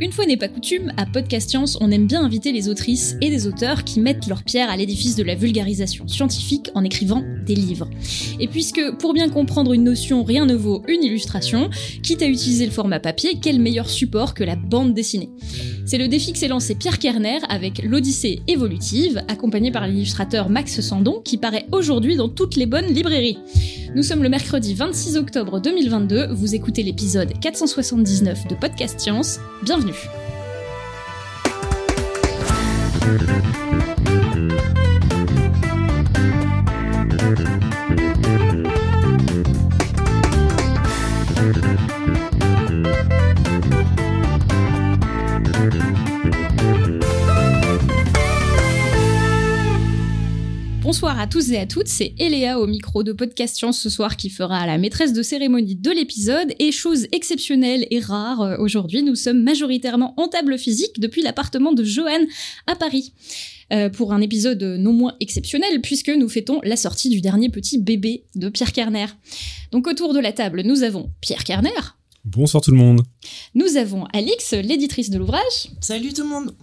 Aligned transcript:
Une 0.00 0.12
fois 0.12 0.26
n'est 0.26 0.36
pas 0.36 0.48
coutume, 0.48 0.92
à 0.96 1.06
Podcast 1.06 1.50
Science, 1.50 1.78
on 1.80 1.90
aime 1.90 2.06
bien 2.06 2.24
inviter 2.24 2.52
les 2.52 2.68
autrices 2.68 3.16
et 3.20 3.30
des 3.30 3.46
auteurs 3.46 3.84
qui 3.84 4.00
mettent 4.00 4.26
leur 4.26 4.42
pierre 4.42 4.68
à 4.68 4.76
l'édifice 4.76 5.16
de 5.16 5.22
la 5.22 5.34
vulgarisation 5.34 6.08
scientifique 6.08 6.70
en 6.74 6.82
écrivant 6.84 7.22
des 7.46 7.54
livres. 7.54 7.88
Et 8.40 8.48
puisque, 8.48 8.80
pour 8.98 9.14
bien 9.14 9.28
comprendre 9.28 9.72
une 9.72 9.84
notion, 9.84 10.24
rien 10.24 10.44
ne 10.46 10.54
vaut 10.54 10.82
une 10.88 11.04
illustration, 11.04 11.70
quitte 12.02 12.22
à 12.22 12.26
utiliser 12.26 12.66
le 12.66 12.72
format 12.72 13.00
papier, 13.00 13.38
quel 13.40 13.60
meilleur 13.60 13.88
support 13.88 14.34
que 14.34 14.44
la 14.44 14.56
bande 14.56 14.92
dessinée? 14.92 15.30
C'est 15.86 15.98
le 15.98 16.08
défi 16.08 16.32
que 16.32 16.38
s'est 16.38 16.48
lancé 16.48 16.74
Pierre 16.74 16.98
Kerner 16.98 17.38
avec 17.48 17.82
l'Odyssée 17.82 18.40
évolutive, 18.48 19.22
accompagné 19.28 19.70
par 19.70 19.86
l'illustrateur 19.86 20.48
Max 20.48 20.80
Sandon, 20.80 21.20
qui 21.24 21.36
paraît 21.36 21.66
aujourd'hui 21.72 22.16
dans 22.16 22.28
toutes 22.28 22.56
les 22.56 22.66
bonnes 22.66 22.92
librairies. 22.92 23.38
Nous 23.94 24.02
sommes 24.02 24.24
le 24.24 24.28
mercredi 24.28 24.74
26 24.74 25.16
octobre 25.16 25.60
2022, 25.60 26.32
vous 26.32 26.56
écoutez 26.56 26.82
l'épisode 26.82 27.32
479 27.38 28.48
de 28.48 28.56
Podcast 28.56 28.98
Science, 28.98 29.38
bienvenue 29.62 29.94
Bonsoir 50.94 51.18
à 51.18 51.26
tous 51.26 51.50
et 51.50 51.58
à 51.58 51.66
toutes, 51.66 51.88
c'est 51.88 52.14
Eléa 52.20 52.60
au 52.60 52.68
micro 52.68 53.02
de 53.02 53.12
Podcast 53.12 53.56
Science 53.56 53.80
ce 53.80 53.90
soir 53.90 54.16
qui 54.16 54.30
fera 54.30 54.64
la 54.64 54.78
maîtresse 54.78 55.12
de 55.12 55.24
cérémonie 55.24 55.74
de 55.74 55.90
l'épisode. 55.90 56.54
Et 56.60 56.70
chose 56.70 57.08
exceptionnelle 57.10 57.84
et 57.90 57.98
rare, 57.98 58.42
euh, 58.42 58.56
aujourd'hui 58.60 59.02
nous 59.02 59.16
sommes 59.16 59.42
majoritairement 59.42 60.14
en 60.16 60.28
table 60.28 60.56
physique 60.56 61.00
depuis 61.00 61.20
l'appartement 61.22 61.72
de 61.72 61.82
Johan 61.82 62.20
à 62.68 62.76
Paris. 62.76 63.12
Euh, 63.72 63.90
pour 63.90 64.12
un 64.12 64.20
épisode 64.20 64.62
non 64.62 64.92
moins 64.92 65.16
exceptionnel 65.18 65.80
puisque 65.80 66.10
nous 66.10 66.28
fêtons 66.28 66.60
la 66.62 66.76
sortie 66.76 67.08
du 67.08 67.20
dernier 67.20 67.48
petit 67.48 67.78
bébé 67.78 68.26
de 68.36 68.48
Pierre 68.48 68.72
Kerner. 68.72 69.06
Donc 69.72 69.88
autour 69.88 70.14
de 70.14 70.20
la 70.20 70.30
table 70.30 70.62
nous 70.64 70.84
avons 70.84 71.10
Pierre 71.20 71.42
Kerner. 71.42 71.70
Bonsoir 72.24 72.62
tout 72.62 72.70
le 72.70 72.76
monde. 72.76 73.02
Nous 73.56 73.76
avons 73.76 74.04
Alix, 74.12 74.52
l'éditrice 74.52 75.10
de 75.10 75.18
l'ouvrage. 75.18 75.72
Salut 75.80 76.12
tout 76.12 76.22
le 76.22 76.28
monde. 76.28 76.54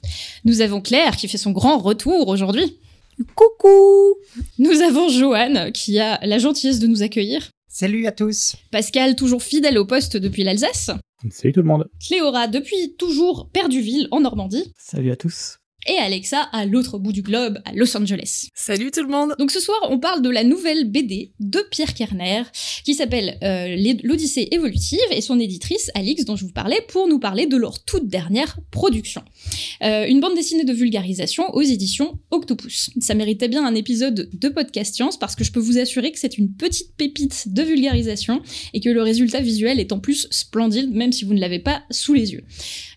Nous 0.46 0.62
avons 0.62 0.80
Claire 0.80 1.18
qui 1.18 1.28
fait 1.28 1.38
son 1.38 1.52
grand 1.52 1.80
retour 1.80 2.30
aujourd'hui. 2.30 2.78
Coucou 3.36 4.16
Nous 4.60 4.82
avons 4.82 5.10
Joanne 5.10 5.72
qui 5.72 6.00
a 6.00 6.20
la 6.26 6.38
gentillesse 6.38 6.80
de 6.80 6.88
nous 6.88 7.04
accueillir. 7.04 7.50
Salut 7.68 8.06
à 8.06 8.12
tous. 8.12 8.56
Pascal, 8.72 9.16
toujours 9.16 9.44
fidèle 9.44 9.78
au 9.78 9.86
poste 9.86 10.18
depuis 10.18 10.44
l'Alsace. 10.44 10.92
Salut 11.30 11.54
tout 11.54 11.62
le 11.62 11.68
monde. 11.68 11.90
Cléora, 12.06 12.48
depuis 12.48 12.96
toujours 12.98 13.50
Perduville 13.54 14.08
en 14.12 14.22
Normandie. 14.22 14.74
Salut 14.78 15.12
à 15.12 15.16
tous 15.16 15.61
et 15.88 15.98
Alexa 15.98 16.42
à 16.52 16.66
l'autre 16.66 16.98
bout 17.00 17.12
du 17.12 17.22
globe, 17.22 17.60
à 17.66 17.74
Los 17.74 17.96
Angeles. 17.98 18.48
Salut 18.54 18.92
tout 18.92 19.02
le 19.02 19.10
monde 19.10 19.36
Donc 19.40 19.52
ce 19.52 19.60
soir, 19.60 19.78
on 19.90 20.00
parle 20.00 20.22
de 20.22 20.30
la 20.30 20.44
nouvelle 20.44 20.86
BD 20.90 21.32
de 21.40 21.60
Pierre 21.72 21.94
Kerner, 21.94 22.44
qui 22.84 22.94
s'appelle 22.94 23.38
euh, 23.44 23.76
L'Odyssée 24.04 24.48
évolutive, 24.52 25.00
et 25.12 25.22
son 25.22 25.40
éditrice, 25.40 25.92
Alix, 25.96 26.26
dont 26.26 26.36
je 26.36 26.46
vous 26.46 26.52
parlais, 26.52 26.82
pour 26.88 27.08
nous 27.08 27.20
parler 27.20 27.48
de 27.48 27.58
leur 27.58 27.84
toute 27.84 28.08
dernière 28.08 28.60
production. 28.72 29.24
Euh, 29.84 30.06
une 30.08 30.20
bande 30.20 30.36
dessinée 30.36 30.64
de 30.64 30.74
vulgarisation 30.74 31.50
aux 31.54 31.62
éditions 31.62 32.20
Octopus. 32.32 32.92
Ça 33.00 33.14
méritait 33.14 33.48
bien 33.48 33.66
un 33.66 33.76
épisode 33.76 34.30
de 34.32 34.50
Podcast 34.50 34.96
Science, 34.96 35.18
parce 35.18 35.36
que 35.36 35.44
je 35.44 35.52
peux 35.52 35.60
vous 35.60 35.78
assurer 35.78 36.12
que 36.12 36.20
c'est 36.20 36.38
une 36.38 36.54
petite 36.54 36.96
pépite 36.96 37.54
de 37.54 37.62
vulgarisation, 37.64 38.42
et 38.74 38.80
que 38.80 38.90
le 38.90 39.02
résultat 39.02 39.42
visuel 39.42 39.80
est 39.80 39.92
en 39.92 40.00
plus 40.00 40.28
splendide, 40.30 40.94
même 40.94 41.12
si 41.12 41.26
vous 41.26 41.34
ne 41.34 41.40
l'avez 41.40 41.60
pas 41.60 41.84
sous 41.90 42.14
les 42.14 42.34
yeux. 42.34 42.44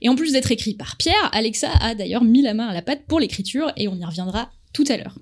Et 0.05 0.09
en 0.09 0.15
plus 0.15 0.33
d'être 0.33 0.53
écrit 0.53 0.75
par 0.75 0.97
Pierre, 0.97 1.31
Alexa 1.33 1.71
a 1.81 1.95
d'ailleurs 1.95 2.23
mis 2.23 2.43
la 2.43 2.55
main 2.55 2.69
à 2.69 2.75
la 2.75 2.83
pâte 2.83 3.05
pour 3.09 3.19
l'écriture 3.19 3.73
et 3.77 3.89
on 3.89 3.97
y 3.97 4.05
reviendra 4.05 4.51
tout 4.75 4.85
à 4.89 4.99
l'heure. 4.99 5.19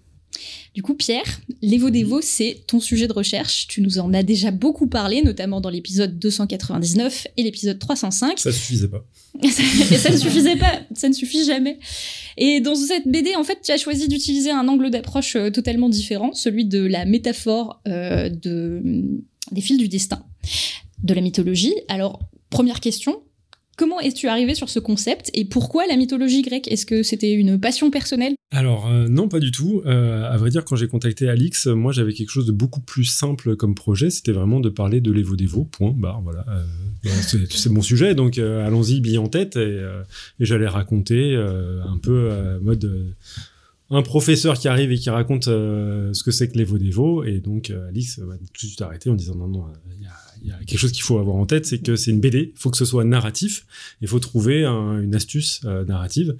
Du 0.75 0.83
coup, 0.83 0.95
Pierre, 0.95 1.41
l'Evo 1.61 2.21
c'est 2.21 2.65
ton 2.67 2.81
sujet 2.81 3.07
de 3.07 3.13
recherche. 3.13 3.69
Tu 3.69 3.81
nous 3.81 3.99
en 3.99 4.13
as 4.13 4.23
déjà 4.23 4.51
beaucoup 4.51 4.89
parlé, 4.89 5.23
notamment 5.23 5.61
dans 5.61 5.69
l'épisode 5.69 6.19
299 6.19 7.29
et 7.37 7.43
l'épisode 7.43 7.79
305. 7.79 8.39
Ça 8.39 8.51
suffisait 8.51 8.89
pas. 8.89 9.05
ça 9.49 10.11
ne 10.11 10.17
suffisait 10.17 10.57
pas, 10.57 10.81
ça 10.95 11.09
ne 11.09 11.15
suffit 11.15 11.45
jamais. 11.45 11.79
Et 12.37 12.61
dans 12.61 12.75
cette 12.75 13.07
BD, 13.07 13.37
en 13.37 13.45
fait, 13.45 13.61
tu 13.63 13.71
as 13.71 13.77
choisi 13.77 14.09
d'utiliser 14.09 14.51
un 14.51 14.67
angle 14.67 14.91
d'approche 14.91 15.37
euh, 15.37 15.51
totalement 15.51 15.89
différent, 15.89 16.33
celui 16.33 16.65
de 16.65 16.85
la 16.85 17.05
métaphore 17.05 17.81
euh, 17.87 18.29
de, 18.31 18.83
des 19.53 19.61
fils 19.61 19.79
du 19.79 19.89
destin, 19.89 20.25
de 21.03 21.15
la 21.15 21.21
mythologie. 21.21 21.75
Alors, 21.89 22.21
première 22.51 22.81
question, 22.81 23.23
Comment 23.77 24.01
es-tu 24.01 24.29
arrivé 24.29 24.55
sur 24.55 24.69
ce 24.69 24.79
concept 24.79 25.31
et 25.33 25.47
pourquoi 25.47 25.87
la 25.87 25.97
mythologie 25.97 26.43
grecque? 26.43 26.69
Est-ce 26.71 26.85
que 26.85 27.03
c'était 27.03 27.33
une 27.33 27.59
passion 27.59 27.91
personnelle? 27.91 28.35
Alors 28.51 28.87
euh, 28.87 29.09
non, 29.09 29.29
pas 29.29 29.41
du 29.41 29.51
tout. 29.51 29.83
Euh, 29.87 30.31
à 30.31 30.37
vrai 30.37 30.51
dire, 30.51 30.65
quand 30.65 30.77
j'ai 30.77 30.89
contacté 30.89 31.29
Alix, 31.29 31.67
moi 31.69 31.91
j'avais 31.91 32.13
quelque 32.13 32.31
chose 32.31 32.47
de 32.47 32.53
beaucoup 32.53 32.81
plus 32.81 33.05
simple 33.05 33.57
comme 33.57 33.75
projet. 33.75 34.11
C'était 34.11 34.33
vraiment 34.33 34.61
de 34.61 34.69
parler 34.69 35.01
de 35.01 35.11
l'Evo 35.11 35.65
Point. 35.65 35.95
Bah 35.97 36.21
voilà, 36.23 36.45
euh, 36.51 37.09
c'est 37.51 37.71
mon 37.71 37.81
sujet. 37.81 38.15
Donc 38.15 38.39
allons-y, 38.39 39.01
bille 39.01 39.19
en 39.19 39.29
tête 39.29 39.57
et, 39.57 39.81
j'allais 40.39 40.69
raconter 40.69 41.35
un 41.35 41.99
peu 41.99 42.31
mode 42.61 43.15
un 43.89 44.03
professeur 44.03 44.59
qui 44.59 44.69
arrive 44.69 44.93
et 44.93 44.99
qui 44.99 45.09
raconte 45.09 45.45
ce 45.45 46.23
que 46.23 46.31
c'est 46.31 46.49
que 46.49 46.59
l'Evo 46.59 47.25
Et 47.25 47.41
donc 47.41 47.73
Alix 47.89 48.19
va 48.19 48.37
tout 48.37 48.67
de 48.67 48.69
suite 48.69 48.83
arrêter 48.83 49.09
en 49.09 49.15
disant 49.15 49.35
non 49.35 49.49
non, 49.49 49.65
il 49.99 50.03
y 50.03 50.07
a 50.07 50.22
il 50.43 50.49
y 50.49 50.53
a 50.53 50.59
quelque 50.65 50.79
chose 50.79 50.93
qu'il 50.93 51.03
faut 51.03 51.19
avoir 51.19 51.37
en 51.37 51.47
tête, 51.47 51.67
c'est 51.67 51.79
que 51.79 51.97
c'est 51.97 52.11
une 52.11 52.21
BD, 52.21 52.53
il 52.55 52.59
faut 52.59 52.71
que 52.71 52.77
ce 52.77 52.85
soit 52.85 53.05
narratif, 53.05 53.65
il 54.01 54.09
faut 54.09 54.19
trouver 54.19 54.65
une 54.65 55.15
astuce 55.15 55.61
euh, 55.65 55.85
narrative. 55.85 56.37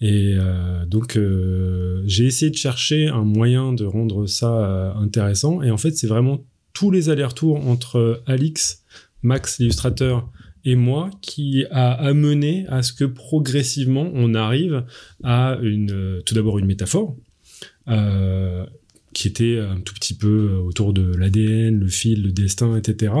Et 0.00 0.34
euh, 0.36 0.84
donc 0.86 1.16
euh, 1.16 2.02
j'ai 2.06 2.26
essayé 2.26 2.50
de 2.50 2.56
chercher 2.56 3.08
un 3.08 3.22
moyen 3.22 3.72
de 3.72 3.84
rendre 3.84 4.26
ça 4.26 4.94
intéressant. 4.96 5.62
Et 5.62 5.70
en 5.70 5.76
fait, 5.76 5.96
c'est 5.96 6.08
vraiment 6.08 6.44
tous 6.72 6.90
les 6.90 7.08
allers-retours 7.08 7.66
entre 7.66 8.22
Alix, 8.26 8.82
Max, 9.22 9.58
l'illustrateur, 9.58 10.28
et 10.64 10.74
moi 10.74 11.10
qui 11.20 11.64
a 11.70 11.92
amené 11.92 12.66
à 12.68 12.82
ce 12.82 12.92
que 12.92 13.04
progressivement 13.04 14.10
on 14.14 14.34
arrive 14.34 14.84
à 15.22 15.58
une, 15.62 16.22
tout 16.26 16.34
d'abord 16.34 16.58
une 16.58 16.66
métaphore. 16.66 17.16
Qui 19.14 19.28
était 19.28 19.58
un 19.58 19.80
tout 19.80 19.94
petit 19.94 20.14
peu 20.14 20.50
euh, 20.52 20.58
autour 20.58 20.92
de 20.92 21.14
l'ADN, 21.16 21.78
le 21.78 21.88
fil, 21.88 22.22
le 22.22 22.32
destin, 22.32 22.76
etc. 22.76 23.14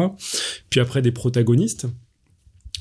Puis 0.68 0.80
après 0.80 1.00
des 1.00 1.12
protagonistes. 1.12 1.86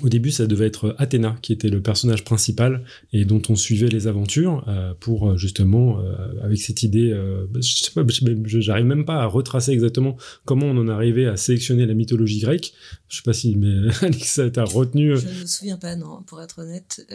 Au 0.02 0.10
début, 0.10 0.32
ça 0.32 0.48
devait 0.48 0.66
être 0.66 0.96
Athéna 0.98 1.38
qui 1.44 1.54
était 1.54 1.70
le 1.70 1.80
personnage 1.80 2.24
principal 2.24 2.84
et 3.14 3.26
dont 3.26 3.44
on 3.48 3.56
suivait 3.56 3.90
les 3.90 4.08
aventures 4.08 4.66
euh, 4.68 4.96
pour 5.00 5.30
euh, 5.30 5.38
justement, 5.38 6.00
avec 6.42 6.60
cette 6.60 6.82
idée, 6.82 7.14
bah, 7.52 7.60
je 7.62 7.84
sais 7.84 7.92
pas, 7.92 8.02
j'arrive 8.46 8.86
même 8.86 9.06
pas 9.06 9.22
à 9.22 9.28
retracer 9.28 9.72
exactement 9.72 10.18
comment 10.46 10.66
on 10.66 10.78
en 10.78 10.88
arrivait 10.88 11.28
à 11.28 11.38
sélectionner 11.38 11.86
la 11.86 11.94
mythologie 11.94 12.40
grecque. 12.40 12.74
Je 13.08 13.18
sais 13.18 13.24
pas 13.24 13.34
si, 13.34 13.56
mais 13.56 13.94
Alex, 14.02 14.42
t'a 14.52 14.64
retenu. 14.64 15.16
Je 15.16 15.28
ne 15.28 15.42
me 15.42 15.46
souviens 15.46 15.78
pas, 15.78 15.96
non, 15.96 16.24
pour 16.24 16.42
être 16.42 16.60
honnête, 16.60 17.06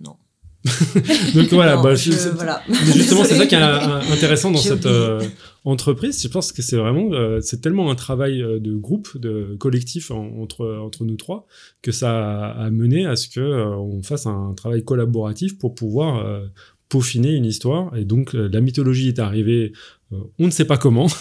non. 0.00 0.16
Donc 1.34 1.48
voilà, 1.52 1.80
bah, 1.82 1.94
justement 1.94 3.24
c'est 3.24 3.36
ça 3.36 3.46
qui 3.46 3.54
est 3.54 3.58
intéressant 4.12 4.50
dans 4.50 4.58
cette 4.58 4.84
euh, 4.84 5.22
entreprise. 5.64 6.22
Je 6.22 6.28
pense 6.28 6.52
que 6.52 6.60
c'est 6.60 6.76
vraiment, 6.76 7.12
euh, 7.12 7.40
c'est 7.40 7.62
tellement 7.62 7.90
un 7.90 7.94
travail 7.94 8.42
euh, 8.42 8.60
de 8.60 8.74
groupe, 8.74 9.16
de 9.16 9.56
collectif 9.58 10.10
entre 10.10 10.66
entre 10.66 11.04
nous 11.04 11.16
trois 11.16 11.46
que 11.80 11.92
ça 11.92 12.50
a 12.50 12.70
mené 12.70 13.06
à 13.06 13.16
ce 13.16 13.28
que 13.28 13.40
on 13.40 14.02
fasse 14.02 14.26
un 14.26 14.52
travail 14.54 14.84
collaboratif 14.84 15.58
pour 15.58 15.74
pouvoir 15.74 16.42
peaufiner 16.90 17.32
une 17.32 17.46
histoire. 17.46 17.96
Et 17.96 18.04
donc 18.04 18.34
la 18.34 18.60
mythologie 18.60 19.08
est 19.08 19.18
arrivée 19.18 19.72
on 20.10 20.46
ne 20.46 20.50
sait 20.50 20.64
pas 20.64 20.76
comment. 20.76 21.06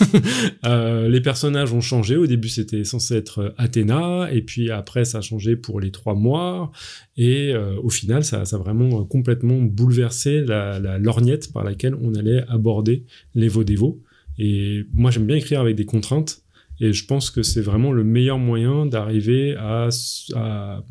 Euh, 0.66 1.08
les 1.08 1.22
personnages 1.22 1.74
ont 1.74 1.82
changé. 1.82 2.18
Au 2.18 2.28
début, 2.28 2.50
c'était 2.50 2.84
censé 2.84 3.16
être 3.16 3.40
euh, 3.40 3.54
Athéna, 3.58 4.30
et 4.32 4.42
puis 4.42 4.72
après, 4.72 5.06
ça 5.06 5.20
a 5.20 5.22
changé 5.22 5.56
pour 5.56 5.80
les 5.80 5.90
trois 5.92 6.16
mois. 6.16 6.72
Et 7.16 7.54
au 7.56 7.90
final, 7.90 8.24
ça, 8.24 8.42
a 8.42 8.58
vraiment 8.58 9.04
complètement 9.06 9.60
bouleversé 9.62 10.42
la, 10.42 10.98
lorgnette 10.98 11.52
par 11.54 11.64
laquelle 11.64 11.96
on 11.96 12.14
allait 12.16 12.44
aborder 12.48 13.06
les 13.36 13.48
Vaudévaux. 13.48 14.02
Et 14.38 14.86
moi, 14.94 15.12
j'aime 15.12 15.26
bien 15.26 15.38
écrire 15.38 15.62
avec 15.62 15.76
des 15.76 15.86
contraintes. 15.86 16.42
Et 16.80 16.94
je 16.94 17.06
pense 17.06 17.30
que 17.30 17.42
c'est 17.42 17.62
vraiment 17.62 17.92
le 17.92 18.04
meilleur 18.04 18.38
moyen 18.38 18.86
d'arriver 18.86 19.56
à, 19.58 19.90
à, 20.36 20.84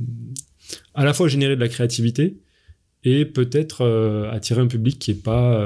la 1.05 1.13
fois 1.13 1.29
générer 1.29 1.57
de 1.57 1.61
la 1.61 1.69
créativité 1.69 2.39
et 3.05 3.25
peut-être 3.25 3.85
attirer 4.33 4.61
un 4.61 4.67
public 4.67 4.99
qui 4.99 5.13
est 5.13 5.23
pas 5.23 5.61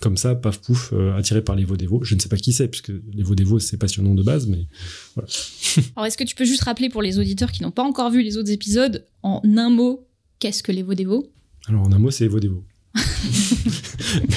comme 0.00 0.16
ça, 0.16 0.34
paf 0.34 0.58
pouf, 0.58 0.92
euh, 0.92 1.16
attiré 1.16 1.42
par 1.42 1.56
les 1.56 1.64
Vaudévaux. 1.64 2.02
Je 2.04 2.14
ne 2.14 2.20
sais 2.20 2.28
pas 2.28 2.36
qui 2.36 2.52
c'est, 2.52 2.68
puisque 2.68 2.92
les 3.12 3.22
Vaudévaux, 3.22 3.58
c'est 3.58 3.76
passionnant 3.76 4.14
de 4.14 4.22
base, 4.22 4.46
mais 4.46 4.66
voilà. 5.14 5.28
Alors, 5.96 6.06
est-ce 6.06 6.18
que 6.18 6.24
tu 6.24 6.34
peux 6.34 6.44
juste 6.44 6.62
rappeler 6.64 6.88
pour 6.88 7.02
les 7.02 7.18
auditeurs 7.18 7.52
qui 7.52 7.62
n'ont 7.62 7.70
pas 7.70 7.82
encore 7.82 8.10
vu 8.10 8.22
les 8.22 8.36
autres 8.36 8.50
épisodes, 8.50 9.04
en 9.22 9.40
un 9.44 9.70
mot, 9.70 10.06
qu'est-ce 10.38 10.62
que 10.62 10.72
les 10.72 10.82
Vaudévaux 10.82 11.30
Alors, 11.66 11.82
en 11.82 11.92
un 11.92 11.98
mot, 11.98 12.10
c'est 12.10 12.24
les 12.24 12.28
Vaudévaux. 12.28 12.64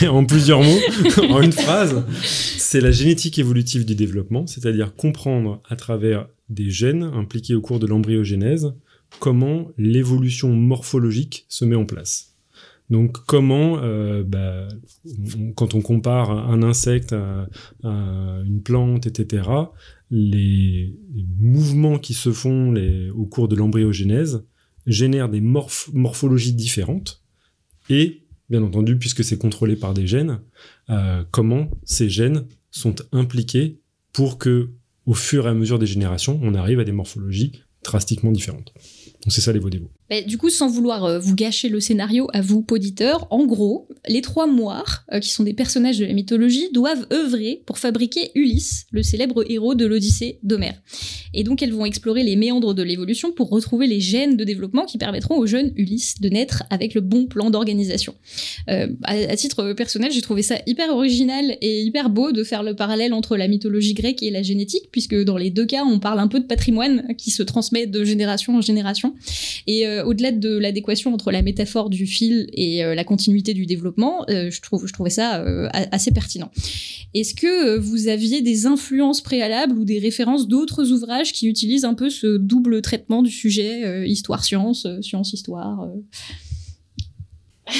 mais 0.01 0.07
en 0.07 0.25
plusieurs 0.25 0.63
mots, 0.63 0.79
en 1.29 1.41
une 1.41 1.51
phrase, 1.51 2.03
c'est 2.23 2.81
la 2.81 2.91
génétique 2.91 3.37
évolutive 3.37 3.85
du 3.85 3.95
développement, 3.95 4.47
c'est-à-dire 4.47 4.95
comprendre 4.95 5.61
à 5.69 5.75
travers 5.75 6.27
des 6.49 6.69
gènes 6.69 7.03
impliqués 7.03 7.55
au 7.55 7.61
cours 7.61 7.79
de 7.79 7.87
l'embryogénèse 7.87 8.73
comment 9.19 9.71
l'évolution 9.77 10.49
morphologique 10.49 11.45
se 11.49 11.65
met 11.65 11.75
en 11.75 11.85
place. 11.85 12.36
Donc 12.89 13.17
comment, 13.25 13.79
euh, 13.79 14.23
bah, 14.23 14.67
quand 15.55 15.73
on 15.75 15.81
compare 15.81 16.31
un 16.31 16.63
insecte 16.63 17.13
à, 17.13 17.47
une 17.83 18.61
plante, 18.63 19.07
etc., 19.07 19.49
les, 20.09 20.95
mouvements 21.39 21.99
qui 21.99 22.13
se 22.13 22.31
font 22.31 22.73
au 23.15 23.25
cours 23.25 23.47
de 23.47 23.55
l'embryogénèse 23.55 24.45
génèrent 24.85 25.29
des 25.29 25.41
morphologies 25.41 26.53
différentes 26.53 27.23
et, 27.89 28.23
bien 28.49 28.63
entendu, 28.63 28.97
puisque 28.97 29.23
c'est 29.23 29.37
contrôlé 29.37 29.75
par 29.75 29.93
des 29.93 30.07
gènes, 30.07 30.39
euh, 30.89 31.23
comment 31.31 31.69
ces 31.83 32.09
gènes 32.09 32.45
sont 32.71 32.95
impliqués 33.11 33.79
pour 34.13 34.37
que, 34.37 34.71
au 35.05 35.13
fur 35.13 35.45
et 35.45 35.49
à 35.49 35.53
mesure 35.53 35.79
des 35.79 35.85
générations, 35.85 36.39
on 36.41 36.53
arrive 36.55 36.79
à 36.79 36.85
des 36.85 36.91
morphologies 36.91 37.51
drastiquement 37.83 38.31
différentes. 38.31 38.73
Donc 39.23 39.31
c'est 39.31 39.41
ça 39.41 39.51
les 39.51 39.59
Vodévo 40.09 40.27
du 40.27 40.37
coup, 40.37 40.49
sans 40.49 40.69
vouloir 40.69 41.05
euh, 41.05 41.19
vous 41.19 41.35
gâcher 41.35 41.69
le 41.69 41.79
scénario 41.79 42.27
à 42.33 42.41
vous, 42.41 42.65
auditeurs, 42.71 43.27
en 43.29 43.45
gros, 43.45 43.87
les 44.07 44.21
trois 44.21 44.47
moires, 44.47 45.05
euh, 45.11 45.19
qui 45.19 45.29
sont 45.29 45.43
des 45.43 45.53
personnages 45.53 45.99
de 45.99 46.05
la 46.05 46.13
mythologie, 46.13 46.69
doivent 46.73 47.07
œuvrer 47.11 47.61
pour 47.65 47.77
fabriquer 47.77 48.31
Ulysse, 48.35 48.85
le 48.91 49.03
célèbre 49.03 49.43
héros 49.49 49.75
de 49.75 49.85
l'Odyssée 49.85 50.39
d'Homère. 50.43 50.81
Et 51.33 51.43
donc, 51.43 51.61
elles 51.61 51.73
vont 51.73 51.85
explorer 51.85 52.23
les 52.23 52.35
méandres 52.35 52.73
de 52.73 52.83
l'évolution 52.83 53.31
pour 53.31 53.49
retrouver 53.49 53.87
les 53.87 53.99
gènes 53.99 54.37
de 54.37 54.43
développement 54.43 54.85
qui 54.85 54.97
permettront 54.97 55.37
au 55.37 55.45
jeune 55.45 55.71
Ulysse 55.75 56.19
de 56.21 56.29
naître 56.29 56.63
avec 56.69 56.93
le 56.93 57.01
bon 57.01 57.27
plan 57.27 57.49
d'organisation. 57.49 58.15
Euh, 58.69 58.87
à, 59.03 59.35
titre 59.35 59.73
personnel, 59.73 60.11
j'ai 60.11 60.21
trouvé 60.21 60.41
ça 60.41 60.55
hyper 60.65 60.89
original 60.89 61.57
et 61.61 61.81
hyper 61.81 62.09
beau 62.09 62.31
de 62.31 62.43
faire 62.43 62.63
le 62.63 62.75
parallèle 62.75 63.13
entre 63.13 63.37
la 63.37 63.47
mythologie 63.47 63.93
grecque 63.93 64.23
et 64.23 64.31
la 64.31 64.41
génétique, 64.41 64.89
puisque 64.91 65.15
dans 65.15 65.37
les 65.37 65.49
deux 65.49 65.65
cas, 65.65 65.83
on 65.85 65.99
parle 65.99 66.19
un 66.19 66.27
peu 66.27 66.39
de 66.39 66.45
patrimoine 66.45 67.15
qui 67.17 67.31
se 67.31 67.43
transmet 67.43 67.87
de 67.87 68.03
génération 68.03 68.55
en 68.55 68.61
génération. 68.61 69.13
Et 69.67 69.85
euh, 69.87 69.96
au-delà 70.05 70.31
de 70.31 70.57
l'adéquation 70.57 71.13
entre 71.13 71.31
la 71.31 71.41
métaphore 71.41 71.89
du 71.89 72.05
fil 72.05 72.47
et 72.53 72.83
euh, 72.83 72.95
la 72.95 73.03
continuité 73.03 73.53
du 73.53 73.65
développement, 73.65 74.25
euh, 74.29 74.49
je, 74.49 74.61
trouve, 74.61 74.87
je 74.87 74.93
trouvais 74.93 75.09
ça 75.09 75.43
assez 75.91 76.11
pertinent. 76.11 76.51
Est-ce 77.13 77.33
que 77.33 77.77
vous 77.77 78.07
aviez 78.07 78.41
des 78.41 78.65
influences 78.65 79.21
préalables 79.21 79.77
ou 79.77 79.85
des 79.85 79.99
références 79.99 80.47
d'autres 80.47 80.91
ouvrages 80.91 81.33
qui 81.33 81.47
utilisent 81.47 81.85
un 81.85 81.93
peu 81.93 82.09
ce 82.09 82.37
double 82.37 82.81
traitement 82.81 83.23
du 83.23 83.31
sujet, 83.31 84.07
histoire-science, 84.07 84.87
science-histoire 85.01 85.87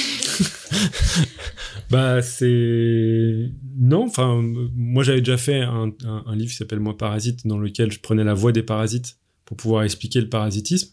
bah 1.90 2.20
c'est 2.20 3.50
non 3.78 4.04
enfin 4.04 4.42
moi 4.74 5.02
j'avais 5.02 5.20
déjà 5.20 5.38
fait 5.38 5.62
un, 5.62 5.90
un 6.04 6.36
livre 6.36 6.50
qui 6.50 6.56
s'appelle 6.56 6.80
moi 6.80 6.98
parasite 6.98 7.46
dans 7.46 7.56
lequel 7.56 7.90
je 7.90 7.98
prenais 7.98 8.22
la 8.22 8.34
voix 8.34 8.52
des 8.52 8.62
parasites 8.62 9.16
pour 9.48 9.56
pouvoir 9.56 9.82
expliquer 9.82 10.20
le 10.20 10.28
parasitisme 10.28 10.90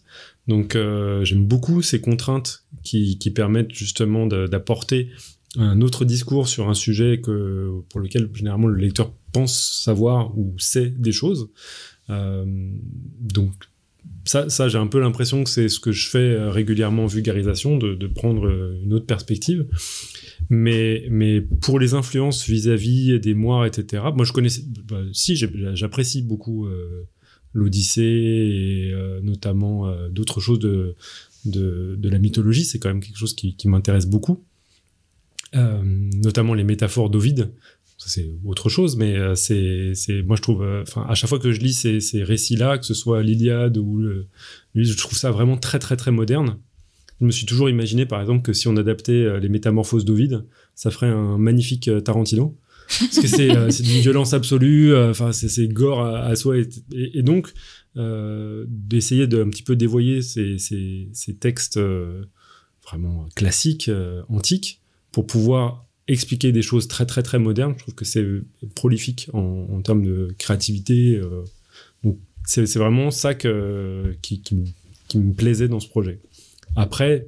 donc 0.48 0.76
euh, 0.76 1.24
j'aime 1.24 1.44
beaucoup 1.44 1.82
ces 1.82 2.00
contraintes 2.00 2.64
qui, 2.82 3.18
qui 3.18 3.30
permettent 3.30 3.72
justement 3.72 4.26
d'apporter 4.26 5.10
un 5.56 5.80
autre 5.80 6.04
discours 6.04 6.48
sur 6.48 6.68
un 6.68 6.74
sujet 6.74 7.20
que, 7.20 7.80
pour 7.88 8.00
lequel 8.00 8.28
généralement 8.34 8.68
le 8.68 8.76
lecteur 8.76 9.12
pense 9.32 9.82
savoir 9.84 10.36
ou 10.38 10.54
sait 10.58 10.90
des 10.90 11.12
choses. 11.12 11.50
Euh, 12.10 12.44
donc 13.20 13.52
ça, 14.24 14.48
ça 14.48 14.68
j'ai 14.68 14.78
un 14.78 14.86
peu 14.86 15.00
l'impression 15.00 15.42
que 15.42 15.50
c'est 15.50 15.68
ce 15.68 15.80
que 15.80 15.92
je 15.92 16.08
fais 16.08 16.18
euh, 16.18 16.50
régulièrement 16.50 17.04
en 17.04 17.06
vulgarisation, 17.06 17.76
de, 17.76 18.06
prendre 18.06 18.48
une 18.82 18.92
autre 18.92 19.06
perspective. 19.06 19.66
Mais, 20.48 21.06
mais 21.10 21.40
pour 21.40 21.80
les 21.80 21.94
influences 21.94 22.46
vis-à-vis 22.46 23.18
des 23.18 23.34
moires, 23.34 23.66
etc., 23.66 24.04
moi 24.14 24.24
je 24.24 24.32
connaissais, 24.32 24.62
bah, 24.84 25.00
si 25.12 25.34
j'apprécie 25.34 26.22
beaucoup 26.22 26.68
l'Odyssée 27.52 28.02
et 28.02 28.92
euh, 28.92 29.20
notamment 29.22 29.86
euh, 29.86 30.08
d'autres 30.08 30.40
choses 30.40 30.58
de, 30.58 30.94
de, 31.44 32.08
la 32.08 32.18
mythologie. 32.18 32.64
C'est 32.64 32.78
quand 32.78 32.88
même 32.88 33.00
quelque 33.00 33.18
chose 33.18 33.34
qui, 33.34 33.56
m'intéresse 33.66 34.06
beaucoup. 34.06 34.44
Euh, 35.54 35.82
notamment 35.82 36.54
les 36.54 36.64
métaphores 36.64 37.10
d'Ovide. 37.10 37.52
C'est 37.98 38.30
autre 38.44 38.68
chose, 38.68 38.96
mais 38.96 39.16
c'est, 39.34 39.94
moi 40.26 40.36
je 40.36 40.42
trouve, 40.42 40.64
enfin 40.82 41.06
à 41.08 41.14
chaque 41.14 41.28
fois 41.28 41.40
que 41.40 41.50
je 41.50 41.60
lis 41.60 41.72
ces, 41.72 41.98
ces 41.98 42.22
récits-là, 42.22 42.78
que 42.78 42.84
ce 42.84 42.94
soit 42.94 43.22
l'Iliade 43.22 43.78
ou 43.78 43.98
le, 43.98 44.28
je 44.74 44.96
trouve 44.96 45.18
ça 45.18 45.32
vraiment 45.32 45.56
très 45.56 45.80
très 45.80 45.96
très 45.96 46.12
moderne. 46.12 46.58
Je 47.20 47.26
me 47.26 47.32
suis 47.32 47.46
toujours 47.46 47.68
imaginé, 47.68 48.06
par 48.06 48.20
exemple, 48.20 48.42
que 48.42 48.52
si 48.52 48.68
on 48.68 48.76
adaptait 48.76 49.40
les 49.40 49.48
métamorphoses 49.48 50.04
d'Ovide, 50.04 50.44
ça 50.74 50.90
ferait 50.90 51.08
un 51.08 51.38
magnifique 51.38 51.90
Tarantino 52.04 52.56
parce 52.88 53.20
que 53.20 53.26
c'est 53.26 53.50
euh, 53.50 53.68
d'une 53.68 54.00
violence 54.00 54.32
absolue 54.32 54.92
euh, 54.92 55.10
enfin 55.10 55.32
c'est 55.32 55.68
gore 55.68 56.04
à, 56.04 56.34
soi 56.36 56.56
et, 56.92 57.22
donc 57.22 57.52
euh, 57.96 58.64
d'essayer 58.68 59.26
de 59.26 59.44
petit 59.44 59.62
peu 59.62 59.76
dévoyer 59.76 60.22
ces, 60.22 60.58
ces, 60.58 61.34
textes 61.38 61.80
vraiment 62.84 63.26
classiques 63.34 63.90
antiques 64.28 64.80
pour 65.12 65.26
pouvoir 65.26 65.86
expliquer 66.08 66.52
des 66.52 66.62
choses 66.62 66.86
très 66.86 67.04
très 67.04 67.22
très 67.22 67.38
modernes. 67.38 67.74
Je 67.76 67.82
trouve 67.82 67.94
que 67.94 68.04
c'est 68.04 68.24
prolifique 68.74 69.28
en, 69.32 69.80
termes 69.82 70.04
de 70.04 70.34
créativité 70.38 71.20
donc 72.04 72.18
c'est 72.44 72.76
vraiment 72.76 73.10
ça 73.10 73.34
que, 73.34 74.14
qui, 74.22 74.42
me 75.14 75.32
plaisait 75.32 75.68
dans 75.68 75.80
ce 75.80 75.88
projet. 75.88 76.20
Après 76.76 77.26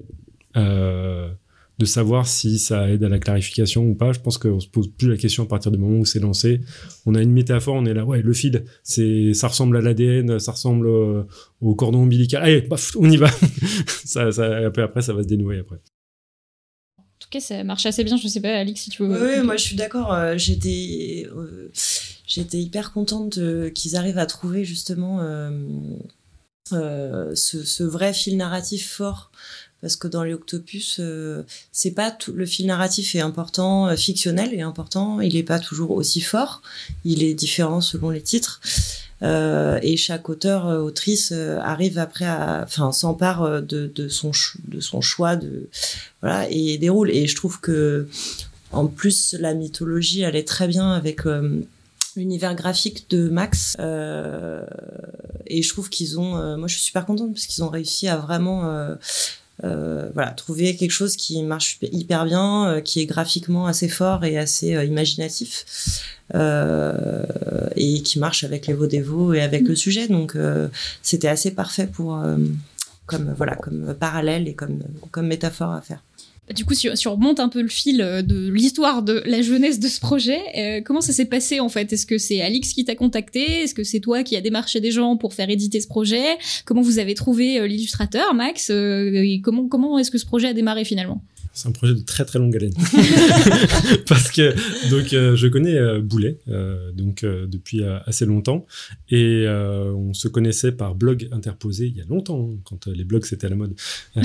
euh, 0.56 1.30
de 1.78 1.84
savoir 1.84 2.26
si 2.26 2.58
ça 2.58 2.88
aide 2.90 3.04
à 3.04 3.08
la 3.08 3.18
clarification 3.18 3.84
ou 3.84 3.94
pas. 3.94 4.12
Je 4.12 4.18
pense 4.20 4.36
qu'on 4.36 4.58
se 4.58 4.66
pose 4.68 4.88
plus 4.88 5.08
la 5.08 5.16
question 5.16 5.44
à 5.44 5.46
partir 5.46 5.70
du 5.70 5.78
moment 5.78 5.98
où 5.98 6.04
c'est 6.04 6.18
lancé. 6.18 6.60
On 7.06 7.14
a 7.14 7.22
une 7.22 7.32
métaphore, 7.32 7.76
on 7.76 7.86
est 7.86 7.94
là, 7.94 8.04
ouais, 8.04 8.20
le 8.20 8.32
fil, 8.32 8.64
c'est, 8.82 9.32
ça 9.32 9.48
ressemble 9.48 9.76
à 9.76 9.80
l'ADN, 9.80 10.38
ça 10.40 10.52
ressemble 10.52 10.88
euh, 10.88 11.22
au 11.60 11.74
cordon 11.74 12.00
ombilical. 12.00 12.42
Allez, 12.42 12.62
paf, 12.62 12.96
on 12.96 13.08
y 13.08 13.16
va. 13.16 13.30
ça, 14.04 14.32
ça, 14.32 14.56
après, 14.66 14.82
après, 14.82 15.02
ça 15.02 15.12
va 15.12 15.22
se 15.22 15.28
dénouer 15.28 15.60
après. 15.60 15.76
En 16.98 17.20
tout 17.20 17.28
cas, 17.30 17.40
ça 17.40 17.62
marche 17.62 17.86
assez 17.86 18.02
bien. 18.02 18.16
Je 18.16 18.26
sais 18.26 18.40
pas, 18.40 18.56
Alix, 18.56 18.80
si 18.80 18.90
tu 18.90 19.04
veux. 19.04 19.08
Oui, 19.08 19.44
moi, 19.44 19.56
je 19.56 19.62
suis 19.62 19.76
d'accord. 19.76 20.12
Euh, 20.12 20.34
j'étais, 20.36 21.28
euh, 21.36 21.70
j'étais 22.26 22.58
hyper 22.58 22.92
contente 22.92 23.38
qu'ils 23.72 23.96
arrivent 23.96 24.18
à 24.18 24.26
trouver 24.26 24.64
justement 24.64 25.20
ce, 26.70 27.32
ce, 27.34 27.82
vrai 27.84 28.12
fil 28.12 28.36
narratif 28.36 28.90
fort 28.90 29.30
parce 29.80 29.96
que 29.96 30.08
dans 30.08 30.24
les 30.24 30.34
Octopus, 30.34 30.96
euh, 30.98 31.42
c'est 31.70 31.92
pas 31.92 32.16
le 32.32 32.46
fil 32.46 32.66
narratif 32.66 33.14
est 33.14 33.20
important, 33.20 33.86
euh, 33.86 33.96
fictionnel 33.96 34.52
est 34.52 34.62
important, 34.62 35.20
il 35.20 35.34
n'est 35.34 35.44
pas 35.44 35.60
toujours 35.60 35.92
aussi 35.92 36.20
fort, 36.20 36.62
il 37.04 37.22
est 37.22 37.34
différent 37.34 37.80
selon 37.80 38.10
les 38.10 38.22
titres. 38.22 38.60
Euh, 39.22 39.80
et 39.82 39.96
chaque 39.96 40.28
auteur 40.28 40.66
autrice 40.66 41.32
arrive 41.32 41.98
après 41.98 42.24
à 42.24 42.62
enfin 42.62 42.92
s'empare 42.92 43.62
de, 43.62 43.90
son 44.08 44.30
de 44.68 44.78
son 44.78 45.00
choix 45.00 45.34
de 45.34 45.68
voilà 46.22 46.48
et 46.50 46.78
déroule 46.78 47.10
et 47.10 47.26
je 47.26 47.34
trouve 47.34 47.58
que 47.58 48.06
en 48.70 48.86
plus 48.86 49.34
la 49.40 49.54
mythologie 49.54 50.20
elle 50.20 50.36
est 50.36 50.46
très 50.46 50.68
bien 50.68 50.92
avec 50.92 51.22
l'univers 52.14 52.54
graphique 52.54 53.10
de 53.10 53.28
Max 53.28 53.76
et 53.80 55.62
je 55.62 55.68
trouve 55.68 55.90
qu'ils 55.90 56.20
ont 56.20 56.56
moi 56.56 56.68
je 56.68 56.74
suis 56.74 56.84
super 56.84 57.04
contente 57.04 57.32
parce 57.32 57.46
qu'ils 57.46 57.64
ont 57.64 57.70
réussi 57.70 58.06
à 58.06 58.18
vraiment 58.18 58.96
voilà, 59.62 60.30
trouver 60.32 60.76
quelque 60.76 60.92
chose 60.92 61.16
qui 61.16 61.42
marche 61.42 61.78
hyper 61.82 62.24
bien, 62.24 62.68
euh, 62.68 62.80
qui 62.80 63.00
est 63.00 63.06
graphiquement 63.06 63.66
assez 63.66 63.88
fort 63.88 64.24
et 64.24 64.38
assez 64.38 64.74
euh, 64.74 64.84
imaginatif, 64.84 65.64
et 66.34 68.02
qui 68.02 68.18
marche 68.18 68.44
avec 68.44 68.66
les 68.66 68.74
Vaudévaux 68.74 69.32
et 69.32 69.40
avec 69.40 69.66
le 69.66 69.74
sujet. 69.74 70.08
Donc, 70.08 70.36
c'était 71.02 71.28
assez 71.28 71.52
parfait 71.52 71.86
pour, 71.86 72.22
comme 73.06 73.32
voilà, 73.34 73.54
comme 73.56 73.94
parallèle 73.94 74.46
et 74.46 74.54
comme 74.54 74.80
comme 75.10 75.26
métaphore 75.26 75.72
à 75.72 75.80
faire. 75.80 76.02
Du 76.54 76.64
coup, 76.64 76.74
si, 76.74 76.88
on 77.06 77.12
remonte 77.12 77.40
un 77.40 77.48
peu 77.48 77.60
le 77.60 77.68
fil 77.68 78.00
euh, 78.00 78.22
de 78.22 78.48
l'histoire 78.48 79.02
de 79.02 79.22
la 79.26 79.42
jeunesse 79.42 79.78
de 79.78 79.88
ce 79.88 80.00
projet, 80.00 80.40
euh, 80.56 80.80
comment 80.82 81.02
ça 81.02 81.12
s'est 81.12 81.26
passé 81.26 81.60
en 81.60 81.68
fait? 81.68 81.92
Est-ce 81.92 82.06
que 82.06 82.16
c'est 82.16 82.40
Alix 82.40 82.72
qui 82.72 82.84
t'a 82.84 82.94
contacté? 82.94 83.62
Est-ce 83.62 83.74
que 83.74 83.84
c'est 83.84 84.00
toi 84.00 84.22
qui 84.22 84.36
as 84.36 84.40
démarché 84.40 84.80
des 84.80 84.90
gens 84.90 85.16
pour 85.16 85.34
faire 85.34 85.50
éditer 85.50 85.80
ce 85.80 85.88
projet? 85.88 86.38
Comment 86.64 86.80
vous 86.80 86.98
avez 86.98 87.14
trouvé 87.14 87.60
euh, 87.60 87.66
l'illustrateur, 87.66 88.34
Max? 88.34 88.72
Comment, 89.42 89.68
comment 89.68 89.98
est-ce 89.98 90.10
que 90.10 90.18
ce 90.18 90.26
projet 90.26 90.48
a 90.48 90.52
démarré 90.54 90.84
finalement? 90.84 91.22
C'est 91.58 91.68
un 91.68 91.72
projet 91.72 91.94
de 91.94 92.00
très 92.00 92.24
très 92.24 92.38
longue 92.38 92.54
haleine. 92.54 92.72
Parce 94.08 94.30
que 94.30 94.54
donc 94.90 95.12
euh, 95.12 95.34
je 95.34 95.48
connais 95.48 95.74
euh, 95.74 96.00
Boulet 96.00 96.38
euh, 96.48 96.92
donc 96.92 97.24
depuis 97.24 97.82
assez 98.06 98.26
longtemps 98.26 98.64
et 99.10 99.46
on 99.48 100.14
se 100.14 100.28
connaissait 100.28 100.72
par 100.72 100.94
blog 100.94 101.28
interposé 101.32 101.86
il 101.86 101.96
y 101.96 102.00
a 102.00 102.04
longtemps 102.04 102.50
hein, 102.52 102.58
quand 102.64 102.86
les 102.86 103.04
blogs 103.04 103.24
c'était 103.24 103.46
à 103.46 103.50
la 103.50 103.56
mode. 103.56 103.74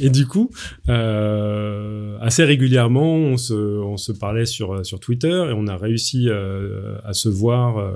et, 0.00 0.10
du 0.10 0.26
coup 0.26 0.50
assez 0.88 2.44
régulièrement 2.44 3.14
on 3.14 3.36
se 3.36 3.54
on 3.54 3.96
se 3.96 4.12
parlait 4.12 4.46
sur 4.46 4.84
sur 4.84 4.98
Twitter 4.98 5.28
et 5.50 5.52
on 5.54 5.68
a 5.68 5.76
réussi 5.76 6.28
à 6.30 7.12
se 7.12 7.28
voir 7.28 7.92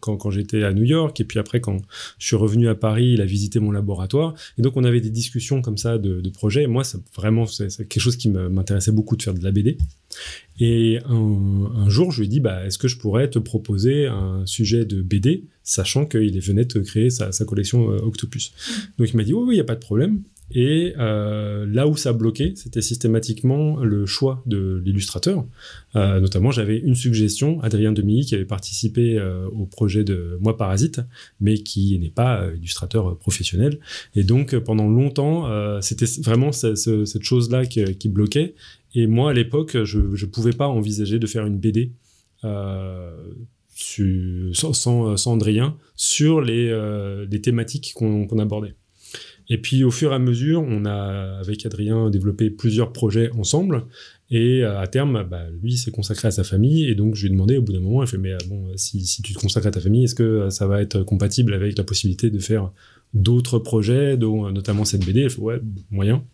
quand 0.00 0.16
quand 0.16 0.30
j'étais 0.30 0.62
à 0.64 0.72
New 0.72 0.84
York 0.84 1.18
et 1.20 1.24
puis 1.24 1.38
après 1.38 1.60
quand 1.60 1.78
je 2.18 2.26
suis 2.26 2.36
revenu 2.36 2.68
à 2.68 2.74
Paris 2.74 3.12
il 3.14 3.20
a 3.22 3.26
visité 3.26 3.60
mon 3.60 3.72
laboratoire 3.72 4.34
et 4.58 4.62
donc 4.62 4.76
on 4.76 4.84
avait 4.84 5.00
des 5.00 5.10
discussions 5.10 5.62
comme 5.62 5.78
ça 5.78 5.96
de, 5.98 6.20
de 6.20 6.30
projets 6.30 6.64
et 6.64 6.66
moi 6.66 6.84
vraiment, 7.16 7.46
c'est 7.46 7.68
quelque 7.88 8.00
chose 8.00 8.16
qui 8.16 8.28
m'intéressait 8.28 8.92
beaucoup 8.92 9.16
de 9.16 9.22
faire 9.22 9.34
de 9.34 9.42
la 9.42 9.50
BD. 9.50 9.78
Et 10.60 10.98
un, 11.06 11.88
jour, 11.88 12.12
je 12.12 12.20
lui 12.20 12.26
ai 12.26 12.28
dit, 12.28 12.40
bah, 12.40 12.64
est-ce 12.64 12.78
que 12.78 12.88
je 12.88 12.96
pourrais 12.96 13.28
te 13.28 13.38
proposer 13.38 14.06
un 14.06 14.44
sujet 14.46 14.84
de 14.84 15.02
BD, 15.02 15.44
sachant 15.62 16.06
qu'il 16.06 16.38
venait 16.40 16.64
de 16.64 16.80
créer 16.80 17.10
sa, 17.10 17.30
collection 17.44 17.86
Octopus. 17.88 18.52
Donc 18.98 19.10
il 19.10 19.16
m'a 19.16 19.24
dit, 19.24 19.32
oui, 19.32 19.44
oui, 19.46 19.54
il 19.54 19.58
n'y 19.58 19.60
a 19.60 19.64
pas 19.64 19.74
de 19.74 19.80
problème. 19.80 20.22
Et 20.50 20.94
euh, 20.98 21.66
là 21.66 21.88
où 21.88 21.96
ça 21.96 22.12
bloquait, 22.12 22.52
c'était 22.56 22.82
systématiquement 22.82 23.82
le 23.82 24.04
choix 24.06 24.42
de 24.46 24.82
l'illustrateur. 24.84 25.46
Euh, 25.96 26.20
notamment, 26.20 26.50
j'avais 26.50 26.78
une 26.78 26.94
suggestion, 26.94 27.60
Adrien 27.62 27.92
Demilly, 27.92 28.26
qui 28.26 28.34
avait 28.34 28.44
participé 28.44 29.18
euh, 29.18 29.46
au 29.48 29.64
projet 29.64 30.04
de 30.04 30.38
Moi 30.40 30.56
Parasite, 30.56 31.00
mais 31.40 31.58
qui 31.58 31.98
n'est 31.98 32.10
pas 32.10 32.46
illustrateur 32.56 33.18
professionnel. 33.18 33.78
Et 34.14 34.22
donc, 34.22 34.56
pendant 34.58 34.88
longtemps, 34.88 35.80
c'était 35.80 36.06
vraiment 36.22 36.52
cette 36.52 37.22
chose-là 37.22 37.64
qui, 37.66 38.08
bloquait. 38.08 38.54
Et 38.94 39.06
moi, 39.06 39.30
à 39.30 39.32
l'époque, 39.32 39.82
je 39.84 39.98
ne 39.98 40.26
pouvais 40.30 40.52
pas 40.52 40.68
envisager 40.68 41.18
de 41.18 41.26
faire 41.26 41.46
une 41.46 41.58
BD 41.58 41.92
sans, 43.72 44.72
sans, 45.16 45.34
Adrien 45.34 45.76
sur 45.96 46.42
les 46.42 47.40
thématiques 47.42 47.92
qu'on 47.94 48.38
abordait. 48.38 48.74
Et 49.48 49.58
puis 49.58 49.84
au 49.84 49.90
fur 49.90 50.12
et 50.12 50.14
à 50.14 50.18
mesure, 50.18 50.62
on 50.62 50.84
a 50.84 51.38
avec 51.40 51.66
Adrien 51.66 52.10
développé 52.10 52.50
plusieurs 52.50 52.92
projets 52.92 53.30
ensemble. 53.32 53.84
Et 54.30 54.64
euh, 54.64 54.80
à 54.80 54.86
terme, 54.86 55.24
bah, 55.28 55.44
lui 55.62 55.76
s'est 55.76 55.90
consacré 55.90 56.28
à 56.28 56.30
sa 56.30 56.44
famille. 56.44 56.88
Et 56.88 56.94
donc 56.94 57.14
je 57.14 57.22
lui 57.22 57.28
ai 57.28 57.30
demandé 57.32 57.58
au 57.58 57.62
bout 57.62 57.72
d'un 57.72 57.80
moment, 57.80 58.02
il 58.02 58.08
fait 58.08 58.18
mais 58.18 58.32
euh, 58.32 58.38
bon, 58.48 58.72
si, 58.76 59.04
tu 59.22 59.34
te 59.34 59.38
consacres 59.38 59.66
à 59.66 59.70
ta 59.70 59.80
famille, 59.80 60.04
est-ce 60.04 60.14
que 60.14 60.22
euh, 60.22 60.50
ça 60.50 60.66
va 60.66 60.80
être 60.80 61.02
compatible 61.02 61.52
avec 61.52 61.76
la 61.76 61.84
possibilité 61.84 62.30
de 62.30 62.38
faire 62.38 62.72
d'autres 63.12 63.58
projets, 63.58 64.16
dont 64.16 64.50
notamment 64.50 64.84
cette 64.84 65.04
BD 65.04 65.28
ouais, 65.38 65.60
moyen. 65.90 66.24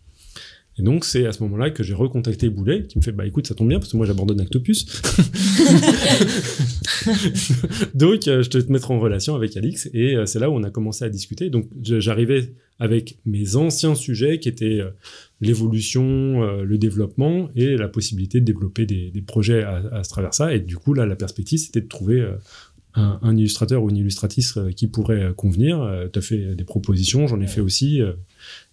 Et 0.80 0.82
donc, 0.82 1.04
c'est 1.04 1.26
à 1.26 1.32
ce 1.32 1.42
moment-là 1.42 1.68
que 1.68 1.82
j'ai 1.82 1.92
recontacté 1.92 2.49
Boulet, 2.49 2.87
qui 2.87 2.96
me 2.96 3.02
fait 3.02 3.12
Bah 3.12 3.26
écoute, 3.26 3.46
ça 3.46 3.54
tombe 3.54 3.68
bien, 3.68 3.78
parce 3.78 3.92
que 3.92 3.99
moi 3.99 4.06
j'abandonne 4.06 4.40
Octopus. 4.40 4.87
donc, 7.94 8.22
je 8.25 8.49
te 8.49 8.72
mettre 8.72 8.90
en 8.90 8.99
relation 8.99 9.34
avec 9.34 9.58
Alix, 9.58 9.90
et 9.92 10.16
c'est 10.25 10.38
là 10.38 10.49
où 10.49 10.54
on 10.54 10.62
a 10.62 10.70
commencé 10.70 11.04
à 11.04 11.10
discuter. 11.10 11.50
Donc, 11.50 11.68
j'arrivais 11.82 12.54
avec 12.80 13.18
mes 13.26 13.56
anciens 13.56 13.94
sujets 13.94 14.38
qui 14.38 14.49
étaient 14.49 14.80
euh, 14.80 14.90
l'évolution, 15.42 16.42
euh, 16.42 16.64
le 16.64 16.78
développement 16.78 17.50
et 17.54 17.76
la 17.76 17.88
possibilité 17.88 18.40
de 18.40 18.46
développer 18.46 18.87
des, 18.87 19.12
projets 19.25 19.62
à, 19.62 19.82
à, 19.92 20.02
travers 20.02 20.32
ça. 20.32 20.54
Et 20.54 20.60
du 20.60 20.78
coup, 20.78 20.94
là, 20.94 21.04
la 21.04 21.14
perspective, 21.14 21.58
c'était 21.58 21.82
de 21.82 21.88
trouver 21.88 22.20
euh, 22.20 22.37
un, 22.94 23.37
illustrateur 23.37 23.82
ou 23.84 23.90
une 23.90 23.99
illustratrice 23.99 24.58
qui 24.75 24.87
pourrait 24.87 25.32
convenir. 25.37 26.08
tu 26.12 26.18
as 26.18 26.22
fait 26.22 26.56
des 26.56 26.64
propositions, 26.64 27.28
j'en 27.28 27.40
ai 27.40 27.46
fait 27.46 27.60
aussi. 27.60 28.00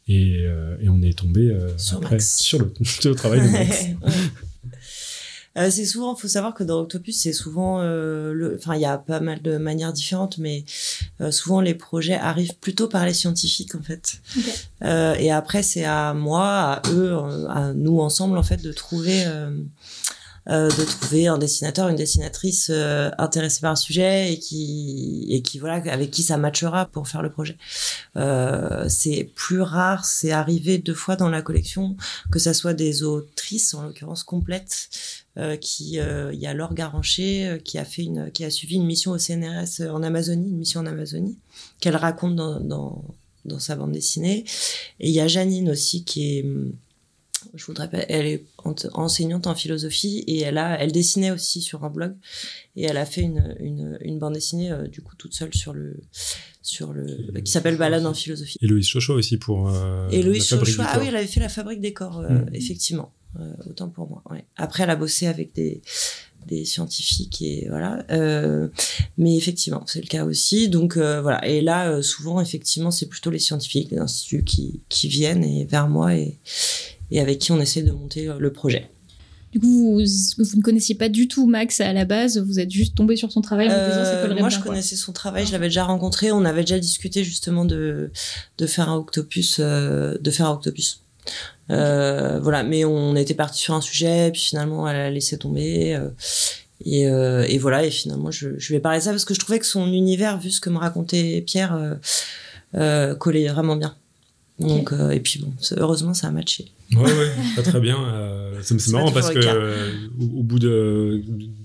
Et, 0.07 0.41
et, 0.41 0.89
on 0.89 1.01
est 1.01 1.17
tombé 1.17 1.53
sur, 1.77 1.97
après, 1.97 2.19
sur, 2.19 2.59
le, 2.59 2.73
sur, 2.83 3.09
le, 3.09 3.15
travail 3.15 3.41
de 3.41 3.47
Max. 3.49 3.87
Euh, 5.57 5.71
c'est 5.71 5.85
souvent, 5.85 6.15
faut 6.15 6.27
savoir 6.27 6.53
que 6.53 6.63
dans 6.63 6.81
Octopus, 6.81 7.17
c'est 7.17 7.33
souvent, 7.33 7.81
euh, 7.81 8.31
le, 8.33 8.55
enfin, 8.55 8.75
il 8.75 8.81
y 8.81 8.85
a 8.85 8.97
pas 8.97 9.19
mal 9.19 9.41
de 9.41 9.57
manières 9.57 9.91
différentes, 9.91 10.37
mais 10.37 10.65
euh, 11.19 11.31
souvent 11.31 11.61
les 11.61 11.73
projets 11.73 12.13
arrivent 12.13 12.57
plutôt 12.57 12.87
par 12.87 13.05
les 13.05 13.13
scientifiques 13.13 13.73
en 13.75 13.81
fait. 13.81 14.21
et 15.19 15.31
après, 15.31 15.63
c'est 15.63 15.85
à 15.85 16.13
moi, 16.13 16.73
à 16.73 16.81
eux, 16.91 17.17
à 17.49 17.73
nous 17.73 17.99
ensemble 17.99 18.37
en 18.37 18.43
fait, 18.43 18.61
de 18.61 18.71
trouver. 18.71 19.25
De 20.47 20.85
trouver 20.85 21.27
un 21.27 21.37
dessinateur, 21.37 21.89
une 21.89 21.95
dessinatrice 21.95 22.71
intéressée 23.17 23.61
par 23.61 23.71
le 23.71 23.77
sujet 23.77 24.33
et 24.33 24.39
qui 24.39 25.27
et 25.29 25.41
qui 25.41 25.59
voilà 25.59 25.75
avec 25.91 26.11
qui 26.11 26.23
ça 26.23 26.37
matchera 26.37 26.85
pour 26.85 27.07
faire 27.07 27.21
le 27.21 27.29
projet. 27.29 27.57
c'est 28.87 29.29
plus 29.35 29.61
rare, 29.61 30.05
c'est 30.05 30.31
arrivé 30.31 30.77
deux 30.77 30.93
fois 30.93 31.15
dans 31.15 31.29
la 31.29 31.41
collection 31.41 31.97
que 32.31 32.39
ça 32.39 32.53
soit 32.53 32.73
des 32.73 33.03
autrices 33.03 33.73
en 33.73 33.83
l'occurrence 33.83 34.23
complètes 34.23 34.89
euh, 35.37 35.55
qui 35.55 35.99
euh, 35.99 36.33
il 36.33 36.39
y 36.39 36.47
a 36.47 36.53
Laure 36.55 36.73
Garancher 36.73 37.45
euh, 37.45 37.57
qui 37.59 37.77
a 37.77 37.85
fait 37.85 38.01
une 38.01 38.31
qui 38.31 38.43
a 38.43 38.49
suivi 38.49 38.75
une 38.75 38.87
mission 38.87 39.11
au 39.11 39.19
CNRS 39.19 39.81
en 39.87 40.01
Amazonie, 40.01 40.49
une 40.49 40.57
mission 40.57 40.79
en 40.79 40.87
Amazonie 40.87 41.37
qu'elle 41.79 41.95
raconte 41.95 42.35
dans, 42.35 42.59
dans, 42.59 43.05
dans 43.45 43.59
sa 43.59 43.75
bande 43.75 43.91
dessinée. 43.91 44.45
Et 44.99 45.09
il 45.09 45.13
y 45.13 45.19
a 45.19 45.27
Janine 45.27 45.69
aussi 45.69 46.03
qui 46.03 46.37
est 46.37 46.45
je 47.53 47.65
voudrais 47.65 47.89
pas, 47.89 48.00
elle 48.10 48.25
est 48.25 48.46
enseignante 48.94 49.48
en 49.48 49.56
philosophie 49.56 50.24
et 50.27 50.41
elle 50.41 50.58
a, 50.58 50.79
elle 50.82 50.91
dessinait 50.91 51.32
aussi 51.32 51.62
sur 51.62 51.84
un 51.84 51.89
blog 51.89 52.15
et 52.75 52.84
elle 52.84 52.98
a 52.98 53.06
fait 53.06 53.22
une, 53.22 53.56
une, 53.60 53.98
une 54.01 54.20
bande 54.20 54.34
dessinée 54.34 54.72
du 54.91 55.01
coup 55.01 55.15
toute 55.15 55.34
seule 55.34 55.53
sur 55.53 55.74
le, 55.74 56.00
sur 56.62 56.94
le, 56.94 57.06
qui 57.41 57.51
s'appelle 57.51 57.77
Balade 57.77 58.06
en 58.06 58.13
philosophie. 58.13 58.58
Héloïse 58.62 58.88
Chocho 58.88 59.13
aussi 59.13 59.38
pour. 59.38 59.70
Euh, 59.70 60.10
Héloïse 60.10 60.46
Chocho, 60.46 60.82
ah 60.86 61.00
oui, 61.00 61.06
elle 61.08 61.15
avait 61.15 61.27
fait 61.27 61.39
la 61.39 61.50
fabrique 61.50 61.79
des 61.79 61.94
corps, 61.94 62.22
mm. 62.22 62.50
effectivement. 62.53 63.13
Euh, 63.39 63.53
autant 63.70 63.89
pour 63.89 64.10
moi. 64.10 64.24
Après, 64.56 64.84
elle 64.84 64.89
a 64.89 64.96
bossé 64.96 65.27
avec 65.27 65.53
des, 65.53 65.82
des 66.48 66.65
scientifiques 66.65 67.41
et 67.41 67.67
voilà. 67.70 68.03
Euh, 68.10 68.70
mais 69.17 69.36
effectivement, 69.36 69.84
c'est 69.86 70.01
le 70.01 70.08
cas 70.08 70.25
aussi. 70.25 70.70
Donc 70.70 70.98
euh, 70.98 71.22
voilà. 71.22 71.46
Et 71.48 71.62
là, 71.62 72.01
souvent, 72.01 72.41
effectivement, 72.41 72.89
c'est 72.89 73.08
plutôt 73.08 73.29
les 73.29 73.39
scientifiques, 73.39 73.91
les 73.91 74.00
instituts 74.00 74.44
qui, 74.44 74.82
qui 74.89 75.08
viennent 75.08 75.44
et 75.44 75.65
vers 75.65 75.88
moi 75.88 76.15
et, 76.15 76.39
et 77.11 77.19
avec 77.19 77.39
qui 77.39 77.51
on 77.51 77.59
essaie 77.59 77.83
de 77.83 77.91
monter 77.91 78.29
le 78.37 78.51
projet. 78.51 78.89
Du 79.51 79.61
coup, 79.61 79.67
vous, 79.67 80.01
vous, 80.37 80.57
ne 80.57 80.61
connaissiez 80.61 80.95
pas 80.95 81.07
du 81.07 81.29
tout 81.29 81.47
Max 81.47 81.79
à 81.79 81.93
la 81.93 82.03
base, 82.03 82.37
vous 82.37 82.59
êtes 82.59 82.69
juste 82.69 82.95
tombé 82.95 83.15
sur 83.15 83.31
son 83.31 83.41
travail 83.41 83.69
Moi, 84.39 84.49
je 84.49 84.59
connaissais 84.59 84.97
son 84.97 85.13
travail, 85.13 85.45
je 85.45 85.53
l'avais 85.53 85.67
déjà 85.67 85.85
rencontré, 85.85 86.31
on 86.31 86.43
avait 86.43 86.61
déjà 86.61 86.79
discuté 86.79 87.23
justement 87.23 87.63
de, 87.63 88.11
de 88.57 88.65
faire 88.65 88.89
un 88.89 88.97
octopus, 88.97 89.59
de 89.59 90.31
faire 90.31 90.47
un 90.47 90.53
octopus. 90.53 91.01
Euh, 91.69 92.39
voilà, 92.41 92.63
mais 92.63 92.85
on 92.85 93.15
était 93.15 93.33
parti 93.33 93.59
sur 93.59 93.73
un 93.73 93.81
sujet, 93.81 94.31
puis 94.31 94.41
finalement 94.41 94.87
elle 94.87 94.95
a 94.95 95.09
laissé 95.09 95.37
tomber. 95.37 95.95
Euh, 95.95 96.09
et, 96.85 97.09
euh, 97.09 97.45
et, 97.47 97.57
voilà, 97.57 97.85
et 97.85 97.91
finalement 97.91 98.31
je, 98.31 98.57
je 98.57 98.69
lui 98.69 98.75
ai 98.75 98.79
parlé 98.79 98.99
de 98.99 99.03
ça 99.03 99.11
parce 99.11 99.25
que 99.25 99.33
je 99.33 99.39
trouvais 99.39 99.59
que 99.59 99.65
son 99.65 99.91
univers, 99.91 100.39
vu 100.39 100.51
ce 100.51 100.61
que 100.61 100.69
me 100.69 100.77
racontait 100.77 101.43
Pierre, 101.45 101.97
collait 103.19 103.47
vraiment 103.47 103.75
bien. 103.75 103.95
Donc, 104.59 104.91
et 105.11 105.19
puis 105.19 105.39
bon, 105.39 105.53
heureusement 105.77 106.13
ça 106.13 106.27
a 106.27 106.31
matché. 106.31 106.65
Ouais, 106.91 107.03
ouais, 107.03 107.31
pas 107.55 107.61
très 107.61 107.79
bien. 107.79 107.97
c'est 108.61 108.91
marrant 108.91 109.11
parce 109.11 109.29
que 109.29 109.39
au, 110.19 110.43
bout 110.43 110.59
de 110.59 111.21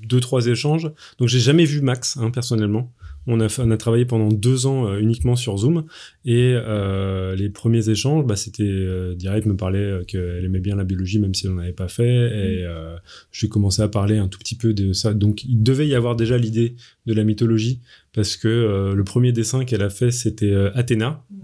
deux, 0.07 0.21
trois 0.21 0.47
échanges, 0.47 0.91
donc 1.19 1.29
j'ai 1.29 1.41
jamais 1.41 1.65
vu 1.65 1.81
Max 1.81 2.19
hein, 2.19 2.31
personnellement. 2.31 2.93
On 3.27 3.41
a, 3.41 3.47
on 3.61 3.71
a 3.71 3.77
travaillé 3.77 4.05
pendant 4.05 4.29
deux 4.29 4.67
ans 4.67 4.89
euh, 4.89 4.99
uniquement 4.99 5.37
sur 5.37 5.57
Zoom 5.57 5.85
et 6.25 6.55
euh, 6.57 7.37
les 7.37 7.51
premiers 7.51 7.89
échanges, 7.89 8.27
bah, 8.27 8.35
c'était 8.35 8.65
euh, 8.65 9.15
direct 9.15 9.47
me 9.47 9.57
parlait 9.57 9.79
euh, 9.79 10.03
qu'elle 10.03 10.45
aimait 10.45 10.59
bien 10.59 10.75
la 10.75 10.83
biologie 10.83 11.21
même 11.21 11.33
si 11.33 11.47
on 11.47 11.55
n'avait 11.55 11.73
pas 11.73 11.87
fait 11.87 12.03
et 12.05 12.65
mmh. 12.65 12.99
je 13.31 13.39
suis 13.39 13.49
commencé 13.49 13.81
à 13.81 13.89
parler 13.89 14.19
un 14.19 14.27
tout 14.27 14.41
petit 14.41 14.57
peu 14.57 14.75
de 14.75 14.93
ça. 14.93 15.15
Donc 15.15 15.45
il 15.45 15.63
devait 15.63 15.87
y 15.87 15.95
avoir 15.95 16.17
déjà 16.17 16.37
l'idée 16.37 16.75
de 17.07 17.15
la 17.15 17.23
mythologie 17.23 17.81
parce 18.13 18.37
que 18.37 18.93
le 18.95 19.05
premier 19.05 19.31
dessin 19.31 19.65
qu'elle 19.65 19.83
a 19.83 19.91
fait 19.91 20.11
c'était 20.11 20.55
Athéna. 20.75 21.25
Mmh. 21.31 21.37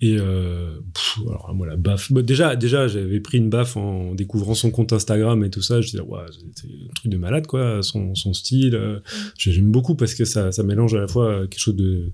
Et 0.00 0.16
euh, 0.16 0.78
alors 1.26 1.52
moi 1.54 1.66
la 1.66 1.76
baffe. 1.76 2.12
déjà, 2.12 2.54
déjà 2.54 2.86
j'avais 2.86 3.18
pris 3.18 3.38
une 3.38 3.50
baffe 3.50 3.76
en 3.76 4.14
découvrant 4.14 4.54
son 4.54 4.70
compte 4.70 4.92
Instagram 4.92 5.42
et 5.42 5.50
tout 5.50 5.62
ça. 5.62 5.80
Je 5.80 5.90
disais 5.90 6.02
ouais, 6.02 6.20
c'est 6.30 6.66
un 6.66 6.94
truc 6.94 7.10
de 7.10 7.16
malade 7.16 7.46
quoi, 7.46 7.82
son, 7.82 8.14
son 8.14 8.32
style. 8.32 8.76
Euh, 8.76 9.00
j'aime 9.36 9.72
beaucoup 9.72 9.96
parce 9.96 10.14
que 10.14 10.24
ça, 10.24 10.52
ça 10.52 10.62
mélange 10.62 10.94
à 10.94 11.00
la 11.00 11.08
fois 11.08 11.48
quelque 11.48 11.60
chose 11.60 11.76
de, 11.76 12.12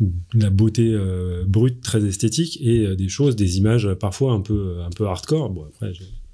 de 0.00 0.10
la 0.42 0.50
beauté 0.50 0.90
euh, 0.92 1.44
brute 1.46 1.80
très 1.82 2.04
esthétique 2.04 2.58
et 2.60 2.86
euh, 2.86 2.96
des 2.96 3.08
choses, 3.08 3.36
des 3.36 3.58
images 3.58 3.88
parfois 3.94 4.32
un 4.32 4.40
peu 4.40 4.80
un 4.84 4.90
peu 4.90 5.06
hardcore. 5.06 5.50
Bon 5.50 5.66
après 5.66 5.92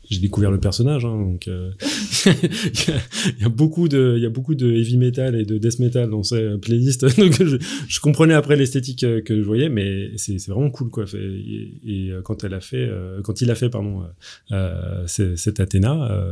j'ai 0.08 0.20
découvert 0.20 0.50
le 0.50 0.60
personnage, 0.60 1.04
hein, 1.04 1.16
donc 1.16 1.48
euh, 1.48 1.70
il 2.26 3.42
y, 3.42 3.44
a 3.44 3.48
beaucoup 3.48 3.88
de, 3.88 4.14
il 4.16 4.22
y 4.22 4.26
a 4.26 4.30
beaucoup 4.30 4.54
de 4.54 4.70
heavy 4.70 4.96
metal 4.96 5.34
et 5.34 5.44
de 5.44 5.58
death 5.58 5.78
metal 5.78 6.10
dans 6.10 6.22
ces 6.22 6.56
playlists, 6.60 7.04
donc 7.18 7.42
je, 7.42 7.56
je 7.88 8.00
comprenais 8.00 8.34
après 8.34 8.56
l'esthétique 8.56 9.04
euh, 9.04 9.20
que 9.20 9.36
je 9.36 9.42
voyais, 9.42 9.68
mais 9.68 10.16
c'est 10.16 10.44
vraiment 10.48 10.70
cool 10.70 10.90
quoi. 10.90 11.04
Et, 11.14 11.72
et, 11.84 12.10
euh, 12.10 12.22
quand 12.22 12.44
elle 12.44 12.54
a 12.54 12.60
fait, 12.60 12.88
quand 13.24 13.40
il 13.40 13.50
a 13.50 13.54
fait 13.54 13.68
pardon, 13.68 14.04
euh, 14.52 15.06
cette 15.06 15.60
Athéna, 15.60 16.28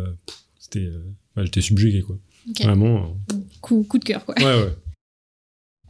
c'était, 0.58 0.88
j'étais 1.36 1.60
subjugué 1.60 2.02
quoi. 2.02 2.18
Vraiment. 2.62 3.16
Coup, 3.60 3.84
coup 3.88 3.98
de 3.98 4.04
cœur 4.04 4.24
quoi. 4.24 4.34
Ouais 4.38 4.44
ouais. 4.44 4.74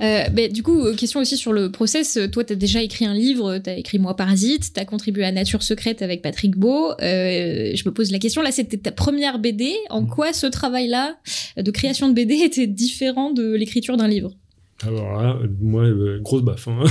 Euh, 0.00 0.28
bah, 0.28 0.48
du 0.48 0.62
coup, 0.62 0.80
euh, 0.80 0.94
question 0.94 1.20
aussi 1.20 1.36
sur 1.36 1.52
le 1.52 1.70
process. 1.70 2.18
Toi, 2.32 2.44
tu 2.44 2.52
as 2.52 2.56
déjà 2.56 2.82
écrit 2.82 3.04
un 3.04 3.14
livre, 3.14 3.58
tu 3.58 3.70
as 3.70 3.76
écrit 3.76 3.98
Moi 3.98 4.16
Parasite, 4.16 4.72
tu 4.74 4.80
as 4.80 4.84
contribué 4.84 5.24
à 5.24 5.30
Nature 5.30 5.62
Secrète 5.62 6.02
avec 6.02 6.20
Patrick 6.20 6.56
Beau. 6.56 6.92
Euh, 7.00 7.72
je 7.74 7.82
me 7.88 7.90
pose 7.92 8.10
la 8.10 8.18
question, 8.18 8.42
là, 8.42 8.50
c'était 8.50 8.76
ta 8.76 8.90
première 8.90 9.38
BD. 9.38 9.72
En 9.90 10.02
mm. 10.02 10.08
quoi 10.08 10.32
ce 10.32 10.46
travail-là 10.46 11.16
de 11.56 11.70
création 11.70 12.08
de 12.08 12.14
BD 12.14 12.34
était 12.44 12.66
différent 12.66 13.32
de 13.32 13.54
l'écriture 13.54 13.96
d'un 13.96 14.08
livre? 14.08 14.32
Alors 14.82 15.22
là, 15.22 15.38
moi, 15.60 15.84
euh, 15.84 16.18
grosse 16.20 16.42
baffe. 16.42 16.66
Hein. 16.66 16.82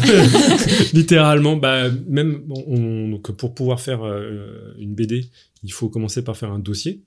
Littéralement, 0.93 1.57
bah, 1.57 1.89
même 2.07 2.43
on, 2.49 3.09
donc 3.09 3.31
pour 3.33 3.53
pouvoir 3.53 3.81
faire 3.81 4.03
une 4.79 4.95
BD, 4.95 5.25
il 5.63 5.73
faut 5.73 5.89
commencer 5.89 6.23
par 6.23 6.37
faire 6.37 6.51
un 6.51 6.59
dossier. 6.59 7.01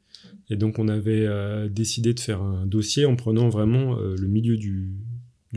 Et 0.50 0.56
donc, 0.56 0.78
on 0.78 0.88
avait 0.88 1.26
décidé 1.70 2.12
de 2.12 2.20
faire 2.20 2.42
un 2.42 2.66
dossier 2.66 3.06
en 3.06 3.16
prenant 3.16 3.48
vraiment 3.48 3.96
le 3.96 4.28
milieu 4.28 4.56
du, 4.56 4.90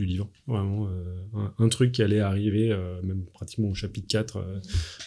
livre. 0.04 0.30
Vraiment, 0.46 0.88
euh, 0.88 1.48
un, 1.58 1.68
truc 1.68 1.92
qui 1.92 2.02
allait 2.02 2.20
arriver, 2.20 2.72
euh, 2.72 3.00
même 3.02 3.24
pratiquement 3.32 3.68
au 3.68 3.74
chapitre 3.74 4.06
4, 4.08 4.36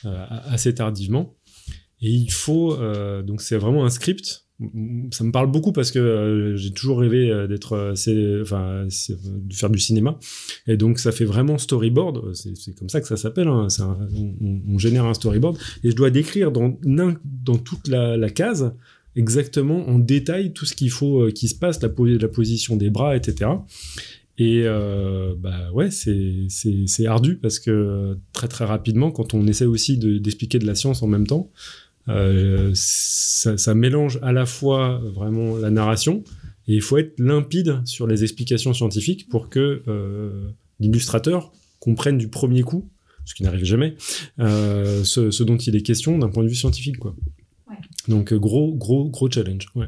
euh, 0.06 0.26
assez 0.30 0.74
tardivement. 0.74 1.36
Et 2.02 2.10
il 2.10 2.32
faut, 2.32 2.78
donc 3.24 3.42
c'est 3.42 3.56
vraiment 3.56 3.86
un 3.86 3.90
script 3.90 4.44
ça 5.12 5.24
me 5.24 5.32
parle 5.32 5.52
beaucoup 5.52 5.72
parce 5.72 5.92
que 5.92 6.54
j'ai 6.56 6.72
toujours 6.72 7.00
rêvé 7.00 7.48
d'être 7.48 7.74
euh, 7.74 8.42
enfin 8.42 8.86
de 8.86 9.54
faire 9.54 9.70
du 9.70 9.80
cinéma 9.80 10.20
et 10.68 10.78
donc 10.78 11.00
ça 11.00 11.12
fait 11.12 11.26
vraiment 11.26 11.58
storyboard 11.58 12.34
c'est 12.36 12.76
comme 12.78 12.90
ça 12.90 13.02
que 13.02 13.08
ça 13.08 13.18
s'appelle 13.18 13.48
hein. 13.48 13.68
on, 14.68 14.78
génère 14.78 15.06
un 15.06 15.14
storyboard 15.14 15.58
et 15.84 15.92
je 15.92 15.96
dois 15.96 16.12
décrire 16.12 16.52
dans 16.52 16.78
dans 16.84 17.58
toute 17.58 17.88
la, 17.88 18.30
case 18.30 18.74
exactement 19.16 19.88
en 19.90 20.00
détail 20.00 20.54
tout 20.54 20.66
ce 20.66 20.76
qu'il 20.76 20.92
faut 20.92 21.28
qui 21.34 21.48
se 21.48 21.56
passe 21.56 21.82
la 21.82 21.90
position 21.90 22.76
des 22.76 22.90
bras 22.90 23.16
etc 23.18 23.50
et 24.38 24.66
bah 25.38 25.72
ouais, 25.74 25.90
c'est 25.92 27.06
ardu 27.06 27.38
parce 27.38 27.60
que 27.60 28.18
très 28.34 28.48
très 28.48 28.66
rapidement, 28.66 29.12
quand 29.12 29.34
on 29.34 29.46
essaie 29.48 29.66
aussi 29.66 29.98
d'expliquer 29.98 30.60
de, 30.60 30.66
la 30.66 30.76
science 30.76 31.04
en 31.04 31.08
même 31.08 31.28
temps, 31.28 31.52
euh, 32.10 32.72
ça, 32.74 33.74
mélange 33.74 34.20
à 34.22 34.34
la 34.34 34.46
fois 34.46 35.02
vraiment 35.14 35.58
la 35.58 35.70
narration 35.70 36.24
et 36.68 36.76
il 36.76 36.82
faut 36.82 36.98
être 36.98 37.18
limpide 37.20 37.82
sur 37.86 38.08
les 38.08 38.24
explications 38.24 38.74
scientifiques 38.74 39.30
pour 39.30 39.50
que 39.50 39.84
euh, 39.88 40.50
l'illustrateur 40.80 41.52
comprenne 41.80 42.18
du 42.18 42.28
premier 42.28 42.62
coup, 42.62 42.90
ce 43.26 43.34
qui 43.34 43.44
n'arrive 43.44 43.64
jamais, 43.64 43.96
euh, 44.40 45.04
ce, 45.04 45.44
dont 45.44 45.58
il 45.58 45.76
est 45.76 45.82
question 45.82 46.18
d'un 46.18 46.30
point 46.30 46.44
de 46.44 46.50
vue 46.50 46.56
scientifique. 46.56 46.98
Quoi. 46.98 47.16
Donc 48.08 48.34
gros, 48.34 48.74
gros, 48.74 49.10
gros 49.10 49.30
challenge. 49.30 49.68
Ouais. 49.76 49.88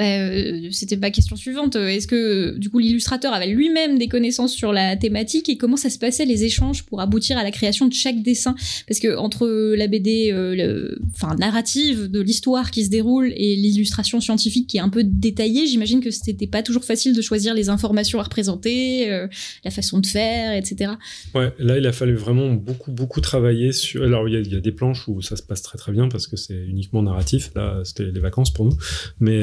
Bah, 0.00 0.06
euh, 0.06 0.68
c'était 0.70 0.96
ma 0.96 1.10
question 1.10 1.36
suivante. 1.36 1.76
Est-ce 1.76 2.06
que 2.06 2.56
du 2.56 2.70
coup 2.70 2.78
l'illustrateur 2.78 3.34
avait 3.34 3.48
lui-même 3.48 3.98
des 3.98 4.08
connaissances 4.08 4.54
sur 4.54 4.72
la 4.72 4.96
thématique 4.96 5.50
et 5.50 5.58
comment 5.58 5.76
ça 5.76 5.90
se 5.90 5.98
passait 5.98 6.24
les 6.24 6.44
échanges 6.44 6.84
pour 6.84 7.02
aboutir 7.02 7.36
à 7.36 7.42
la 7.42 7.50
création 7.50 7.86
de 7.86 7.92
chaque 7.92 8.22
dessin? 8.22 8.54
Parce 8.88 8.98
que 8.98 9.14
entre 9.18 9.46
la 9.76 9.88
BD, 9.88 10.30
euh, 10.32 10.96
narrative 11.38 12.10
de 12.10 12.18
l'histoire 12.18 12.70
qui 12.70 12.86
se 12.86 12.88
déroule 12.88 13.34
et 13.36 13.56
l'illustration 13.56 14.22
scientifique 14.22 14.68
qui 14.68 14.78
est 14.78 14.80
un 14.80 14.88
peu 14.88 15.04
détaillée, 15.04 15.66
j'imagine 15.66 16.00
que 16.00 16.10
c'était 16.10 16.46
pas 16.46 16.62
toujours 16.62 16.84
facile 16.84 17.14
de 17.14 17.20
choisir 17.20 17.52
les 17.52 17.68
informations 17.68 18.20
à 18.20 18.22
représenter, 18.22 19.12
euh, 19.12 19.28
la 19.66 19.70
façon 19.70 19.98
de 19.98 20.06
faire, 20.06 20.54
etc. 20.54 20.92
Ouais, 21.34 21.52
là 21.58 21.76
il 21.76 21.86
a 21.86 21.92
fallu 21.92 22.14
vraiment 22.14 22.54
beaucoup 22.54 22.90
beaucoup 22.90 23.20
travailler 23.20 23.72
sur. 23.72 24.02
Alors 24.02 24.30
il 24.30 24.50
y, 24.50 24.56
a 24.56 24.60
des 24.60 24.72
planches 24.72 25.08
où 25.08 25.20
ça 25.20 25.36
se 25.36 25.42
passe 25.42 25.60
très 25.60 25.76
très 25.76 25.92
bien 25.92 26.08
parce 26.08 26.26
que 26.26 26.36
c'est 26.36 26.56
uniquement 26.56 27.02
narratif. 27.02 27.50
Là 27.54 27.82
c'était 27.84 28.06
les 28.06 28.20
vacances 28.20 28.50
pour 28.50 28.64
nous, 28.64 28.78
mais 29.20 29.42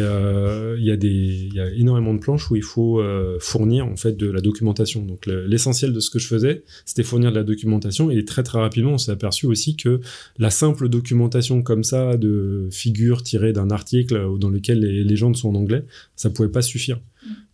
il 0.78 0.84
y, 0.84 0.92
a 0.92 0.96
y 0.96 1.60
a 1.60 1.72
énormément 1.74 2.14
de 2.14 2.20
planches 2.20 2.50
où 2.52 2.56
il 2.56 2.64
faut 2.64 3.00
euh, 3.00 3.38
fournir 3.40 3.86
en 3.86 3.96
fait 3.96 4.16
de 4.18 4.30
la 4.30 4.42
documentation. 4.42 5.04
Donc 5.04 5.26
l'essentiel 5.26 5.94
de 5.94 6.00
ce 6.00 6.10
que 6.10 6.20
je 6.20 6.28
faisais, 6.28 6.64
c'était 6.86 7.04
fournir 7.04 7.32
de 7.32 7.36
la 7.36 7.44
documentation 7.44 8.10
et 8.12 8.26
très 8.26 8.44
très 8.44 8.60
rapidement 8.60 8.94
on 8.94 8.98
s'est 8.98 9.12
aperçu 9.12 9.46
aussi 9.46 9.76
que 9.76 10.02
la 10.38 10.50
simple 10.50 10.90
documentation 10.90 11.62
comme 11.62 11.84
ça 11.84 12.18
de 12.18 12.68
figures 12.72 13.24
tirées 13.24 13.54
d'un 13.54 13.70
article 13.70 14.28
dans 14.40 14.50
lequel 14.50 14.80
les 14.80 15.04
légendes 15.04 15.36
sont 15.36 15.50
en 15.50 15.56
anglais, 15.56 15.84
ça 16.16 16.30
pouvait 16.30 16.50
pas 16.50 16.62
suffire. 16.62 17.00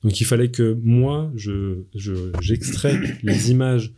Donc 0.04 0.20
il 0.20 0.26
fallait 0.26 0.52
que 0.52 0.78
moi 0.84 1.32
je 1.36 1.80
j'extrais 2.42 3.00
les 3.24 3.52
images 3.52 3.94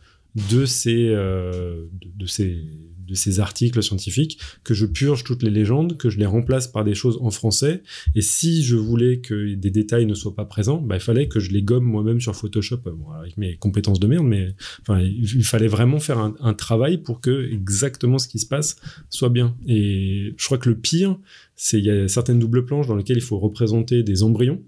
de 0.50 0.66
ces 0.66 1.08
euh, 1.08 1.86
de 2.16 2.26
ces 2.26 2.58
de 3.06 3.14
ces 3.14 3.40
articles 3.40 3.82
scientifiques, 3.82 4.38
que 4.64 4.74
je 4.74 4.86
purge 4.86 5.24
toutes 5.24 5.42
les 5.42 5.50
légendes, 5.50 5.96
que 5.96 6.10
je 6.10 6.18
les 6.18 6.26
remplace 6.26 6.68
par 6.68 6.84
des 6.84 6.94
choses 6.94 7.18
en 7.20 7.30
français. 7.30 7.82
Et 8.14 8.20
si 8.20 8.64
je 8.64 8.76
voulais 8.76 9.18
que 9.18 9.54
des 9.54 9.70
détails 9.70 10.06
ne 10.06 10.14
soient 10.14 10.34
pas 10.34 10.44
présents, 10.44 10.80
bah, 10.80 10.96
il 10.96 11.00
fallait 11.00 11.28
que 11.28 11.40
je 11.40 11.50
les 11.50 11.62
gomme 11.62 11.84
moi-même 11.84 12.20
sur 12.20 12.34
Photoshop, 12.34 12.80
avec 13.18 13.36
mes 13.36 13.56
compétences 13.56 14.00
de 14.00 14.06
merde, 14.06 14.26
mais 14.26 14.54
enfin, 14.82 15.00
il 15.00 15.44
fallait 15.44 15.68
vraiment 15.68 15.98
faire 15.98 16.18
un, 16.18 16.54
travail 16.56 16.98
pour 16.98 17.20
que 17.20 17.52
exactement 17.52 18.18
ce 18.18 18.28
qui 18.28 18.38
se 18.38 18.46
passe 18.46 18.76
soit 19.10 19.28
bien. 19.28 19.56
Et 19.66 20.34
je 20.36 20.44
crois 20.44 20.58
que 20.58 20.70
le 20.70 20.78
pire, 20.78 21.18
c'est 21.54 21.78
il 21.78 21.84
y 21.84 21.90
a 21.90 22.08
certaines 22.08 22.38
doubles 22.38 22.64
planches 22.64 22.86
dans 22.86 22.96
lesquelles 22.96 23.18
il 23.18 23.22
faut 23.22 23.38
représenter 23.38 24.02
des 24.02 24.22
embryons. 24.22 24.62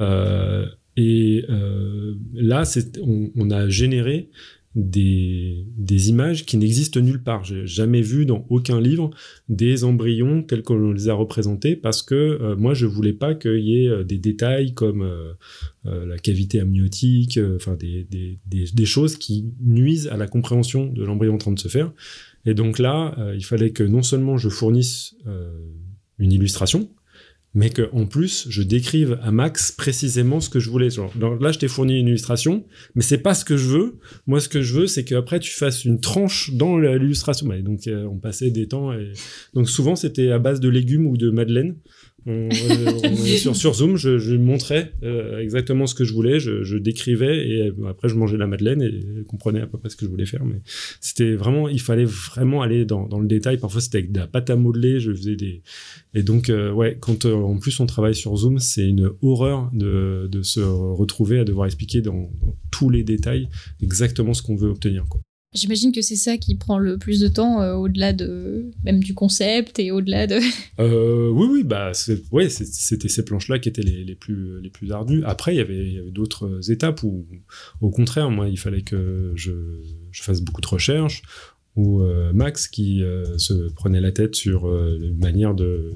Euh, 0.00 0.66
et 0.96 1.44
euh, 1.48 2.14
là, 2.34 2.64
on, 3.02 3.30
on, 3.36 3.50
a 3.50 3.68
généré 3.68 4.30
des, 4.74 6.08
images 6.08 6.46
qui 6.46 6.56
n'existent 6.56 7.00
nulle 7.00 7.22
part. 7.22 7.44
J'ai 7.44 7.66
jamais 7.66 8.00
vu 8.00 8.26
dans 8.26 8.46
aucun 8.48 8.80
livre 8.80 9.10
des 9.48 9.84
embryons 9.84 10.42
tels 10.42 10.62
qu'on 10.62 10.92
les 10.92 11.08
a 11.08 11.14
représentés 11.14 11.76
parce 11.76 12.02
que 12.02 12.14
euh, 12.14 12.56
moi 12.56 12.74
je 12.74 12.86
voulais 12.86 13.12
pas 13.12 13.34
qu'il 13.34 13.60
y 13.60 13.84
ait 13.84 13.88
euh, 13.88 14.04
des 14.04 14.18
détails 14.18 14.74
comme 14.74 15.02
euh, 15.02 15.34
la 15.84 16.18
cavité 16.18 16.60
amniotique, 16.60 17.38
enfin 17.56 17.76
des, 17.76 18.86
choses 18.86 19.16
qui 19.16 19.52
nuisent 19.60 20.08
à 20.08 20.16
la 20.16 20.26
compréhension 20.26 20.86
de 20.86 21.04
l'embryon 21.04 21.34
en 21.34 21.38
train 21.38 21.52
de 21.52 21.58
se 21.58 21.68
faire. 21.68 21.92
Et 22.44 22.54
donc 22.54 22.78
là, 22.78 23.16
il 23.34 23.44
fallait 23.44 23.70
que 23.70 23.84
non 23.84 24.02
seulement 24.02 24.36
je 24.36 24.48
fournisse 24.48 25.14
une 26.18 26.32
illustration, 26.32 26.90
mais 27.54 27.70
qu'en 27.70 28.06
plus 28.06 28.46
je 28.48 28.62
décrive 28.62 29.18
à 29.22 29.30
Max 29.30 29.72
précisément 29.72 30.40
ce 30.40 30.48
que 30.48 30.60
je 30.60 30.70
voulais. 30.70 30.90
Genre, 30.90 31.12
là, 31.40 31.52
je 31.52 31.58
t'ai 31.58 31.68
fourni 31.68 31.98
une 31.98 32.08
illustration, 32.08 32.64
mais 32.94 33.02
c'est 33.02 33.18
pas 33.18 33.34
ce 33.34 33.44
que 33.44 33.56
je 33.56 33.68
veux. 33.68 33.98
Moi, 34.26 34.40
ce 34.40 34.48
que 34.48 34.62
je 34.62 34.74
veux, 34.74 34.86
c'est 34.86 35.04
qu'après 35.04 35.40
tu 35.40 35.52
fasses 35.52 35.84
une 35.84 36.00
tranche 36.00 36.52
dans 36.54 36.78
l'illustration. 36.78 37.48
donc, 37.62 37.86
euh, 37.86 38.04
on 38.04 38.18
passait 38.18 38.50
des 38.50 38.68
temps. 38.68 38.92
Et... 38.92 39.12
Donc, 39.54 39.68
souvent, 39.68 39.96
c'était 39.96 40.30
à 40.30 40.38
base 40.38 40.60
de 40.60 40.68
légumes 40.68 41.06
ou 41.06 41.16
de 41.16 41.30
madeleine. 41.30 41.76
On, 42.26 42.48
sur, 43.36 43.56
sur, 43.56 43.74
Zoom, 43.74 43.96
je, 43.96 44.18
je 44.18 44.36
montrais 44.36 44.92
euh, 45.02 45.40
exactement 45.40 45.86
ce 45.86 45.94
que 45.94 46.04
je 46.04 46.12
voulais, 46.12 46.38
je, 46.38 46.62
je, 46.62 46.76
décrivais 46.76 47.48
et 47.48 47.62
euh, 47.68 47.88
après 47.88 48.08
je 48.08 48.14
mangeais 48.14 48.36
la 48.36 48.46
madeleine 48.46 48.80
et 48.82 49.24
comprenais 49.24 49.60
à 49.60 49.66
peu 49.66 49.78
près 49.78 49.88
ce 49.88 49.96
que 49.96 50.04
je 50.04 50.10
voulais 50.10 50.26
faire. 50.26 50.44
Mais 50.44 50.60
c'était 51.00 51.34
vraiment, 51.34 51.68
il 51.68 51.80
fallait 51.80 52.04
vraiment 52.04 52.62
aller 52.62 52.84
dans, 52.84 53.08
dans 53.08 53.18
le 53.18 53.26
détail. 53.26 53.58
Parfois 53.58 53.80
c'était 53.80 53.98
avec 53.98 54.12
de 54.12 54.20
la 54.20 54.28
pâte 54.28 54.50
à 54.50 54.56
modeler, 54.56 55.00
je 55.00 55.12
faisais 55.12 55.36
des 55.36 55.62
et 56.14 56.22
donc 56.22 56.48
euh, 56.48 56.70
ouais, 56.70 56.96
quand 57.00 57.24
en 57.24 57.58
plus 57.58 57.80
on 57.80 57.86
travaille 57.86 58.14
sur 58.14 58.36
Zoom, 58.36 58.58
c'est 58.58 58.86
une 58.86 59.10
horreur 59.22 59.70
de, 59.72 60.28
de 60.30 60.42
se 60.42 60.60
retrouver 60.60 61.40
à 61.40 61.44
devoir 61.44 61.66
expliquer 61.66 62.02
dans, 62.02 62.30
dans 62.40 62.56
tous 62.70 62.88
les 62.88 63.02
détails 63.02 63.48
exactement 63.82 64.34
ce 64.34 64.42
qu'on 64.42 64.56
veut 64.56 64.68
obtenir. 64.68 65.04
Quoi. 65.08 65.20
J'imagine 65.54 65.92
que 65.92 66.00
c'est 66.00 66.16
ça 66.16 66.38
qui 66.38 66.54
prend 66.54 66.78
le 66.78 66.96
plus 66.96 67.20
de 67.20 67.28
temps, 67.28 67.60
euh, 67.60 67.74
au-delà 67.74 68.14
de 68.14 68.70
même 68.84 69.00
du 69.00 69.12
concept 69.12 69.78
et 69.78 69.90
au-delà 69.90 70.26
de. 70.26 70.40
Euh, 70.78 71.28
oui, 71.28 71.46
oui, 71.50 71.64
bah, 71.64 71.92
c'était 71.92 73.08
ces 73.08 73.24
planches-là 73.24 73.58
qui 73.58 73.68
étaient 73.68 73.82
les, 73.82 74.04
les, 74.04 74.14
plus 74.14 74.60
les 74.60 74.70
plus 74.70 74.90
ardues. 74.90 75.22
Après, 75.24 75.54
il 75.54 75.58
y 75.58 75.60
avait, 75.60 76.02
d'autres 76.10 76.70
étapes 76.70 77.02
où, 77.02 77.26
au 77.80 77.90
contraire, 77.90 78.30
moi, 78.30 78.48
il 78.48 78.58
fallait 78.58 78.82
que 78.82 79.32
je, 79.36 79.52
fasse 80.12 80.40
beaucoup 80.40 80.60
de 80.60 80.66
recherches. 80.66 81.22
Ou 81.76 82.02
euh, 82.02 82.32
Max 82.32 82.68
qui 82.68 83.02
se 83.36 83.70
prenait 83.74 84.00
la 84.00 84.12
tête 84.12 84.34
sur 84.34 84.66
une 84.66 85.18
manière 85.18 85.54
de, 85.54 85.92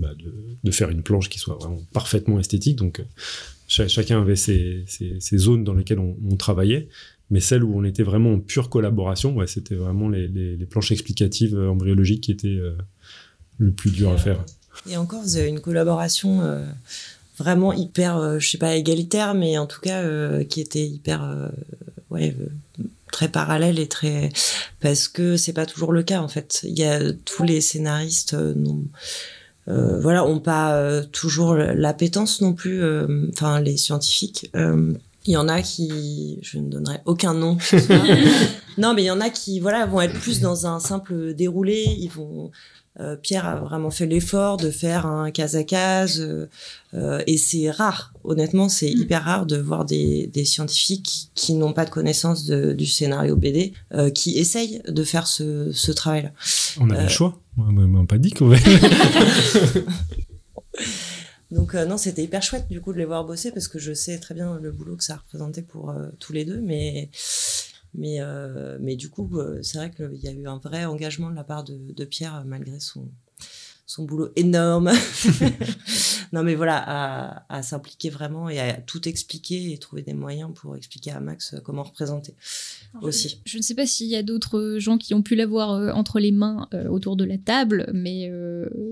bah, 0.00 0.14
de, 0.18 0.34
de, 0.64 0.70
faire 0.70 0.90
une 0.90 1.02
planche 1.02 1.28
qui 1.28 1.38
soit 1.38 1.54
vraiment 1.54 1.82
parfaitement 1.92 2.40
esthétique. 2.40 2.76
Donc, 2.76 3.04
chacun 3.68 4.22
avait 4.22 4.36
ses, 4.36 4.84
ses, 4.86 5.38
zones 5.38 5.64
dans 5.64 5.74
lesquelles 5.74 6.00
on 6.00 6.36
travaillait. 6.36 6.88
Mais 7.30 7.40
celle 7.40 7.64
où 7.64 7.78
on 7.78 7.84
était 7.84 8.02
vraiment 8.02 8.34
en 8.34 8.38
pure 8.38 8.68
collaboration, 8.68 9.34
ouais, 9.34 9.46
c'était 9.46 9.74
vraiment 9.74 10.08
les, 10.08 10.28
les, 10.28 10.66
planches 10.66 10.92
explicatives 10.92 11.56
euh, 11.56 11.70
embryologiques 11.70 12.24
qui 12.24 12.32
étaient 12.32 12.48
euh, 12.48 12.76
le 13.58 13.72
plus 13.72 13.90
dur 13.90 14.10
à 14.10 14.18
faire. 14.18 14.44
Et 14.88 14.96
encore, 14.96 15.22
vous 15.22 15.36
avez 15.36 15.48
une 15.48 15.60
collaboration 15.60 16.42
euh, 16.42 16.64
vraiment 17.38 17.72
hyper, 17.72 18.16
euh, 18.16 18.38
je 18.38 18.50
sais 18.50 18.58
pas, 18.58 18.74
égalitaire, 18.74 19.34
mais 19.34 19.58
en 19.58 19.66
tout 19.66 19.80
cas 19.80 20.02
euh, 20.02 20.44
qui 20.44 20.60
était 20.60 20.86
hyper, 20.86 21.50
ouais, 22.10 22.36
très 23.12 23.28
parallèle 23.28 23.78
et 23.78 23.88
très, 23.88 24.30
parce 24.80 25.08
que 25.08 25.36
c'est 25.36 25.52
pas 25.52 25.66
toujours 25.66 25.92
le 25.92 26.02
cas 26.02 26.20
en 26.20 26.28
fait. 26.28 26.60
Il 26.64 26.78
y 26.78 26.84
a 26.84 27.12
tous 27.12 27.44
les 27.44 27.60
scénaristes 27.60 28.34
non. 28.34 28.82
Euh, 29.66 29.98
voilà, 29.98 30.26
ont 30.26 30.40
pas 30.40 31.02
toujours 31.10 31.54
l'appétence 31.54 32.42
non 32.42 32.52
plus, 32.52 32.82
enfin 33.30 33.60
les 33.60 33.78
scientifiques 33.78 34.50
il 35.26 35.32
y 35.32 35.36
en 35.36 35.48
a 35.48 35.62
qui, 35.62 36.38
je 36.42 36.58
ne 36.58 36.68
donnerai 36.68 36.98
aucun 37.06 37.34
nom. 37.34 37.56
non, 38.78 38.94
mais 38.94 39.02
il 39.02 39.06
y 39.06 39.10
en 39.10 39.20
a 39.20 39.30
qui, 39.30 39.58
voilà, 39.60 39.86
vont 39.86 40.00
être 40.00 40.18
plus 40.20 40.40
dans 40.40 40.66
un 40.66 40.80
simple 40.80 41.34
déroulé. 41.34 41.86
Ils 41.98 42.10
vont, 42.10 42.50
euh, 43.00 43.16
Pierre 43.16 43.46
a 43.46 43.56
vraiment 43.56 43.90
fait 43.90 44.04
l'effort 44.06 44.58
de 44.58 44.70
faire 44.70 45.06
un 45.06 45.30
case 45.30 45.56
à 45.56 45.64
case, 45.64 46.46
euh, 46.92 47.22
et 47.26 47.38
c'est 47.38 47.70
rare. 47.70 48.12
Honnêtement, 48.22 48.68
c'est 48.68 48.90
mm. 48.90 49.00
hyper 49.00 49.24
rare 49.24 49.46
de 49.46 49.56
voir 49.56 49.86
des, 49.86 50.26
des 50.26 50.44
scientifiques 50.44 51.30
qui 51.34 51.54
n'ont 51.54 51.72
pas 51.72 51.86
de 51.86 51.90
connaissance 51.90 52.44
de, 52.44 52.72
du 52.72 52.86
scénario 52.86 53.34
BD, 53.34 53.72
euh, 53.94 54.10
qui 54.10 54.38
essayent 54.38 54.82
de 54.86 55.04
faire 55.04 55.26
ce, 55.26 55.72
ce 55.72 55.90
travail-là. 55.90 56.32
On 56.78 56.90
avait 56.90 57.04
le 57.04 57.08
choix. 57.08 57.40
On 57.56 57.72
m'a 57.72 58.04
pas 58.04 58.18
dit 58.18 58.30
qu'on 58.30 58.48
va. 58.48 58.56
Donc 61.54 61.76
euh, 61.76 61.86
non, 61.86 61.96
c'était 61.96 62.24
hyper 62.24 62.42
chouette 62.42 62.66
du 62.68 62.80
coup 62.80 62.92
de 62.92 62.98
les 62.98 63.04
voir 63.04 63.24
bosser 63.24 63.52
parce 63.52 63.68
que 63.68 63.78
je 63.78 63.92
sais 63.94 64.18
très 64.18 64.34
bien 64.34 64.58
le 64.58 64.72
boulot 64.72 64.96
que 64.96 65.04
ça 65.04 65.16
représentait 65.16 65.62
pour 65.62 65.90
euh, 65.90 66.08
tous 66.18 66.32
les 66.32 66.44
deux, 66.44 66.60
mais 66.60 67.10
mais 67.94 68.16
euh, 68.20 68.76
du 68.96 69.08
coup 69.08 69.30
c'est 69.62 69.78
vrai 69.78 69.92
qu'il 69.92 70.16
y 70.16 70.26
a 70.26 70.32
eu 70.32 70.48
un 70.48 70.58
vrai 70.58 70.84
engagement 70.84 71.30
de 71.30 71.36
la 71.36 71.44
part 71.44 71.62
de 71.62 72.04
Pierre 72.04 72.44
malgré 72.44 72.80
son 72.80 73.08
son 73.86 74.04
boulot 74.04 74.30
énorme. 74.36 74.90
non, 76.32 76.42
mais 76.42 76.54
voilà, 76.54 77.44
à, 77.48 77.62
s'impliquer 77.62 78.10
vraiment 78.10 78.48
et 78.48 78.58
à 78.58 78.74
tout 78.74 79.08
expliquer 79.08 79.72
et 79.72 79.78
trouver 79.78 80.02
des 80.02 80.14
moyens 80.14 80.50
pour 80.54 80.76
expliquer 80.76 81.10
à 81.10 81.20
Max 81.20 81.54
comment 81.64 81.82
représenter 81.82 82.34
aussi. 83.02 83.40
Je, 83.44 83.58
ne 83.58 83.62
sais 83.62 83.74
pas 83.74 83.86
s'il 83.86 84.06
y 84.08 84.16
a 84.16 84.22
d'autres 84.22 84.76
gens 84.78 84.98
qui 84.98 85.14
ont 85.14 85.22
pu 85.22 85.34
l'avoir 85.34 85.96
entre 85.96 86.18
les 86.18 86.32
mains 86.32 86.68
autour 86.90 87.16
de 87.16 87.24
la 87.24 87.38
table, 87.38 87.90
mais 87.92 88.30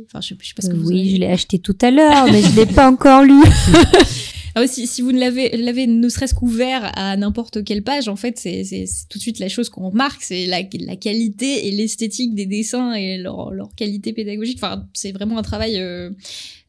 enfin, 0.06 0.20
je, 0.20 0.34
je 0.38 0.48
sais 0.48 0.54
pas 0.54 0.62
ce 0.62 0.68
que 0.68 0.76
vous 0.76 0.88
Oui, 0.88 1.10
je 1.10 1.16
l'ai 1.16 1.28
acheté 1.28 1.58
tout 1.58 1.76
à 1.80 1.90
l'heure, 1.90 2.26
mais 2.26 2.42
je 2.42 2.54
l'ai 2.54 2.66
pas 2.66 2.90
encore 2.90 3.22
lu. 3.24 3.42
Ah, 4.54 4.66
si, 4.66 5.00
vous 5.00 5.12
ne 5.12 5.18
l'avez, 5.18 5.86
ne 5.86 6.08
serait-ce 6.08 6.34
qu'ouvert 6.34 6.92
à 6.98 7.16
n'importe 7.16 7.64
quelle 7.64 7.82
page, 7.82 8.08
en 8.08 8.16
fait, 8.16 8.38
c'est, 8.38 8.64
tout 9.08 9.18
de 9.18 9.22
suite 9.22 9.38
la 9.38 9.48
chose 9.48 9.70
qu'on 9.70 9.88
remarque, 9.88 10.22
c'est 10.22 10.46
la, 10.46 10.62
qualité 10.62 11.68
et 11.68 11.70
l'esthétique 11.70 12.34
des 12.34 12.46
dessins 12.46 12.92
et 12.92 13.16
leur, 13.16 13.52
leur 13.52 13.74
qualité 13.74 14.12
pédagogique. 14.12 14.58
Enfin, 14.58 14.86
c'est 14.92 15.12
vraiment 15.12 15.38
un 15.38 15.42
travail 15.42 15.78
euh, 15.78 16.10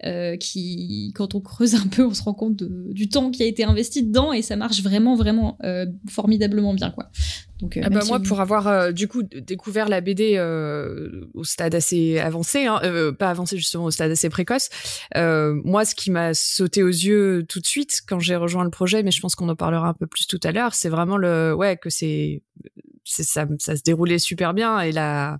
euh, 0.06 0.38
qui, 0.38 1.12
quand 1.16 1.36
on 1.36 1.42
creuse 1.42 1.76
un 1.76 1.88
peu, 1.88 2.06
on 2.06 2.14
se 2.14 2.24
rend 2.24 2.34
compte 2.34 2.64
du 2.64 3.10
temps 3.10 3.32
qui 3.32 3.44
a 3.44 3.46
été 3.46 3.64
investi 3.64 4.04
dedans 4.04 4.34
et 4.34 4.42
ça 4.42 4.56
marche 4.56 4.82
vraiment, 4.82 5.16
vraiment 5.16 5.58
euh, 5.64 5.86
formidablement 6.10 6.74
bien, 6.74 6.92
quoi. 6.92 7.10
Donc, 7.60 7.80
ah 7.82 7.90
bah 7.90 8.02
moi, 8.08 8.20
pour 8.20 8.42
avoir 8.42 8.92
du 8.92 9.08
coup 9.08 9.24
découvert 9.24 9.88
la 9.88 10.02
BD 10.02 10.38
au 11.34 11.46
stade 11.46 11.74
assez 11.76 12.20
avancé, 12.20 12.66
hein, 12.66 12.82
pas 13.18 13.30
avancé 13.30 13.56
justement 13.56 13.86
au 13.86 13.92
stade 13.92 14.12
assez 14.12 14.28
précoce, 14.28 14.70
moi, 15.16 15.86
ce 15.86 15.96
qui 15.96 16.12
m'a 16.12 16.34
sauté 16.34 16.84
aux 16.84 16.90
yeux 16.90 17.46
tout 17.48 17.62
de 17.62 17.66
suite 17.66 17.74
suite 17.74 18.04
quand 18.08 18.20
j'ai 18.20 18.36
rejoint 18.36 18.64
le 18.64 18.70
projet, 18.70 19.02
mais 19.02 19.12
je 19.12 19.20
pense 19.20 19.34
qu'on 19.36 19.50
en 19.50 19.56
parlera 19.56 19.88
un 19.88 19.94
peu 19.94 20.06
plus 20.06 20.28
tout 20.28 20.40
à 20.44 20.52
l'heure. 20.52 20.76
C'est 20.76 20.90
vraiment 20.90 21.18
le, 21.18 21.54
ouais, 21.56 21.76
que 21.78 21.90
c'est, 21.90 22.44
ça, 23.04 23.48
ça 23.58 23.76
se 23.76 23.82
déroulait 23.82 24.20
super 24.20 24.54
bien 24.54 24.80
et 24.82 24.92
la, 24.92 25.40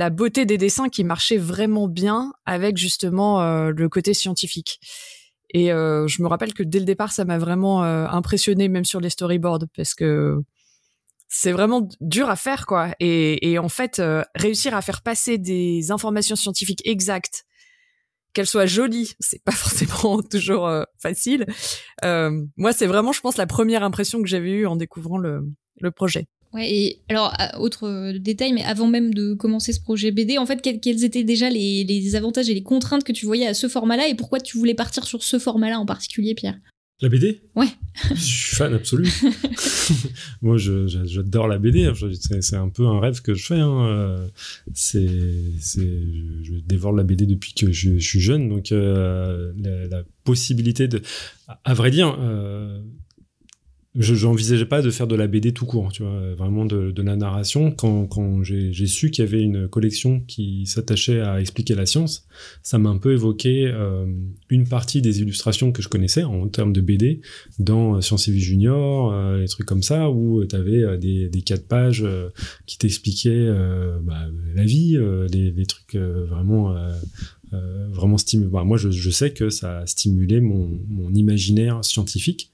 la 0.00 0.08
beauté 0.08 0.46
des 0.46 0.56
dessins 0.56 0.88
qui 0.88 1.04
marchait 1.04 1.36
vraiment 1.36 1.86
bien 1.86 2.32
avec 2.46 2.78
justement 2.78 3.42
euh, 3.42 3.70
le 3.70 3.88
côté 3.90 4.14
scientifique. 4.14 4.80
Et 5.52 5.74
euh, 5.74 6.06
je 6.06 6.22
me 6.22 6.26
rappelle 6.28 6.54
que 6.54 6.62
dès 6.62 6.78
le 6.78 6.86
départ, 6.86 7.12
ça 7.12 7.26
m'a 7.26 7.36
vraiment 7.36 7.84
euh, 7.84 8.06
impressionné, 8.06 8.70
même 8.70 8.86
sur 8.86 9.00
les 9.00 9.10
storyboards, 9.10 9.66
parce 9.76 9.92
que 9.92 10.38
c'est 11.28 11.52
vraiment 11.52 11.86
dur 12.00 12.30
à 12.30 12.36
faire, 12.36 12.64
quoi. 12.64 12.94
Et, 12.98 13.50
et 13.50 13.58
en 13.58 13.68
fait, 13.68 14.00
réussir 14.34 14.74
à 14.74 14.80
faire 14.80 15.02
passer 15.02 15.36
des 15.36 15.90
informations 15.90 16.34
scientifiques 16.34 16.80
exactes 16.86 17.44
qu'elle 18.32 18.46
soit 18.46 18.64
jolie, 18.64 19.12
c'est 19.20 19.44
pas 19.44 19.52
forcément 19.64 20.22
toujours 20.22 20.66
facile. 20.98 21.44
Moi, 22.02 22.72
c'est 22.72 22.86
vraiment, 22.86 23.12
je 23.12 23.20
pense, 23.20 23.36
la 23.36 23.46
première 23.46 23.82
impression 23.82 24.22
que 24.22 24.28
j'avais 24.28 24.52
eue 24.52 24.66
en 24.66 24.76
découvrant 24.76 25.18
le, 25.18 25.42
le 25.78 25.90
projet. 25.90 26.26
Ouais, 26.52 26.68
et 26.68 26.98
alors, 27.08 27.32
autre 27.58 27.86
euh, 27.86 28.18
détail, 28.18 28.52
mais 28.52 28.64
avant 28.64 28.88
même 28.88 29.14
de 29.14 29.34
commencer 29.34 29.72
ce 29.72 29.80
projet 29.80 30.10
BD, 30.10 30.36
en 30.36 30.46
fait, 30.46 30.60
quels, 30.60 31.04
étaient 31.04 31.22
déjà 31.22 31.48
les, 31.48 31.84
les, 31.84 32.16
avantages 32.16 32.50
et 32.50 32.54
les 32.54 32.62
contraintes 32.62 33.04
que 33.04 33.12
tu 33.12 33.24
voyais 33.24 33.46
à 33.46 33.54
ce 33.54 33.68
format-là 33.68 34.08
et 34.08 34.14
pourquoi 34.16 34.40
tu 34.40 34.58
voulais 34.58 34.74
partir 34.74 35.04
sur 35.04 35.22
ce 35.22 35.38
format-là 35.38 35.78
en 35.78 35.86
particulier, 35.86 36.34
Pierre? 36.34 36.58
La 37.02 37.08
BD 37.08 37.40
Ouais. 37.56 37.68
Je 38.14 38.20
suis 38.20 38.56
fan 38.56 38.74
absolu. 38.74 39.08
Moi, 40.42 40.58
j'adore 40.58 41.48
la 41.48 41.58
BD. 41.58 41.86
Hein. 41.86 41.94
C'est 42.40 42.56
un 42.56 42.68
peu 42.68 42.86
un 42.86 43.00
rêve 43.00 43.22
que 43.22 43.34
je 43.34 43.46
fais. 43.46 43.58
Hein. 43.58 43.86
Euh, 43.86 44.28
c'est, 44.74 45.08
je 45.08 46.52
dévore 46.66 46.92
la 46.92 47.02
BD 47.02 47.24
depuis 47.26 47.54
que 47.54 47.72
je, 47.72 47.98
suis 47.98 48.20
jeune. 48.20 48.48
Donc, 48.50 48.72
euh, 48.72 49.52
la, 49.56 50.02
possibilité 50.24 50.88
de. 50.88 51.00
À, 51.64 51.72
vrai 51.72 51.90
dire, 51.90 52.16
euh, 52.20 52.80
je 53.96 54.26
n'envisageais 54.26 54.66
pas 54.66 54.82
de 54.82 54.90
faire 54.90 55.08
de 55.08 55.16
la 55.16 55.26
BD 55.26 55.52
tout 55.52 55.66
court, 55.66 55.90
tu 55.90 56.04
vois, 56.04 56.34
vraiment 56.34 56.64
de, 56.64 56.92
de 56.92 57.02
la 57.02 57.16
narration. 57.16 57.72
Quand, 57.72 58.06
quand 58.06 58.42
j'ai 58.44 58.86
su 58.86 59.10
qu'il 59.10 59.24
y 59.24 59.28
avait 59.28 59.42
une 59.42 59.68
collection 59.68 60.20
qui 60.20 60.64
s'attachait 60.66 61.20
à 61.20 61.40
expliquer 61.40 61.74
la 61.74 61.86
science, 61.86 62.26
ça 62.62 62.78
m'a 62.78 62.90
un 62.90 62.98
peu 62.98 63.12
évoqué 63.12 63.66
euh, 63.66 64.06
une 64.48 64.68
partie 64.68 65.02
des 65.02 65.20
illustrations 65.20 65.72
que 65.72 65.82
je 65.82 65.88
connaissais 65.88 66.22
en 66.22 66.46
termes 66.48 66.72
de 66.72 66.80
BD 66.80 67.20
dans 67.58 68.00
Science 68.00 68.28
et 68.28 68.32
Vie 68.32 68.40
Junior, 68.40 69.12
euh, 69.12 69.40
des 69.40 69.48
trucs 69.48 69.66
comme 69.66 69.82
ça, 69.82 70.10
où 70.10 70.44
tu 70.44 70.54
avais 70.56 70.82
euh, 70.82 70.96
des, 70.96 71.28
des 71.28 71.42
quatre 71.42 71.66
pages 71.66 72.02
euh, 72.04 72.28
qui 72.66 72.78
t'expliquaient 72.78 73.48
bah, 74.02 74.26
la 74.54 74.64
vie, 74.64 74.98
les, 75.32 75.50
les, 75.50 75.66
trucs 75.66 75.96
vraiment... 75.96 76.74
vraiment 77.92 78.18
stimulants. 78.18 78.50
Bah, 78.50 78.64
moi, 78.64 78.76
je, 78.76 78.90
je, 78.90 79.10
sais 79.10 79.32
que 79.32 79.50
ça 79.50 79.78
a 79.78 79.86
stimulé 79.86 80.40
mon, 80.40 80.80
mon 80.88 81.12
imaginaire 81.12 81.84
scientifique. 81.84 82.49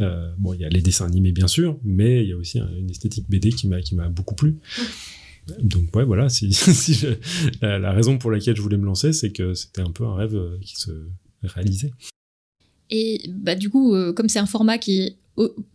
Euh, 0.00 0.32
bon, 0.38 0.54
il 0.54 0.60
y 0.60 0.64
a 0.64 0.68
les 0.68 0.80
dessins 0.80 1.06
animés 1.06 1.32
bien 1.32 1.48
sûr, 1.48 1.78
mais 1.84 2.22
il 2.22 2.30
y 2.30 2.32
a 2.32 2.36
aussi 2.36 2.58
une 2.58 2.90
esthétique 2.90 3.28
BD 3.28 3.50
qui 3.50 3.68
m'a 3.68 4.08
beaucoup 4.08 4.34
plu. 4.34 4.58
Donc 5.58 5.94
ouais, 5.96 6.04
voilà, 6.04 6.28
si, 6.28 6.50
la, 7.62 7.92
raison 7.92 8.18
pour 8.18 8.30
laquelle 8.30 8.56
je 8.56 8.62
voulais 8.62 8.76
me 8.76 8.84
lancer, 8.84 9.12
c'est 9.12 9.32
que 9.32 9.54
c'était 9.54 9.80
un 9.80 9.90
peu 9.90 10.04
un 10.04 10.14
rêve 10.14 10.36
euh, 10.36 10.58
qui 10.60 10.76
se 10.76 10.90
réalisait. 11.42 11.92
Et 12.90 13.30
bah 13.32 13.54
du 13.54 13.70
coup, 13.70 13.94
euh, 13.94 14.12
comme 14.12 14.28
c'est 14.28 14.38
un 14.38 14.46
format 14.46 14.78
qui 14.78 15.16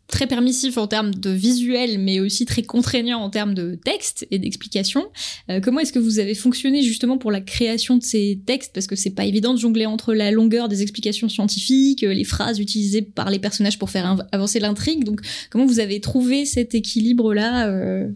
très 0.08 0.28
permissif 0.28 0.78
en 0.78 0.88
termes 0.88 1.13
de 1.13 1.32
visuel, 1.32 1.99
mais 1.99 2.19
aussi 2.19 2.45
très 2.45 2.62
contraignant 2.62 3.19
en 3.19 3.30
termes 3.30 3.54
de 3.54 3.78
texte 3.84 4.28
et 4.30 4.38
d'explication. 4.38 5.06
Euh, 5.49 5.60
comment 5.60 5.80
est-ce 5.80 5.91
que 5.91 5.99
vous 5.99 6.19
avez 6.19 6.36
fonctionné 6.36 6.84
justement 6.84 7.17
pour 7.17 7.32
la 7.32 7.41
création 7.41 7.97
de 7.97 8.04
ces 8.04 8.39
textes? 8.45 8.71
Parce 8.73 8.88
que 8.88 8.95
c'est 8.95 9.10
pas 9.10 9.25
évident 9.25 9.54
de 9.54 9.60
jongler 9.60 9.86
entre 9.86 10.13
la 10.13 10.32
longueur 10.32 10.69
des 10.69 10.82
explications 10.82 11.28
scientifiques, 11.28 12.04
euh, 12.04 12.13
les 12.13 12.23
phrases 12.23 12.60
utilisées 12.60 13.01
par 13.01 13.30
les 13.30 13.39
personnages 13.39 13.80
pour 13.80 13.89
faire 13.89 14.17
avancer 14.32 14.60
l'intrigue. 14.60 15.04
Donc, 15.04 15.21
comment 15.49 15.65
vous 15.65 15.80
avez 15.80 15.99
trouvé 15.99 16.45
cet 16.45 16.75
équilibre-là 16.75 17.67
euh? 17.69 18.08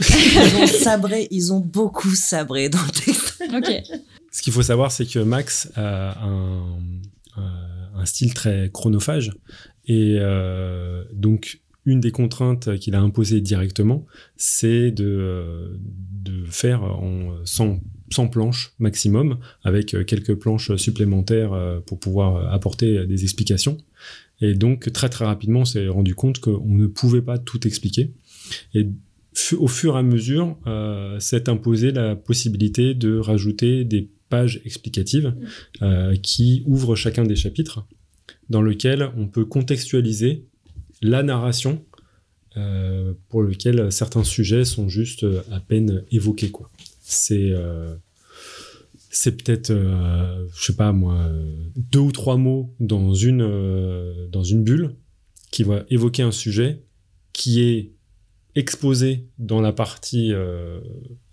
Ils 0.00 0.56
ont 0.62 0.66
sabré, 0.66 1.28
ils 1.30 1.52
ont 1.52 1.60
beaucoup 1.60 2.14
sabré 2.14 2.68
dans 2.68 2.82
le 2.82 2.90
texte. 2.90 3.42
Ok. 3.54 3.70
Ce 4.30 4.42
qu'il 4.42 4.52
faut 4.52 4.62
savoir, 4.62 4.92
c'est 4.92 5.06
que 5.06 5.18
Max 5.18 5.68
a 5.74 6.24
un, 6.24 6.78
un 7.98 8.06
style 8.06 8.34
très 8.34 8.70
chronophage 8.72 9.32
et 9.88 10.18
euh, 10.20 11.02
donc, 11.12 11.60
une 11.84 12.00
des 12.00 12.10
contraintes 12.10 12.76
qu'il 12.78 12.94
a 12.94 13.00
imposées 13.00 13.40
directement, 13.40 14.04
c'est 14.36 14.90
de, 14.90 15.06
euh, 15.06 15.76
de 16.22 16.44
faire 16.44 16.84
en 16.84 17.34
100, 17.44 17.80
100, 18.10 18.28
planches 18.28 18.74
maximum, 18.78 19.38
avec 19.64 19.96
quelques 20.06 20.34
planches 20.34 20.76
supplémentaires 20.76 21.80
pour 21.86 21.98
pouvoir 21.98 22.52
apporter 22.52 23.06
des 23.06 23.22
explications. 23.24 23.78
Et 24.40 24.54
donc, 24.54 24.92
très 24.92 25.08
très 25.08 25.24
rapidement, 25.24 25.60
on 25.60 25.64
s'est 25.64 25.88
rendu 25.88 26.14
compte 26.14 26.38
qu'on 26.38 26.68
ne 26.68 26.86
pouvait 26.86 27.22
pas 27.22 27.38
tout 27.38 27.66
expliquer. 27.66 28.12
Et 28.74 28.86
au 29.56 29.68
fur 29.68 29.96
et 29.96 29.98
à 29.98 30.02
mesure, 30.02 30.56
euh, 30.66 31.18
s'est 31.20 31.48
imposé 31.48 31.92
la 31.92 32.16
possibilité 32.16 32.94
de 32.94 33.18
rajouter 33.18 33.84
des 33.84 34.08
pages 34.28 34.60
explicatives 34.64 35.34
euh, 35.82 36.16
qui 36.16 36.62
ouvrent 36.66 36.96
chacun 36.96 37.24
des 37.24 37.36
chapitres 37.36 37.86
dans 38.48 38.62
lequel 38.62 39.10
on 39.16 39.28
peut 39.28 39.44
contextualiser 39.44 40.46
la 41.02 41.22
narration 41.22 41.84
euh, 42.56 43.12
pour 43.28 43.42
lequel 43.42 43.92
certains 43.92 44.24
sujets 44.24 44.64
sont 44.64 44.88
juste 44.88 45.22
euh, 45.22 45.42
à 45.52 45.60
peine 45.60 46.04
évoqués. 46.10 46.50
C'est, 47.02 47.50
euh, 47.52 47.94
c'est 49.10 49.36
peut-être, 49.42 49.72
je 49.72 50.64
sais 50.64 50.74
pas 50.74 50.92
moi, 50.92 51.30
deux 51.76 52.00
ou 52.00 52.12
trois 52.12 52.36
mots 52.36 52.74
dans 52.80 53.14
une, 53.14 54.28
dans 54.30 54.42
une 54.42 54.64
bulle 54.64 54.96
qui 55.50 55.62
va 55.62 55.84
évoquer 55.88 56.22
un 56.22 56.32
sujet 56.32 56.82
qui 57.32 57.62
est 57.62 57.92
exposé 58.54 59.26
dans 59.38 59.62
la 59.62 59.72
partie 59.72 60.32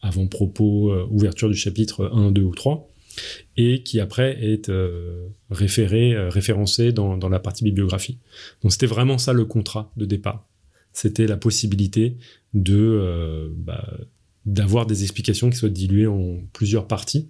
avant-propos, 0.01 0.93
ouverture 1.09 1.49
du 1.49 1.55
chapitre 1.55 2.09
1, 2.13 2.31
2 2.31 2.41
ou 2.41 2.55
3, 2.55 2.87
et 3.57 3.83
qui 3.83 3.99
après 3.99 4.37
est 4.43 4.69
euh, 4.69 5.27
référé, 5.49 6.13
euh, 6.13 6.29
référencé 6.29 6.91
dans, 6.91 7.17
dans, 7.17 7.29
la 7.29 7.39
partie 7.39 7.63
bibliographie. 7.63 8.17
Donc 8.61 8.71
c'était 8.71 8.85
vraiment 8.85 9.17
ça 9.17 9.33
le 9.33 9.45
contrat 9.45 9.91
de 9.97 10.05
départ. 10.05 10.47
C'était 10.93 11.27
la 11.27 11.37
possibilité 11.37 12.17
de 12.53 12.77
euh, 12.77 13.49
bah, 13.55 13.85
d'avoir 14.45 14.85
des 14.85 15.03
explications 15.03 15.49
qui 15.49 15.57
soient 15.57 15.69
diluées 15.69 16.07
en 16.07 16.39
plusieurs 16.53 16.87
parties. 16.87 17.29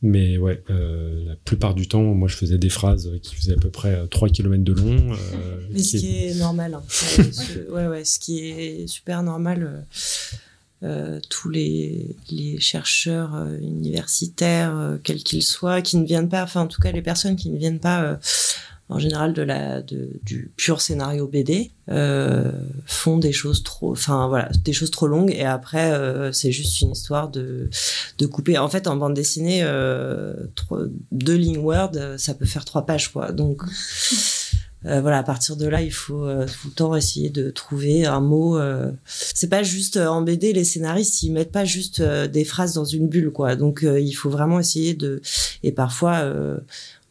Mais 0.00 0.38
ouais, 0.38 0.62
la 0.68 1.34
plupart 1.44 1.74
du 1.74 1.88
temps, 1.88 2.14
moi 2.14 2.28
je 2.28 2.36
faisais 2.36 2.56
des 2.56 2.68
phrases 2.68 3.10
qui 3.20 3.34
faisaient 3.34 3.54
à 3.54 3.56
peu 3.56 3.68
près 3.68 4.06
3 4.06 4.28
km 4.28 4.62
de 4.62 4.72
long. 4.72 5.16
Mais 5.72 5.80
ce 5.80 5.96
qui 5.96 6.26
est, 6.26 6.34
normal. 6.36 6.74
Hein. 6.74 6.84
ouais, 7.72 7.88
ouais, 7.88 8.04
ce 8.04 8.20
qui 8.20 8.48
est 8.48 8.86
super 8.86 9.24
normal 9.24 9.84
euh, 10.84 11.18
tous 11.28 11.50
les, 11.50 12.14
les 12.30 12.60
chercheurs 12.60 13.34
euh, 13.34 13.58
universitaires, 13.58 14.76
euh, 14.76 14.96
quels 15.02 15.24
qu'ils 15.24 15.42
soient, 15.42 15.82
qui 15.82 15.96
ne 15.96 16.06
viennent 16.06 16.28
pas, 16.28 16.44
enfin 16.44 16.60
en 16.60 16.66
tout 16.68 16.80
cas 16.80 16.92
les 16.92 17.02
personnes 17.02 17.34
qui 17.34 17.50
ne 17.50 17.58
viennent 17.58 17.80
pas 17.80 18.20
en 18.88 19.00
général 19.00 19.32
de 19.32 19.42
la 19.42 19.82
de, 19.82 20.20
du 20.22 20.52
pur 20.56 20.80
scénario 20.80 21.26
BD 21.26 21.72
font 22.86 23.18
des 23.18 23.32
choses 23.32 23.64
trop 23.64 23.90
enfin 23.90 24.28
voilà 24.28 24.50
des 24.64 24.72
choses 24.72 24.92
trop 24.92 25.08
longues. 25.08 25.32
Et 25.32 25.44
après 25.44 25.92
c'est 26.32 26.52
juste 26.52 26.80
une 26.80 26.92
histoire 26.92 27.28
de 27.28 27.68
de 28.18 28.26
couper. 28.26 28.56
En 28.56 28.68
fait 28.68 28.86
en 28.86 28.94
bande 28.94 29.14
dessinée 29.14 29.62
trois, 30.54 30.82
deux 31.10 31.36
lignes 31.36 31.58
Word 31.58 31.90
ça 32.18 32.34
peut 32.34 32.46
faire 32.46 32.64
trois 32.64 32.86
pages 32.86 33.12
quoi. 33.12 33.32
Donc 33.32 33.62
euh, 34.86 35.00
voilà, 35.00 35.18
à 35.18 35.22
partir 35.24 35.56
de 35.56 35.66
là, 35.66 35.82
il 35.82 35.92
faut 35.92 36.24
euh, 36.24 36.46
tout 36.46 36.68
le 36.68 36.72
temps 36.72 36.94
essayer 36.94 37.30
de 37.30 37.50
trouver 37.50 38.06
un 38.06 38.20
mot. 38.20 38.56
Euh, 38.58 38.92
c'est 39.04 39.48
pas 39.48 39.64
juste 39.64 39.96
en 39.96 40.22
BD, 40.22 40.52
les 40.52 40.64
scénaristes 40.64 41.22
ils 41.22 41.32
mettent 41.32 41.50
pas 41.50 41.64
juste 41.64 42.00
des 42.00 42.44
phrases 42.44 42.74
dans 42.74 42.84
une 42.84 43.08
bulle, 43.08 43.30
quoi. 43.30 43.56
Donc 43.56 43.84
il 43.84 44.12
faut 44.12 44.30
vraiment 44.30 44.60
essayer 44.60 44.94
de. 44.94 45.20
Et 45.64 45.72
parfois, 45.72 46.22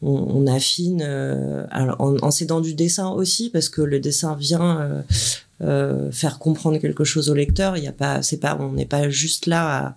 on, 0.00 0.10
on, 0.10 0.46
affine 0.46 1.02
alors, 1.02 2.00
en, 2.00 2.16
en 2.22 2.30
s'aidant 2.30 2.60
du 2.60 2.74
dessin 2.74 3.10
aussi, 3.10 3.50
parce 3.50 3.68
que 3.68 3.82
le 3.82 4.00
dessin 4.00 4.34
vient. 4.34 5.04
faire 6.12 6.38
comprendre 6.38 6.78
quelque 6.78 7.04
chose 7.04 7.28
au 7.28 7.34
lecteur, 7.34 7.76
il 7.76 7.84
y 7.84 7.88
a 7.88 7.92
pas, 7.92 8.22
c'est 8.22 8.38
pas, 8.38 8.56
on 8.60 8.72
n'est 8.72 8.86
pas 8.86 9.10
juste 9.10 9.46
là 9.46 9.96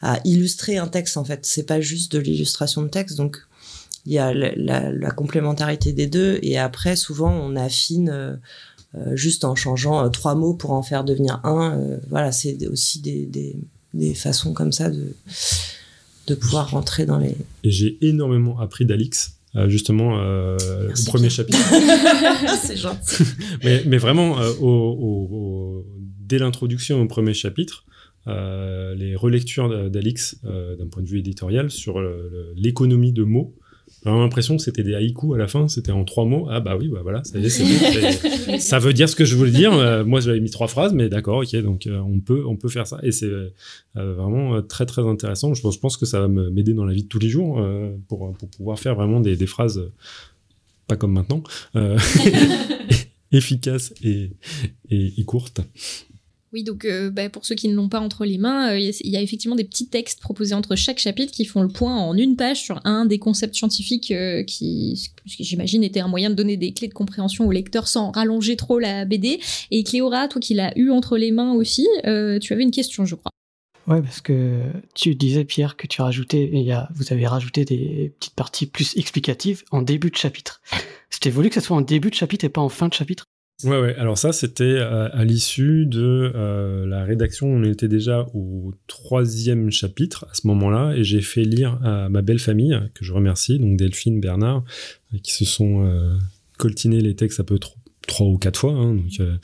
à, 0.00 0.14
à 0.14 0.20
illustrer 0.24 0.78
un 0.78 0.86
texte 0.86 1.16
en 1.16 1.24
fait. 1.24 1.40
C'est 1.44 1.64
pas 1.66 1.80
juste 1.80 2.12
de 2.12 2.18
l'illustration 2.18 2.82
de 2.82 2.88
texte, 2.88 3.16
donc 3.16 3.42
il 4.10 4.14
y 4.14 4.18
a 4.18 4.34
la, 4.34 4.90
la, 4.90 5.10
complémentarité 5.12 5.92
des 5.92 6.08
deux. 6.08 6.40
Et 6.42 6.58
après 6.58 6.96
souvent 6.96 7.32
on 7.32 7.54
affine 7.54 8.10
euh, 8.10 8.34
euh 8.96 9.14
juste 9.14 9.44
en 9.44 9.54
changeant 9.54 10.04
euh, 10.04 10.08
trois 10.08 10.34
mots 10.34 10.52
pour 10.52 10.72
en 10.72 10.82
faire 10.82 11.04
devenir 11.04 11.40
un. 11.44 11.80
Voilà 12.10 12.32
c'est 12.32 12.66
aussi 12.66 13.00
des, 13.00 13.24
des, 13.26 13.56
des, 13.94 14.14
façons 14.14 14.52
comme 14.52 14.72
ça 14.72 14.90
de 14.90 15.14
de 16.26 16.34
pouvoir 16.34 16.72
rentrer 16.72 17.06
dans 17.06 17.18
les 17.18 17.36
et 17.62 17.70
j'ai 17.70 17.98
énormément 18.04 18.58
appris 18.58 18.84
d'Alix 18.84 19.36
justement 19.68 20.20
euh, 20.20 20.56
au 20.88 21.04
premier 21.06 21.30
chapitre. 21.30 21.58
C'est 22.62 22.76
gentil. 22.76 23.24
Mais, 23.64 23.82
mais 23.84 23.98
vraiment 23.98 24.38
au, 24.60 24.66
au, 24.68 25.86
dès 26.20 26.38
l'introduction 26.38 27.00
au 27.00 27.06
premier 27.06 27.34
chapitre 27.34 27.84
les 28.26 29.14
relectures 29.16 29.90
d'Alix 29.90 30.36
d'un 30.42 30.88
point 30.88 31.02
de 31.02 31.08
vue 31.08 31.18
éditorial 31.20 31.70
sur 31.70 32.00
l'économie 32.56 33.12
de 33.12 33.22
mots 33.22 33.54
j'ai 34.04 34.10
l'impression 34.10 34.56
que 34.56 34.62
c'était 34.62 34.82
des 34.82 34.94
haïkus 34.94 35.34
à 35.34 35.36
la 35.36 35.46
fin, 35.46 35.68
c'était 35.68 35.92
en 35.92 36.04
trois 36.04 36.24
mots. 36.24 36.48
Ah 36.50 36.60
bah 36.60 36.76
oui, 36.78 36.88
bah 36.88 37.00
voilà, 37.02 37.22
ça 37.22 37.38
y 37.38 37.44
est, 37.44 37.50
c'est 37.50 38.58
ça 38.58 38.78
veut 38.78 38.94
dire 38.94 39.08
ce 39.08 39.16
que 39.16 39.26
je 39.26 39.36
voulais 39.36 39.50
dire. 39.50 39.74
Euh, 39.74 40.04
moi, 40.04 40.20
j'avais 40.20 40.40
mis 40.40 40.50
trois 40.50 40.68
phrases, 40.68 40.94
mais 40.94 41.08
d'accord, 41.10 41.38
ok, 41.42 41.54
donc 41.56 41.86
euh, 41.86 41.98
on 41.98 42.20
peut, 42.20 42.44
on 42.46 42.56
peut 42.56 42.68
faire 42.68 42.86
ça. 42.86 42.98
Et 43.02 43.12
c'est 43.12 43.26
euh, 43.26 43.50
vraiment 43.94 44.62
très 44.62 44.86
très 44.86 45.02
intéressant. 45.02 45.52
Je 45.52 45.78
pense, 45.78 45.96
que 45.96 46.06
ça 46.06 46.20
va 46.20 46.28
m'aider 46.28 46.72
dans 46.72 46.86
la 46.86 46.94
vie 46.94 47.02
de 47.02 47.08
tous 47.08 47.18
les 47.18 47.28
jours 47.28 47.62
pour, 48.08 48.34
pouvoir 48.56 48.78
faire 48.78 48.94
vraiment 48.94 49.20
des, 49.20 49.36
phrases, 49.46 49.90
pas 50.86 50.96
comme 50.96 51.12
maintenant, 51.12 51.42
efficaces 53.32 53.92
et, 54.02 54.30
et 54.90 55.24
courtes. 55.24 55.60
Oui, 56.52 56.64
donc 56.64 56.84
euh, 56.84 57.10
bah, 57.10 57.30
pour 57.30 57.46
ceux 57.46 57.54
qui 57.54 57.68
ne 57.68 57.74
l'ont 57.74 57.88
pas 57.88 58.00
entre 58.00 58.24
les 58.24 58.36
mains, 58.36 58.72
euh, 58.72 58.78
il 58.78 59.10
y 59.10 59.16
a 59.16 59.22
effectivement 59.22 59.54
des 59.54 59.64
petits 59.64 59.88
textes 59.88 60.20
proposés 60.20 60.54
entre 60.54 60.74
chaque 60.74 60.98
chapitre 60.98 61.32
qui 61.32 61.44
font 61.44 61.62
le 61.62 61.68
point 61.68 61.96
en 61.96 62.16
une 62.16 62.34
page 62.34 62.60
sur 62.60 62.80
un 62.84 63.06
des 63.06 63.20
concepts 63.20 63.54
scientifiques 63.54 64.10
euh, 64.10 64.42
qui, 64.42 65.12
j'imagine, 65.26 65.84
était 65.84 66.00
un 66.00 66.08
moyen 66.08 66.28
de 66.28 66.34
donner 66.34 66.56
des 66.56 66.72
clés 66.72 66.88
de 66.88 66.94
compréhension 66.94 67.46
au 67.46 67.52
lecteur 67.52 67.86
sans 67.86 68.10
rallonger 68.10 68.56
trop 68.56 68.80
la 68.80 69.04
BD. 69.04 69.40
Et 69.70 69.84
Cléora, 69.84 70.26
toi 70.26 70.40
qui 70.40 70.54
l'as 70.54 70.76
eu 70.76 70.90
entre 70.90 71.16
les 71.18 71.30
mains 71.30 71.52
aussi, 71.52 71.86
tu 72.04 72.52
avais 72.52 72.62
une 72.62 72.72
question, 72.72 73.04
je 73.04 73.14
crois. 73.14 73.30
Ouais, 73.86 74.02
parce 74.02 74.20
que 74.20 74.60
tu 74.94 75.14
disais, 75.14 75.44
Pierre, 75.44 75.76
que 75.76 75.86
tu 75.86 76.02
rajoutais, 76.02 76.50
il 76.52 76.62
y 76.62 76.72
a, 76.72 76.88
vous 76.94 77.12
avez 77.12 77.26
rajouté 77.26 77.64
des 77.64 78.12
petites 78.18 78.34
parties 78.34 78.66
plus 78.66 78.96
explicatives 78.96 79.62
en 79.70 79.82
début 79.82 80.10
de 80.10 80.16
chapitre. 80.16 80.60
C'était 81.10 81.30
voulu 81.30 81.48
que 81.48 81.54
ça 81.54 81.60
soit 81.60 81.76
en 81.76 81.80
début 81.80 82.10
de 82.10 82.14
chapitre 82.14 82.44
et 82.44 82.48
pas 82.48 82.60
en 82.60 82.68
fin 82.68 82.88
de 82.88 82.94
chapitre? 82.94 83.26
Ouais, 83.64 83.80
ouais. 83.80 83.94
Alors 83.96 84.18
ça, 84.18 84.32
c'était 84.32 84.78
à, 84.78 85.24
l'issue 85.24 85.86
de 85.86 86.32
euh, 86.34 86.86
la 86.86 87.04
rédaction. 87.04 87.46
On 87.46 87.62
était 87.62 87.88
déjà 87.88 88.26
au 88.34 88.72
troisième 88.86 89.70
chapitre 89.70 90.26
à 90.30 90.34
ce 90.34 90.46
moment-là, 90.46 90.94
et 90.96 91.04
j'ai 91.04 91.20
fait 91.20 91.44
lire 91.44 91.78
à 91.82 92.08
ma 92.08 92.22
belle 92.22 92.38
famille, 92.38 92.78
que 92.94 93.04
je 93.04 93.12
remercie, 93.12 93.58
donc 93.58 93.76
Delphine, 93.76 94.20
Bernard, 94.20 94.64
qui 95.22 95.32
se 95.32 95.44
sont 95.44 95.84
euh, 95.84 96.16
coltinés 96.58 97.00
les 97.00 97.16
textes 97.16 97.40
un 97.40 97.44
peu 97.44 97.58
trois 98.06 98.26
ou 98.26 98.38
quatre 98.38 98.60
fois, 98.60 98.72
hein, 98.72 98.94
donc 98.94 99.20
euh, 99.20 99.36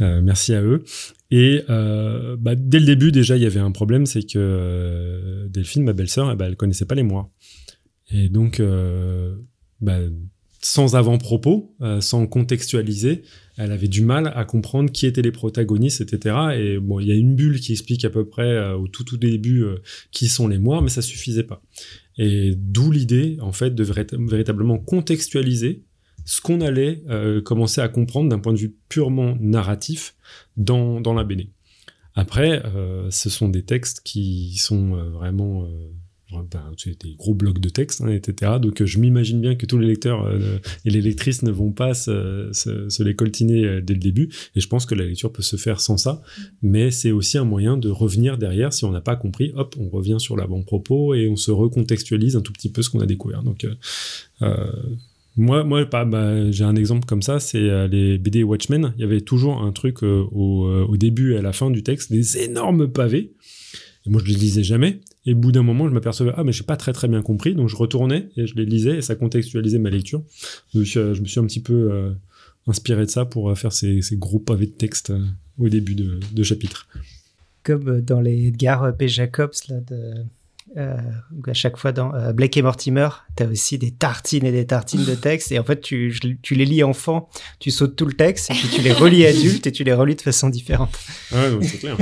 euh 0.00 0.20
merci 0.22 0.54
à 0.54 0.62
eux. 0.62 0.84
Et 1.30 1.62
euh, 1.68 2.36
bah, 2.38 2.54
dès 2.54 2.78
le 2.78 2.86
début, 2.86 3.12
déjà, 3.12 3.36
il 3.36 3.42
y 3.42 3.46
avait 3.46 3.60
un 3.60 3.72
problème, 3.72 4.06
c'est 4.06 4.22
que 4.22 4.38
euh, 4.38 5.48
Delphine, 5.48 5.82
ma 5.82 5.92
belle-sœur, 5.92 6.30
eh 6.30 6.36
ben, 6.36 6.46
elle 6.46 6.56
connaissait 6.56 6.84
pas 6.86 6.94
les 6.94 7.02
mois. 7.02 7.30
Et 8.10 8.28
donc, 8.28 8.62
bah, 9.80 9.98
sans 10.60 10.94
avant-propos, 10.94 11.74
sans 12.00 12.26
contextualiser, 12.26 13.22
elle 13.56 13.72
avait 13.72 13.88
du 13.88 14.02
mal 14.02 14.32
à 14.34 14.44
comprendre 14.44 14.90
qui 14.90 15.06
étaient 15.06 15.22
les 15.22 15.32
protagonistes, 15.32 16.00
etc. 16.00 16.36
Et 16.56 16.78
bon, 16.78 16.98
il 17.00 17.06
y 17.06 17.12
a 17.12 17.14
une 17.14 17.36
bulle 17.36 17.60
qui 17.60 17.72
explique 17.72 18.04
à 18.04 18.10
peu 18.10 18.26
près 18.26 18.50
euh, 18.50 18.76
au 18.76 18.88
tout 18.88 19.04
tout 19.04 19.16
début 19.16 19.62
euh, 19.62 19.76
qui 20.10 20.28
sont 20.28 20.48
les 20.48 20.58
moires, 20.58 20.82
mais 20.82 20.90
ça 20.90 21.02
suffisait 21.02 21.44
pas. 21.44 21.62
Et 22.18 22.54
d'où 22.56 22.90
l'idée, 22.90 23.38
en 23.40 23.52
fait, 23.52 23.74
de 23.74 23.84
véritablement 23.84 24.78
contextualiser 24.78 25.82
ce 26.24 26.40
qu'on 26.40 26.60
allait 26.60 27.02
euh, 27.08 27.40
commencer 27.40 27.80
à 27.80 27.88
comprendre 27.88 28.28
d'un 28.28 28.38
point 28.38 28.52
de 28.52 28.58
vue 28.58 28.74
purement 28.88 29.36
narratif 29.40 30.16
dans, 30.56 31.00
dans 31.00 31.14
la 31.14 31.24
BD. 31.24 31.50
Après, 32.16 32.62
ce 33.10 33.28
sont 33.28 33.48
des 33.48 33.64
textes 33.64 34.00
qui 34.04 34.56
sont 34.56 34.94
vraiment 35.10 35.68
ben, 36.32 36.72
des 36.84 37.14
gros 37.14 37.34
blocs 37.34 37.60
de 37.60 37.68
texte, 37.68 38.00
hein, 38.00 38.08
etc. 38.08 38.52
Donc 38.60 38.80
euh, 38.80 38.86
je 38.86 38.98
m'imagine 38.98 39.40
bien 39.40 39.54
que 39.54 39.66
tous 39.66 39.78
les 39.78 39.86
lecteurs 39.86 40.26
euh, 40.26 40.58
et 40.84 40.90
les 40.90 41.00
lectrices 41.00 41.42
ne 41.42 41.50
vont 41.50 41.70
pas 41.70 41.94
se, 41.94 42.48
se, 42.52 42.88
se 42.88 43.02
les 43.02 43.14
coltiner 43.14 43.64
euh, 43.64 43.80
dès 43.80 43.94
le 43.94 44.00
début. 44.00 44.30
Et 44.56 44.60
je 44.60 44.68
pense 44.68 44.86
que 44.86 44.94
la 44.94 45.04
lecture 45.04 45.32
peut 45.32 45.42
se 45.42 45.56
faire 45.56 45.80
sans 45.80 45.96
ça. 45.96 46.22
Mais 46.62 46.90
c'est 46.90 47.12
aussi 47.12 47.38
un 47.38 47.44
moyen 47.44 47.76
de 47.76 47.88
revenir 47.88 48.38
derrière. 48.38 48.72
Si 48.72 48.84
on 48.84 48.90
n'a 48.90 49.00
pas 49.00 49.16
compris, 49.16 49.52
hop, 49.54 49.76
on 49.78 49.88
revient 49.88 50.16
sur 50.18 50.36
l'avant-propos 50.36 51.14
et 51.14 51.28
on 51.28 51.36
se 51.36 51.50
recontextualise 51.50 52.36
un 52.36 52.40
tout 52.40 52.52
petit 52.52 52.70
peu 52.70 52.82
ce 52.82 52.90
qu'on 52.90 53.00
a 53.00 53.06
découvert. 53.06 53.42
Donc 53.42 53.66
euh, 54.42 54.72
moi, 55.36 55.62
moi 55.62 55.84
bah, 55.84 56.04
bah, 56.04 56.50
j'ai 56.50 56.64
un 56.64 56.74
exemple 56.74 57.06
comme 57.06 57.22
ça, 57.22 57.38
c'est 57.38 57.88
les 57.88 58.18
BD 58.18 58.42
Watchmen. 58.42 58.94
Il 58.96 59.02
y 59.02 59.04
avait 59.04 59.20
toujours 59.20 59.62
un 59.62 59.72
truc 59.72 60.02
au, 60.02 60.26
au, 60.32 60.96
début 60.96 61.34
et 61.34 61.36
à 61.36 61.42
la 61.42 61.52
fin 61.52 61.70
du 61.70 61.82
texte, 61.82 62.10
des 62.10 62.38
énormes 62.38 62.88
pavés. 62.88 63.34
Et 64.06 64.10
moi, 64.10 64.20
je 64.24 64.30
les 64.30 64.38
lisais 64.38 64.64
jamais. 64.64 65.00
Et 65.26 65.32
au 65.32 65.36
bout 65.36 65.52
d'un 65.52 65.62
moment, 65.62 65.88
je 65.88 65.94
m'apercevais, 65.94 66.32
ah, 66.36 66.44
mais 66.44 66.52
j'ai 66.52 66.64
pas 66.64 66.76
très 66.76 66.92
très 66.92 67.08
bien 67.08 67.22
compris. 67.22 67.54
Donc 67.54 67.68
je 67.68 67.76
retournais 67.76 68.28
et 68.36 68.46
je 68.46 68.54
les 68.54 68.66
lisais 68.66 68.98
et 68.98 69.02
ça 69.02 69.14
contextualisait 69.14 69.78
ma 69.78 69.90
lecture. 69.90 70.22
Donc 70.74 70.84
je 70.84 71.20
me 71.20 71.26
suis 71.26 71.40
un 71.40 71.46
petit 71.46 71.62
peu 71.62 71.92
euh, 71.92 72.12
inspiré 72.66 73.04
de 73.04 73.10
ça 73.10 73.24
pour 73.24 73.50
euh, 73.50 73.54
faire 73.54 73.72
ces, 73.72 74.02
ces 74.02 74.16
gros 74.16 74.38
pavés 74.38 74.66
de 74.66 74.72
texte 74.72 75.10
euh, 75.10 75.24
au 75.58 75.68
début 75.68 75.94
de, 75.94 76.20
de, 76.32 76.42
chapitre. 76.42 76.88
Comme 77.62 78.00
dans 78.00 78.20
les 78.20 78.48
Edgar 78.48 78.96
P. 78.96 79.08
Jacobs, 79.08 79.54
là, 79.68 79.80
de, 79.80 80.14
euh, 80.76 80.96
à 81.46 81.54
chaque 81.54 81.76
fois 81.76 81.92
dans 81.92 82.12
Blake 82.32 82.56
et 82.56 82.62
Mortimer, 82.62 83.08
tu 83.36 83.42
as 83.42 83.46
aussi 83.46 83.78
des 83.78 83.92
tartines 83.92 84.44
et 84.44 84.52
des 84.52 84.66
tartines 84.66 85.04
de 85.04 85.14
texte. 85.14 85.52
Et 85.52 85.58
en 85.58 85.64
fait, 85.64 85.80
tu, 85.80 86.14
tu 86.42 86.54
les 86.54 86.64
lis 86.64 86.82
enfant, 86.82 87.28
tu 87.60 87.70
sautes 87.70 87.96
tout 87.96 88.06
le 88.06 88.14
texte, 88.14 88.50
et 88.50 88.54
puis 88.54 88.68
tu 88.68 88.82
les 88.82 88.92
relis 88.92 89.24
adulte 89.26 89.66
et 89.66 89.72
tu 89.72 89.84
les 89.84 89.94
relis 89.94 90.16
de 90.16 90.22
façon 90.22 90.50
différente. 90.50 90.98
Ouais, 91.32 91.50
c'est 91.62 91.78
clair. 91.78 91.96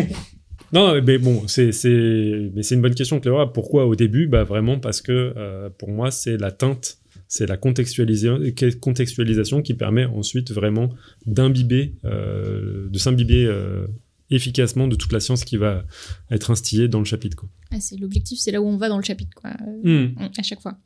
Non, 0.72 1.00
mais 1.02 1.18
bon, 1.18 1.46
c'est 1.48 1.70
une 1.85 2.80
bonne 2.80 2.94
question, 2.94 3.20
Cléora. 3.20 3.52
Pourquoi 3.52 3.87
au 3.87 3.94
début? 3.94 4.26
Bah 4.26 4.44
vraiment 4.44 4.78
parce 4.78 5.02
que 5.02 5.35
euh, 5.37 5.68
pour 5.70 5.90
moi, 5.90 6.11
c'est 6.11 6.38
la 6.38 6.50
teinte, 6.50 6.98
c'est 7.28 7.46
la 7.46 7.58
contextualisation 7.58 9.62
qui 9.62 9.74
permet 9.74 10.06
ensuite 10.06 10.50
vraiment 10.50 10.88
d'imbiber, 11.26 11.94
euh, 12.06 12.88
de 12.88 12.98
s'imbiber 12.98 13.44
euh, 13.44 13.87
efficacement 14.30 14.88
de 14.88 14.96
toute 14.96 15.12
la 15.12 15.20
science 15.20 15.44
qui 15.44 15.58
va 15.58 15.85
être 16.30 16.50
instillée 16.50 16.88
dans 16.88 17.00
le 17.00 17.04
chapitre. 17.04 17.44
Ah, 17.70 17.80
c'est 17.80 17.98
l'objectif, 17.98 18.38
c'est 18.38 18.50
là 18.50 18.62
où 18.62 18.66
on 18.66 18.78
va 18.78 18.88
dans 18.88 18.98
le 18.98 19.04
chapitre, 19.04 19.35
quoi. 19.35 19.50
Hmm. 19.85 20.14
À 20.38 20.42
chaque 20.42 20.62
fois. 20.62 20.78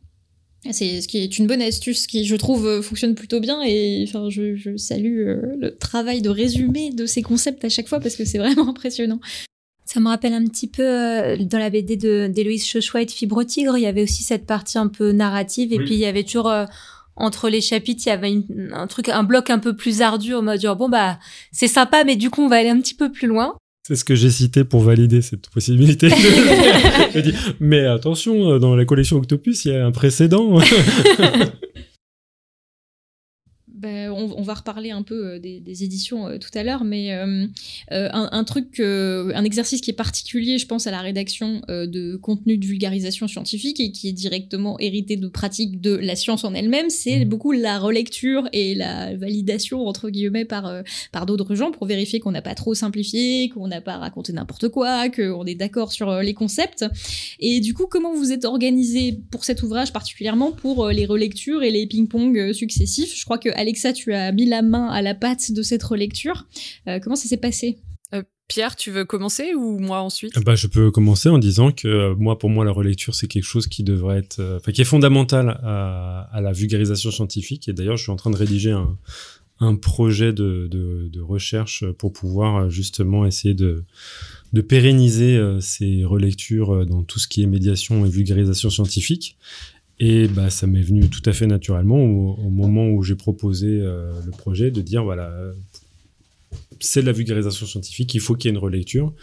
C'est 0.73 1.01
ce 1.01 1.07
qui 1.07 1.19
est 1.19 1.39
une 1.39 1.47
bonne 1.47 1.63
astuce 1.63 2.09
qui, 2.09 2.25
je 2.25 2.35
trouve, 2.35 2.83
fonctionne 2.83 3.15
plutôt 3.15 3.39
bien 3.39 3.63
et 3.63 4.05
enfin, 4.09 4.31
je, 4.31 4.57
je 4.57 4.77
salue 4.77 5.29
le 5.61 5.77
travail 5.79 6.23
de 6.23 6.29
résumé 6.29 6.91
de 6.91 7.07
ces 7.07 7.23
concepts 7.23 7.65
à 7.65 7.69
chaque 7.69 7.87
fois 7.87 8.01
parce 8.01 8.17
que 8.17 8.25
c'est 8.25 8.39
vraiment 8.39 8.71
impressionnant. 8.71 9.21
Ça 9.87 10.01
me 10.01 10.09
rappelle 10.09 10.35
un 10.35 10.45
petit 10.45 10.67
peu 10.67 10.83
euh, 10.83 11.37
dans 11.39 11.61
la 11.61 11.71
BD 11.71 11.97
de 11.97 12.27
d'Héloïse 12.27 12.67
Chauchois 12.67 13.07
Fibre 13.07 13.45
Tigre, 13.45 13.79
il 13.79 13.83
y 13.83 13.87
avait 13.87 14.03
aussi 14.03 14.25
cette 14.25 14.45
partie 14.45 14.79
un 14.79 14.89
peu 14.89 15.13
narrative 15.13 15.73
et 15.73 15.79
puis 15.79 15.95
il 15.95 16.01
y 16.01 16.07
avait 16.07 16.25
toujours 16.25 16.51
euh, 16.51 16.67
entre 17.15 17.49
les 17.49 17.61
chapitres, 17.61 18.03
il 18.05 18.09
y 18.09 18.13
avait 18.13 18.35
un 18.73 18.89
truc, 18.89 19.09
un 19.09 19.23
bloc 19.23 19.49
un 19.49 19.61
peu 19.61 19.77
plus 19.77 20.03
ardu 20.03 20.35
on 20.35 20.43
mode 20.43 20.59
dire 20.59 20.75
bon 20.75 20.89
bah 20.89 21.21
c'est 21.53 21.69
sympa 21.69 22.03
mais 22.03 22.17
du 22.17 22.31
coup 22.31 22.43
on 22.43 22.49
va 22.49 22.57
aller 22.57 22.69
un 22.69 22.81
petit 22.81 22.95
peu 22.95 23.13
plus 23.13 23.29
loin. 23.29 23.55
C'est 23.87 23.95
ce 23.95 24.05
que 24.05 24.17
j'ai 24.17 24.31
cité 24.31 24.65
pour 24.65 24.81
valider 24.81 25.23
cette 25.23 25.49
possibilité. 25.49 26.09
mais 27.61 27.87
attention, 27.87 28.51
euh, 28.51 28.59
dans 28.59 28.75
la 28.75 28.85
collection 28.85 29.19
Octopus, 29.19 29.65
il 29.65 29.73
y 29.73 29.77
a 29.77 29.87
un 29.87 29.93
précédent. 29.93 30.59
Ben, 33.77 34.11
on, 34.11 34.43
va 34.43 34.55
reparler 34.55 34.91
un 34.91 35.03
peu 35.03 35.35
euh, 35.35 35.39
des, 35.39 35.85
éditions 35.85 36.29
euh, 36.29 36.39
tout 36.39 36.49
à 36.55 36.63
l'heure, 36.63 36.83
mais 36.83 37.13
euh, 37.13 37.47
un, 37.91 38.45
truc, 38.45 38.81
un 38.81 39.45
exercice 39.45 39.83
qui 39.83 39.91
est 39.91 39.95
particulier, 39.95 40.57
je 40.57 40.67
pense, 40.67 40.87
à 40.87 40.91
la 40.91 41.03
rédaction 41.03 41.61
de 41.69 42.17
contenu 42.17 42.57
de 42.57 42.65
vulgarisation 42.65 43.29
scientifique 43.29 43.79
et 43.81 43.93
qui 43.93 44.09
est 44.09 44.13
directement 44.13 44.79
hérité 44.79 45.17
de 45.17 45.29
pratiques 45.29 45.81
de 45.81 45.95
la 45.95 46.17
science 46.17 46.45
en 46.45 46.55
elle-même, 46.55 46.89
c'est 46.89 47.25
mmh. 47.25 47.29
beaucoup 47.29 47.53
la 47.53 47.79
relecture 47.79 48.49
et 48.53 48.75
la 48.75 49.15
validation 49.15 49.87
entre 49.87 50.09
guillemets 50.09 50.45
par 50.45 50.83
par 51.13 51.27
d'autres 51.27 51.55
gens 51.55 51.71
pour 51.71 51.87
vérifier 51.87 52.21
qu'on 52.21 52.31
n'a 52.31 52.43
pas 52.43 52.55
trop 52.55 52.75
simplifié, 52.75 53.51
qu'on 53.51 53.69
n'a 53.69 53.81
pas 53.81 53.99
raconté 53.99 54.33
n'importe 54.33 54.69
quoi, 54.69 55.11
qu'on 55.11 55.45
est 55.45 55.55
d'accord 55.55 55.93
sur 55.93 56.23
les 56.23 56.35
concepts. 56.35 56.85
Et 57.41 57.61
du 57.61 57.75
coup, 57.75 57.87
comment 57.87 58.15
vous 58.15 58.33
êtes 58.33 58.45
organisé 58.45 59.21
pour 59.31 59.45
cet 59.45 59.63
ouvrage 59.63 59.93
particulièrement 59.93 60.53
pour 60.53 60.89
les 60.89 61.07
relectures 61.07 61.63
et 61.63 61.71
les 61.71 61.87
ping-pong 61.87 62.53
successifs? 62.53 63.15
Je 63.15 63.25
crois 63.25 63.39
que 63.39 63.51
Alexa, 63.67 63.93
tu 63.93 64.15
as 64.15 64.33
mis 64.33 64.47
la 64.47 64.63
main 64.63 64.89
à 64.89 65.03
la 65.03 65.15
pâte 65.15 65.53
de 65.53 65.63
cette 65.63 65.83
relecture. 65.83 66.47
comment 67.03 67.17
ça 67.17 67.29
s'est 67.29 67.37
passé? 67.37 67.79
Pierre, 68.49 68.77
tu 68.77 68.93
veux 68.93 69.05
commencer 69.05 69.55
ou 69.55 69.79
moi 69.79 70.01
ensuite? 70.01 70.39
Bah, 70.45 70.55
Je 70.55 70.69
peux 70.69 70.91
commencer 70.93 71.29
en 71.29 71.39
disant 71.39 71.73
que 71.73 71.89
euh, 71.89 72.15
moi, 72.15 72.39
pour 72.39 72.49
moi, 72.49 72.65
la 72.65 72.71
relecture, 72.71 73.15
c'est 73.15 73.27
quelque 73.27 73.45
chose 73.45 73.67
qui 73.67 73.83
devrait 73.83 74.19
être, 74.19 74.39
euh, 74.39 74.59
enfin, 74.59 74.71
qui 74.71 74.81
est 74.81 74.85
fondamental 74.85 75.59
à, 75.65 76.29
à, 76.33 76.41
la 76.41 76.53
vulgarisation 76.53 77.11
scientifique. 77.11 77.69
Et 77.69 77.73
d'ailleurs, 77.73 77.97
je 77.97 78.05
suis 78.05 78.13
en 78.13 78.17
train 78.17 78.31
de 78.31 78.37
rédiger 78.37 78.71
un, 78.71 78.97
un 79.59 79.75
projet 79.75 80.33
de, 80.33 80.69
de, 80.71 81.09
de, 81.09 81.21
recherche 81.21 81.85
pour 81.99 82.13
pouvoir 82.13 82.57
euh, 82.57 82.69
justement 82.69 83.27
essayer 83.27 83.55
de, 83.55 83.85
de 84.53 84.61
pérenniser 84.61 85.41
ces 85.61 86.05
relectures 86.05 86.87
dans 86.87 87.03
tout 87.03 87.19
ce 87.19 87.27
qui 87.27 87.43
est 87.43 87.47
médiation 87.47 88.07
et 88.07 88.09
vulgarisation 88.09 88.71
scientifique. 88.71 89.37
Et 89.99 90.29
bah, 90.29 90.51
ça 90.51 90.67
m'est 90.67 90.83
venu 90.83 91.09
tout 91.09 91.23
à 91.25 91.33
fait 91.33 91.47
naturellement 91.47 91.99
au, 91.99 92.35
au 92.35 92.51
moment 92.51 92.89
où 92.89 93.03
j'ai 93.03 93.15
proposé 93.15 93.69
le 93.79 94.31
projet 94.31 94.71
de 94.71 94.83
dire 94.83 95.05
voilà, 95.05 95.33
c'est 96.81 97.01
de 97.01 97.07
la 97.07 97.13
vulgarisation 97.13 97.67
scientifique, 97.67 98.15
il 98.15 98.21
faut 98.21 98.35
qu'il 98.35 98.49
y 98.49 98.53
ait 98.53 98.57
une 98.57 98.63
relecture. 98.63 99.15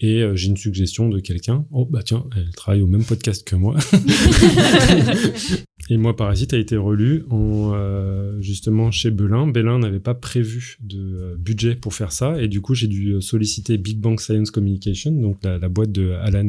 Et 0.00 0.20
euh, 0.20 0.34
j'ai 0.34 0.48
une 0.48 0.56
suggestion 0.56 1.08
de 1.08 1.20
quelqu'un. 1.20 1.64
Oh, 1.70 1.86
bah 1.88 2.02
tiens, 2.02 2.24
elle 2.36 2.50
travaille 2.50 2.82
au 2.82 2.88
même 2.88 3.04
podcast 3.04 3.46
que 3.46 3.54
moi. 3.54 3.76
et 5.92 5.98
moi, 5.98 6.16
Parasite 6.16 6.54
a 6.54 6.56
été 6.56 6.78
relu 6.78 7.26
euh, 7.30 8.40
justement 8.40 8.90
chez 8.90 9.10
Belin. 9.10 9.46
Belin 9.46 9.78
n'avait 9.78 10.00
pas 10.00 10.14
prévu 10.14 10.78
de 10.80 10.98
euh, 10.98 11.36
budget 11.36 11.74
pour 11.74 11.92
faire 11.92 12.12
ça. 12.12 12.40
Et 12.40 12.48
du 12.48 12.62
coup, 12.62 12.74
j'ai 12.74 12.86
dû 12.86 13.20
solliciter 13.20 13.76
Big 13.76 13.98
Bang 13.98 14.18
Science 14.18 14.50
Communication, 14.50 15.12
donc 15.12 15.44
la, 15.44 15.58
boîte 15.68 15.92
de 15.92 16.12
Alan 16.12 16.48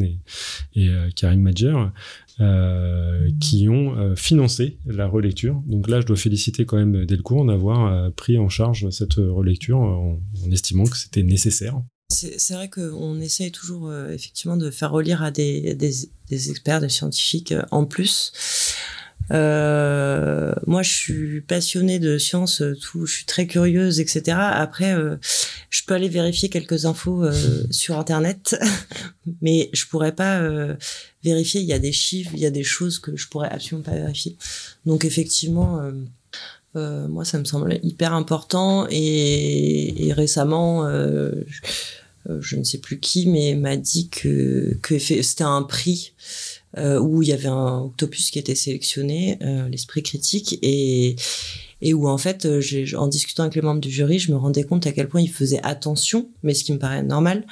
et, 0.76 0.90
Karim 1.18 1.42
Madjer, 1.42 1.76
qui 3.42 3.68
ont 3.68 4.16
financé 4.16 4.78
la 4.86 5.08
relecture. 5.08 5.62
Donc 5.68 5.90
là, 5.90 6.00
je 6.00 6.06
dois 6.06 6.16
féliciter 6.16 6.66
quand 6.66 6.78
même 6.78 7.06
Delcourt 7.06 7.46
d'avoir 7.46 8.12
pris 8.14 8.38
en 8.38 8.48
charge 8.48 8.90
cette 8.92 9.16
relecture 9.16 9.78
en 9.78 10.22
estimant 10.52 10.86
que 10.86 10.98
c'était 10.98 11.24
nécessaire. 11.24 11.82
C'est 12.14 12.54
vrai 12.54 12.70
qu'on 12.70 13.20
essaye 13.20 13.52
toujours 13.52 13.90
euh, 13.90 14.12
effectivement 14.12 14.58
de 14.58 14.70
faire 14.70 14.92
relire 14.92 15.24
à 15.24 15.32
des, 15.32 15.76
experts, 16.30 16.82
des 16.82 16.90
scientifiques 16.90 17.52
euh, 17.52 17.64
en 17.72 17.86
plus. 17.86 18.32
Euh, 19.32 20.54
moi, 20.68 20.82
je 20.82 20.92
suis 20.92 21.42
passionnée 21.42 22.00
de 22.00 22.18
sciences, 22.18 22.64
tout, 22.82 23.06
je 23.06 23.14
suis 23.14 23.26
très 23.26 23.48
curieuse, 23.48 24.00
etc. 24.00 24.38
Après, 24.38 24.96
je 25.70 25.82
peux 25.86 25.94
aller 25.94 26.10
vérifier 26.10 26.50
quelques 26.50 26.86
infos 26.86 27.24
sur 27.72 27.98
Internet, 27.98 28.56
mais 29.42 29.70
je 29.74 29.86
pourrais 29.86 30.14
pas 30.14 30.42
vérifier. 31.24 31.62
Il 31.62 31.68
y 31.68 31.74
a 31.74 31.80
des 31.80 31.94
chiffres, 31.94 32.32
il 32.34 32.40
y 32.40 32.46
a 32.46 32.52
des 32.52 32.64
choses 32.64 33.00
que 33.00 33.16
je 33.16 33.28
pourrais 33.28 33.50
absolument 33.50 33.84
pas 33.84 33.96
vérifier. 33.96 34.38
Donc, 34.86 35.06
effectivement. 35.06 35.82
moi, 36.76 37.24
ça 37.24 37.38
me 37.40 37.46
semble 37.46 37.80
hyper 37.84 38.14
important 38.14 38.88
et, 38.90 40.08
et 40.08 40.14
récemment, 40.14 40.88
euh, 42.30 42.40
je 42.42 42.56
ne 42.56 42.64
sais 42.64 42.78
plus 42.78 43.00
qui, 43.00 43.28
mais 43.28 43.56
m'a 43.56 43.76
dit 43.76 44.10
que, 44.10 44.78
que 44.82 44.98
c'était 44.98 45.44
un 45.44 45.64
prix 45.64 46.14
euh, 46.78 47.00
où 47.00 47.22
il 47.22 47.30
y 47.30 47.34
avait 47.34 47.48
un 47.48 47.80
octopus 47.80 48.32
qui 48.32 48.40
était 48.40 48.56
sélectionné, 48.56 49.38
euh, 49.42 49.68
l'esprit 49.70 50.04
critique, 50.04 50.60
et, 50.62 51.16
et 51.82 51.94
où 51.94 52.08
en 52.08 52.18
fait, 52.18 52.48
en 52.96 53.08
discutant 53.08 53.44
avec 53.44 53.56
les 53.56 53.62
membres 53.62 53.82
du 53.82 53.92
jury, 53.92 54.20
je 54.20 54.32
me 54.32 54.38
rendais 54.38 54.64
compte 54.64 54.88
à 54.88 54.92
quel 54.92 55.08
point 55.08 55.22
ils 55.22 55.32
faisaient 55.32 55.62
attention, 55.64 56.30
mais 56.44 56.54
ce 56.54 56.64
qui 56.64 56.74
me 56.74 56.80
paraît 56.80 57.04
normal, 57.04 57.46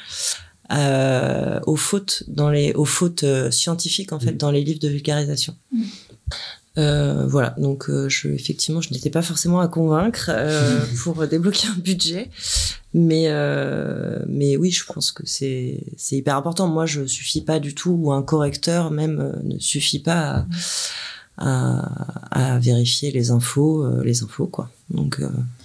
aux 1.66 1.76
fautes 1.76 2.24
dans 2.28 2.50
les 2.50 2.72
aux 2.74 2.86
fautes 2.86 3.26
scientifiques 3.52 4.14
en 4.14 4.22
fait 4.22 4.32
mmh. 4.32 4.38
dans 4.38 4.52
les 4.52 4.64
livres 4.64 4.80
de 4.80 4.88
vulgarisation. 4.88 5.54
Mmh. 5.74 5.84
Euh, 6.78 7.26
voilà, 7.28 7.54
donc 7.58 7.90
euh, 7.90 8.08
je, 8.08 8.30
effectivement, 8.30 8.80
je 8.80 8.94
n'étais 8.94 9.10
pas 9.10 9.22
forcément 9.22 9.60
à 9.60 9.68
convaincre 9.68 10.30
euh, 10.30 10.80
pour 11.04 11.28
débloquer 11.28 11.68
un 11.68 11.80
budget, 11.80 12.30
mais 12.94 13.28
mais 14.28 14.58
oui, 14.58 14.72
je 14.72 14.86
pense 14.86 15.12
que 15.12 15.24
c'est 15.26 15.84
c'est 15.98 16.18
hyper 16.18 16.36
important. 16.36 16.68
Moi, 16.68 16.86
je 16.86 17.06
suffis 17.06 17.42
pas 17.42 17.60
du 17.60 17.74
tout, 17.76 17.92
ou 17.92 18.12
un 18.12 18.24
correcteur 18.24 18.92
même 18.92 19.40
ne 19.44 19.58
suffit 19.60 20.00
pas 20.00 20.46
à, 21.38 21.82
à, 22.32 22.56
à 22.56 22.60
vérifier 22.60 23.12
les 23.12 23.32
infos, 23.32 24.02
les 24.04 24.24
infos 24.24 24.48
quoi. 24.48 24.70
Donc 24.90 25.22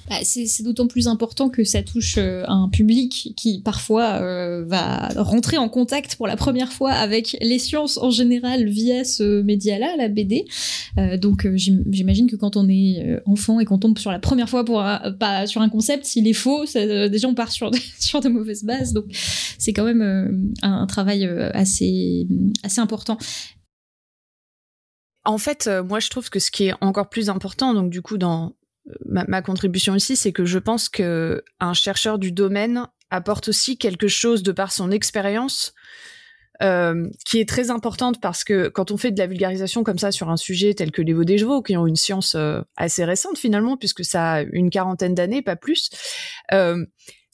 bah, 0.08 0.16
c'est 0.22 0.62
d'autant 0.62 0.86
plus 0.86 1.08
important 1.08 1.48
que 1.48 1.64
ça 1.64 1.82
touche 1.82 2.14
euh, 2.18 2.44
un 2.46 2.68
public 2.68 3.32
qui 3.36 3.60
parfois 3.60 4.20
euh, 4.22 4.64
va 4.64 5.08
rentrer 5.16 5.58
en 5.58 5.68
contact 5.68 6.14
pour 6.14 6.28
la 6.28 6.36
première 6.36 6.72
fois 6.72 6.92
avec 6.92 7.36
les 7.40 7.58
sciences 7.58 7.98
en 7.98 8.10
général 8.10 8.68
via 8.68 9.04
ce 9.04 9.42
média-là, 9.42 9.96
la 9.96 10.08
BD. 10.08 10.46
Euh, 10.98 11.16
donc 11.16 11.48
j'imagine 11.54 12.30
que 12.30 12.36
quand 12.36 12.56
on 12.56 12.68
est 12.68 13.20
enfant 13.26 13.58
et 13.58 13.64
qu'on 13.64 13.78
tombe 13.78 13.98
sur 13.98 14.12
la 14.12 14.20
première 14.20 14.48
fois 14.48 14.64
pour 14.64 14.84
pas 15.18 15.46
sur 15.46 15.60
un 15.60 15.68
concept, 15.68 16.04
s'il 16.04 16.28
est 16.28 16.32
faux, 16.32 16.66
ça, 16.66 17.08
déjà 17.08 17.26
on 17.26 17.34
part 17.34 17.50
sur 17.50 17.72
de, 17.72 17.78
sur 17.98 18.20
de 18.20 18.28
mauvaises 18.28 18.64
bases. 18.64 18.92
Donc 18.92 19.06
c'est 19.58 19.72
quand 19.72 19.84
même 19.84 20.54
un, 20.62 20.82
un, 20.82 20.86
travail 20.86 21.24
assez 21.52 22.28
assez 22.62 22.80
important. 22.80 23.18
En 25.24 25.38
fait, 25.38 25.68
moi 25.88 25.98
je 25.98 26.08
trouve 26.10 26.30
que 26.30 26.38
ce 26.38 26.52
qui 26.52 26.66
est 26.66 26.74
encore 26.80 27.08
plus 27.08 27.28
important, 27.28 27.74
donc 27.74 27.90
du 27.90 28.02
coup 28.02 28.18
dans 28.18 28.52
ma, 29.04 29.42
contribution 29.42 29.94
ici, 29.94 30.16
c'est 30.16 30.32
que 30.32 30.44
je 30.44 30.58
pense 30.58 30.88
que 30.88 31.42
un 31.60 31.74
chercheur 31.74 32.18
du 32.18 32.32
domaine 32.32 32.86
apporte 33.10 33.48
aussi 33.48 33.78
quelque 33.78 34.08
chose 34.08 34.42
de 34.42 34.52
par 34.52 34.72
son 34.72 34.90
expérience 34.90 35.74
euh, 36.62 37.08
qui 37.26 37.38
est 37.38 37.48
très 37.48 37.70
importante 37.70 38.20
parce 38.20 38.42
que 38.42 38.68
quand 38.68 38.90
on 38.90 38.96
fait 38.96 39.10
de 39.10 39.18
la 39.18 39.26
vulgarisation 39.26 39.84
comme 39.84 39.98
ça 39.98 40.10
sur 40.10 40.30
un 40.30 40.38
sujet 40.38 40.72
tel 40.72 40.90
que 40.90 41.02
les 41.02 41.12
veaux 41.12 41.26
chevaux, 41.26 41.62
qui 41.62 41.76
ont 41.76 41.86
une 41.86 41.96
science 41.96 42.34
euh, 42.34 42.62
assez 42.76 43.04
récente 43.04 43.36
finalement, 43.36 43.76
puisque 43.76 44.04
ça 44.04 44.32
a 44.32 44.42
une 44.42 44.70
quarantaine 44.70 45.14
d'années, 45.14 45.42
pas 45.42 45.56
plus, 45.56 45.90
euh, 46.52 46.84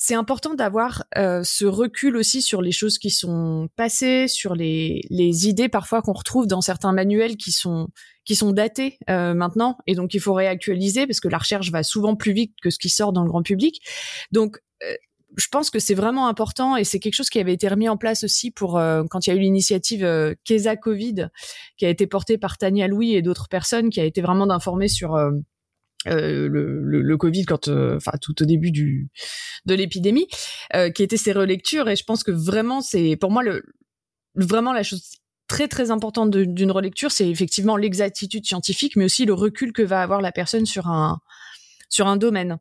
c'est 0.05 0.15
important 0.15 0.55
d'avoir 0.55 1.05
euh, 1.17 1.45
ce 1.45 1.65
recul 1.65 2.17
aussi 2.17 2.43
sur 2.43 2.61
les 2.61 2.73
choses 2.73 2.99
qui 2.99 3.09
sont 3.09 3.69
passées, 3.77 4.27
sur 4.27 4.57
les, 4.57 5.03
les 5.11 5.47
idées 5.47 5.69
parfois 5.69 6.03
qu'on 6.03 6.13
retrouve 6.13 6.49
dans 6.49 6.61
certains 6.61 6.91
manuels 6.91 7.37
qui 7.37 7.53
sont 7.53 7.87
qui 8.25 8.35
sont 8.35 8.51
datés 8.51 8.99
euh, 9.09 9.33
maintenant 9.33 9.79
et 9.87 9.95
donc 9.95 10.15
il 10.15 10.21
faut 10.21 10.35
réactualiser 10.35 11.07
parce 11.07 11.21
que 11.21 11.29
la 11.29 11.39
recherche 11.39 11.71
va 11.71 11.85
souvent 11.85 12.17
plus 12.17 12.33
vite 12.33 12.53
que 12.61 12.69
ce 12.69 12.81
qui 12.81 12.89
sort 12.89 13.13
dans 13.13 13.23
le 13.23 13.29
grand 13.29 13.45
public. 13.45 13.81
Donc 14.33 14.59
euh, 14.83 14.93
je 15.37 15.47
pense 15.53 15.71
que 15.71 15.79
c'est 15.79 15.95
vraiment 15.95 16.27
important 16.27 16.77
et 16.77 16.83
c'est 16.83 16.99
quelque 16.99 17.15
chose 17.15 17.31
qui 17.31 17.39
avait 17.39 17.55
été 17.55 17.69
remis 17.69 17.89
en 17.89 17.97
place 17.97 18.25
aussi 18.25 18.51
pour 18.51 18.79
euh, 18.79 19.05
quand 19.09 19.25
il 19.25 19.31
y 19.31 19.33
a 19.33 19.37
eu 19.37 19.41
l'initiative 19.41 20.05
euh, 20.05 20.35
Kesa 20.43 20.75
Covid 20.75 21.29
qui 21.77 21.87
a 21.87 21.89
été 21.89 22.09
portée 22.09 22.39
par 22.39 22.59
Tania 22.59 22.89
Louis 22.89 23.15
et 23.15 23.23
d'autres 23.23 23.49
personnes 23.49 23.89
qui 23.89 24.01
a 24.01 24.05
été 24.05 24.21
vraiment 24.21 24.49
d'informer 24.49 24.89
sur 24.89 25.17
euh, 26.09 26.49
le, 26.49 26.83
le, 26.83 27.01
le, 27.01 27.17
Covid 27.17 27.45
quand 27.45 27.69
euh, 27.69 27.97
enfin 27.97 28.13
tout 28.21 28.43
au 28.43 28.45
début 28.45 28.73
du 28.73 29.09
de 29.67 29.75
l'épidémie 29.75 30.27
euh, 30.75 30.91
qui 30.91 31.03
était 31.03 31.17
ces 31.17 31.33
relectures. 31.33 31.89
Et 31.89 31.97
je 31.97 32.05
pense 32.05 32.25
que 32.25 32.33
vraiment 32.33 32.81
c'est 32.81 33.17
pour 33.17 33.31
moi 33.31 33.43
le 33.43 33.63
vraiment 34.35 34.73
la 34.73 34.83
chose 34.83 35.11
très 35.49 35.69
très 35.69 35.91
importante 35.91 36.31
d'une 36.31 36.71
relecture 36.71 37.13
c'est 37.13 37.29
effectivement 37.29 37.77
l'exactitude 37.77 38.47
scientifique 38.47 38.97
mais 38.97 39.05
aussi 39.05 39.27
le 39.27 39.35
recul 39.35 39.73
que 39.73 39.83
va 39.83 40.01
avoir 40.01 40.23
la 40.23 40.33
personne 40.33 40.67
sur 40.67 40.87
un 40.87 41.21
sur 41.89 42.07
un 42.07 42.17
domaine 42.17 42.59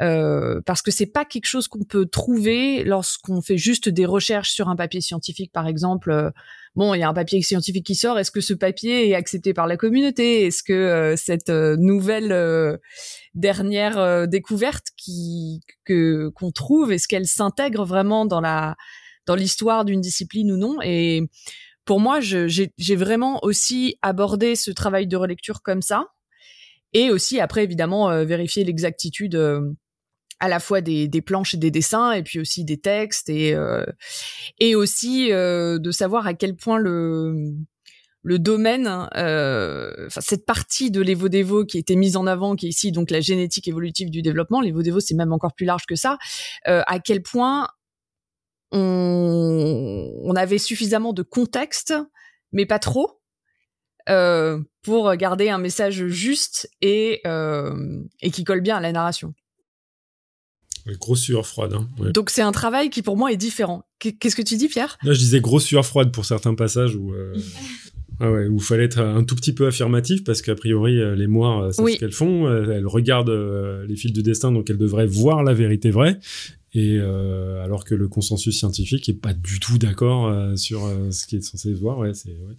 euh, 0.00 0.60
parce 0.64 0.80
que 0.80 0.90
c'est 0.90 1.06
pas 1.06 1.24
quelque 1.24 1.46
chose 1.46 1.68
qu'on 1.68 1.84
peut 1.84 2.06
trouver 2.06 2.82
lorsqu'on 2.84 3.42
fait 3.42 3.58
juste 3.58 3.88
des 3.88 4.06
recherches 4.06 4.50
sur 4.50 4.68
un 4.68 4.76
papier 4.76 5.00
scientifique, 5.00 5.52
par 5.52 5.66
exemple. 5.66 6.10
Euh, 6.10 6.30
bon, 6.74 6.94
il 6.94 7.00
y 7.00 7.02
a 7.02 7.08
un 7.08 7.14
papier 7.14 7.42
scientifique 7.42 7.84
qui 7.84 7.94
sort. 7.94 8.18
Est-ce 8.18 8.30
que 8.30 8.40
ce 8.40 8.54
papier 8.54 9.10
est 9.10 9.14
accepté 9.14 9.52
par 9.52 9.66
la 9.66 9.76
communauté? 9.76 10.46
Est-ce 10.46 10.62
que 10.62 10.72
euh, 10.72 11.16
cette 11.16 11.50
nouvelle 11.50 12.78
dernière 13.34 14.26
découverte 14.28 14.88
qui 14.96 15.60
que 15.84 16.30
qu'on 16.30 16.52
trouve, 16.52 16.92
est-ce 16.92 17.06
qu'elle 17.06 17.26
s'intègre 17.26 17.84
vraiment 17.84 18.24
dans 18.24 18.40
la 18.40 18.76
dans 19.26 19.34
l'histoire 19.34 19.84
d'une 19.84 20.00
discipline 20.00 20.50
ou 20.52 20.56
non? 20.56 20.78
Et 20.82 21.22
pour 21.84 22.00
moi, 22.00 22.20
j'ai 22.20 22.96
vraiment 22.96 23.40
aussi 23.42 23.96
abordé 24.00 24.56
ce 24.56 24.70
travail 24.70 25.06
de 25.06 25.16
relecture 25.16 25.62
comme 25.62 25.82
ça 25.82 26.06
et 26.94 27.10
aussi 27.10 27.40
après 27.40 27.64
évidemment 27.64 28.24
vérifier 28.24 28.64
l'exactitude 28.64 29.36
à 30.42 30.48
la 30.48 30.58
fois 30.58 30.80
des, 30.80 31.06
des, 31.06 31.22
planches 31.22 31.54
et 31.54 31.56
des 31.56 31.70
dessins, 31.70 32.10
et 32.10 32.24
puis 32.24 32.40
aussi 32.40 32.64
des 32.64 32.76
textes, 32.76 33.28
et, 33.28 33.54
euh, 33.54 33.86
et 34.58 34.74
aussi 34.74 35.30
euh, 35.30 35.78
de 35.78 35.92
savoir 35.92 36.26
à 36.26 36.34
quel 36.34 36.56
point 36.56 36.78
le, 36.78 37.54
le 38.24 38.38
domaine, 38.40 39.08
euh, 39.16 40.08
cette 40.08 40.44
partie 40.44 40.90
de 40.90 41.00
l'Evo-Devo 41.00 41.64
qui 41.64 41.78
était 41.78 41.94
mise 41.94 42.16
en 42.16 42.26
avant, 42.26 42.56
qui 42.56 42.66
est 42.66 42.70
ici 42.70 42.90
donc 42.90 43.12
la 43.12 43.20
génétique 43.20 43.68
évolutive 43.68 44.10
du 44.10 44.20
développement, 44.20 44.60
l'Evo-Devo 44.60 44.98
c'est 44.98 45.14
même 45.14 45.32
encore 45.32 45.54
plus 45.54 45.64
large 45.64 45.86
que 45.86 45.94
ça, 45.94 46.18
euh, 46.66 46.82
à 46.88 46.98
quel 46.98 47.22
point 47.22 47.68
on, 48.72 50.12
on, 50.24 50.34
avait 50.34 50.58
suffisamment 50.58 51.12
de 51.12 51.22
contexte, 51.22 51.94
mais 52.50 52.66
pas 52.66 52.80
trop, 52.80 53.20
euh, 54.08 54.60
pour 54.82 55.14
garder 55.14 55.50
un 55.50 55.58
message 55.58 56.08
juste 56.08 56.68
et, 56.80 57.20
euh, 57.28 58.02
et 58.22 58.32
qui 58.32 58.42
colle 58.42 58.60
bien 58.60 58.76
à 58.78 58.80
la 58.80 58.90
narration. 58.90 59.34
Grosse 60.98 61.20
sueur 61.20 61.46
froide. 61.46 61.74
Hein, 61.74 61.88
Donc 62.12 62.30
c'est 62.30 62.42
un 62.42 62.52
travail 62.52 62.90
qui 62.90 63.02
pour 63.02 63.16
moi 63.16 63.32
est 63.32 63.36
différent. 63.36 63.84
Qu'est-ce 63.98 64.34
que 64.34 64.42
tu 64.42 64.56
dis, 64.56 64.68
Pierre? 64.68 64.98
Là, 65.04 65.12
je 65.12 65.18
disais 65.18 65.40
grosse 65.40 65.64
sueur 65.64 65.86
froide 65.86 66.10
pour 66.12 66.24
certains 66.24 66.54
passages 66.54 66.96
où. 66.96 67.12
Euh, 67.12 67.34
Ah 68.20 68.30
ouais, 68.30 68.46
où 68.46 68.58
il 68.58 68.62
fallait 68.62 68.84
être 68.84 69.00
un 69.00 69.24
tout 69.24 69.34
petit 69.34 69.52
peu 69.52 69.66
affirmatif 69.66 70.22
parce 70.22 70.42
qu'a 70.42 70.54
priori 70.54 71.00
les 71.16 71.26
moires 71.26 71.74
c'est 71.74 71.82
ce 71.82 71.98
qu'elles 71.98 72.12
font, 72.12 72.46
elles 72.48 72.86
regardent 72.86 73.32
les 73.88 73.96
fils 73.96 74.12
de 74.12 74.20
destin 74.20 74.52
donc 74.52 74.70
elles 74.70 74.78
devraient 74.78 75.06
voir 75.06 75.42
la 75.42 75.54
vérité 75.54 75.90
vraie 75.90 76.20
et 76.74 76.96
euh, 76.98 77.62
alors 77.62 77.84
que 77.84 77.94
le 77.94 78.08
consensus 78.08 78.56
scientifique 78.56 79.08
est 79.08 79.14
pas 79.14 79.34
du 79.34 79.60
tout 79.60 79.76
d'accord 79.76 80.28
euh, 80.28 80.56
sur 80.56 80.86
euh, 80.86 81.10
ce 81.10 81.26
qui 81.26 81.36
est 81.36 81.42
censé 81.42 81.74
se 81.74 81.78
voir, 81.78 81.98
ouais, 81.98 82.14
c'est 82.14 82.30
ouais, 82.30 82.56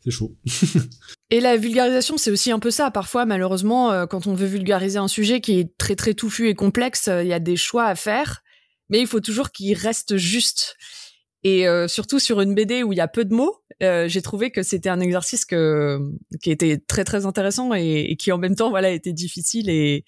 c'est 0.00 0.10
chaud. 0.10 0.34
et 1.34 1.40
la 1.40 1.56
vulgarisation, 1.56 2.16
c'est 2.16 2.30
aussi 2.30 2.52
un 2.52 2.60
peu 2.60 2.70
ça. 2.70 2.92
Parfois, 2.92 3.26
malheureusement, 3.26 4.06
quand 4.06 4.28
on 4.28 4.34
veut 4.34 4.46
vulgariser 4.46 4.98
un 4.98 5.08
sujet 5.08 5.40
qui 5.40 5.58
est 5.58 5.76
très 5.78 5.96
très 5.96 6.14
touffu 6.14 6.48
et 6.48 6.54
complexe, 6.54 7.10
il 7.12 7.26
y 7.26 7.32
a 7.32 7.40
des 7.40 7.56
choix 7.56 7.86
à 7.86 7.96
faire, 7.96 8.44
mais 8.88 9.00
il 9.00 9.08
faut 9.08 9.18
toujours 9.18 9.50
qu'il 9.50 9.76
reste 9.76 10.16
juste. 10.16 10.76
Et 11.42 11.66
surtout 11.88 12.20
sur 12.20 12.40
une 12.40 12.54
BD 12.54 12.84
où 12.84 12.92
il 12.92 12.98
y 12.98 13.00
a 13.00 13.08
peu 13.08 13.24
de 13.24 13.34
mots, 13.34 13.56
j'ai 13.80 14.22
trouvé 14.22 14.52
que 14.52 14.62
c'était 14.62 14.90
un 14.90 15.00
exercice 15.00 15.44
que, 15.44 15.98
qui 16.40 16.52
était 16.52 16.78
très 16.78 17.02
très 17.02 17.26
intéressant 17.26 17.74
et, 17.74 18.10
et, 18.10 18.16
qui 18.16 18.30
en 18.30 18.38
même 18.38 18.54
temps 18.54 18.70
voilà 18.70 18.90
était 18.90 19.12
difficile 19.12 19.68
et 19.68 20.04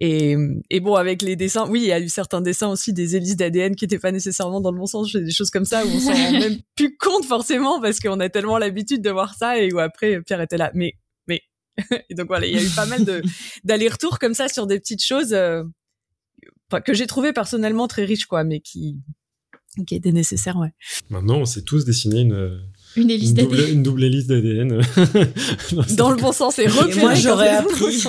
et, 0.00 0.34
et, 0.70 0.80
bon, 0.80 0.94
avec 0.94 1.20
les 1.20 1.36
dessins, 1.36 1.68
oui, 1.68 1.80
il 1.82 1.86
y 1.86 1.92
a 1.92 2.00
eu 2.00 2.08
certains 2.08 2.40
dessins 2.40 2.68
aussi 2.68 2.94
des 2.94 3.16
hélices 3.16 3.36
d'ADN 3.36 3.76
qui 3.76 3.84
n'étaient 3.84 3.98
pas 3.98 4.12
nécessairement 4.12 4.62
dans 4.62 4.72
le 4.72 4.78
bon 4.78 4.86
sens, 4.86 5.12
des 5.12 5.30
choses 5.30 5.50
comme 5.50 5.66
ça 5.66 5.84
où 5.84 5.88
on 5.88 6.00
s'en 6.00 6.14
rend 6.14 6.32
même 6.32 6.58
plus 6.74 6.96
compte 6.96 7.26
forcément 7.26 7.82
parce 7.82 8.00
qu'on 8.00 8.18
a 8.18 8.30
tellement 8.30 8.56
l'habitude 8.56 9.02
de 9.02 9.10
voir 9.10 9.34
ça 9.34 9.58
et 9.58 9.70
où 9.72 9.78
après 9.78 10.22
Pierre 10.22 10.40
était 10.40 10.56
là. 10.56 10.70
Mais, 10.74 10.94
mais, 11.26 11.42
et 12.08 12.14
donc 12.14 12.28
voilà, 12.28 12.46
il 12.46 12.54
y 12.54 12.58
a 12.58 12.62
eu 12.62 12.70
pas 12.70 12.86
mal 12.86 13.04
de 13.04 13.20
d'allers-retours 13.64 14.18
comme 14.18 14.32
ça 14.32 14.48
sur 14.48 14.66
des 14.66 14.80
petites 14.80 15.04
choses 15.04 15.34
euh, 15.34 15.64
que 16.86 16.94
j'ai 16.94 17.06
trouvé 17.06 17.34
personnellement 17.34 17.86
très 17.86 18.06
riches, 18.06 18.26
quoi, 18.26 18.42
mais 18.42 18.60
qui 18.60 19.02
qui 19.86 19.94
étaient 19.94 20.12
nécessaires, 20.12 20.56
ouais. 20.56 20.72
Maintenant, 21.10 21.36
on 21.36 21.44
sait 21.44 21.62
tous 21.62 21.84
dessiner 21.84 22.22
une 22.22 22.60
une 22.96 23.10
hélice 23.10 23.34
d'ADN. 23.34 23.70
Une 23.70 23.82
double 23.82 24.04
hélice 24.04 24.26
d'ADN. 24.26 24.80
Dans 25.96 26.10
le 26.10 26.16
bon 26.16 26.32
sens 26.32 26.58
et 26.58 26.66
repéré. 26.66 27.00
Moi, 27.00 27.14
j'aurais 27.14 27.48
appris. 27.48 28.04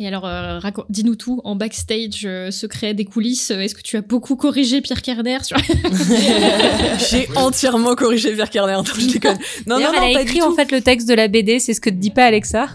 Et 0.00 0.06
alors, 0.06 0.26
euh, 0.26 0.60
dis-nous 0.88 1.16
tout, 1.16 1.40
en 1.42 1.56
backstage, 1.56 2.22
euh, 2.24 2.52
secret 2.52 2.94
des 2.94 3.04
coulisses, 3.04 3.50
euh, 3.50 3.58
est-ce 3.58 3.74
que 3.74 3.82
tu 3.82 3.96
as 3.96 4.00
beaucoup 4.00 4.36
corrigé 4.36 4.80
Pierre 4.80 5.02
Kerner 5.02 5.38
sur... 5.42 5.56
J'ai 7.10 7.28
entièrement 7.34 7.96
corrigé 7.96 8.32
Pierre 8.32 8.50
Kerner, 8.50 8.76
donc 8.76 8.96
je 8.96 9.06
déconne. 9.06 9.38
Non, 9.66 9.80
non, 9.80 9.92
non, 9.92 10.00
elle 10.00 10.16
a 10.16 10.20
écrit 10.20 10.40
en 10.40 10.54
fait 10.54 10.70
le 10.70 10.82
texte 10.82 11.08
de 11.08 11.14
la 11.14 11.26
BD, 11.26 11.58
c'est 11.58 11.74
ce 11.74 11.80
que 11.80 11.90
te 11.90 11.96
dit 11.96 12.12
pas 12.12 12.26
Alexa. 12.26 12.68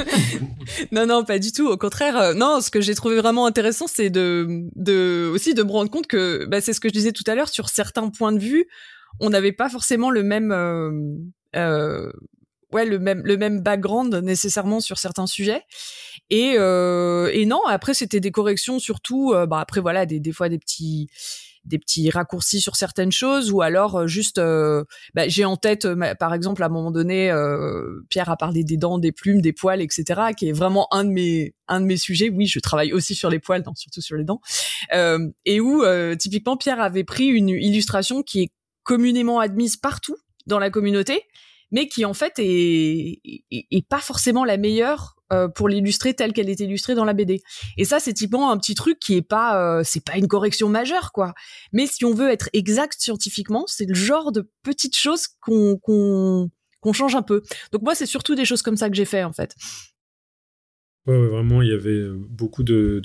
non, 0.92 1.06
non, 1.06 1.24
pas 1.24 1.38
du 1.38 1.52
tout. 1.52 1.68
Au 1.68 1.78
contraire, 1.78 2.34
non, 2.34 2.60
ce 2.60 2.70
que 2.70 2.82
j'ai 2.82 2.94
trouvé 2.94 3.16
vraiment 3.16 3.46
intéressant, 3.46 3.86
c'est 3.86 4.10
de, 4.10 4.46
de, 4.76 5.30
aussi 5.32 5.54
de 5.54 5.62
me 5.62 5.70
rendre 5.70 5.90
compte 5.90 6.06
que, 6.06 6.44
bah, 6.50 6.60
c'est 6.60 6.74
ce 6.74 6.80
que 6.80 6.90
je 6.90 6.92
disais 6.92 7.12
tout 7.12 7.24
à 7.26 7.34
l'heure, 7.34 7.48
sur 7.48 7.70
certains 7.70 8.10
points 8.10 8.32
de 8.32 8.40
vue, 8.40 8.66
on 9.20 9.30
n'avait 9.30 9.52
pas 9.52 9.68
forcément 9.68 10.10
le 10.10 10.22
même 10.22 10.52
euh, 10.52 10.90
euh, 11.56 12.10
ouais 12.72 12.84
le 12.84 12.98
même 12.98 13.22
le 13.24 13.36
même 13.36 13.60
background 13.60 14.14
nécessairement 14.14 14.80
sur 14.80 14.98
certains 14.98 15.26
sujets. 15.26 15.62
Et 16.30 16.54
euh, 16.56 17.30
et 17.32 17.46
non 17.46 17.60
après 17.66 17.94
c'était 17.94 18.20
des 18.20 18.30
corrections 18.30 18.78
surtout 18.78 19.32
euh, 19.32 19.46
bah 19.46 19.60
après 19.60 19.80
voilà 19.80 20.06
des 20.06 20.20
des 20.20 20.32
fois 20.32 20.48
des 20.48 20.58
petits 20.58 21.08
des 21.64 21.78
petits 21.78 22.10
raccourcis 22.10 22.60
sur 22.60 22.76
certaines 22.76 23.10
choses 23.10 23.50
ou 23.50 23.60
alors 23.60 24.06
juste 24.06 24.40
bah, 25.14 25.26
j'ai 25.26 25.44
en 25.44 25.56
tête 25.56 25.88
par 26.14 26.32
exemple 26.32 26.62
à 26.62 26.66
un 26.66 26.68
moment 26.68 26.92
donné 26.92 27.32
Pierre 28.08 28.30
a 28.30 28.36
parlé 28.36 28.62
des 28.62 28.76
dents 28.76 28.98
des 28.98 29.10
plumes 29.10 29.40
des 29.40 29.52
poils 29.52 29.80
etc 29.80 30.30
qui 30.36 30.48
est 30.48 30.52
vraiment 30.52 30.86
un 30.94 31.02
de 31.02 31.10
mes 31.10 31.54
un 31.66 31.80
de 31.80 31.86
mes 31.86 31.96
sujets. 31.96 32.28
Oui 32.28 32.46
je 32.46 32.60
travaille 32.60 32.92
aussi 32.92 33.16
sur 33.16 33.30
les 33.30 33.40
poils 33.40 33.64
surtout 33.74 34.00
sur 34.00 34.16
les 34.16 34.22
dents. 34.22 34.40
Et 35.44 35.60
où 35.60 35.82
typiquement 36.16 36.56
Pierre 36.56 36.80
avait 36.80 37.02
pris 37.02 37.26
une 37.26 37.48
illustration 37.48 38.22
qui 38.22 38.42
est 38.42 38.52
communément 38.86 39.40
admise 39.40 39.76
partout 39.76 40.16
dans 40.46 40.58
la 40.58 40.70
communauté, 40.70 41.20
mais 41.70 41.88
qui 41.88 42.06
en 42.06 42.14
fait 42.14 42.34
est, 42.38 43.20
pas 43.90 43.98
forcément 43.98 44.44
la 44.44 44.56
meilleure 44.56 45.16
euh, 45.32 45.48
pour 45.48 45.68
l'illustrer 45.68 46.14
telle 46.14 46.32
qu'elle 46.32 46.48
est 46.48 46.60
illustrée 46.60 46.94
dans 46.94 47.04
la 47.04 47.12
BD. 47.12 47.42
Et 47.76 47.84
ça, 47.84 47.98
c'est 47.98 48.14
typiquement 48.14 48.52
un 48.52 48.58
petit 48.58 48.76
truc 48.76 49.00
qui 49.00 49.16
est 49.16 49.22
pas, 49.22 49.60
euh, 49.60 49.82
c'est 49.84 50.04
pas 50.04 50.16
une 50.16 50.28
correction 50.28 50.68
majeure, 50.68 51.10
quoi. 51.12 51.34
Mais 51.72 51.86
si 51.86 52.04
on 52.04 52.14
veut 52.14 52.30
être 52.30 52.48
exact 52.52 52.94
scientifiquement, 53.00 53.64
c'est 53.66 53.86
le 53.86 53.94
genre 53.94 54.30
de 54.32 54.48
petites 54.62 54.96
choses 54.96 55.26
qu'on 55.40 55.76
qu'on 55.78 56.92
change 56.92 57.16
un 57.16 57.22
peu. 57.22 57.42
Donc 57.72 57.82
moi, 57.82 57.96
c'est 57.96 58.06
surtout 58.06 58.36
des 58.36 58.44
choses 58.44 58.62
comme 58.62 58.76
ça 58.76 58.88
que 58.88 58.94
j'ai 58.94 59.04
fait 59.04 59.24
en 59.24 59.32
fait. 59.32 59.56
Ouais, 61.06 61.18
vraiment, 61.26 61.60
il 61.60 61.68
y 61.68 61.72
avait 61.72 62.08
beaucoup 62.28 62.62
de 62.62 63.00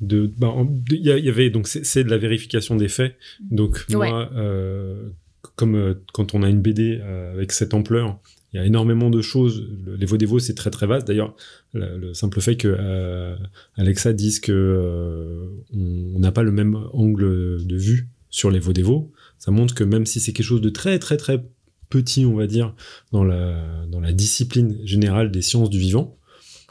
de 0.00 0.30
bah, 0.38 0.54
il 0.90 1.04
y, 1.04 1.28
avait 1.28 1.50
donc 1.50 1.68
c'est 1.68 2.04
de 2.04 2.10
la 2.10 2.18
vérification 2.18 2.76
des 2.76 2.88
faits. 2.88 3.16
Donc 3.50 3.84
moi 3.90 4.30
euh, 4.34 5.10
comme 5.56 5.74
euh, 5.74 5.94
quand 6.12 6.34
on 6.34 6.42
a 6.42 6.48
une 6.48 6.62
BD 6.62 6.98
euh, 7.00 7.32
avec 7.32 7.52
cette 7.52 7.74
ampleur 7.74 8.18
il 8.52 8.56
y 8.56 8.60
a 8.60 8.66
énormément 8.66 9.10
de 9.10 9.20
choses. 9.20 9.68
Les 9.86 10.06
Vaudévaux 10.06 10.38
c'est 10.38 10.54
très 10.54 10.70
très 10.70 10.86
vaste. 10.86 11.06
D'ailleurs 11.06 11.36
le, 11.74 12.14
simple 12.14 12.40
fait 12.40 12.56
que 12.56 13.36
Alexa 13.76 14.12
dise 14.12 14.40
que 14.40 15.50
on 15.72 16.18
n'a 16.18 16.32
pas 16.32 16.42
le 16.42 16.50
même 16.50 16.76
angle 16.92 17.64
de 17.64 17.76
vue 17.76 18.08
sur 18.30 18.50
les 18.50 18.58
Vaudévaux 18.58 19.12
ça 19.38 19.50
montre 19.50 19.74
que 19.74 19.84
même 19.84 20.06
si 20.06 20.18
c'est 20.18 20.32
quelque 20.32 20.46
chose 20.46 20.60
de 20.60 20.70
très 20.70 20.98
très 20.98 21.16
très 21.16 21.44
petit 21.90 22.24
on 22.24 22.34
va 22.34 22.46
dire 22.46 22.74
dans 23.12 23.24
la 23.24 23.84
dans 23.86 24.00
la 24.00 24.12
discipline 24.12 24.78
générale 24.84 25.30
des 25.30 25.42
sciences 25.42 25.70
du 25.70 25.78
vivant 25.78 26.16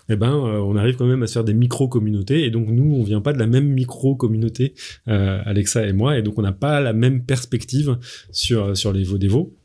eh 0.09 0.15
ben, 0.15 0.33
euh, 0.33 0.59
on 0.59 0.75
arrive 0.75 0.95
quand 0.95 1.05
même 1.05 1.23
à 1.23 1.27
se 1.27 1.33
faire 1.33 1.43
des 1.43 1.53
micro-communautés. 1.53 2.43
Et 2.43 2.49
donc, 2.49 2.67
nous, 2.69 2.95
on 2.95 3.03
vient 3.03 3.21
pas 3.21 3.33
de 3.33 3.39
la 3.39 3.47
même 3.47 3.67
micro-communauté, 3.67 4.73
euh, 5.07 5.41
Alexa 5.45 5.85
et 5.85 5.93
moi, 5.93 6.17
et 6.17 6.21
donc 6.21 6.37
on 6.37 6.41
n'a 6.41 6.51
pas 6.51 6.81
la 6.81 6.93
même 6.93 7.23
perspective 7.25 7.97
sur, 8.31 8.75
sur 8.75 8.91
les 8.91 9.03
Vaudévaux. 9.03 9.55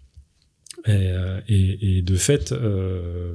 Et, 0.86 0.90
euh, 0.90 1.40
et, 1.48 1.98
et, 1.98 2.02
de 2.02 2.14
fait, 2.14 2.52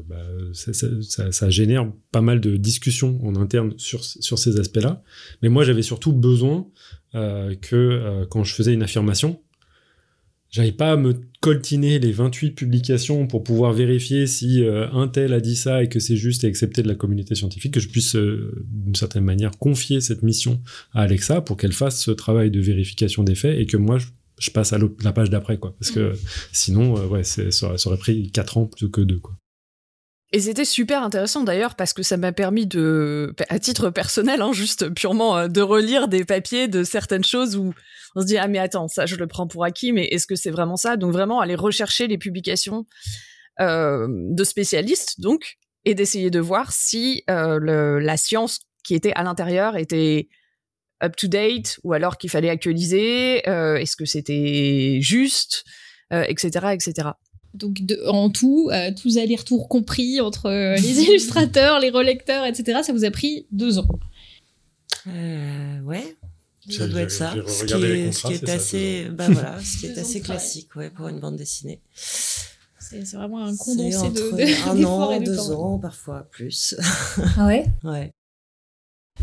bah, 0.07 0.18
ça, 0.53 1.49
génère 1.49 1.91
pas 2.12 2.22
mal 2.22 2.41
de 2.41 2.57
discussions 2.57 3.20
en 3.26 3.36
interne 3.36 3.74
sur, 3.78 4.03
sur 4.03 4.38
ces 4.38 4.60
aspects-là. 4.60 5.01
Mais 5.41 5.49
moi, 5.49 5.64
j'avais 5.64 5.82
surtout 5.82 6.14
besoin 6.14 6.68
que 7.14 8.26
quand 8.30 8.43
je 8.43 8.53
faisais 8.53 8.72
une 8.72 8.84
affirmation, 8.84 9.41
j'avais 10.50 10.72
pas 10.72 10.93
à 10.93 10.97
me 10.97 11.20
coltiner 11.41 12.00
les 12.00 12.12
28 12.12 12.52
publications 12.52 13.28
pour 13.28 13.43
pouvoir 13.43 13.72
vérifier 13.72 14.28
si 14.28 14.64
euh, 14.64 14.89
un 14.91 15.08
tel 15.08 15.34
a 15.34 15.39
dit 15.39 15.56
ça 15.56 15.84
et 15.84 15.89
que 15.89 16.00
c'est 16.00 16.18
juste 16.18 16.43
et 16.43 16.47
accepté 16.47 16.84
de 16.84 16.88
la 16.88 16.95
communauté 16.95 17.36
scientifique, 17.36 17.74
que 17.74 17.80
je 17.80 17.88
puisse 17.88 18.16
euh, 18.16 18.66
d'une 18.66 18.95
certaine 18.95 19.24
manière 19.24 19.52
confier 19.58 20.02
cette 20.02 20.24
mission 20.24 20.62
à 20.93 21.04
Alexa 21.04 21.41
pour 21.41 21.56
qu'elle 21.56 21.72
fasse 21.72 22.02
ce 22.02 22.12
travail 22.12 22.52
de 22.52 22.60
vérification 22.60 23.24
des 23.24 23.36
faits 23.36 23.58
et 23.58 23.66
que 23.66 23.78
moi 23.78 24.00
je, 24.38 24.52
passe 24.52 24.74
à 24.74 24.80
la 25.04 25.14
page 25.14 25.30
d'après 25.30 25.58
quoi 25.58 25.76
parce 25.80 25.91
que 25.91 26.14
sinon 26.52 26.97
euh, 26.97 27.06
ouais 27.06 27.24
ça, 27.24 27.52
ça, 27.52 27.76
aurait 27.86 27.97
pris 27.97 28.32
4 28.32 28.58
ans 28.58 28.66
plutôt 28.66 28.89
que 28.89 29.02
2 29.02 29.20
quoi. 29.20 29.39
Et 30.32 30.40
c'était 30.40 30.66
super 30.66 31.02
intéressant 31.02 31.44
d'ailleurs 31.44 31.76
parce 31.76 31.94
que 31.94 32.04
ça 32.04 32.16
m'a 32.16 32.32
permis 32.32 32.68
de, 32.68 33.34
à 33.50 33.58
titre 33.58 33.90
personnel, 33.90 34.42
hein, 34.42 34.54
juste 34.54 34.90
purement, 34.90 35.48
de 35.48 35.62
relire 35.62 36.08
des 36.08 36.24
papiers 36.24 36.68
de 36.68 36.84
certaines 36.84 37.24
choses 37.24 37.56
où 37.58 37.74
on 38.16 38.22
se 38.22 38.26
dit 38.26 38.38
ah 38.38 38.48
mais 38.48 38.60
attends 38.60 38.88
ça 38.88 39.06
je 39.06 39.16
le 39.16 39.28
prends 39.28 39.48
pour 39.48 39.64
acquis 39.64 39.92
mais 39.92 40.06
est-ce 40.06 40.28
que 40.28 40.36
c'est 40.36 40.52
vraiment 40.52 40.76
ça? 40.76 40.98
Donc 40.98 41.12
vraiment 41.12 41.40
aller 41.40 41.56
rechercher 41.56 42.08
les 42.08 42.18
publications 42.18 42.86
euh, 43.60 44.08
de 44.10 44.44
spécialistes 44.44 45.20
donc 45.20 45.58
et 45.86 45.96
d'essayer 45.96 46.30
de 46.30 46.40
voir 46.40 46.72
si 46.72 47.24
euh, 47.30 48.00
la 48.00 48.18
science 48.18 48.60
qui 48.84 48.96
était 48.96 49.14
à 49.14 49.24
l'intérieur 49.24 49.78
était 49.78 50.30
up 51.04 51.16
to 51.16 51.28
date 51.28 51.80
ou 51.84 51.94
alors 51.94 52.18
qu'il 52.18 52.30
fallait 52.30 52.50
actualiser 52.50 53.48
euh, 53.50 53.76
est-ce 53.76 53.96
que 53.96 54.06
c'était 54.06 55.00
juste 55.02 55.64
etc 56.12 56.70
etc 56.74 57.10
donc 57.54 57.82
de, 57.82 58.00
en 58.08 58.30
tout, 58.30 58.70
euh, 58.72 58.91
tous 59.00 59.18
allers-retours 59.18 59.68
compris 59.68 60.22
entre 60.22 60.50
les 60.82 61.02
illustrateurs, 61.02 61.80
les 61.80 61.89
relecteurs, 61.89 62.45
etc. 62.45 62.80
Ça 62.84 62.93
vous 62.93 63.06
a 63.06 63.12
pris 63.12 63.45
deux 63.52 63.80
ans. 63.80 63.88
Euh, 65.08 65.82
ouais, 65.82 66.16
ça 66.70 66.88
doit 66.88 67.02
être 67.02 67.12
ça. 67.12 67.34
Ce 67.47 67.66
qui 67.66 67.74
est, 67.74 68.12
ce 68.12 68.28
qui 68.28 68.34
est 68.34 68.50
assez, 68.50 69.08
bah 69.12 69.28
voilà, 69.30 69.60
ce 69.62 69.78
qui 69.78 69.86
est 69.88 69.97
assez 69.97 70.22
classique, 70.22 70.76
ouais, 70.76 70.89
pour 70.89 71.08
une 71.08 71.20
bande 71.20 71.36
dessinée. 71.36 71.80
C'est 71.95 73.14
vraiment 73.14 73.45
un 73.45 73.56
condensé 73.56 74.10
de, 74.10 74.36
de 74.36 74.70
un 74.70 74.84
an, 74.84 75.20
deux 75.20 75.52
ans, 75.52 75.78
parfois 75.78 76.28
plus. 76.32 76.76
Ah 77.38 77.45
ouais? 77.45 77.66
Ouais. 77.84 78.12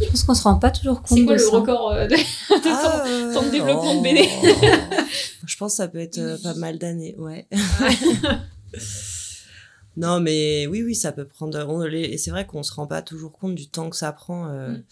Je 0.01 0.09
pense 0.09 0.25
qu'on 0.25 0.35
se 0.35 0.43
rend 0.43 0.59
pas 0.59 0.71
toujours 0.71 1.03
compte. 1.03 1.19
C'est 1.19 1.25
quoi 1.25 1.37
le 1.37 1.49
record 1.49 1.93
euh, 1.93 2.07
de, 2.07 2.11
de 2.15 3.35
ton, 3.35 3.43
ah, 3.43 3.51
développement 3.51 3.97
de 3.97 4.03
BD 4.03 4.23
Je 5.47 5.57
pense 5.57 5.73
que 5.73 5.77
ça 5.77 5.89
peut 5.89 5.99
être 5.99 6.19
euh, 6.19 6.39
pas 6.43 6.55
mal 6.55 6.79
d'années, 6.79 7.15
ouais. 7.19 7.47
non, 9.97 10.21
mais 10.21 10.67
oui, 10.67 10.83
oui, 10.83 10.95
ça 10.95 11.13
peut 11.13 11.27
prendre. 11.27 11.87
et 11.93 12.19
c'est 12.19 12.31
vrai 12.31 12.47
qu'on 12.47 12.63
se 12.63 12.75
rend 12.75 12.87
pas 12.87 13.03
toujours 13.03 13.33
compte 13.33 13.55
du 13.55 13.69
temps 13.69 13.91
que 13.91 13.97
ça 13.97 14.13
prend. 14.13 14.49
Euh, 14.49 14.71
mm. 14.71 14.83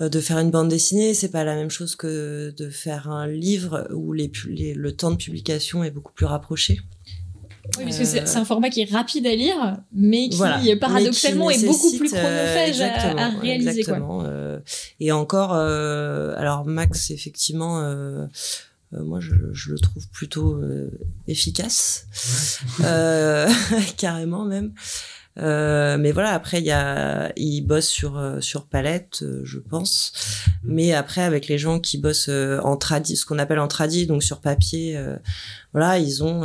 Euh, 0.00 0.08
de 0.08 0.20
faire 0.20 0.38
une 0.38 0.50
bande 0.50 0.68
dessinée, 0.68 1.12
c'est 1.12 1.30
pas 1.30 1.44
la 1.44 1.54
même 1.54 1.70
chose 1.70 1.96
que 1.96 2.54
de 2.56 2.70
faire 2.70 3.10
un 3.10 3.26
livre 3.26 3.86
où 3.92 4.14
les, 4.14 4.30
le 4.74 4.96
temps 4.96 5.10
de 5.10 5.16
publication 5.16 5.84
est 5.84 5.90
beaucoup 5.90 6.12
plus 6.12 6.24
rapproché. 6.24 6.80
Oui, 7.78 7.84
parce 7.84 7.98
que 7.98 8.04
c'est 8.04 8.36
un 8.36 8.44
format 8.44 8.70
qui 8.70 8.82
est 8.82 8.90
rapide 8.90 9.26
à 9.26 9.34
lire, 9.34 9.76
mais 9.92 10.28
qui 10.28 10.76
paradoxalement 10.76 11.50
est 11.50 11.64
beaucoup 11.64 11.96
plus 11.96 12.10
chronophage 12.10 12.80
à, 12.80 13.28
réaliser. 13.40 13.80
Exactement. 13.80 14.24
Euh, 14.24 14.58
et 15.00 15.12
encore, 15.12 15.54
euh, 15.54 16.34
alors 16.36 16.64
Max, 16.64 17.10
effectivement, 17.10 17.80
moi, 18.92 19.20
je, 19.20 19.34
je, 19.52 19.70
le 19.70 19.78
trouve 19.78 20.06
plutôt 20.08 20.60
efficace, 21.28 22.06
carrément 23.96 24.44
même. 24.44 24.72
Euh, 25.38 25.96
mais 25.98 26.12
voilà, 26.12 26.32
après 26.32 26.58
il 26.58 26.66
y 26.66 26.70
a, 26.70 27.32
il 27.36 27.62
bosse 27.62 27.88
sur 27.88 28.18
euh, 28.18 28.40
sur 28.40 28.66
palette, 28.66 29.20
euh, 29.22 29.40
je 29.44 29.58
pense. 29.58 30.12
Mais 30.62 30.92
après 30.92 31.22
avec 31.22 31.48
les 31.48 31.58
gens 31.58 31.80
qui 31.80 31.98
bossent 31.98 32.28
en 32.28 32.76
tradi, 32.76 33.16
ce 33.16 33.24
qu'on 33.24 33.38
appelle 33.38 33.58
en 33.58 33.68
tradi, 33.68 34.06
donc 34.06 34.22
sur 34.22 34.40
papier, 34.40 34.98
voilà, 35.72 35.98
ils 35.98 36.22
ont, 36.22 36.42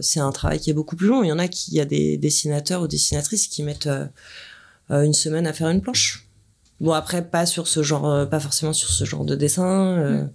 c'est 0.00 0.20
un 0.20 0.32
travail 0.32 0.60
qui 0.60 0.70
est 0.70 0.74
beaucoup 0.74 0.96
plus 0.96 1.08
long. 1.08 1.22
Il 1.22 1.28
y 1.28 1.32
en 1.32 1.38
a 1.38 1.48
qui, 1.48 1.72
il 1.72 1.76
y 1.76 1.80
a 1.80 1.84
des 1.84 2.16
dessinateurs 2.16 2.82
ou 2.82 2.88
dessinatrices 2.88 3.48
qui 3.48 3.62
mettent 3.62 3.90
une 4.90 5.14
semaine 5.14 5.46
à 5.46 5.52
faire 5.52 5.68
une 5.68 5.80
planche. 5.80 6.26
Bon 6.80 6.92
après 6.92 7.22
pas 7.28 7.46
sur 7.46 7.66
ce 7.66 7.82
genre, 7.82 8.28
pas 8.28 8.40
forcément 8.40 8.72
sur 8.72 8.90
ce 8.90 9.04
genre 9.04 9.24
de 9.24 9.34
dessin, 9.34 10.30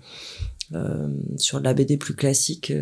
sur 1.37 1.59
la 1.61 1.73
BD 1.73 1.97
plus 1.97 2.15
classique. 2.15 2.73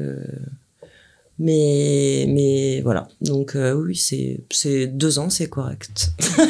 Mais, 1.44 2.28
mais 2.30 2.82
voilà. 2.82 3.08
Donc, 3.20 3.56
euh, 3.56 3.74
oui, 3.74 3.96
c'est 3.96 4.88
deux 4.88 5.18
ans, 5.18 5.30
c'est 5.30 5.50
correct. 5.50 6.12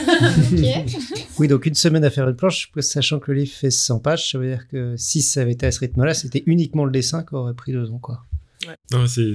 Oui, 1.40 1.48
donc 1.48 1.66
une 1.66 1.76
semaine 1.76 2.04
à 2.04 2.10
faire 2.10 2.28
une 2.28 2.36
planche, 2.36 2.72
sachant 2.80 3.20
que 3.20 3.32
le 3.32 3.40
livre 3.40 3.54
fait 3.54 3.72
100 3.72 4.00
pages, 4.00 4.32
ça 4.32 4.38
veut 4.38 4.48
dire 4.48 4.68
que 4.68 4.94
si 4.98 5.22
ça 5.22 5.42
avait 5.42 5.54
été 5.54 5.66
à 5.66 5.72
ce 5.72 5.80
rythme-là, 5.80 6.14
c'était 6.14 6.44
uniquement 6.46 6.86
le 6.86 6.92
dessin 6.92 7.24
qui 7.24 7.34
aurait 7.34 7.54
pris 7.54 7.72
deux 7.72 7.90
ans, 7.90 8.00
quoi. 8.00 8.24
Ouais. 8.68 8.76
Non, 8.92 9.08
c'est, 9.08 9.34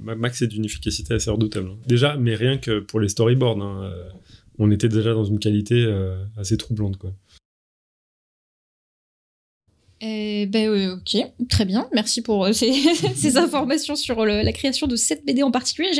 Max 0.00 0.40
est 0.40 0.46
d'une 0.46 0.64
efficacité 0.64 1.12
assez 1.14 1.28
redoutable. 1.28 1.70
Hein. 1.70 1.78
Déjà, 1.86 2.16
mais 2.16 2.34
rien 2.34 2.56
que 2.56 2.78
pour 2.78 3.00
les 3.00 3.08
storyboards, 3.08 3.60
hein, 3.60 3.82
euh, 3.82 4.08
on 4.58 4.70
était 4.70 4.88
déjà 4.88 5.12
dans 5.12 5.24
une 5.24 5.38
qualité 5.38 5.84
euh, 5.84 6.16
assez 6.36 6.56
troublante, 6.56 6.96
quoi. 6.96 7.12
Eh 10.00 10.46
ben 10.46 10.90
ok, 10.90 11.26
très 11.48 11.64
bien. 11.64 11.88
Merci 11.92 12.22
pour 12.22 12.44
euh, 12.44 12.52
ces, 12.52 13.36
informations 13.36 13.96
sur 13.96 14.24
la 14.24 14.52
création 14.52 14.86
de 14.86 14.94
cette 14.94 15.26
BD 15.26 15.42
en 15.42 15.50
particulier. 15.50 15.90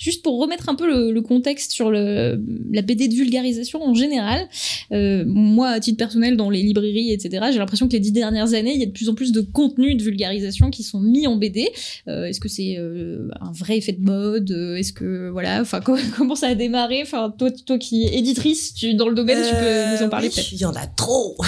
Juste 0.00 0.24
pour 0.24 0.40
remettre 0.40 0.68
un 0.68 0.74
peu 0.74 1.12
le, 1.12 1.22
contexte 1.22 1.70
sur 1.70 1.90
le, 1.90 2.42
la 2.72 2.82
BD 2.82 3.06
de 3.06 3.14
vulgarisation 3.14 3.80
en 3.80 3.94
général. 3.94 4.48
Euh, 4.90 5.22
moi, 5.24 5.68
à 5.68 5.78
titre 5.78 5.98
personnel, 5.98 6.36
dans 6.36 6.50
les 6.50 6.62
librairies, 6.62 7.12
etc., 7.12 7.46
j'ai 7.52 7.58
l'impression 7.58 7.86
que 7.86 7.92
les 7.92 8.00
dix 8.00 8.10
dernières 8.10 8.54
années, 8.54 8.74
il 8.74 8.80
y 8.80 8.82
a 8.82 8.86
de 8.86 8.90
plus 8.90 9.08
en 9.08 9.14
plus 9.14 9.30
de 9.30 9.40
contenus 9.40 9.96
de 9.96 10.02
vulgarisation 10.02 10.70
qui 10.70 10.82
sont 10.82 10.98
mis 10.98 11.28
en 11.28 11.36
BD. 11.36 11.70
Euh, 12.08 12.24
est-ce 12.24 12.40
que 12.40 12.48
c'est 12.48 12.76
un 12.76 13.52
vrai 13.52 13.78
effet 13.78 13.92
de 13.92 14.02
mode? 14.02 14.50
Est-ce 14.50 14.92
que 14.92 15.30
voilà, 15.30 15.60
enfin 15.60 15.80
comment 16.16 16.34
ça 16.34 16.48
a 16.48 16.56
démarré? 16.56 17.02
Enfin 17.02 17.32
toi, 17.38 17.52
toi 17.52 17.78
qui 17.78 18.02
es 18.02 18.18
éditrice, 18.18 18.74
tu, 18.74 18.94
dans 18.94 19.08
le 19.08 19.14
domaine, 19.14 19.38
tu 19.48 19.54
peux 19.54 19.96
nous 19.96 20.06
en 20.06 20.08
parler 20.08 20.28
peut-être. 20.28 20.52
Il 20.52 20.58
y 20.58 20.64
en 20.64 20.74
a 20.74 20.88
trop. 20.88 21.36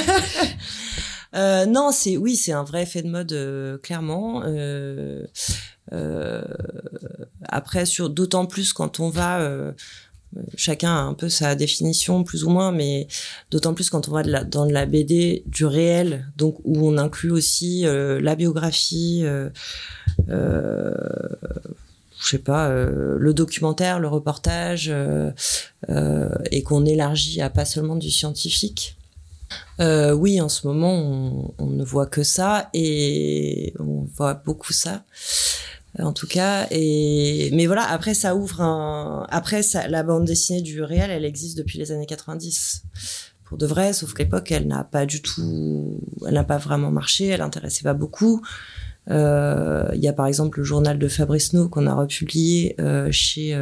Euh, 1.34 1.66
non, 1.66 1.92
c'est 1.92 2.16
oui, 2.16 2.36
c'est 2.36 2.52
un 2.52 2.64
vrai 2.64 2.82
effet 2.82 3.02
de 3.02 3.08
mode 3.08 3.32
euh, 3.32 3.78
clairement. 3.78 4.42
Euh, 4.44 5.24
après, 7.48 7.86
sur 7.86 8.10
d'autant 8.10 8.46
plus 8.46 8.72
quand 8.72 9.00
on 9.00 9.10
va 9.10 9.72
chacun 10.56 10.90
a 10.90 11.00
un 11.00 11.14
peu 11.14 11.28
sa 11.28 11.56
définition 11.56 12.22
plus 12.22 12.44
ou 12.44 12.50
moins, 12.50 12.70
mais 12.70 13.08
d'autant 13.50 13.74
plus 13.74 13.90
quand 13.90 14.08
on 14.08 14.12
va 14.12 14.22
dans 14.22 14.64
la 14.64 14.86
BD 14.86 15.42
du 15.46 15.64
réel, 15.64 16.28
donc 16.36 16.60
où 16.62 16.86
on 16.88 16.96
inclut 16.98 17.32
aussi 17.32 17.82
la 17.84 18.36
biographie, 18.36 19.24
je 20.28 21.10
sais 22.20 22.38
pas, 22.38 22.68
le 22.72 23.34
documentaire, 23.34 23.98
le 23.98 24.06
reportage, 24.06 24.92
et 25.88 26.62
qu'on 26.62 26.84
élargit 26.86 27.40
à 27.40 27.50
pas 27.50 27.64
seulement 27.64 27.96
du 27.96 28.10
scientifique. 28.10 28.99
Euh, 29.80 30.12
oui, 30.12 30.40
en 30.40 30.48
ce 30.48 30.66
moment, 30.66 31.54
on, 31.58 31.66
ne 31.66 31.84
voit 31.84 32.06
que 32.06 32.22
ça 32.22 32.68
et 32.74 33.72
on 33.78 34.06
voit 34.14 34.34
beaucoup 34.34 34.72
ça, 34.72 35.04
en 35.98 36.12
tout 36.12 36.26
cas. 36.26 36.66
Et 36.70 37.50
mais 37.52 37.66
voilà, 37.66 37.88
après 37.90 38.14
ça 38.14 38.34
ouvre 38.34 38.60
un. 38.60 39.26
Après, 39.30 39.62
ça, 39.62 39.88
la 39.88 40.02
bande 40.02 40.24
dessinée 40.24 40.62
du 40.62 40.82
réel, 40.82 41.10
elle 41.10 41.24
existe 41.24 41.56
depuis 41.56 41.78
les 41.78 41.92
années 41.92 42.06
90 42.06 42.82
pour 43.44 43.58
de 43.58 43.66
vrai, 43.66 43.92
sauf 43.92 44.14
qu'à 44.14 44.22
l'époque, 44.22 44.52
elle 44.52 44.68
n'a 44.68 44.84
pas 44.84 45.06
du 45.06 45.22
tout, 45.22 46.00
elle 46.26 46.34
n'a 46.34 46.44
pas 46.44 46.58
vraiment 46.58 46.92
marché, 46.92 47.26
elle 47.26 47.42
intéressait 47.42 47.82
pas 47.82 47.94
beaucoup. 47.94 48.42
Euh, 49.10 49.88
il 49.94 50.00
y 50.00 50.08
a 50.08 50.12
par 50.12 50.26
exemple 50.26 50.58
le 50.58 50.64
journal 50.64 50.98
de 50.98 51.08
Fabrice 51.08 51.52
No 51.52 51.68
qu'on 51.68 51.86
a 51.86 51.94
republié 51.94 52.76
euh, 52.78 53.08
chez 53.10 53.56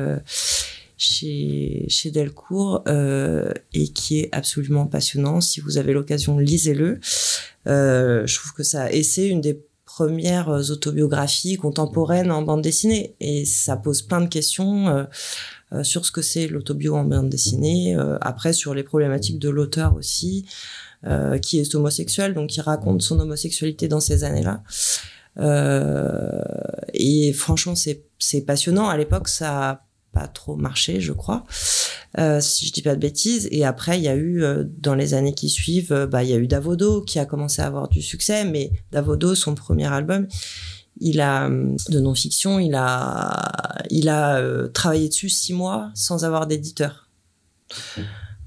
chez, 0.98 1.86
chez 1.88 2.10
Delcourt 2.10 2.82
euh, 2.88 3.52
et 3.72 3.88
qui 3.88 4.20
est 4.20 4.28
absolument 4.32 4.86
passionnant. 4.86 5.40
Si 5.40 5.60
vous 5.60 5.78
avez 5.78 5.92
l'occasion, 5.92 6.38
lisez-le. 6.38 7.00
Euh, 7.66 8.26
je 8.26 8.36
trouve 8.36 8.52
que 8.52 8.62
ça 8.62 8.92
et 8.92 9.02
c'est 9.02 9.28
une 9.28 9.40
des 9.40 9.62
premières 9.86 10.70
autobiographies 10.70 11.56
contemporaines 11.56 12.30
en 12.30 12.42
bande 12.42 12.62
dessinée 12.62 13.14
et 13.20 13.44
ça 13.44 13.76
pose 13.76 14.02
plein 14.02 14.20
de 14.20 14.28
questions 14.28 14.88
euh, 14.88 15.04
euh 15.72 15.82
sur 15.82 16.04
ce 16.04 16.12
que 16.12 16.22
c'est 16.22 16.46
l'autobio 16.46 16.96
en 16.96 17.04
bande 17.04 17.30
dessinée. 17.30 17.96
Euh, 17.96 18.18
après 18.20 18.52
sur 18.52 18.74
les 18.74 18.82
problématiques 18.82 19.38
de 19.38 19.48
l'auteur 19.48 19.94
aussi. 19.94 20.44
Euh, 21.06 21.38
qui 21.38 21.60
est 21.60 21.74
homosexuel, 21.76 22.34
donc 22.34 22.50
qui 22.50 22.60
raconte 22.60 23.02
son 23.02 23.20
homosexualité 23.20 23.86
dans 23.86 24.00
ces 24.00 24.24
années-là. 24.24 24.64
Euh, 25.38 26.42
et 26.92 27.32
franchement, 27.32 27.76
c'est 27.76 28.02
c'est 28.18 28.40
passionnant. 28.40 28.88
À 28.88 28.96
l'époque, 28.96 29.28
ça 29.28 29.86
pas 30.12 30.26
trop 30.26 30.56
marché, 30.56 31.00
je 31.00 31.12
crois, 31.12 31.44
euh, 32.18 32.40
si 32.40 32.66
je 32.66 32.72
dis 32.72 32.82
pas 32.82 32.94
de 32.94 33.00
bêtises. 33.00 33.48
Et 33.50 33.64
après, 33.64 33.98
il 33.98 34.04
y 34.04 34.08
a 34.08 34.14
eu 34.14 34.42
euh, 34.42 34.64
dans 34.78 34.94
les 34.94 35.14
années 35.14 35.34
qui 35.34 35.48
suivent, 35.48 35.92
euh, 35.92 36.06
bah 36.06 36.24
il 36.24 36.30
y 36.30 36.32
a 36.32 36.36
eu 36.36 36.46
Davodo 36.46 37.02
qui 37.02 37.18
a 37.18 37.26
commencé 37.26 37.62
à 37.62 37.66
avoir 37.66 37.88
du 37.88 38.02
succès, 38.02 38.44
mais 38.44 38.72
Davodo, 38.92 39.34
son 39.34 39.54
premier 39.54 39.86
album, 39.86 40.26
il 41.00 41.20
a 41.20 41.48
de 41.48 42.00
non-fiction, 42.00 42.58
il 42.58 42.74
a 42.74 43.84
il 43.90 44.08
a 44.08 44.42
travaillé 44.74 45.08
dessus 45.08 45.28
six 45.28 45.52
mois 45.52 45.90
sans 45.94 46.24
avoir 46.24 46.48
d'éditeur. 46.48 47.08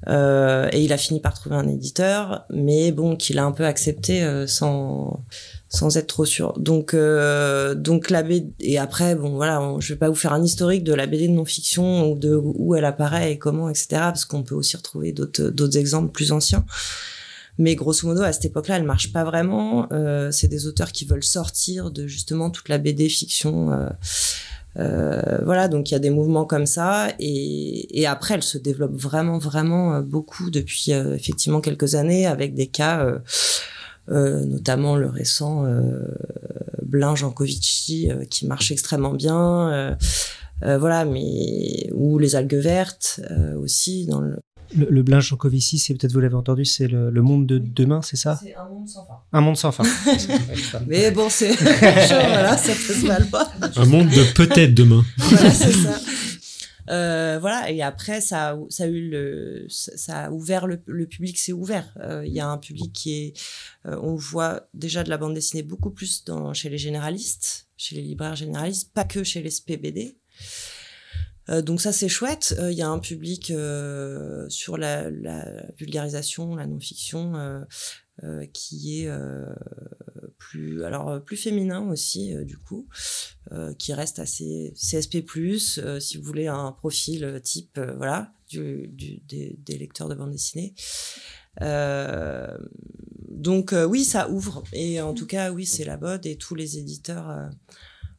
et 0.07 0.83
il 0.83 0.91
a 0.91 0.97
fini 0.97 1.21
par 1.21 1.33
trouver 1.33 1.55
un 1.55 1.67
éditeur, 1.69 2.45
mais 2.49 2.91
bon, 2.91 3.15
qu'il 3.15 3.39
a 3.39 3.45
un 3.45 3.53
peu 3.53 3.65
accepté 3.65 4.45
sans 4.47 5.23
sans 5.71 5.95
être 5.95 6.07
trop 6.07 6.25
sûr. 6.25 6.53
Donc, 6.59 6.93
euh, 6.93 7.75
donc 7.75 8.09
la 8.09 8.23
BD 8.23 8.51
et 8.59 8.77
après, 8.77 9.15
bon 9.15 9.35
voilà, 9.35 9.75
je 9.79 9.93
vais 9.93 9.97
pas 9.97 10.09
vous 10.09 10.15
faire 10.15 10.33
un 10.33 10.43
historique 10.43 10.83
de 10.83 10.93
la 10.93 11.07
BD 11.07 11.29
de 11.29 11.33
non-fiction 11.33 12.11
ou 12.11 12.15
de 12.15 12.35
où 12.35 12.75
elle 12.75 12.85
apparaît 12.85 13.31
et 13.31 13.37
comment, 13.37 13.69
etc. 13.69 13.87
Parce 13.91 14.25
qu'on 14.25 14.43
peut 14.43 14.55
aussi 14.55 14.75
retrouver 14.75 15.13
d'autres 15.13 15.43
d'autres 15.43 15.77
exemples 15.77 16.11
plus 16.11 16.33
anciens. 16.33 16.65
Mais 17.57 17.75
grosso 17.75 18.05
modo, 18.07 18.21
à 18.21 18.33
cette 18.33 18.45
époque-là, 18.45 18.77
elle 18.77 18.83
marche 18.83 19.13
pas 19.13 19.23
vraiment. 19.23 19.87
Euh, 19.93 20.31
c'est 20.31 20.47
des 20.47 20.67
auteurs 20.67 20.91
qui 20.91 21.05
veulent 21.05 21.23
sortir 21.23 21.89
de 21.89 22.05
justement 22.05 22.49
toute 22.49 22.67
la 22.67 22.77
BD 22.77 23.07
fiction. 23.07 23.71
Euh, 23.71 23.87
euh, 24.77 25.39
voilà, 25.43 25.67
donc 25.67 25.91
il 25.91 25.93
y 25.93 25.95
a 25.95 25.99
des 25.99 26.09
mouvements 26.09 26.45
comme 26.45 26.65
ça, 26.65 27.09
et, 27.19 27.99
et 27.99 28.07
après 28.07 28.35
elle 28.35 28.43
se 28.43 28.57
développe 28.57 28.93
vraiment, 28.93 29.37
vraiment 29.37 29.95
euh, 29.95 30.01
beaucoup 30.01 30.49
depuis 30.49 30.93
euh, 30.93 31.13
effectivement 31.13 31.59
quelques 31.59 31.95
années 31.95 32.25
avec 32.25 32.53
des 32.53 32.67
cas 32.67 33.03
euh, 33.03 33.19
notamment 34.11 34.95
le 34.95 35.07
récent 35.07 35.65
euh, 35.65 36.05
Blin 36.83 37.15
Jankovici 37.15 38.11
euh, 38.11 38.25
qui 38.25 38.45
marche 38.45 38.71
extrêmement 38.71 39.13
bien. 39.13 39.97
voilà, 40.61 41.05
mais 41.05 41.89
ou 41.93 42.19
les 42.19 42.35
algues 42.35 42.55
vertes 42.55 43.21
aussi 43.57 44.05
dans 44.05 44.19
le 44.21 44.37
le, 44.75 44.87
le 44.89 45.03
Blanche 45.03 45.29
Jancovici, 45.29 45.77
c'est 45.79 45.93
peut-être 45.93 46.13
vous 46.13 46.19
l'avez 46.19 46.35
entendu, 46.35 46.65
c'est 46.65 46.87
le, 46.87 47.09
le, 47.09 47.21
monde 47.21 47.45
de 47.45 47.57
demain, 47.57 48.01
c'est 48.01 48.15
ça? 48.15 48.39
C'est 48.41 48.55
un 48.55 48.65
monde 48.69 48.87
sans 48.87 49.05
fin. 49.05 49.19
Un 49.33 49.41
monde 49.41 49.57
sans 49.57 49.71
fin. 49.71 49.83
Mais 50.87 51.11
bon, 51.11 51.27
c'est 51.29 51.53
voilà, 51.79 52.57
ça 52.57 52.73
se 52.73 53.05
mal 53.05 53.25
pas. 53.27 53.51
Un 53.75 53.85
monde 53.85 54.09
de 54.09 54.23
peut-être 54.33 54.73
demain. 54.73 55.03
voilà, 55.17 55.51
c'est 55.51 55.73
ça. 55.73 55.99
Euh, 56.89 57.37
voilà 57.39 57.69
et 57.69 57.81
après 57.81 58.21
ça 58.21 58.57
ça 58.69 58.85
a 58.85 58.87
eu 58.87 59.09
le 59.09 59.67
ça 59.69 60.25
a 60.25 60.31
ouvert 60.31 60.65
le, 60.65 60.81
le 60.85 61.05
public 61.05 61.37
s'est 61.37 61.51
ouvert 61.51 61.93
euh, 62.01 62.25
il 62.25 62.33
y 62.33 62.39
a 62.39 62.47
un 62.47 62.57
public 62.57 62.91
qui 62.91 63.13
est 63.13 63.33
euh, 63.85 63.99
on 64.01 64.15
voit 64.15 64.67
déjà 64.73 65.03
de 65.03 65.09
la 65.09 65.17
bande 65.17 65.35
dessinée 65.35 65.63
beaucoup 65.63 65.91
plus 65.91 66.23
dans 66.25 66.53
chez 66.53 66.69
les 66.69 66.79
généralistes 66.79 67.67
chez 67.77 67.95
les 67.95 68.01
libraires 68.01 68.35
généralistes 68.35 68.91
pas 68.93 69.03
que 69.03 69.23
chez 69.23 69.41
les 69.41 69.51
SPBD 69.51 70.17
euh, 71.49 71.61
donc 71.61 71.81
ça 71.81 71.91
c'est 71.91 72.07
chouette. 72.07 72.55
Il 72.59 72.77
y 72.77 72.83
a 72.83 72.87
un 72.87 72.99
public 72.99 73.51
sur 74.47 74.77
la, 74.77 75.09
la, 75.09 75.65
vulgarisation, 75.75 76.55
la 76.55 76.67
non-fiction 76.67 77.65
euh, 78.23 78.45
qui 78.53 79.01
est 79.01 79.07
euh, 79.07 79.47
plus 80.37 80.83
alors 80.83 81.09
euh, 81.09 81.19
plus 81.19 81.37
féminin 81.37 81.89
aussi 81.89 82.35
du 82.45 82.55
coup 82.57 82.87
qui 83.79 83.93
reste 83.93 84.19
assez 84.19 84.73
CSP+ 84.75 85.25
si 85.99 86.17
vous 86.17 86.23
voulez 86.23 86.47
un 86.47 86.71
profil 86.71 87.41
type 87.43 87.79
voilà 87.97 88.31
du, 88.47 88.87
du 88.89 89.17
des, 89.27 89.57
des, 89.57 89.77
lecteurs 89.77 90.07
de 90.07 90.15
bande 90.15 90.31
dessinée. 90.31 90.73
Donc 93.29 93.73
oui 93.89 94.05
ça 94.05 94.29
ouvre. 94.29 94.63
Et 94.71 95.01
en 95.01 95.13
tout 95.13 95.27
cas 95.27 95.51
oui 95.51 95.65
c'est 95.65 95.83
la 95.83 95.97
mode 95.97 96.25
et 96.25 96.37
tous 96.37 96.55
les 96.55 96.77
éditeurs 96.77 97.49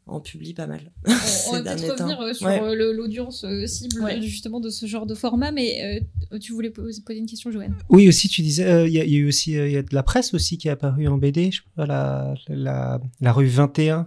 en 0.07 0.21
publie 0.21 0.53
pas 0.53 0.67
mal. 0.67 0.81
On, 1.07 1.11
on 1.11 1.53
va 1.63 1.75
peut-être 1.77 1.93
revenir 1.93 2.21
euh, 2.21 2.33
sur 2.35 2.47
Ouais. 2.49 2.61
euh, 2.61 2.93
l'audience 2.93 3.45
euh, 3.45 3.67
cible 3.67 4.01
Ouais. 4.03 4.21
justement 4.21 4.59
de 4.61 4.69
ce 4.69 4.85
genre 4.87 5.07
de 5.07 5.15
format, 5.15 5.53
mais 5.53 6.03
euh, 6.33 6.39
tu 6.39 6.53
voulais 6.53 6.71
poser, 6.71 7.01
poser 7.03 7.21
une 7.21 7.27
question, 7.27 7.51
Joanne 7.53 7.75
Oui, 7.89 8.09
aussi, 8.09 8.29
tu 8.29 8.43
disais, 8.43 8.65
euh, 8.67 8.87
il 8.89 8.93
y, 8.93 9.01
a- 9.01 9.05
il 9.05 9.13
y 9.13 9.17
a 9.17 9.19
eu 9.19 9.29
aussi 9.29 9.57
euh, 9.57 9.69
il 9.69 9.73
y 9.73 9.77
a 9.77 9.83
de 9.83 9.95
la 9.95 10.03
presse 10.03 10.35
aussi 10.35 10.59
qui 10.59 10.69
est 10.69 10.73
apparue 10.73 11.07
en 11.07 11.19
BD, 11.19 11.51
je 11.53 11.59
sais 11.59 11.63
pas, 11.77 11.87
la, 11.87 12.35
la, 12.49 13.01
la 13.21 13.33
rue 13.33 13.47
21. 13.47 14.07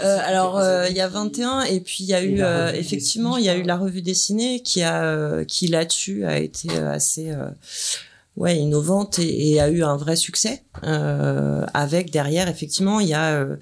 Euh, 0.00 0.18
alors 0.24 0.58
euh, 0.58 0.86
il 0.90 0.96
y 0.96 1.00
a 1.00 1.08
21 1.08 1.62
et 1.62 1.80
puis 1.80 1.98
il 2.00 2.06
y 2.06 2.14
a 2.14 2.22
eu 2.22 2.40
euh, 2.40 2.72
effectivement 2.72 3.36
dessinée, 3.36 3.42
il 3.44 3.46
y 3.46 3.48
a 3.50 3.54
eu 3.56 3.60
crois. 3.62 3.66
la 3.68 3.76
revue 3.76 4.02
dessinée 4.02 4.62
qui 4.62 4.82
a 4.82 5.04
euh, 5.04 5.44
qui 5.44 5.68
là-dessus 5.68 6.24
a 6.24 6.38
été 6.38 6.68
assez 6.76 7.30
euh, 7.30 7.48
ouais 8.36 8.56
innovante 8.58 9.18
et, 9.18 9.50
et 9.52 9.60
a 9.60 9.68
eu 9.70 9.82
un 9.82 9.96
vrai 9.96 10.14
succès 10.16 10.62
euh, 10.84 11.64
avec 11.74 12.10
derrière 12.10 12.48
effectivement 12.48 13.00
il 13.00 13.08
y 13.08 13.14
a 13.14 13.32
euh, 13.34 13.56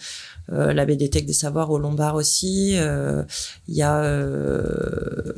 euh, 0.52 0.72
la 0.72 0.84
BDTech 0.86 1.26
des 1.26 1.32
Savoirs 1.32 1.70
au 1.70 1.78
Lombard 1.78 2.14
aussi. 2.14 2.74
euh, 2.76 3.22
Il 3.68 3.74
y 3.74 3.82
a 3.82 4.02
euh, 4.02 5.32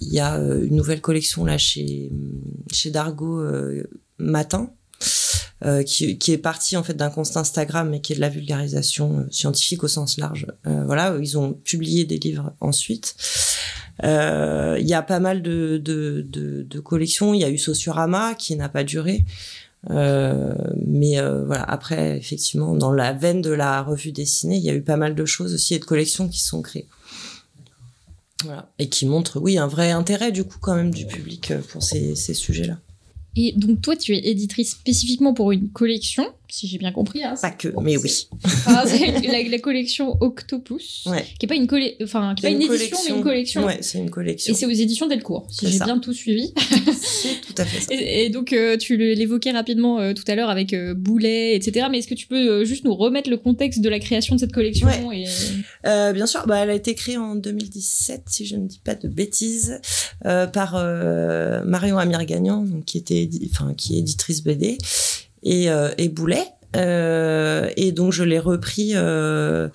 y 0.00 0.20
a 0.20 0.36
une 0.36 0.76
nouvelle 0.76 1.00
collection 1.00 1.44
là 1.44 1.58
chez 1.58 2.10
chez 2.72 2.90
Dargo 2.90 3.40
euh, 3.40 3.84
Matin. 4.18 4.70
qui, 5.86 6.18
qui 6.18 6.32
est 6.32 6.38
partie 6.38 6.76
en 6.76 6.82
fait 6.82 6.94
d'un 6.94 7.08
constat 7.10 7.40
Instagram 7.40 7.88
mais 7.88 8.00
qui 8.00 8.12
est 8.12 8.16
de 8.16 8.20
la 8.20 8.28
vulgarisation 8.28 9.26
scientifique 9.30 9.84
au 9.84 9.88
sens 9.88 10.18
large. 10.18 10.46
Voilà, 10.64 11.16
ils 11.20 11.38
ont 11.38 11.52
publié 11.52 12.04
des 12.04 12.18
livres 12.18 12.52
ensuite. 12.60 13.14
Il 14.02 14.84
y 14.84 14.94
a 14.94 15.02
pas 15.02 15.20
mal 15.20 15.40
de, 15.42 15.78
de, 15.78 16.26
de, 16.28 16.62
de 16.62 16.80
collections. 16.80 17.32
Il 17.32 17.40
y 17.40 17.44
a 17.44 17.48
eu 17.50 17.58
Sociorama 17.58 18.34
qui 18.34 18.56
n'a 18.56 18.68
pas 18.68 18.82
duré. 18.82 19.24
Euh, 19.90 20.54
mais 20.86 21.18
euh, 21.18 21.44
voilà, 21.44 21.64
après, 21.64 22.16
effectivement, 22.16 22.74
dans 22.74 22.92
la 22.92 23.12
veine 23.12 23.42
de 23.42 23.50
la 23.50 23.82
revue 23.82 24.12
dessinée, 24.12 24.56
il 24.56 24.62
y 24.62 24.70
a 24.70 24.74
eu 24.74 24.82
pas 24.82 24.96
mal 24.96 25.14
de 25.14 25.24
choses 25.24 25.54
aussi 25.54 25.74
et 25.74 25.78
de 25.78 25.84
collections 25.84 26.28
qui 26.28 26.40
sont 26.40 26.62
créées. 26.62 26.88
Voilà. 28.44 28.70
Et 28.78 28.88
qui 28.88 29.06
montrent, 29.06 29.40
oui, 29.40 29.58
un 29.58 29.68
vrai 29.68 29.92
intérêt 29.92 30.32
du 30.32 30.44
coup 30.44 30.58
quand 30.60 30.74
même 30.74 30.92
du 30.92 31.06
public 31.06 31.50
euh, 31.50 31.60
pour 31.68 31.82
ces, 31.82 32.14
ces 32.16 32.34
sujets-là. 32.34 32.78
Et 33.34 33.52
donc 33.56 33.80
toi, 33.80 33.96
tu 33.96 34.14
es 34.14 34.28
éditrice 34.28 34.72
spécifiquement 34.72 35.32
pour 35.32 35.52
une 35.52 35.70
collection, 35.70 36.26
si 36.52 36.66
j'ai 36.68 36.76
bien 36.78 36.92
compris. 36.92 37.24
Hein, 37.24 37.34
Pas 37.40 37.50
que, 37.50 37.68
mais 37.80 37.96
oui. 37.96 38.28
La, 38.66 39.42
la 39.48 39.58
collection 39.58 40.16
Octopus, 40.20 41.04
Ouais. 41.06 41.24
qui 41.38 41.46
est 41.46 41.48
pas 41.48 41.54
une 41.54 41.66
collé- 41.66 41.96
enfin 42.02 42.34
qui 42.34 42.44
est 42.44 42.50
pas 42.50 42.54
une, 42.54 42.60
édition, 42.62 42.98
mais 43.08 43.16
une 43.16 43.22
collection. 43.22 43.64
Ouais, 43.64 43.78
c'est 43.80 43.98
une 43.98 44.10
collection. 44.10 44.52
Et 44.52 44.56
c'est 44.56 44.66
aux 44.66 44.70
éditions 44.70 45.06
Delcourt, 45.08 45.46
si 45.50 45.68
j'ai 45.70 45.78
bien 45.78 45.98
tout 45.98 46.12
suivi. 46.12 46.52
C'est 47.02 47.40
tout 47.40 47.54
à 47.58 47.64
fait 47.64 47.80
ça. 47.80 47.94
Et, 47.94 48.24
et 48.24 48.30
donc, 48.30 48.52
euh, 48.52 48.76
tu 48.76 48.96
l'évoquais 48.96 49.50
rapidement 49.52 49.98
euh, 50.00 50.12
tout 50.12 50.24
à 50.26 50.34
l'heure 50.34 50.50
avec 50.50 50.72
euh, 50.72 50.94
Boulet, 50.94 51.54
etc. 51.56 51.86
Mais 51.90 51.98
est-ce 51.98 52.08
que 52.08 52.14
tu 52.14 52.26
peux 52.26 52.64
juste 52.64 52.84
nous 52.84 52.94
remettre 52.94 53.28
le 53.30 53.36
contexte 53.36 53.80
de 53.80 53.88
la 53.88 53.98
création 53.98 54.34
de 54.34 54.40
cette 54.40 54.52
collection 54.52 54.88
et... 55.12 55.24
Bien 55.84 56.26
sûr, 56.26 56.46
bah, 56.46 56.58
elle 56.58 56.70
a 56.70 56.74
été 56.74 56.94
créée 56.94 57.16
en 57.16 57.34
2017, 57.36 58.22
si 58.28 58.46
je 58.46 58.56
ne 58.56 58.66
dis 58.66 58.80
pas 58.82 58.94
de 58.94 59.08
bêtises, 59.08 59.80
par 60.22 60.74
Marion 61.64 61.98
Amir 61.98 62.24
Gagnant, 62.24 62.62
donc, 62.62 62.84
qui 62.84 62.98
était, 62.98 63.24
édi- 63.26 63.48
enfin, 63.52 63.74
qui 63.74 63.96
est 63.96 63.98
éditrice 64.00 64.42
BD, 64.42 64.78
et, 65.42 65.70
euh, 65.70 65.90
et 65.98 66.08
Boulet. 66.08 66.44
Euh, 66.74 67.68
et 67.76 67.92
donc 67.92 68.12
je 68.12 68.24
l'ai 68.24 68.38
repris 68.38 68.92
euh, 68.94 69.68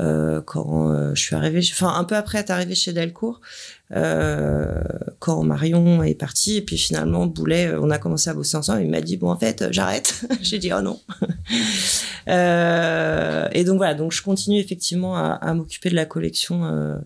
euh, 0.00 0.40
quand 0.40 0.90
euh, 0.90 1.14
je 1.14 1.22
suis 1.22 1.36
arrivée, 1.36 1.60
enfin 1.72 1.94
un 1.94 2.02
peu 2.02 2.16
après 2.16 2.38
être 2.38 2.50
arrivée 2.50 2.74
chez 2.74 2.92
Delcourt, 2.92 3.40
euh, 3.92 4.82
quand 5.20 5.44
Marion 5.44 6.02
est 6.02 6.14
partie 6.14 6.56
et 6.56 6.62
puis 6.62 6.76
finalement 6.76 7.26
Boulet, 7.26 7.72
on 7.80 7.90
a 7.90 7.98
commencé 7.98 8.30
à 8.30 8.34
bosser 8.34 8.56
ensemble. 8.56 8.82
Il 8.82 8.90
m'a 8.90 9.00
dit 9.00 9.16
bon 9.16 9.30
en 9.30 9.38
fait 9.38 9.66
j'arrête. 9.70 10.24
J'ai 10.42 10.58
dit 10.58 10.72
oh 10.72 10.80
non. 10.80 11.00
Et 12.26 13.64
donc 13.64 13.78
voilà, 13.78 13.94
donc 13.94 14.12
je 14.12 14.22
continue 14.22 14.58
effectivement 14.58 15.16
à, 15.16 15.32
à 15.32 15.54
m'occuper 15.54 15.90
de 15.90 15.96
la 15.96 16.04
collection 16.04 17.00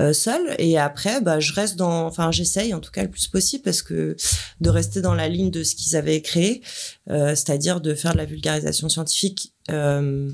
euh, 0.00 0.12
seule. 0.12 0.56
Et 0.58 0.78
après, 0.78 1.20
bah, 1.20 1.38
je 1.38 1.52
reste 1.52 1.76
dans, 1.76 2.06
enfin, 2.06 2.32
j'essaye 2.32 2.74
en 2.74 2.80
tout 2.80 2.90
cas 2.90 3.02
le 3.02 3.10
plus 3.10 3.28
possible 3.28 3.62
parce 3.62 3.82
que 3.82 4.16
de 4.60 4.70
rester 4.70 5.00
dans 5.00 5.14
la 5.14 5.28
ligne 5.28 5.50
de 5.50 5.62
ce 5.62 5.74
qu'ils 5.76 5.94
avaient 5.94 6.22
créé, 6.22 6.62
euh, 7.10 7.36
c'est-à-dire 7.36 7.80
de 7.80 7.94
faire 7.94 8.12
de 8.14 8.18
la 8.18 8.24
vulgarisation 8.24 8.88
scientifique. 8.88 9.52
Euh, 9.70 10.30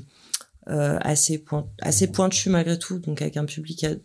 euh, 0.69 0.97
assez 0.99 1.37
point, 1.37 1.65
assez 1.81 2.07
pointu 2.07 2.49
malgré 2.49 2.77
tout 2.77 2.99
donc 2.99 3.21
avec 3.21 3.37
un 3.37 3.45
public 3.45 3.85
ad- 3.85 4.01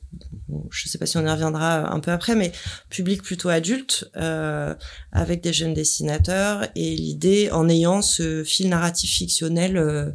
bon, 0.49 0.65
je 0.71 0.89
sais 0.89 0.97
pas 0.97 1.07
si 1.07 1.17
on 1.17 1.27
y 1.27 1.29
reviendra 1.29 1.93
un 1.93 1.99
peu 1.99 2.13
après 2.13 2.37
mais 2.37 2.53
public 2.89 3.21
plutôt 3.21 3.49
adulte 3.49 4.09
euh, 4.17 4.73
avec 5.11 5.41
des 5.43 5.53
jeunes 5.53 5.75
dessinateurs 5.75 6.69
et 6.77 6.95
l'idée 6.95 7.51
en 7.51 7.69
ayant 7.69 8.01
ce 8.01 8.45
fil 8.45 8.69
narratif 8.69 9.11
fictionnel 9.11 9.77
euh, 9.77 10.13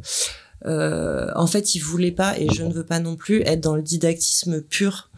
euh, 0.66 1.30
en 1.36 1.46
fait, 1.46 1.74
il 1.74 1.80
voulait 1.80 2.10
pas, 2.12 2.38
et 2.38 2.48
je 2.52 2.62
ne 2.64 2.72
veux 2.72 2.84
pas 2.84 3.00
non 3.00 3.16
plus, 3.16 3.42
être 3.42 3.60
dans 3.60 3.76
le 3.76 3.82
didactisme 3.82 4.60
pur, 4.60 5.10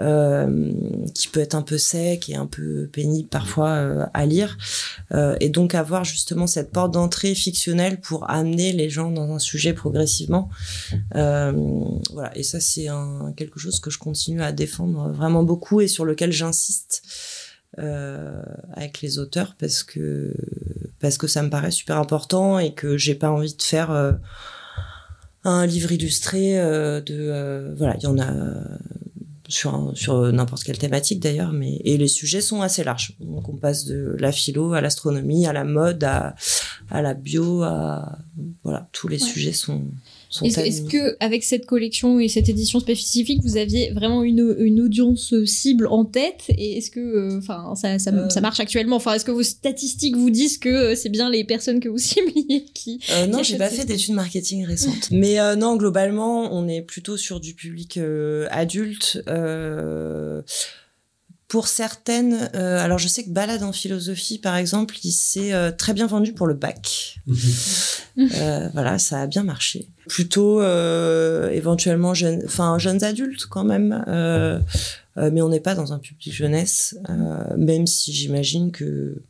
euh, 0.00 0.72
qui 1.14 1.28
peut 1.28 1.40
être 1.40 1.54
un 1.54 1.62
peu 1.62 1.78
sec 1.78 2.28
et 2.28 2.36
un 2.36 2.46
peu 2.46 2.88
pénible 2.92 3.28
parfois 3.28 3.70
euh, 3.70 4.06
à 4.14 4.26
lire, 4.26 4.56
Euh, 5.12 5.36
et 5.40 5.50
donc 5.50 5.74
avoir 5.74 6.04
justement 6.04 6.48
cette 6.48 6.72
porte 6.72 6.92
d'entrée 6.92 7.34
fictionnelle 7.34 8.00
pour 8.00 8.28
amener 8.28 8.72
les 8.72 8.90
gens 8.90 9.10
dans 9.12 9.32
un 9.32 9.38
sujet 9.38 9.72
progressivement. 9.72 10.50
Euh, 11.14 11.52
voilà, 12.12 12.36
et 12.36 12.42
ça 12.42 12.58
c'est 12.58 12.88
quelque 13.36 13.60
chose 13.60 13.78
que 13.78 13.88
je 13.90 13.98
continue 13.98 14.42
à 14.42 14.50
défendre 14.52 15.10
vraiment 15.10 15.44
beaucoup 15.44 15.80
et 15.80 15.88
sur 15.88 16.04
lequel 16.04 16.32
j'insiste. 16.32 17.02
euh, 17.78 18.42
avec 18.72 19.00
les 19.02 19.18
auteurs 19.18 19.54
parce 19.58 19.82
que 19.82 20.34
parce 21.00 21.18
que 21.18 21.26
ça 21.26 21.42
me 21.42 21.50
paraît 21.50 21.70
super 21.70 21.98
important 21.98 22.58
et 22.58 22.72
que 22.74 22.96
j'ai 22.96 23.14
pas 23.14 23.30
envie 23.30 23.54
de 23.54 23.62
faire 23.62 23.90
euh, 23.90 24.12
un 25.48 25.64
livre 25.66 25.92
illustré 25.92 26.58
euh, 26.58 27.00
de 27.00 27.14
euh, 27.18 27.74
voilà 27.76 27.94
il 27.98 28.02
y 28.02 28.06
en 28.06 28.18
a 28.18 28.30
euh, 28.30 28.54
sur 29.48 29.92
sur 29.94 30.32
n'importe 30.32 30.64
quelle 30.64 30.78
thématique 30.78 31.20
d'ailleurs 31.20 31.52
mais 31.52 31.80
et 31.84 31.96
les 31.96 32.08
sujets 32.08 32.40
sont 32.40 32.62
assez 32.62 32.82
larges 32.82 33.12
donc 33.20 33.48
on 33.48 33.56
passe 33.56 33.84
de 33.84 34.16
la 34.18 34.32
philo 34.32 34.72
à 34.74 34.80
l'astronomie 34.80 35.46
à 35.46 35.52
la 35.52 35.62
mode 35.64 36.02
à 36.02 36.34
à 36.90 37.00
la 37.00 37.14
bio 37.14 37.62
à 37.62 38.18
voilà 38.64 38.88
tous 38.92 39.06
les 39.08 39.22
Ouais. 39.22 39.28
sujets 39.30 39.52
sont 39.52 39.84
Est-ce 40.42 40.60
est-ce 40.60 40.78
admis. 40.80 40.90
que 40.90 41.16
avec 41.20 41.44
cette 41.44 41.66
collection 41.66 42.18
et 42.20 42.28
cette 42.28 42.48
édition 42.48 42.80
spécifique, 42.80 43.40
vous 43.44 43.56
aviez 43.56 43.90
vraiment 43.92 44.22
une, 44.22 44.54
une 44.58 44.80
audience 44.80 45.32
cible 45.44 45.86
en 45.86 46.04
tête? 46.04 46.44
Et 46.48 46.78
est-ce 46.78 46.90
que, 46.90 47.00
euh, 47.00 47.38
enfin, 47.38 47.74
ça, 47.76 47.98
ça, 47.98 48.10
Euh. 48.12 48.28
ça 48.28 48.40
marche 48.40 48.60
actuellement? 48.60 48.96
Enfin, 48.96 49.14
est-ce 49.14 49.24
que 49.24 49.30
vos 49.30 49.42
statistiques 49.42 50.16
vous 50.16 50.30
disent 50.30 50.58
que 50.58 50.68
euh, 50.68 50.94
c'est 50.96 51.08
bien 51.08 51.30
les 51.30 51.44
personnes 51.44 51.80
que 51.80 51.88
vous 51.88 51.98
cibliez 52.12 52.64
qui 52.74 53.00
Euh, 53.12 53.26
non, 53.26 53.42
j'ai 53.42 53.56
pas 53.56 53.68
fait 53.68 53.84
d'études 53.84 54.14
marketing 54.14 54.64
récentes. 54.66 55.08
Mais 55.10 55.38
euh, 55.40 55.56
non, 55.56 55.76
globalement, 55.76 56.52
on 56.52 56.66
est 56.68 56.82
plutôt 56.82 57.16
sur 57.16 57.40
du 57.40 57.54
public 57.54 57.96
euh, 57.96 58.46
adulte. 58.50 59.22
euh, 59.28 60.42
pour 61.48 61.68
certaines, 61.68 62.50
euh, 62.56 62.80
alors 62.80 62.98
je 62.98 63.06
sais 63.06 63.22
que 63.22 63.30
Balade 63.30 63.62
en 63.62 63.72
philosophie, 63.72 64.38
par 64.38 64.56
exemple, 64.56 64.96
il 65.04 65.12
s'est 65.12 65.52
euh, 65.52 65.70
très 65.70 65.94
bien 65.94 66.08
vendu 66.08 66.32
pour 66.32 66.48
le 66.48 66.54
bac. 66.54 67.18
Euh, 68.18 68.68
voilà, 68.72 68.98
ça 68.98 69.22
a 69.22 69.26
bien 69.28 69.44
marché. 69.44 69.86
Plutôt 70.08 70.60
euh, 70.60 71.50
éventuellement 71.50 72.14
jeunes, 72.14 72.42
enfin 72.44 72.78
jeunes 72.78 73.02
adultes 73.02 73.46
quand 73.46 73.64
même. 73.64 74.04
Euh, 74.06 74.60
euh, 75.16 75.30
mais 75.32 75.42
on 75.42 75.48
n'est 75.48 75.60
pas 75.60 75.74
dans 75.74 75.92
un 75.92 75.98
public 75.98 76.32
jeunesse, 76.32 76.96
même 77.56 77.86
si 77.86 78.12
j'imagine 78.12 78.70
que 78.70 79.22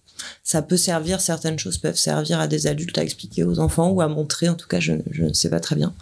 ça 0.42 0.62
peut 0.62 0.76
servir, 0.76 1.20
certaines 1.20 1.58
choses 1.58 1.78
peuvent 1.78 1.96
servir 1.96 2.40
à 2.40 2.48
des 2.48 2.66
adultes 2.66 2.98
à 2.98 3.02
expliquer 3.02 3.44
aux 3.44 3.58
enfants 3.60 3.90
ou 3.90 4.00
à 4.00 4.08
montrer, 4.08 4.48
en 4.48 4.54
tout 4.54 4.66
cas, 4.66 4.80
je, 4.80 4.94
je 5.10 5.24
ne 5.24 5.32
sais 5.32 5.50
pas 5.50 5.60
très 5.60 5.76
bien. 5.76 5.94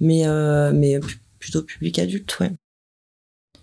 Mais, 0.00 0.24
mais 0.74 1.00
plutôt 1.38 1.62
public 1.62 1.98
adulte, 1.98 2.38
ouais. 2.40 2.52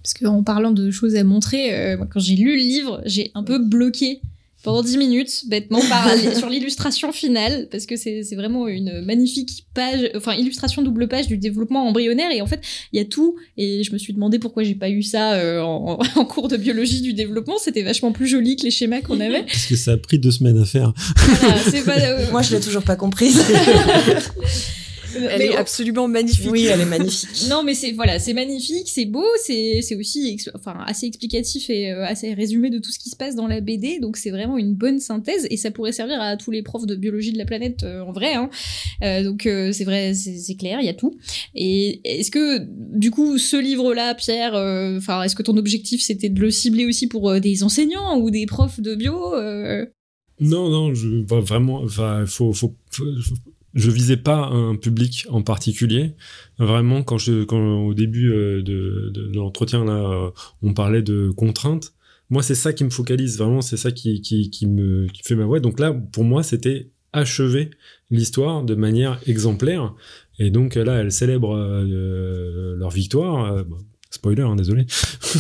Parce 0.02 0.16
qu'en 0.16 0.44
parlant 0.44 0.72
de 0.72 0.90
choses 0.90 1.16
à 1.16 1.24
montrer, 1.24 1.98
quand 2.10 2.20
j'ai 2.20 2.36
lu 2.36 2.54
le 2.54 2.58
livre, 2.58 3.02
j'ai 3.06 3.32
un 3.36 3.44
peu 3.44 3.60
bloqué 3.60 4.22
pendant 4.64 4.82
10 4.82 4.98
minutes, 4.98 5.44
bêtement, 5.48 5.82
par, 5.90 6.10
sur 6.38 6.50
l'illustration 6.50 7.12
finale, 7.12 7.68
parce 7.70 7.86
que 7.86 7.96
c'est 7.96 8.24
vraiment 8.36 8.68
une 8.68 9.02
magnifique 9.02 9.66
page, 9.74 10.10
enfin, 10.16 10.34
illustration 10.34 10.82
double 10.82 11.08
page 11.08 11.28
du 11.28 11.38
développement 11.38 11.88
embryonnaire, 11.88 12.32
et 12.32 12.42
en 12.42 12.48
fait, 12.48 12.62
il 12.94 12.98
y 12.98 13.02
a 13.02 13.06
tout, 13.06 13.36
et 13.58 13.84
je 13.84 13.92
me 13.92 13.98
suis 13.98 14.14
demandé 14.14 14.40
pourquoi 14.40 14.64
j'ai 14.64 14.76
pas 14.76 14.90
eu 14.90 15.04
ça 15.04 15.34
euh, 15.34 15.62
en, 15.62 16.00
en 16.16 16.26
cours 16.26 16.48
de 16.48 16.58
biologie 16.58 17.02
du 17.02 17.14
développement, 17.14 17.58
c'était 17.60 17.84
vachement 17.84 18.12
plus 18.12 18.28
joli 18.28 18.56
que 18.56 18.64
les 18.64 18.72
schémas 18.72 19.02
qu'on 19.02 19.20
avait. 19.20 19.44
Parce 19.44 19.66
que 19.66 19.76
ça 19.76 19.92
a 19.94 19.98
pris 19.98 20.18
deux 20.20 20.32
semaines 20.32 20.58
à 20.60 20.66
faire. 20.66 20.94
Voilà, 21.18 21.58
c'est 21.70 21.84
pas... 21.84 22.00
euh, 22.00 22.32
Moi, 22.32 22.42
je 22.42 22.56
l'ai 22.56 22.62
toujours 22.62 22.84
pas 22.84 22.96
comprise. 22.96 23.42
Elle 25.16 25.38
mais 25.40 25.46
est 25.46 25.56
on- 25.56 25.58
absolument 25.58 26.08
magnifique. 26.08 26.50
oui, 26.52 26.66
elle 26.66 26.82
est 26.82 26.86
magnifique. 26.86 27.30
Non, 27.50 27.64
mais 27.64 27.74
c'est 27.74 27.92
voilà, 27.92 28.20
c'est 28.20 28.34
magnifique, 28.34 28.88
c'est 28.88 29.06
beau, 29.06 29.26
c'est 29.46 29.80
c'est 29.82 29.96
aussi 29.96 30.30
ex- 30.34 30.50
enfin 30.56 30.78
assez 30.86 31.06
explicatif 31.06 31.70
et 31.70 31.92
euh, 31.92 32.06
assez 32.06 32.34
résumé 32.34 32.70
de 32.70 32.80
tout 32.80 32.92
ce 32.92 33.00
qui 33.00 33.10
se 33.10 33.16
passe 33.16 33.36
dans 33.36 33.48
la 33.48 33.62
BD, 33.62 34.00
donc 34.00 34.18
c'est 34.18 34.30
vraiment 34.32 34.58
une 34.58 34.74
bonne 34.74 35.00
synthèse 35.00 35.48
et 35.50 35.58
ça 35.58 35.72
pourrait 35.72 35.92
servir 35.92 36.20
à 36.22 36.38
tous 36.38 36.52
les 36.52 36.62
profs 36.64 36.86
de 36.86 36.96
biologie 36.96 37.32
de 37.32 37.38
la 37.38 37.46
planète 37.46 37.84
euh, 37.84 38.02
en 38.02 38.12
vrai. 38.12 38.34
Hein. 38.34 38.50
Euh, 39.04 39.24
donc 39.24 39.46
euh, 39.46 39.72
c'est 39.72 39.84
vrai, 39.84 40.14
c'est 40.14 40.56
clair, 40.56 40.80
il 40.82 40.86
y 40.86 40.90
a 40.90 40.94
tout. 40.94 41.16
Et 41.56 42.02
est-ce 42.04 42.32
que 42.32 42.60
du 42.98 43.12
coup 43.12 43.38
ce 43.38 43.58
livre-là, 43.58 44.16
Pierre, 44.16 44.56
euh, 44.56 44.98
enfin 44.98 45.24
est-ce 45.24 45.36
que 45.36 45.44
ton 45.44 45.58
objectif 45.58 46.02
c'était 46.02 46.30
de 46.30 46.40
le 46.40 46.52
cibler 46.52 46.86
aussi 46.86 47.08
pour 47.08 47.30
euh, 47.30 47.40
des 47.40 47.64
enseignants 47.64 48.18
ou 48.20 48.30
des 48.32 48.46
profs 48.46 48.80
de 48.80 48.96
bio 48.96 49.34
euh? 49.36 49.86
Non, 50.40 50.68
non, 50.70 50.94
je, 50.96 51.24
va 51.26 51.40
vraiment, 51.40 51.86
faut, 52.26 52.52
faut, 52.54 52.74
faut- 52.92 53.14
je 53.74 53.90
visais 53.90 54.18
pas 54.18 54.48
un 54.48 54.76
public 54.76 55.26
en 55.30 55.42
particulier. 55.42 56.16
Vraiment, 56.60 57.04
quand, 57.04 57.18
je, 57.18 57.44
quand 57.44 57.80
au 57.80 57.94
début 57.94 58.30
de, 58.30 58.62
de, 59.14 59.32
l'entretien, 59.36 59.86
là, 59.86 60.32
on 60.62 60.74
parlait 60.74 61.02
de 61.02 61.32
contraintes, 61.32 61.94
moi, 62.30 62.42
c'est 62.42 62.56
ça 62.56 62.74
qui 62.74 62.84
me 62.84 62.90
focalise, 62.90 63.38
vraiment, 63.38 63.62
c'est 63.62 63.78
ça 63.78 63.92
qui, 63.92 64.22
qui, 64.22 64.50
qui, 64.50 64.66
me 64.68 65.08
qui 65.08 65.22
fait 65.24 65.36
ma 65.36 65.46
voix. 65.46 65.60
Donc 65.60 65.80
là, 65.80 65.94
pour 65.94 66.24
moi, 66.24 66.44
c'était 66.44 66.90
achever 67.14 67.70
l'histoire 68.10 68.64
de 68.64 68.76
manière 68.76 69.20
exemplaire. 69.28 69.94
Et 70.40 70.50
donc 70.50 70.76
là, 70.76 71.00
elles 71.00 71.12
célèbrent 71.12 71.56
euh, 71.56 72.76
leur 72.76 72.90
victoire. 72.90 73.54
Euh, 73.54 73.64
spoiler, 74.10 74.42
hein, 74.42 74.56
désolé. 74.56 74.86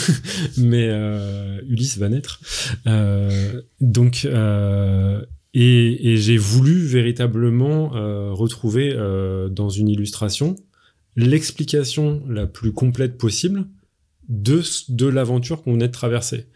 Mais 0.57 0.87
euh, 0.89 1.59
Ulysse 1.67 1.97
va 1.97 2.09
naître. 2.09 2.39
donc, 3.81 4.27
et, 5.53 6.11
et 6.11 6.17
j'ai 6.17 6.37
voulu 6.37 6.79
véritablement 6.79 7.89
retrouver 8.33 8.93
dans 9.51 9.69
une 9.69 9.89
illustration 9.89 10.55
l'explication 11.15 12.23
la 12.27 12.47
plus 12.47 12.71
complète 12.71 13.17
possible 13.17 13.65
de, 14.29 14.61
de 14.89 15.07
l'aventure 15.07 15.63
qu'on 15.63 15.73
venait 15.73 15.87
de 15.87 15.93
traverser. 15.93 16.47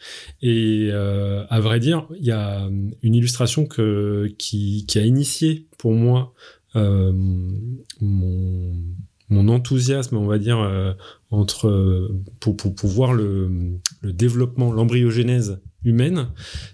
Et 0.42 0.90
euh, 0.92 1.46
à 1.50 1.60
vrai 1.60 1.80
dire, 1.80 2.08
il 2.18 2.26
y 2.26 2.32
a 2.32 2.70
une 3.04 3.16
illustration 3.16 3.66
que, 3.66 4.34
qui, 4.38 4.86
qui 4.88 5.00
a 5.00 5.06
initié 5.06 5.68
pour 5.78 5.94
moi 5.94 6.34
euh, 6.76 7.12
mon, 8.02 8.74
mon, 9.30 9.48
enthousiasme, 9.50 10.18
on 10.18 10.28
va 10.28 10.38
dire, 10.38 10.60
euh, 10.60 10.94
entre, 11.30 12.10
pour, 12.40 12.56
pour, 12.56 12.74
pour, 12.76 13.14
le, 13.14 13.80
le 14.02 14.14
développement, 14.14 14.72
l'embryogénèse 14.72 15.60
humaine. 15.84 16.30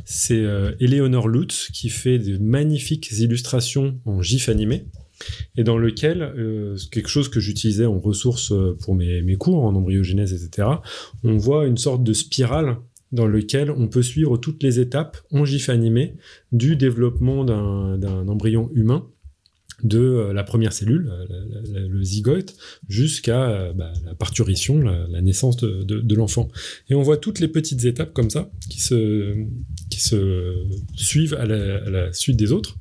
C'est 0.06 0.44
euh, 0.44 0.72
Eleonore 0.80 1.28
Lutz 1.28 1.70
qui 1.72 1.90
fait 1.90 2.20
de 2.20 2.38
magnifiques 2.38 3.12
illustrations 3.12 4.00
en 4.06 4.22
gif 4.22 4.50
animé 4.50 4.86
et 5.56 5.64
dans 5.64 5.78
lequel, 5.78 6.22
euh, 6.22 6.78
quelque 6.92 7.10
chose 7.10 7.30
que 7.30 7.40
j'utilisais 7.40 7.86
en 7.86 8.00
ressources 8.00 8.52
euh, 8.52 8.78
pour 8.82 8.96
mes, 8.96 9.22
mes 9.22 9.36
cours 9.36 9.64
en 9.64 9.76
embryogénèse, 9.76 10.34
etc., 10.34 10.68
on 11.24 11.38
voit 11.38 11.68
une 11.68 11.78
sorte 11.78 12.04
de 12.04 12.14
spirale 12.14 12.78
dans 13.12 13.28
lequel 13.28 13.70
on 13.70 13.88
peut 13.88 14.02
suivre 14.02 14.38
toutes 14.38 14.64
les 14.64 14.80
étapes 14.80 15.18
en 15.32 15.46
GIF 15.46 15.70
animé 15.70 16.16
du 16.52 16.76
développement 16.76 17.46
d'un 17.46 18.28
embryon 18.28 18.72
humain 18.74 19.08
de 19.84 20.00
euh, 20.00 20.34
la 20.34 20.44
première 20.44 20.74
cellule, 20.74 21.12
le 21.74 22.04
zygote, 22.04 22.56
jusqu'à 22.88 23.72
bah, 23.74 23.94
la 24.06 24.16
parturition, 24.16 24.80
la, 24.80 25.22
naissance 25.22 25.58
de, 25.58 26.16
l'enfant. 26.16 26.50
Et 26.90 26.96
on 26.96 27.02
voit 27.02 27.18
toutes 27.18 27.40
les 27.40 27.48
petites 27.48 27.86
étapes 27.86 28.14
comme 28.14 28.30
ça 28.30 28.50
qui 28.70 28.82
se, 28.82 29.36
qui 29.90 30.02
se 30.02 30.66
suivent 30.96 31.36
à 31.36 31.46
la, 31.46 31.84
à 31.84 31.90
la 31.90 32.14
suite 32.14 32.38
des 32.38 32.52
autres. 32.52 32.78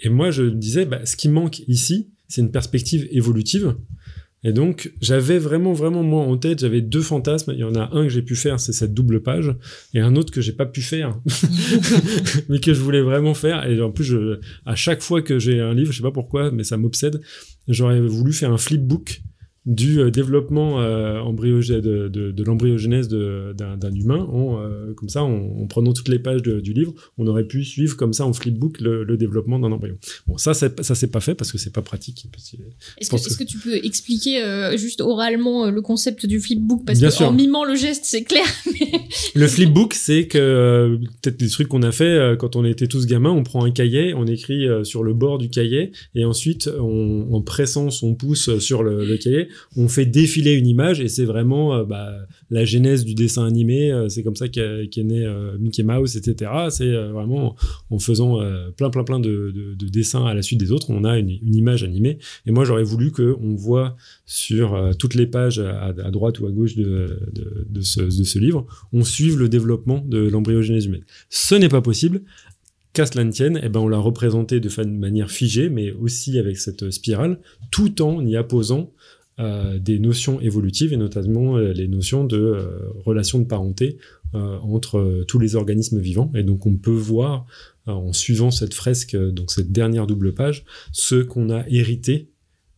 Et 0.00 0.08
moi, 0.08 0.30
je 0.30 0.44
disais, 0.44 0.84
bah, 0.84 1.04
ce 1.04 1.16
qui 1.16 1.28
manque 1.28 1.60
ici, 1.68 2.08
c'est 2.28 2.40
une 2.40 2.50
perspective 2.50 3.08
évolutive. 3.10 3.74
Et 4.44 4.52
donc, 4.52 4.92
j'avais 5.00 5.38
vraiment, 5.38 5.72
vraiment, 5.72 6.02
moi, 6.02 6.22
en 6.22 6.36
tête, 6.36 6.60
j'avais 6.60 6.80
deux 6.80 7.00
fantasmes. 7.00 7.52
Il 7.52 7.58
y 7.58 7.64
en 7.64 7.74
a 7.74 7.90
un 7.92 8.04
que 8.04 8.08
j'ai 8.08 8.22
pu 8.22 8.36
faire, 8.36 8.60
c'est 8.60 8.72
cette 8.72 8.94
double 8.94 9.22
page, 9.22 9.54
et 9.94 10.00
un 10.00 10.14
autre 10.14 10.32
que 10.32 10.40
j'ai 10.40 10.52
pas 10.52 10.66
pu 10.66 10.80
faire, 10.80 11.18
mais 12.48 12.60
que 12.60 12.72
je 12.72 12.80
voulais 12.80 13.02
vraiment 13.02 13.34
faire. 13.34 13.68
Et 13.68 13.80
en 13.80 13.90
plus, 13.90 14.04
je, 14.04 14.38
à 14.64 14.76
chaque 14.76 15.02
fois 15.02 15.22
que 15.22 15.38
j'ai 15.38 15.60
un 15.60 15.74
livre, 15.74 15.92
je 15.92 15.98
sais 15.98 16.02
pas 16.02 16.12
pourquoi, 16.12 16.50
mais 16.52 16.62
ça 16.62 16.76
m'obsède, 16.76 17.20
j'aurais 17.66 18.00
voulu 18.00 18.32
faire 18.32 18.52
un 18.52 18.58
flipbook 18.58 19.22
du 19.68 20.00
euh, 20.00 20.10
développement 20.10 20.80
euh, 20.80 21.22
de, 21.22 22.08
de, 22.08 22.30
de 22.30 22.42
l'embryogénèse 22.42 23.08
d'un 23.08 23.94
humain. 23.94 24.26
En, 24.32 24.58
euh, 24.58 24.94
comme 24.94 25.10
ça, 25.10 25.22
en, 25.22 25.66
prenant 25.66 25.92
toutes 25.92 26.08
les 26.08 26.18
pages 26.18 26.42
du 26.42 26.72
livre, 26.72 26.94
on 27.18 27.26
aurait 27.26 27.44
pu 27.44 27.64
suivre 27.64 27.96
comme 27.96 28.14
ça 28.14 28.24
en 28.24 28.32
flipbook 28.32 28.80
le, 28.80 29.04
le 29.04 29.16
développement 29.18 29.58
d'un 29.58 29.70
embryon. 29.70 29.96
Bon, 30.26 30.38
ça, 30.38 30.54
ça 30.54 30.94
s'est 30.94 31.08
pas 31.08 31.20
fait 31.20 31.34
parce 31.34 31.52
que 31.52 31.58
c'est 31.58 31.72
pas 31.72 31.82
pratique. 31.82 32.26
Est-ce 32.98 33.10
que, 33.10 33.44
que... 33.44 33.44
tu 33.44 33.58
peux 33.58 33.76
expliquer 33.84 34.42
euh, 34.42 34.76
juste 34.78 35.02
oralement 35.02 35.70
le 35.70 35.82
concept 35.82 36.24
du 36.24 36.40
flipbook? 36.40 36.86
Parce 36.86 37.00
que 37.00 37.24
en 37.24 37.32
mimant 37.32 37.64
le 37.64 37.74
geste, 37.74 38.04
c'est 38.04 38.24
clair. 38.24 38.46
Le 39.34 39.46
flipbook, 39.46 39.94
c'est 39.94 40.26
que 40.26 40.98
peut-être 41.22 41.38
des 41.38 41.48
trucs 41.48 41.68
qu'on 41.68 41.82
a 41.82 41.92
fait 41.92 42.36
quand 42.38 42.56
on 42.56 42.64
était 42.64 42.86
tous 42.86 43.06
gamins, 43.06 43.30
on 43.30 43.42
prend 43.42 43.64
un 43.64 43.70
cahier, 43.70 44.14
on 44.14 44.26
écrit 44.26 44.66
sur 44.84 45.02
le 45.04 45.12
bord 45.12 45.38
du 45.38 45.50
cahier, 45.50 45.92
et 46.14 46.24
ensuite, 46.24 46.70
on, 46.80 47.28
en 47.32 47.42
pressant 47.42 47.90
son 47.90 48.14
pouce 48.14 48.58
sur 48.58 48.82
le, 48.82 49.04
le 49.04 49.16
cahier, 49.16 49.48
on 49.76 49.88
fait 49.88 50.06
défiler 50.06 50.54
une 50.54 50.66
image 50.66 51.00
et 51.00 51.08
c'est 51.08 51.24
vraiment 51.24 51.74
euh, 51.74 51.84
bah, 51.84 52.14
la 52.50 52.64
genèse 52.64 53.04
du 53.04 53.14
dessin 53.14 53.46
animé. 53.46 53.90
Euh, 53.90 54.08
c'est 54.08 54.22
comme 54.22 54.36
ça 54.36 54.48
qu'est 54.48 54.88
né 55.04 55.24
euh, 55.24 55.56
Mickey 55.58 55.82
Mouse, 55.82 56.16
etc. 56.16 56.50
C'est 56.70 56.92
vraiment 57.08 57.56
en 57.90 57.98
faisant 57.98 58.38
plein, 58.76 58.90
plein, 58.90 59.04
plein 59.04 59.20
de, 59.20 59.74
dessins 59.78 60.24
à 60.24 60.34
la 60.34 60.42
suite 60.42 60.60
des 60.60 60.72
autres, 60.72 60.90
on 60.90 61.04
a 61.04 61.18
une, 61.18 61.30
image 61.54 61.82
animée. 61.82 62.18
Et 62.46 62.50
moi, 62.50 62.64
j'aurais 62.64 62.82
voulu 62.82 63.10
qu'on 63.10 63.54
voit 63.54 63.96
sur 64.26 64.78
toutes 64.98 65.14
les 65.14 65.26
pages 65.26 65.58
à, 65.58 65.92
droite 66.10 66.40
ou 66.40 66.46
à 66.46 66.50
gauche 66.50 66.76
de, 66.76 67.18
ce, 67.80 68.38
livre, 68.38 68.66
on 68.92 69.04
suive 69.04 69.38
le 69.38 69.48
développement 69.48 70.04
de 70.06 70.18
l'embryogénèse 70.18 70.86
humaine. 70.86 71.04
Ce 71.30 71.54
n'est 71.54 71.68
pas 71.68 71.80
possible 71.80 72.22
qu'à 72.92 73.06
cela 73.06 73.24
tienne, 73.26 73.60
eh 73.62 73.68
ben, 73.68 73.80
on 73.80 73.88
l'a 73.88 73.98
représenté 73.98 74.60
de 74.60 74.84
manière 74.84 75.30
figée, 75.30 75.68
mais 75.68 75.92
aussi 75.92 76.38
avec 76.38 76.58
cette 76.58 76.90
spirale, 76.90 77.38
tout 77.70 78.02
en 78.02 78.24
y 78.26 78.36
apposant 78.36 78.92
euh, 79.40 79.78
des 79.78 80.00
notions 80.00 80.40
évolutives 80.40 80.92
et 80.92 80.96
notamment 80.96 81.58
euh, 81.58 81.72
les 81.72 81.86
notions 81.86 82.24
de 82.24 82.36
euh, 82.36 82.90
relation 83.04 83.38
de 83.38 83.44
parenté 83.44 83.98
entre 84.34 85.24
tous 85.26 85.38
les 85.38 85.56
organismes 85.56 86.00
vivants. 86.00 86.30
Et 86.34 86.42
donc 86.42 86.66
on 86.66 86.76
peut 86.76 86.90
voir 86.90 87.46
en 87.86 88.12
suivant 88.12 88.50
cette 88.50 88.74
fresque, 88.74 89.16
donc 89.16 89.50
cette 89.50 89.72
dernière 89.72 90.06
double 90.06 90.34
page, 90.34 90.66
ce 90.92 91.22
qu'on 91.22 91.48
a 91.48 91.64
hérité 91.66 92.28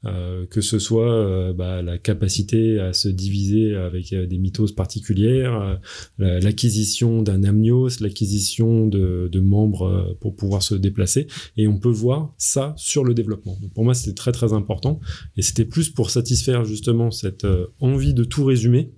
euh, 0.06 0.46
que 0.46 0.62
ce 0.62 0.78
soit 0.78 1.12
euh, 1.12 1.52
bah, 1.52 1.82
la 1.82 1.98
capacité 1.98 2.80
à 2.80 2.94
se 2.94 3.10
diviser 3.10 3.74
avec 3.74 4.14
euh, 4.14 4.26
des 4.26 4.38
mitoses 4.38 4.74
particulières, 4.74 5.78
l'acquisition 6.18 7.22
d'un 7.22 7.44
amnios, 7.44 8.00
l'acquisition 8.00 8.86
de, 8.86 9.40
membres 9.40 10.16
pour 10.20 10.36
pouvoir 10.36 10.62
se 10.62 10.74
déplacer, 10.74 11.26
et 11.56 11.66
on 11.66 11.78
peut 11.78 11.90
voir 11.90 12.34
ça 12.38 12.74
sur 12.76 13.04
le 13.04 13.12
développement. 13.12 13.58
Donc 13.60 13.74
pour 13.74 13.84
moi, 13.84 13.94
c'était 13.94 14.14
très 14.14 14.32
très 14.32 14.52
important, 14.52 15.00
et 15.36 15.42
c'était 15.42 15.64
plus 15.64 15.90
pour 15.90 16.10
satisfaire 16.10 16.64
justement 16.64 17.10
cette 17.10 17.46
envie 17.80 18.14
de 18.14 18.24
tout 18.24 18.44
résumer 18.44 18.92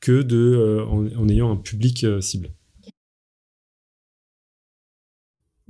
que 0.00 0.22
de 0.22 0.84
en 0.88 1.28
ayant 1.28 1.50
un 1.50 1.56
public 1.56 2.06
cible. 2.20 2.50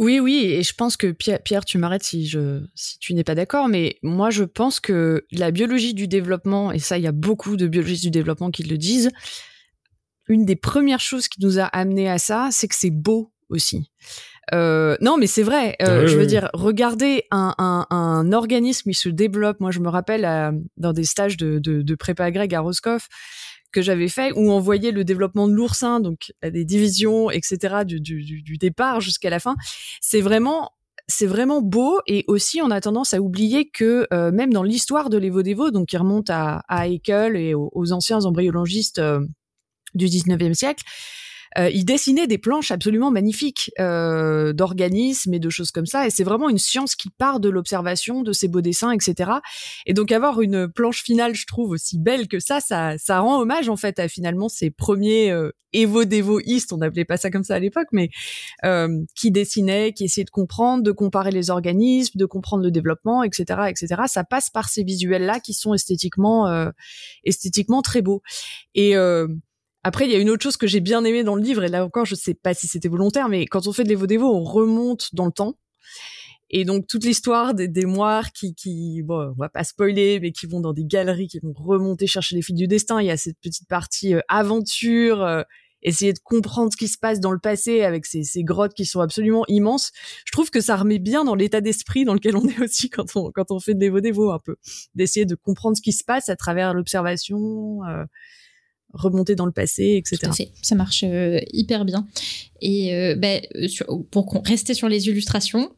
Oui, 0.01 0.19
oui, 0.19 0.47
et 0.47 0.63
je 0.63 0.73
pense 0.73 0.97
que 0.97 1.13
Pierre, 1.13 1.67
tu 1.67 1.77
m'arrêtes 1.77 2.05
si 2.05 2.27
je 2.27 2.63
si 2.75 2.99
tu 3.01 3.13
n'es 3.13 3.23
pas 3.23 3.35
d'accord, 3.35 3.69
mais 3.69 3.99
moi 4.03 4.31
je 4.31 4.45
pense 4.45 4.81
que 4.81 5.27
la 5.31 5.51
biologie 5.51 5.93
du 5.93 6.09
développement, 6.09 6.73
et 6.73 6.79
ça 6.79 6.97
il 6.97 7.05
y 7.05 7.07
a 7.07 7.13
beaucoup 7.13 7.59
de 7.59 7.67
biologistes 7.67 8.05
du 8.05 8.11
développement 8.11 8.51
qui 8.51 8.63
le 8.63 8.79
disent, 8.79 9.11
une 10.27 10.47
des 10.47 10.57
premières 10.57 11.01
choses 11.01 11.29
qui 11.29 11.45
nous 11.45 11.59
a 11.59 11.65
amené 11.65 12.09
à 12.09 12.17
ça, 12.17 12.49
c'est 12.51 12.67
que 12.67 12.77
c'est 12.77 12.91
beau 12.91 13.31
aussi. 13.51 13.91
Euh, 14.55 14.97
non, 15.03 15.19
mais 15.19 15.27
c'est 15.27 15.43
vrai. 15.43 15.77
Euh, 15.83 16.07
je 16.07 16.17
veux 16.17 16.27
dire, 16.27 16.49
regarder 16.55 17.25
un, 17.31 17.55
un, 17.59 17.87
un, 17.91 18.33
organisme 18.33 18.91
qui 18.91 18.97
se 18.97 19.09
développe. 19.09 19.61
Moi, 19.61 19.71
je 19.71 19.81
me 19.81 19.89
rappelle 19.89 20.25
euh, 20.25 20.53
dans 20.77 20.93
des 20.93 21.05
stages 21.05 21.37
de, 21.37 21.59
de, 21.59 21.83
de 21.83 21.95
prépa 21.95 22.31
grec 22.31 22.53
à 22.53 22.61
Roscoff, 22.61 23.09
que 23.73 23.83
j'avais 23.83 24.09
fait 24.09 24.33
où 24.33 24.51
on 24.51 24.61
voyait 24.61 24.91
le 24.91 25.05
développement 25.05 25.49
de 25.49 25.53
l'oursin, 25.53 26.01
donc 26.01 26.33
des 26.43 26.65
divisions, 26.65 27.31
etc. 27.31 27.85
du, 27.85 28.01
du, 28.01 28.59
départ 28.59 29.01
jusqu'à 29.01 29.31
la 29.31 29.41
fin. 29.41 29.57
C'est 30.01 30.21
vraiment 30.21 30.73
c'est 31.11 31.27
vraiment 31.27 31.61
beau 31.61 32.01
et 32.07 32.25
aussi 32.29 32.63
on 32.63 32.71
a 32.71 32.81
tendance 32.81 33.15
à 33.15 33.21
oublier 33.21 33.69
que 33.69 34.07
euh, 34.13 34.31
même 34.31 34.53
dans 34.53 34.63
l'histoire 34.63 35.11
de 35.11 35.19
l'Evo-Devo, 35.19 35.71
donc 35.71 35.89
qui 35.89 35.97
remonte 35.97 36.31
à, 36.31 36.63
à 36.69 36.89
Haeckel 36.89 37.37
et 37.37 37.53
aux, 37.55 37.93
anciens 37.93 38.25
embryologistes 38.25 39.01
euh, 39.01 39.21
du 39.95 40.07
19e 40.07 40.55
siècle, 40.55 40.85
euh, 41.59 41.71
il 41.71 41.85
dessinait 41.85 42.27
des 42.27 42.39
planches 42.39 42.71
absolument 42.71 43.11
magnifiques 43.11 43.71
euh, 43.81 44.53
d'organismes 44.53 45.35
et 45.35 45.39
de 45.39 45.51
choses 45.51 45.71
comme 45.71 45.87
ça. 45.87 46.07
Et 46.07 46.11
c'est 46.11 46.25
vraiment 46.25 46.49
une 46.49 46.59
science 46.59 46.95
qui 46.95 47.11
part 47.11 47.41
de 47.41 47.49
l'observation, 47.49 48.23
de 48.23 48.33
ces 48.33 48.49
beaux 48.49 48.61
dessins, 48.61 48.93
etc. 48.93 49.33
Et 49.87 49.95
donc 49.95 50.13
avoir 50.13 50.41
une 50.41 50.69
planche 50.69 51.03
finale, 51.03 51.35
je 51.35 51.47
trouve 51.47 51.71
aussi 51.71 51.99
belle 51.99 52.29
que 52.29 52.41
ça, 52.41 52.61
ça, 52.61 52.97
ça 52.99 53.21
rend 53.21 53.41
hommage 53.41 53.69
en 53.69 53.77
fait 53.77 53.99
à 53.99 54.09
finalement 54.09 54.49
ces 54.49 54.71
premiers 54.71 55.31
euh, 55.31 55.51
Evo 55.73 56.03
on 56.73 56.77
n'appelait 56.77 57.05
pas 57.05 57.17
ça 57.17 57.31
comme 57.31 57.45
ça 57.45 57.55
à 57.55 57.59
l'époque, 57.59 57.89
mais 57.93 58.11
euh, 58.65 59.05
qui 59.15 59.31
dessinaient, 59.31 59.93
qui 59.93 60.05
essayaient 60.05 60.25
de 60.25 60.31
comprendre, 60.31 60.83
de 60.83 60.93
comparer 60.93 61.31
les 61.31 61.51
organismes, 61.51 62.19
de 62.19 62.27
comprendre 62.27 62.65
le 62.65 62.71
développement, 62.71 63.23
etc., 63.23 63.63
etc. 63.69 64.03
Ça 64.07 64.25
passe 64.25 64.51
par 64.51 64.69
ces 64.69 64.83
visuels 64.83 65.25
là 65.25 65.41
qui 65.41 65.55
sont 65.55 65.75
esthétiquement, 65.75 66.49
euh, 66.49 66.71
esthétiquement 67.25 67.83
très 67.83 68.03
beaux. 68.03 68.23
Et 68.75 68.97
euh, 68.97 69.29
après, 69.83 70.07
il 70.07 70.13
y 70.13 70.15
a 70.15 70.19
une 70.19 70.31
autre 70.31 70.43
chose 70.43 70.57
que 70.57 70.67
j'ai 70.67 70.81
bien 70.81 71.05
aimé 71.05 71.25
dans 71.25 71.35
le 71.35 71.43
livre, 71.43 71.65
et 71.65 71.69
là 71.69 71.85
encore, 71.85 72.05
je 72.05 72.15
sais 72.15 72.35
pas 72.35 72.55
si 72.55 72.67
c'était 72.67 72.89
volontaire, 72.89 73.29
mais 73.29 73.47
quand 73.47 73.67
on 73.67 73.73
fait 73.73 73.85
de 73.85 73.89
l'Evo-Devo, 73.89 74.27
on 74.27 74.45
remonte 74.45 75.15
dans 75.15 75.27
le 75.27 75.33
temps. 75.33 75.57
Et 76.51 76.65
donc, 76.65 76.87
toute 76.89 77.05
l'histoire 77.05 77.55
des, 77.55 77.69
des 77.69 77.87
moires 77.87 78.33
qui, 78.33 78.55
qui, 78.55 79.03
bon, 79.03 79.33
on 79.37 79.41
va 79.41 79.49
pas 79.49 79.63
spoiler, 79.63 80.19
mais 80.21 80.33
qui 80.33 80.47
vont 80.47 80.61
dans 80.61 80.73
des 80.73 80.85
galeries, 80.85 81.29
qui 81.29 81.39
vont 81.39 81.55
remonter 81.57 82.09
chercher 82.09 82.35
les 82.35 82.43
fils 82.43 82.57
du 82.57 82.67
destin. 82.67 83.01
Il 83.01 83.07
y 83.07 83.11
a 83.11 83.17
cette 83.17 83.39
petite 83.41 83.69
partie 83.69 84.15
euh, 84.15 84.21
aventure, 84.29 85.23
euh, 85.23 85.43
essayer 85.83 86.13
de 86.13 86.19
comprendre 86.19 86.73
ce 86.73 86.77
qui 86.77 86.89
se 86.89 86.99
passe 86.99 87.21
dans 87.21 87.31
le 87.31 87.39
passé 87.39 87.83
avec 87.83 88.05
ces, 88.05 88.25
ces 88.25 88.43
grottes 88.43 88.75
qui 88.75 88.85
sont 88.85 89.01
absolument 89.01 89.45
immenses. 89.47 89.93
Je 90.27 90.33
trouve 90.33 90.51
que 90.51 90.61
ça 90.61 90.77
remet 90.77 90.99
bien 90.99 91.25
dans 91.25 91.37
l'état 91.37 91.61
d'esprit 91.61 92.05
dans 92.05 92.15
lequel 92.15 92.37
on 92.37 92.47
est 92.49 92.61
aussi 92.61 92.91
quand 92.91 93.17
on 93.17 93.31
quand 93.31 93.53
on 93.53 93.61
fait 93.61 93.75
de 93.75 93.81
l'évo-dévo 93.81 94.33
un 94.33 94.41
peu, 94.41 94.57
d'essayer 94.97 95.27
de 95.27 95.37
comprendre 95.37 95.77
ce 95.77 95.83
qui 95.83 95.93
se 95.93 96.05
passe 96.05 96.29
à 96.29 96.37
travers 96.37 96.75
l'observation. 96.75 97.85
Euh, 97.89 98.05
remonter 98.93 99.35
dans 99.35 99.47
le 99.47 99.53
passé, 99.53 100.03
etc. 100.05 100.33
Ça 100.63 100.75
marche 100.75 101.05
euh, 101.07 101.41
hyper 101.53 101.85
bien. 101.85 102.07
Et 102.61 102.95
euh, 102.95 103.15
ben, 103.15 103.41
sur, 103.69 103.87
pour 104.11 104.43
rester 104.45 104.75
sur 104.75 104.89
les 104.89 105.09
illustrations, 105.09 105.71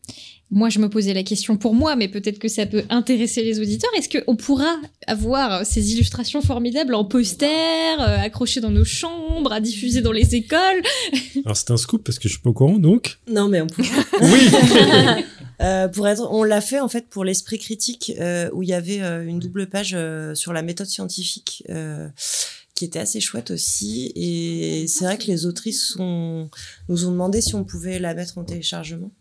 moi, 0.55 0.69
je 0.69 0.81
me 0.81 0.91
posais 0.91 1.15
la 1.15 1.23
question 1.23 1.57
pour 1.57 1.75
moi, 1.75 1.97
mais 1.97 2.09
peut-être 2.09 2.39
que 2.39 2.47
ça 2.47 2.67
peut 2.67 2.83
intéresser 2.91 3.43
les 3.43 3.59
auditeurs. 3.59 3.91
Est-ce 3.97 4.11
qu'on 4.11 4.37
pourra 4.37 4.77
avoir 5.07 5.65
ces 5.65 5.95
illustrations 5.95 6.43
formidables 6.43 6.95
en 6.95 7.07
poster, 7.07 7.47
euh, 7.99 8.19
accrochées 8.19 8.61
dans 8.61 8.71
nos 8.71 8.85
chambres, 8.85 9.51
à 9.51 9.61
diffuser 9.61 10.03
dans 10.03 10.13
les 10.13 10.35
écoles? 10.35 10.83
Alors, 11.47 11.57
c'est 11.57 11.71
un 11.71 11.79
scoop 11.79 12.05
parce 12.05 12.19
que 12.19 12.29
je 12.29 12.35
suis 12.35 12.43
pas 12.43 12.51
au 12.51 12.53
courant, 12.53 12.79
donc. 12.79 13.19
Non, 13.29 13.49
mais 13.49 13.63
on 13.63 13.67
pourra. 13.67 13.89
oui 14.21 15.25
euh, 15.63 15.89
pour 15.89 16.07
être, 16.07 16.29
on 16.31 16.45
l'a 16.45 16.61
fait 16.61 16.81
en 16.81 16.89
fait 16.89 17.09
pour 17.09 17.25
l'esprit 17.25 17.59
critique, 17.59 18.13
euh, 18.21 18.51
où 18.53 18.63
il 18.63 18.69
y 18.69 18.75
avait 18.75 19.01
euh, 19.01 19.27
une 19.27 19.39
double 19.39 19.71
page 19.71 19.95
euh, 19.95 20.35
sur 20.35 20.53
la 20.53 20.61
méthode 20.61 20.87
scientifique 20.87 21.65
qui 22.83 22.87
était 22.87 22.99
assez 22.99 23.21
chouette 23.21 23.53
aussi. 23.53 24.11
Et 24.17 24.89
c'est 24.89 25.05
vrai 25.05 25.17
que 25.17 25.29
les 25.29 25.47
autrices 25.47 25.85
sont, 25.85 26.51
nous 26.89 27.07
ont 27.07 27.13
demandé 27.13 27.41
si 27.41 27.55
on 27.55 27.63
pouvait 27.63 28.01
la 28.01 28.13
mettre 28.13 28.39
en 28.39 28.45
téléchargement. 28.45 29.13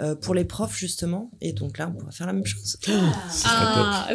Euh, 0.00 0.14
pour 0.14 0.34
les 0.34 0.44
profs 0.44 0.76
justement. 0.78 1.30
Et 1.40 1.54
donc 1.54 1.78
là, 1.78 1.88
on 1.88 1.98
pourra 1.98 2.12
faire 2.12 2.26
la 2.26 2.34
même 2.34 2.44
chose. 2.44 2.76
Ah, 3.44 4.08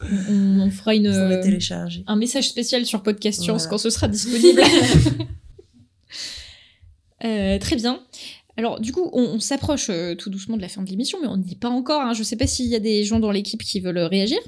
on, 0.00 0.60
on, 0.60 0.70
fera 0.70 0.94
une, 0.94 1.40
télécharger. 1.42 2.04
un 2.06 2.16
message 2.16 2.48
spécial 2.48 2.86
sur 2.86 3.02
Podcast 3.02 3.42
Science 3.42 3.62
voilà. 3.62 3.70
quand 3.70 3.78
ce 3.78 3.90
sera 3.90 4.06
disponible. 4.06 4.62
euh, 7.24 7.58
très 7.58 7.76
bien. 7.76 8.02
Alors 8.56 8.80
du 8.80 8.92
coup, 8.92 9.10
on, 9.12 9.22
on 9.22 9.40
s'approche 9.40 9.90
euh, 9.90 10.14
tout 10.14 10.30
doucement 10.30 10.56
de 10.56 10.62
la 10.62 10.68
fin 10.68 10.82
de 10.82 10.88
l'émission, 10.88 11.18
mais 11.20 11.28
on 11.28 11.36
n'y 11.36 11.52
est 11.52 11.60
pas 11.60 11.70
encore. 11.70 12.02
Hein. 12.02 12.14
Je 12.14 12.22
sais 12.22 12.36
pas 12.36 12.46
s'il 12.46 12.66
y 12.66 12.76
a 12.76 12.80
des 12.80 13.04
gens 13.04 13.18
dans 13.18 13.32
l'équipe 13.32 13.62
qui 13.62 13.80
veulent 13.80 13.98
réagir 13.98 14.38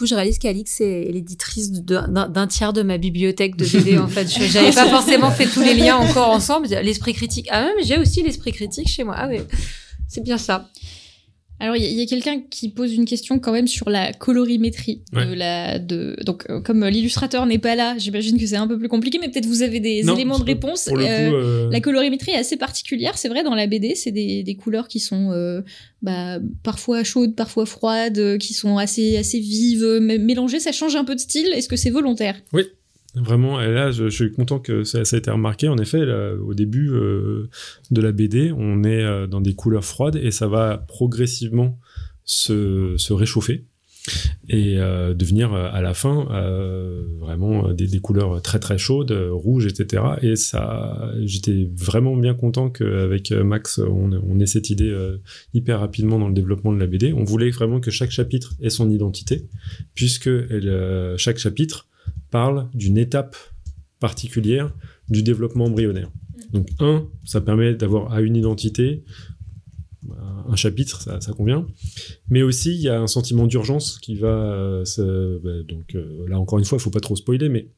coup, 0.00 0.06
je 0.06 0.14
réalise 0.14 0.38
qu'Alix 0.38 0.80
est 0.80 1.10
l'éditrice 1.12 1.70
d'un 1.70 2.46
tiers 2.46 2.72
de 2.72 2.82
ma 2.82 2.96
bibliothèque 2.96 3.56
de 3.56 3.64
BD. 3.72 3.98
En 3.98 4.08
fait, 4.08 4.26
j'avais 4.28 4.72
pas 4.72 4.88
forcément 4.88 5.30
fait 5.30 5.46
tous 5.46 5.60
les 5.60 5.74
liens 5.74 5.96
encore 5.96 6.30
ensemble. 6.30 6.66
L'esprit 6.68 7.12
critique. 7.12 7.48
Ah 7.50 7.62
même, 7.62 7.76
j'ai 7.82 7.98
aussi 7.98 8.22
l'esprit 8.22 8.52
critique 8.52 8.88
chez 8.88 9.04
moi. 9.04 9.14
Ah 9.16 9.28
oui, 9.28 9.40
c'est 10.08 10.24
bien 10.24 10.38
ça. 10.38 10.68
Alors 11.60 11.76
il 11.76 11.84
y, 11.84 12.00
a 12.00 12.06
quelqu'un 12.06 12.40
qui 12.40 12.70
pose 12.70 12.94
une 12.94 13.04
question 13.04 13.38
quand 13.38 13.52
même 13.52 13.68
sur 13.68 13.90
la 13.90 14.14
colorimétrie 14.14 15.02
ouais. 15.12 15.26
de 15.26 15.34
la 15.34 15.78
de 15.78 16.16
donc 16.24 16.46
euh, 16.48 16.62
comme 16.62 16.86
l'illustrateur 16.86 17.44
n'est 17.44 17.58
pas 17.58 17.74
là, 17.74 17.96
j'imagine 17.98 18.38
que 18.38 18.46
c'est 18.46 18.56
un 18.56 18.66
peu 18.66 18.78
plus 18.78 18.88
compliqué 18.88 19.18
mais 19.20 19.28
peut-être 19.28 19.44
vous 19.44 19.60
avez 19.60 19.78
des 19.78 20.02
non, 20.02 20.14
éléments 20.14 20.38
de 20.38 20.44
réponse. 20.44 20.88
Coup, 20.88 20.96
euh, 20.96 21.68
La 21.70 21.80
colorimétrie 21.80 22.32
est 22.32 22.38
assez 22.38 22.56
particulière, 22.56 23.18
c'est 23.18 23.28
vrai 23.28 23.42
dans 23.42 23.54
la 23.54 23.66
BD, 23.66 23.94
c'est 23.94 24.10
des, 24.10 24.42
des 24.42 24.54
couleurs 24.54 24.88
qui 24.88 25.00
sont 25.00 25.32
euh, 25.32 25.60
bah, 26.00 26.38
parfois 26.62 27.04
chaudes, 27.04 27.36
parfois 27.36 27.66
froides, 27.66 28.38
qui 28.38 28.54
sont 28.54 28.78
assez 28.78 29.18
assez 29.18 29.38
vives, 29.38 29.98
mélangées, 30.00 30.60
ça 30.60 30.72
change 30.72 30.96
un 30.96 31.04
peu 31.04 31.14
de 31.14 31.20
style. 31.20 31.48
Est-ce 31.48 31.68
que 31.68 31.76
c'est 31.76 31.90
volontaire? 31.90 32.40
Oui, 32.54 32.64
Vraiment, 33.16 33.60
et 33.60 33.72
là, 33.72 33.90
je, 33.90 34.08
suis 34.08 34.30
content 34.30 34.60
que 34.60 34.84
ça, 34.84 35.04
ça, 35.04 35.16
a 35.16 35.18
été 35.18 35.30
remarqué. 35.30 35.68
En 35.68 35.78
effet, 35.78 36.04
au 36.44 36.54
début 36.54 36.90
euh, 36.90 37.48
de 37.90 38.00
la 38.00 38.12
BD, 38.12 38.52
on 38.56 38.84
est 38.84 39.02
euh, 39.02 39.26
dans 39.26 39.40
des 39.40 39.54
couleurs 39.54 39.84
froides 39.84 40.16
et 40.16 40.30
ça 40.30 40.46
va 40.46 40.78
progressivement 40.78 41.78
se, 42.24 43.12
réchauffer 43.12 43.64
et 44.48 44.78
euh, 44.78 45.12
devenir 45.12 45.52
à 45.52 45.82
la 45.82 45.92
fin 45.92 46.24
vraiment 47.18 47.72
des, 47.72 47.98
couleurs 47.98 48.40
très 48.40 48.60
très 48.60 48.78
chaudes, 48.78 49.10
rouges, 49.10 49.66
etc. 49.66 50.04
Et 50.22 50.36
ça, 50.36 51.12
j'étais 51.20 51.68
vraiment 51.74 52.16
bien 52.16 52.34
content 52.34 52.70
qu'avec 52.70 53.32
Max, 53.32 53.78
on, 53.78 54.38
ait 54.38 54.46
cette 54.46 54.70
idée 54.70 54.96
hyper 55.52 55.80
rapidement 55.80 56.20
dans 56.20 56.28
le 56.28 56.34
développement 56.34 56.72
de 56.72 56.78
la 56.78 56.86
BD. 56.86 57.12
On 57.12 57.24
voulait 57.24 57.50
vraiment 57.50 57.80
que 57.80 57.90
chaque 57.90 58.12
chapitre 58.12 58.54
ait 58.62 58.70
son 58.70 58.88
identité, 58.88 59.48
puisque 59.94 60.30
chaque 61.16 61.38
chapitre 61.38 61.89
parle 62.30 62.68
d'une 62.74 62.98
étape 62.98 63.36
particulière 63.98 64.72
du 65.08 65.22
développement 65.22 65.66
embryonnaire. 65.66 66.10
Donc, 66.52 66.68
un, 66.80 67.06
ça 67.24 67.40
permet 67.40 67.74
d'avoir 67.74 68.12
à 68.12 68.20
une 68.20 68.36
identité, 68.36 69.04
un 70.50 70.56
chapitre, 70.56 71.00
ça, 71.20 71.32
convient. 71.32 71.66
Mais 72.28 72.42
aussi, 72.42 72.74
il 72.74 72.80
y 72.80 72.88
a 72.88 73.00
un 73.00 73.06
sentiment 73.06 73.46
d'urgence 73.46 73.98
qui 73.98 74.16
va. 74.16 74.28
Euh, 74.28 74.84
se, 74.84 75.38
bah, 75.38 75.62
donc, 75.66 75.94
euh, 75.94 76.26
là, 76.28 76.38
encore 76.38 76.58
une 76.58 76.64
fois, 76.64 76.78
il 76.78 76.80
faut 76.80 76.90
pas 76.90 77.00
trop 77.00 77.16
spoiler, 77.16 77.48
mais 77.48 77.68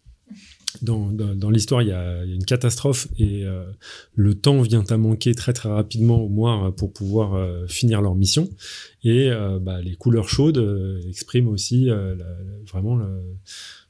dans, 0.81 1.12
dans, 1.12 1.51
l'histoire, 1.51 1.83
il, 1.83 1.89
y 1.89 1.93
a 1.93 2.25
une 2.25 2.47
catastrophe 2.47 3.07
et 3.18 3.45
euh, 3.45 3.62
le 4.14 4.35
temps 4.35 4.62
vient 4.62 4.85
à 4.89 4.97
manquer 4.97 5.35
très 5.35 5.53
très 5.53 5.68
rapidement 5.68 6.23
au 6.23 6.31
moins 6.31 6.73
pour 6.73 6.95
pouvoir 6.95 7.68
finir 7.68 8.01
leur 8.01 8.14
mission. 8.14 8.49
Et 9.05 9.31
bah, 9.61 9.83
les 9.83 9.97
couleurs 9.97 10.31
chaudes 10.31 10.99
expriment 11.07 11.49
aussi 11.49 11.91
vraiment 12.73 12.99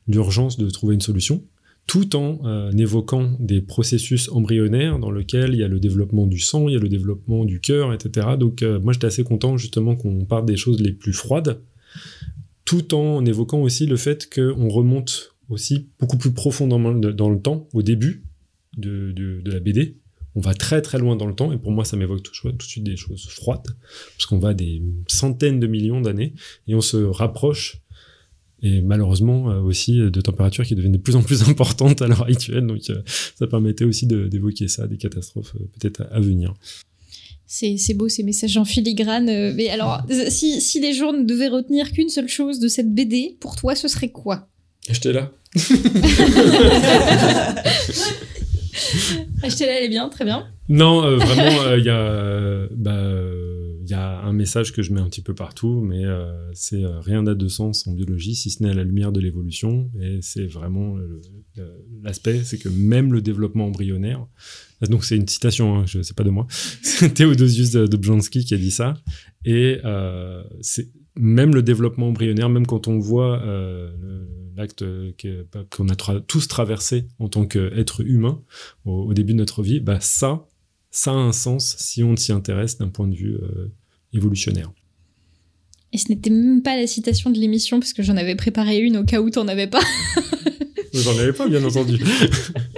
l'urgence 0.09 0.57
de 0.59 0.69
trouver 0.71 0.95
une 0.95 1.01
solution, 1.01 1.45
tout 1.87 2.17
en 2.17 2.41
euh, 2.45 2.71
évoquant 2.73 3.37
des 3.39 3.61
processus 3.61 4.29
embryonnaires 4.31 4.99
dans 4.99 5.11
lesquels 5.11 5.55
il 5.55 5.61
y 5.61 5.65
a 5.65 5.69
le 5.69 5.81
développement 5.81 6.27
du 6.27 6.39
sang, 6.39 6.69
il 6.69 6.75
y 6.75 6.77
a 6.77 6.81
le 6.81 6.89
développement 6.89 7.45
du 7.45 7.61
cœur, 7.61 7.93
etc. 7.93 8.29
Donc 8.39 8.63
euh, 8.63 8.81
moi 8.81 8.93
j'étais 8.93 9.07
assez 9.07 9.25
content 9.25 9.57
justement 9.57 9.97
qu'on 9.97 10.25
parle 10.25 10.47
des 10.47 10.57
choses 10.57 10.81
les 10.81 10.93
plus 10.93 11.13
froides, 11.13 11.61
tout 12.65 12.95
en 12.95 13.25
évoquant 13.25 13.61
aussi 13.61 13.87
le 13.87 13.97
fait 13.97 14.33
qu'on 14.33 14.69
remonte 14.69 15.35
aussi 15.49 15.89
beaucoup 15.99 16.17
plus 16.17 16.33
profondément 16.33 16.93
dans 16.93 17.31
le 17.31 17.41
temps, 17.41 17.69
au 17.73 17.83
début 17.83 18.25
de, 18.79 19.13
de, 19.13 19.51
la 19.51 19.61
BD. 19.61 19.99
On 20.35 20.41
va 20.41 20.55
très 20.55 20.81
très 20.81 20.99
loin 20.99 21.15
dans 21.15 21.27
le 21.27 21.35
temps, 21.35 21.53
et 21.53 21.59
pour 21.59 21.73
moi 21.73 21.85
ça 21.85 21.97
m'évoque 21.97 22.23
tout, 22.23 22.51
de 22.51 22.63
suite 22.63 22.85
des 22.85 22.97
choses 22.97 23.27
froides, 23.29 23.77
parce 24.17 24.25
qu'on 24.25 24.39
va 24.39 24.55
des 24.55 24.83
centaines 25.07 25.61
de 25.61 25.67
millions 25.67 26.01
d'années, 26.01 26.33
et 26.69 26.75
on 26.75 26.81
se 26.81 26.97
rapproche 26.97 27.82
et 28.63 28.81
malheureusement 28.81 29.51
euh, 29.51 29.61
aussi 29.61 29.99
de 29.99 30.21
températures 30.21 30.65
qui 30.65 30.75
deviennent 30.75 30.93
de 30.93 30.99
plus 30.99 31.17
en 31.17 31.23
plus 31.23 31.43
importantes 31.49 32.03
à 32.03 32.07
l'heure 32.07 32.27
actuelle. 32.27 32.67
Donc 32.67 32.89
euh, 32.91 33.03
ça 33.07 33.47
permettait 33.47 33.85
aussi 33.85 34.07
d'évoquer 34.07 34.69
ça, 34.69 34.87
des 34.87 34.97
catastrophes 34.97 35.55
euh, 35.57 35.65
peut-être 35.79 36.03
à, 36.03 36.17
à, 36.17 36.21
venir. 36.21 36.55
C'est 37.47 37.95
beau 37.95 38.09
ces 38.09 38.23
messages 38.23 38.57
en 38.57 38.65
filigrane. 38.65 39.53
Mais 39.55 39.69
alors, 39.69 40.01
si, 40.31 40.63
si 40.63 40.81
les 40.81 40.95
gens 40.95 41.13
ne 41.13 41.23
devaient 41.23 41.49
retenir 41.49 41.93
qu'une 41.93 42.09
seule 42.09 42.29
chose 42.29 42.61
de 42.61 42.69
cette 42.69 42.95
BD, 42.95 43.37
pour 43.41 43.57
toi, 43.57 43.75
ce 43.75 43.89
serait 43.89 44.09
quoi? 44.09 44.49
Là. 45.05 45.31
Achetez-la, 49.43 49.79
elle 49.79 49.85
est 49.85 49.89
bien, 49.89 50.09
très 50.09 50.25
bien. 50.25 50.47
Non, 50.69 51.05
euh, 51.05 51.17
vraiment, 51.17 51.51
il 51.51 51.69
euh, 51.69 51.81
y 51.81 51.91
a, 51.91 52.69
bah, 52.71 53.03
y 53.93 53.95
a 53.95 54.21
un 54.21 54.33
message 54.33 54.73
que 54.73 54.83
je 54.83 54.93
mets 54.93 55.01
un 55.01 55.09
petit 55.09 55.23
peu 55.23 55.35
partout, 55.35 55.81
mais 55.81 56.05
euh, 56.05 56.33
c'est 56.53 56.83
rien 56.85 57.23
n'a 57.23 57.35
de 57.35 57.49
sens 57.49 57.87
en 57.87 57.93
biologie 57.93 58.35
si 58.35 58.51
ce 58.51 58.63
n'est 58.63 58.71
à 58.71 58.75
la 58.75 58.85
lumière 58.85 59.13
de 59.13 59.21
l'évolution. 59.21 59.91
Et 60.01 60.19
c'est 60.21 60.47
vraiment 60.47 60.97
l'aspect, 62.03 62.43
c'est 62.45 62.59
que 62.59 62.69
même 62.69 63.13
le 63.13 63.23
développement 63.23 63.67
embryonnaire, 63.67 64.27
donc 64.89 65.05
c'est 65.05 65.17
une 65.17 65.29
citation, 65.29 65.79
hein, 65.79 65.85
je 65.87 66.03
sais 66.03 66.15
pas 66.15 66.25
de 66.25 66.31
moi, 66.31 66.47
c'est 66.83 67.15
Théodosius 67.15 67.73
Bjanski 67.75 68.45
qui 68.45 68.55
a 68.55 68.59
dit 68.59 68.71
ça, 68.71 68.95
et 69.45 69.79
c'est 70.61 70.89
même 71.17 71.55
le 71.55 71.63
développement 71.63 72.09
embryonnaire, 72.09 72.49
même 72.49 72.67
quand 72.67 72.89
on 72.89 72.99
voit 72.99 73.41
euh, 73.43 73.91
l'acte 74.57 74.85
qu'on 75.71 75.89
a 75.89 76.21
tous 76.21 76.49
traversé 76.49 77.07
en 77.19 77.29
tant 77.29 77.47
qu'être 77.47 78.01
humain 78.03 78.43
au, 78.85 79.13
début 79.15 79.33
de 79.33 79.39
notre 79.39 79.63
vie, 79.63 79.81
bah 79.81 80.01
ça, 80.01 80.47
ça 80.91 81.11
a 81.13 81.15
un 81.15 81.33
sens 81.33 81.77
si 81.79 82.03
on 82.03 82.17
s'y 82.17 82.33
intéresse 82.33 82.79
d'un 82.79 82.89
point 82.89 83.09
de 83.09 83.15
vue 83.15 83.35
euh, 83.35 83.73
évolutionnaire. 84.13 84.71
Et 85.93 85.99
ce 85.99 86.09
n'était 86.09 86.31
même 86.31 86.63
pas 86.63 86.77
la 86.77 86.87
citation 86.87 87.31
de 87.31 87.39
l'émission, 87.39 87.79
parce 87.79 87.93
que 87.93 88.03
j'en 88.03 88.17
avais 88.17 88.35
préparé 88.35 88.79
une 88.79 88.97
au 88.97 89.05
cas 89.05 89.21
où 89.21 89.31
t'en 89.31 89.47
avais 89.49 89.67
pas. 89.67 89.83
J'en 90.95 91.19
avais 91.19 91.33
pas, 91.33 91.49
bien 91.49 91.63
entendu. 91.65 91.99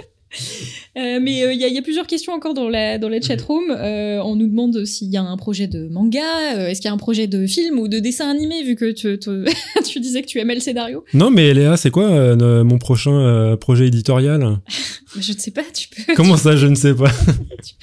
Euh, 1.05 1.19
mais 1.21 1.37
il 1.37 1.43
euh, 1.43 1.53
y, 1.53 1.73
y, 1.73 1.77
a 1.77 1.81
plusieurs 1.81 2.07
questions 2.07 2.33
encore 2.33 2.53
dans 2.53 2.69
la, 2.69 2.97
dans 2.97 3.09
la 3.09 3.21
chatroom. 3.21 3.63
Euh, 3.69 4.21
on 4.23 4.35
nous 4.35 4.47
demande 4.47 4.85
s'il 4.85 5.09
y 5.09 5.17
a 5.17 5.21
un 5.21 5.37
projet 5.37 5.67
de 5.67 5.87
manga, 5.87 6.67
est-ce 6.69 6.81
qu'il 6.81 6.89
y 6.89 6.91
a 6.91 6.93
un 6.93 6.97
projet 6.97 7.27
de 7.27 7.45
film 7.47 7.79
ou 7.79 7.87
de 7.87 7.99
dessin 7.99 8.29
animé, 8.29 8.63
vu 8.63 8.75
que 8.75 8.91
tu, 8.91 9.17
tu, 9.19 9.45
tu 9.85 9.99
disais 9.99 10.21
que 10.21 10.27
tu 10.27 10.39
aimais 10.39 10.55
le 10.55 10.61
scénario. 10.61 11.03
Non, 11.13 11.29
mais 11.29 11.53
Léa, 11.53 11.77
c'est 11.77 11.91
quoi 11.91 12.35
mon 12.35 12.77
prochain 12.77 13.57
projet 13.59 13.87
éditorial? 13.87 14.59
Je 15.19 15.31
ne 15.31 15.37
sais 15.37 15.51
pas, 15.51 15.63
tu 15.73 15.87
peux. 15.87 16.13
Comment 16.15 16.35
ça, 16.35 16.57
je 16.57 16.67
ne 16.67 16.75
sais 16.75 16.93
pas? 16.93 17.09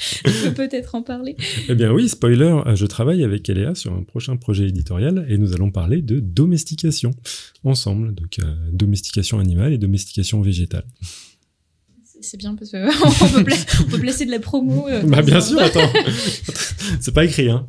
Tu 0.02 0.32
peux 0.44 0.68
peut-être 0.68 0.94
en 0.94 1.02
parler. 1.02 1.34
Eh 1.68 1.74
bien 1.74 1.90
oui, 1.90 2.08
spoiler, 2.08 2.60
je 2.74 2.84
travaille 2.84 3.24
avec 3.24 3.48
Eléa 3.48 3.74
sur 3.74 3.92
un 3.92 4.02
prochain 4.02 4.36
projet 4.36 4.68
éditorial 4.68 5.26
et 5.28 5.38
nous 5.38 5.54
allons 5.54 5.70
parler 5.70 6.02
de 6.02 6.20
domestication 6.20 7.10
ensemble, 7.64 8.14
donc 8.14 8.38
domestication 8.70 9.38
animale 9.40 9.72
et 9.72 9.78
domestication 9.78 10.42
végétale 10.42 10.84
c'est 12.22 12.36
bien 12.36 12.54
parce 12.54 12.70
qu'on 12.70 13.28
peut, 13.34 13.44
pla 13.44 13.56
peut 13.90 13.98
placer 13.98 14.24
de 14.24 14.30
la 14.30 14.38
promo. 14.38 14.88
Euh, 14.88 15.02
bah 15.02 15.22
bien 15.22 15.40
sûr, 15.40 15.60
attends. 15.60 15.80
c'est 17.00 17.14
pas 17.14 17.24
écrit, 17.24 17.48
hein. 17.50 17.66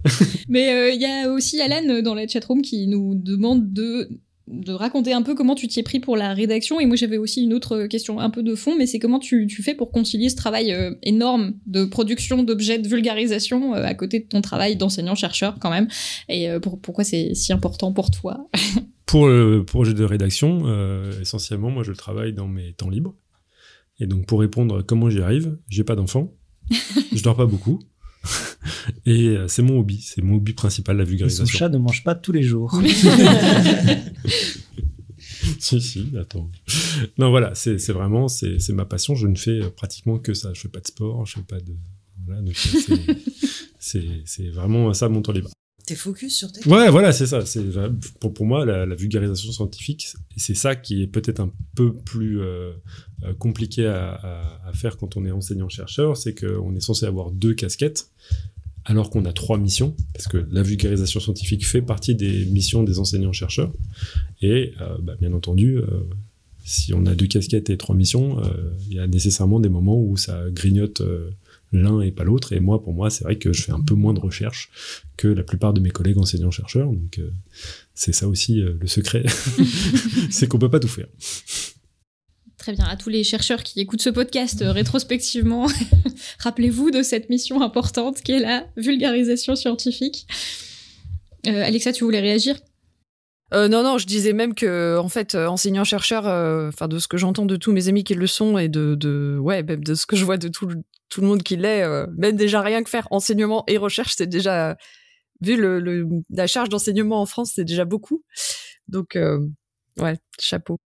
Mais 0.47 0.95
il 0.95 1.03
euh, 1.03 1.05
y 1.05 1.05
a 1.05 1.29
aussi 1.29 1.61
Alan 1.61 2.01
dans 2.01 2.15
la 2.15 2.27
chatroom 2.27 2.61
qui 2.61 2.87
nous 2.87 3.15
demande 3.15 3.73
de 3.73 4.09
de 4.47 4.73
raconter 4.73 5.13
un 5.13 5.21
peu 5.21 5.35
comment 5.35 5.55
tu 5.55 5.67
t'y 5.67 5.79
es 5.79 5.83
pris 5.83 5.99
pour 5.99 6.17
la 6.17 6.33
rédaction. 6.33 6.79
Et 6.79 6.85
moi, 6.85 6.95
j'avais 6.95 7.17
aussi 7.17 7.43
une 7.43 7.53
autre 7.53 7.87
question 7.87 8.19
un 8.19 8.29
peu 8.29 8.43
de 8.43 8.55
fond, 8.55 8.75
mais 8.77 8.85
c'est 8.85 8.99
comment 8.99 9.19
tu, 9.19 9.47
tu, 9.47 9.63
fais 9.63 9.73
pour 9.73 9.91
concilier 9.91 10.29
ce 10.29 10.35
travail 10.35 10.73
euh, 10.73 10.93
énorme 11.01 11.53
de 11.65 11.85
production 11.85 12.43
d'objets, 12.43 12.79
de 12.79 12.87
vulgarisation 12.87 13.73
euh, 13.73 13.83
à 13.83 13.93
côté 13.93 14.19
de 14.19 14.25
ton 14.25 14.41
travail 14.41 14.75
d'enseignant-chercheur 14.75 15.57
quand 15.59 15.69
même. 15.69 15.87
Et 16.27 16.49
euh, 16.49 16.59
pour, 16.59 16.79
pourquoi 16.79 17.03
c'est 17.03 17.33
si 17.33 17.53
important 17.53 17.93
pour 17.93 18.11
toi? 18.11 18.47
Pour 19.05 19.27
le 19.27 19.63
projet 19.63 19.93
de 19.93 20.03
rédaction, 20.03 20.63
essentiellement, 21.21 21.69
moi, 21.69 21.83
je 21.83 21.91
travaille 21.91 22.33
dans 22.33 22.47
mes 22.47 22.73
temps 22.73 22.89
libres. 22.89 23.13
Et 24.03 24.05
donc, 24.05 24.25
pour 24.25 24.41
répondre 24.41 24.81
comment 24.81 25.09
j'y 25.09 25.21
arrive, 25.21 25.57
j'ai 25.69 25.85
pas 25.85 25.95
d'enfant, 25.95 26.35
je 27.15 27.23
dors 27.23 27.37
pas 27.37 27.45
beaucoup. 27.45 27.79
Et 29.05 29.29
euh, 29.29 29.47
c'est 29.47 29.61
mon 29.61 29.79
hobby, 29.79 30.01
c'est 30.01 30.21
mon 30.21 30.35
hobby 30.35 30.51
principal, 30.51 30.97
la 30.97 31.05
vulgarisation. 31.05 31.45
son 31.45 31.57
chat 31.57 31.69
ne 31.69 31.77
mange 31.77 32.03
pas 32.03 32.13
tous 32.13 32.33
les 32.33 32.43
jours. 32.43 32.77
si, 35.57 35.79
si, 35.79 36.11
attends. 36.19 36.51
Non, 37.17 37.29
voilà, 37.29 37.55
c'est 37.55 37.77
vraiment, 37.93 38.27
c'est 38.27 38.73
ma 38.73 38.83
passion. 38.83 39.15
Je 39.15 39.27
ne 39.27 39.37
fais 39.37 39.61
pratiquement 39.69 40.19
que 40.19 40.33
ça. 40.33 40.51
Je 40.53 40.59
fais 40.59 40.67
pas 40.67 40.81
de 40.81 40.87
sport, 40.87 41.25
je 41.25 41.35
fais 41.35 41.43
pas 41.43 41.61
de. 41.61 41.73
Voilà, 42.25 42.41
c'est 43.79 44.49
vraiment 44.49 44.93
ça 44.93 45.07
mon 45.07 45.21
temps 45.21 45.31
libre. 45.31 45.49
T'es 45.85 45.95
focus 45.95 46.37
sur 46.37 46.51
tes. 46.51 46.65
Ouais, 46.69 46.89
voilà, 46.89 47.11
c'est 47.11 47.27
ça. 47.27 47.45
C'est 47.45 47.63
pour, 48.19 48.33
pour 48.33 48.45
moi 48.45 48.65
la, 48.65 48.95
vulgarisation 48.95 49.51
scientifique, 49.51 50.13
c'est 50.37 50.55
ça 50.55 50.75
qui 50.75 51.03
est 51.03 51.07
peut-être 51.07 51.41
un 51.41 51.51
peu 51.75 51.93
plus 51.93 52.39
euh, 52.39 52.71
euh, 53.23 53.33
compliqué 53.33 53.85
à, 53.85 54.13
à, 54.65 54.73
faire 54.73 54.95
quand 54.95 55.17
on 55.17 55.25
est 55.25 55.31
enseignant 55.31 55.67
chercheur, 55.67 56.15
c'est 56.15 56.33
qu'on 56.33 56.73
est 56.73 56.79
censé 56.79 57.05
avoir 57.05 57.31
deux 57.31 57.53
casquettes 57.53 58.09
alors 58.85 59.09
qu'on 59.09 59.25
a 59.25 59.33
trois 59.33 59.57
missions, 59.57 59.95
parce 60.13 60.27
que 60.27 60.45
la 60.51 60.61
vulgarisation 60.61 61.19
scientifique 61.19 61.65
fait 61.65 61.81
partie 61.81 62.15
des 62.15 62.45
missions 62.45 62.83
des 62.83 62.99
enseignants-chercheurs. 62.99 63.71
Et 64.41 64.73
euh, 64.81 64.97
bah, 65.01 65.15
bien 65.19 65.31
entendu, 65.31 65.77
euh, 65.77 65.85
si 66.65 66.93
on 66.93 67.05
a 67.05 67.15
deux 67.15 67.27
casquettes 67.27 67.69
et 67.69 67.77
trois 67.77 67.95
missions, 67.95 68.41
il 68.87 68.93
y 68.93 68.99
a 68.99 69.07
nécessairement 69.07 69.59
des 69.59 69.67
moments 69.67 70.01
où 70.01 70.15
ça 70.15 70.49
grignote 70.49 71.01
l'un 71.73 72.01
et 72.01 72.11
pas 72.11 72.23
l'autre. 72.23 72.53
Et 72.53 72.59
moi, 72.59 72.81
pour 72.81 72.93
moi, 72.93 73.09
c'est 73.09 73.23
vrai 73.23 73.37
que 73.37 73.51
je 73.51 73.63
fais 73.63 73.71
un 73.71 73.81
peu 73.81 73.95
moins 73.95 74.13
de 74.13 74.19
recherche 74.19 74.71
que 75.17 75.27
la 75.27 75.43
plupart 75.43 75.73
de 75.73 75.81
mes 75.81 75.91
collègues 75.91 76.17
enseignants-chercheurs. 76.17 76.87
Donc 76.87 77.19
c'est 77.93 78.13
ça 78.13 78.27
aussi 78.27 78.61
le 78.61 78.87
secret, 78.87 79.25
c'est 80.29 80.47
qu'on 80.47 80.59
peut 80.59 80.69
pas 80.69 80.79
tout 80.79 80.87
faire. 80.87 81.07
Très 82.63 82.71
bien. 82.71 82.85
À 82.85 82.95
tous 82.95 83.09
les 83.09 83.25
chercheurs 83.25 83.61
qui 83.61 83.81
écoutent 83.81 84.01
ce 84.01 84.09
podcast 84.09 84.61
euh, 84.61 84.71
rétrospectivement, 84.71 85.67
rappelez-vous 86.39 86.91
de 86.91 87.03
cette 87.03 87.29
mission 87.29 87.61
importante 87.61 88.21
qui 88.21 88.31
est 88.31 88.39
la 88.39 88.65
vulgarisation 88.77 89.57
scientifique. 89.57 90.25
Euh, 91.45 91.61
Alexa, 91.61 91.91
tu 91.91 92.05
voulais 92.05 92.21
réagir? 92.21 92.55
Euh, 93.53 93.67
non, 93.67 93.83
non, 93.83 93.97
je 93.97 94.05
disais 94.07 94.33
même 94.33 94.55
que, 94.55 94.97
en 94.97 95.09
fait, 95.09 95.35
enseignant 95.35 95.83
chercheur, 95.83 96.25
enfin 96.67 96.87
de 96.87 96.99
ce 96.99 97.07
que 97.07 97.17
j'entends 97.17 97.45
de 97.45 97.55
tous 97.55 97.71
mes 97.71 97.87
amis 97.87 98.03
qui 98.03 98.15
le 98.15 98.27
sont 98.27 98.57
et 98.57 98.69
de, 98.69 98.95
de 98.95 99.39
de 99.75 99.95
ce 99.95 100.05
que 100.05 100.15
je 100.15 100.25
vois 100.25 100.37
de 100.37 100.47
tout, 100.47 100.67
le 100.67 101.27
monde 101.27 101.43
qui 101.43 101.55
l'est, 101.55 101.87
même 102.17 102.35
déjà 102.35 102.61
rien 102.61 102.83
que 102.83 102.89
faire 102.89 103.07
enseignement 103.11 103.63
et 103.67 103.77
recherche, 103.77 104.15
c'est 104.17 104.27
déjà 104.27 104.75
vu 105.41 105.57
la 106.29 106.47
charge 106.47 106.69
d'enseignement 106.69 107.21
en 107.21 107.25
France, 107.25 107.51
c'est 107.55 107.65
déjà 107.65 107.85
beaucoup. 107.85 108.23
Donc, 108.87 109.17
ouais, 109.97 110.17
chapeau. 110.39 110.79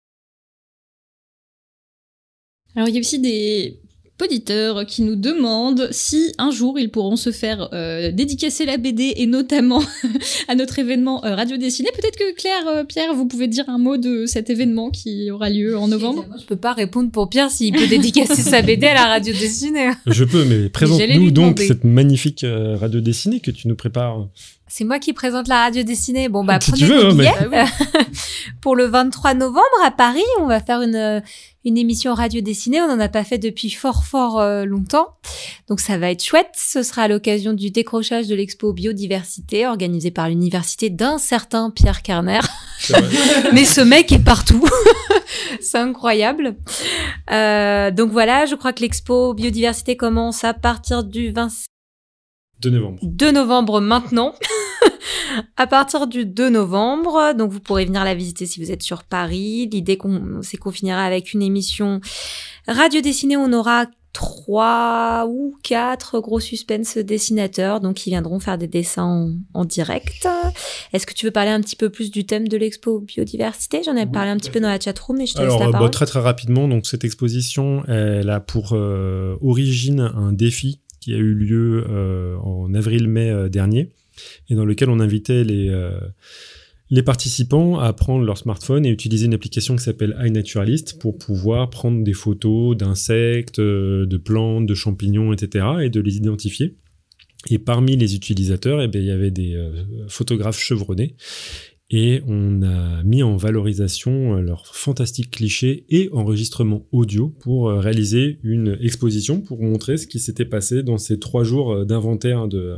Alors 2.77 2.89
il 2.89 2.95
y 2.95 2.99
a 2.99 3.01
aussi 3.01 3.19
des 3.19 3.81
auditeurs 4.23 4.87
qui 4.87 5.03
nous 5.03 5.17
demandent 5.17 5.89
si 5.91 6.33
un 6.39 6.51
jour 6.51 6.79
ils 6.79 6.91
pourront 6.91 7.17
se 7.17 7.33
faire 7.33 7.69
euh, 7.73 8.11
dédicacer 8.12 8.64
la 8.64 8.77
BD 8.79 9.14
et 9.17 9.27
notamment 9.27 9.83
à 10.49 10.55
notre 10.55 10.79
événement 10.79 11.25
euh, 11.25 11.35
Radio 11.35 11.57
Dessiné. 11.57 11.91
Peut-être 11.95 12.19
que 12.19 12.35
Claire, 12.35 12.69
euh, 12.69 12.85
Pierre, 12.85 13.14
vous 13.14 13.27
pouvez 13.27 13.49
dire 13.49 13.64
un 13.69 13.79
mot 13.79 13.97
de 13.97 14.27
cet 14.27 14.51
événement 14.51 14.91
qui 14.91 15.31
aura 15.31 15.51
lieu 15.51 15.77
en 15.77 15.89
novembre. 15.89 16.25
Moi, 16.29 16.37
je 16.41 16.47
peux 16.47 16.57
pas 16.57 16.73
répondre 16.73 17.11
pour 17.11 17.29
Pierre 17.29 17.51
s'il 17.51 17.75
peut 17.75 17.87
dédicacer 17.87 18.43
sa 18.43 18.62
BD 18.62 18.87
à 18.87 18.95
la 18.95 19.07
Radio 19.07 19.33
Dessinée. 19.35 19.91
Je 20.07 20.25
peux, 20.25 20.45
mais 20.45 20.69
présente-nous 20.69 21.31
donc 21.31 21.59
cette 21.59 21.85
magnifique 21.85 22.45
Radio 22.45 23.01
Dessinée 23.01 23.41
que 23.41 23.51
tu 23.51 23.69
nous 23.69 23.77
prépares. 23.77 24.27
C'est 24.69 24.85
moi 24.85 24.99
qui 24.99 25.12
présente 25.12 25.47
la 25.47 25.62
radio 25.62 25.85
dessinée. 25.85 26.29
Bon, 26.29 26.45
bah, 26.45 26.59
si 26.61 26.73
tu 26.73 26.87
veux, 26.87 27.09
hein, 27.21 27.67
pour 28.61 28.75
le 28.75 28.87
23 28.87 29.35
novembre 29.35 29.62
à 29.85 29.93
Paris, 29.93 30.25
on 30.41 30.47
va 30.47 30.61
faire 30.61 30.83
une, 30.83 31.23
une 31.64 31.79
émission 31.79 32.14
radio 32.14 32.41
dessinée. 32.41 32.81
On 32.81 32.89
n'en 32.89 32.99
a 32.99 33.09
pas 33.09 33.23
fait 33.23 33.39
depuis 33.39 33.71
fort, 33.71 34.05
fort 34.05 34.41
euh, 34.41 34.64
longtemps. 34.64 35.19
Donc, 35.69 35.79
ça 35.79 35.99
va 35.99 36.11
être 36.11 36.25
chouette. 36.25 36.51
Ce 36.57 36.83
sera 36.83 37.03
à 37.03 37.09
l'occasion 37.09 37.53
du 37.53 37.71
décrochage 37.71 38.27
de 38.27 38.35
l'expo 38.35 38.73
biodiversité 38.73 39.69
organisé 39.69 40.11
par 40.11 40.29
l'université 40.29 40.91
d'un 40.91 41.19
certain 41.19 41.71
Pierre 41.71 42.03
Carner. 42.03 42.41
Mais 43.53 43.64
ce 43.64 43.81
mec 43.81 44.11
est 44.11 44.25
partout. 44.25 44.69
C'est 45.61 45.79
incroyable. 45.79 46.57
Euh, 47.31 47.93
donc 47.93 48.11
voilà, 48.11 48.47
je 48.47 48.57
crois 48.57 48.73
que 48.73 48.81
l'expo 48.81 49.33
biodiversité 49.33 49.97
commence 49.97 50.43
à 50.43 50.55
partir 50.55 51.05
du 51.05 51.31
20 51.31 51.51
2 52.61 52.71
novembre. 52.71 52.99
2 53.03 53.33
novembre 53.33 53.81
maintenant. 53.81 54.35
à 55.57 55.67
partir 55.67 56.07
du 56.07 56.25
2 56.25 56.51
novembre, 56.51 57.35
donc 57.37 57.51
vous 57.51 57.61
pourrez 57.61 57.85
venir 57.85 58.05
la 58.05 58.15
visiter 58.15 58.47
si 58.47 58.63
vous 58.63 58.71
êtes 58.71 58.83
sur 58.83 59.05
Paris. 59.05 59.69
L'idée, 59.73 59.99
c'est 60.43 60.57
qu'on 60.57 60.73
finira 60.73 61.05
avec 61.05 61.33
une 61.33 61.43
émission 61.43 62.01
radio 62.67 63.01
dessinée. 63.01 63.37
On 63.37 63.53
aura 63.53 63.87
trois 64.13 65.27
ou 65.29 65.55
quatre 65.63 66.21
gros 66.21 66.41
suspense 66.41 66.97
dessinateurs, 66.97 67.81
donc 67.81 67.97
qui 67.97 68.09
viendront 68.09 68.41
faire 68.41 68.57
des 68.57 68.67
dessins 68.67 69.31
en, 69.53 69.65
direct. 69.67 70.27
Est-ce 70.95 71.07
que 71.07 71.13
tu 71.13 71.27
veux 71.27 71.33
parler 71.33 71.51
un 71.51 71.61
petit 71.61 71.77
peu 71.77 71.91
plus 71.91 72.11
du 72.11 72.25
thème 72.25 72.49
de 72.49 72.57
l'expo 72.57 73.01
biodiversité? 73.01 73.83
J'en 73.85 73.95
ai 73.95 74.07
parlé 74.07 74.31
un 74.31 74.39
petit 74.39 74.51
peu 74.51 74.61
dans 74.61 74.71
la 74.71 74.81
chatroom, 74.81 75.19
mais 75.19 75.27
je 75.27 75.35
te 75.35 75.43
laisse 75.43 75.59
la 75.61 75.71
parole. 75.71 75.91
très 75.91 76.07
très 76.07 76.21
rapidement, 76.21 76.67
donc 76.67 76.87
cette 76.87 77.05
exposition, 77.05 77.85
elle 77.89 78.31
a 78.31 78.41
pour 78.41 78.71
euh, 78.73 79.37
origine 79.43 80.01
un 80.01 80.33
défi 80.33 80.81
qui 81.07 81.15
a 81.15 81.19
eu 81.19 81.35
lieu 81.35 81.85
euh, 81.89 82.37
en 82.39 82.75
avril-mai 82.75 83.31
euh, 83.31 83.49
dernier 83.49 83.91
et 84.51 84.57
dans 84.57 84.65
lequel 84.65 84.91
on 84.91 84.99
invitait 84.99 85.45
les, 85.45 85.69
euh, 85.69 86.01
les 86.91 87.05
participants 87.05 87.79
à 87.79 87.93
prendre 87.93 88.25
leur 88.25 88.37
smartphone 88.37 88.85
et 88.85 88.91
utiliser 88.91 89.27
une 89.27 89.35
application 89.35 89.77
qui 89.77 89.85
s'appelle 89.85 90.17
iNaturalist 90.21 90.99
pour 90.99 91.17
pouvoir 91.17 91.71
prendre 91.71 92.03
des 92.03 92.13
photos 92.13 92.77
d'insectes, 92.77 93.61
de 93.61 94.17
plantes, 94.17 94.67
de 94.67 94.75
champignons, 94.75 95.33
etc. 95.33 95.65
et 95.83 95.91
de 95.91 96.01
les 96.01 96.17
identifier. 96.17 96.75
Et 97.51 97.61
parmi 97.61 97.97
les 97.97 98.17
utilisateurs, 98.17 98.83
eh 98.83 98.89
bien, 98.89 99.01
il 99.01 99.07
y 99.07 99.13
avait 99.13 99.31
des 99.31 99.57
photographes 100.09 100.59
chevronnés 100.59 101.15
et 101.91 102.22
on 102.26 102.62
a 102.62 103.03
mis 103.05 103.22
en 103.22 103.37
valorisation 103.37 104.37
euh, 104.37 104.41
leurs 104.41 104.66
fantastiques 104.66 105.30
clichés 105.30 105.84
et 105.89 106.09
enregistrements 106.12 106.84
audio 106.91 107.28
pour 107.28 107.68
euh, 107.68 107.78
réaliser 107.78 108.41
une 108.43 108.76
exposition 108.80 109.41
pour 109.41 109.62
montrer 109.62 109.97
ce 109.97 110.07
qui 110.09 110.18
s'était 110.18 110.45
passé 110.45 110.82
dans 110.82 110.99
ces 110.99 111.20
trois 111.20 111.45
jours 111.45 111.72
euh, 111.72 111.84
d'inventaire 111.84 112.49
de 112.49 112.76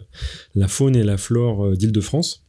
la 0.54 0.68
faune 0.68 0.94
et 0.94 1.04
la 1.04 1.16
flore 1.16 1.76
d'Île-de-France. 1.76 2.47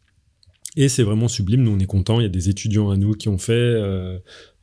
Et 0.75 0.87
c'est 0.87 1.03
vraiment 1.03 1.27
sublime, 1.27 1.63
nous 1.63 1.71
on 1.71 1.79
est 1.79 1.85
contents, 1.85 2.19
il 2.19 2.23
y 2.23 2.27
a 2.27 2.29
des 2.29 2.49
étudiants 2.49 2.91
à 2.91 2.97
nous 2.97 3.13
qui 3.13 3.27
ont 3.27 3.39
fait, 3.39 3.53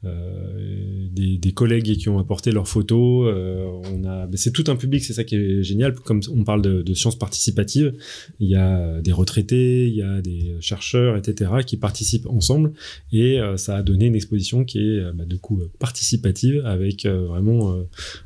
euh, 0.07 1.09
des, 1.11 1.52
collègues 1.52 1.96
qui 1.96 2.09
ont 2.11 2.18
apporté 2.18 2.52
leurs 2.52 2.68
photos. 2.68 3.32
Euh, 3.32 3.64
on 3.94 4.04
a, 4.04 4.28
c'est 4.34 4.52
tout 4.52 4.64
un 4.68 4.76
public, 4.76 5.02
c'est 5.02 5.14
ça 5.14 5.24
qui 5.24 5.36
est 5.36 5.62
génial. 5.62 5.94
Comme 5.94 6.20
on 6.30 6.44
parle 6.44 6.61
de, 6.61 6.94
sciences 6.94 7.18
participatives, 7.18 7.94
il 8.38 8.48
y 8.48 8.57
a 8.57 9.00
des 9.00 9.12
retraités, 9.12 9.86
il 9.86 9.94
y 9.94 10.02
a 10.02 10.20
des 10.20 10.57
chercheurs, 10.61 11.16
etc., 11.16 11.50
qui 11.66 11.78
participent 11.78 12.26
ensemble, 12.26 12.72
et 13.11 13.40
euh, 13.40 13.57
ça 13.57 13.76
a 13.76 13.82
donné 13.82 14.07
une 14.07 14.14
exposition 14.14 14.64
qui 14.64 14.80
est 14.80 15.12
bah, 15.12 15.24
du 15.24 15.38
coup 15.38 15.62
participative 15.78 16.64
avec 16.66 17.07
vraiment 17.07 17.76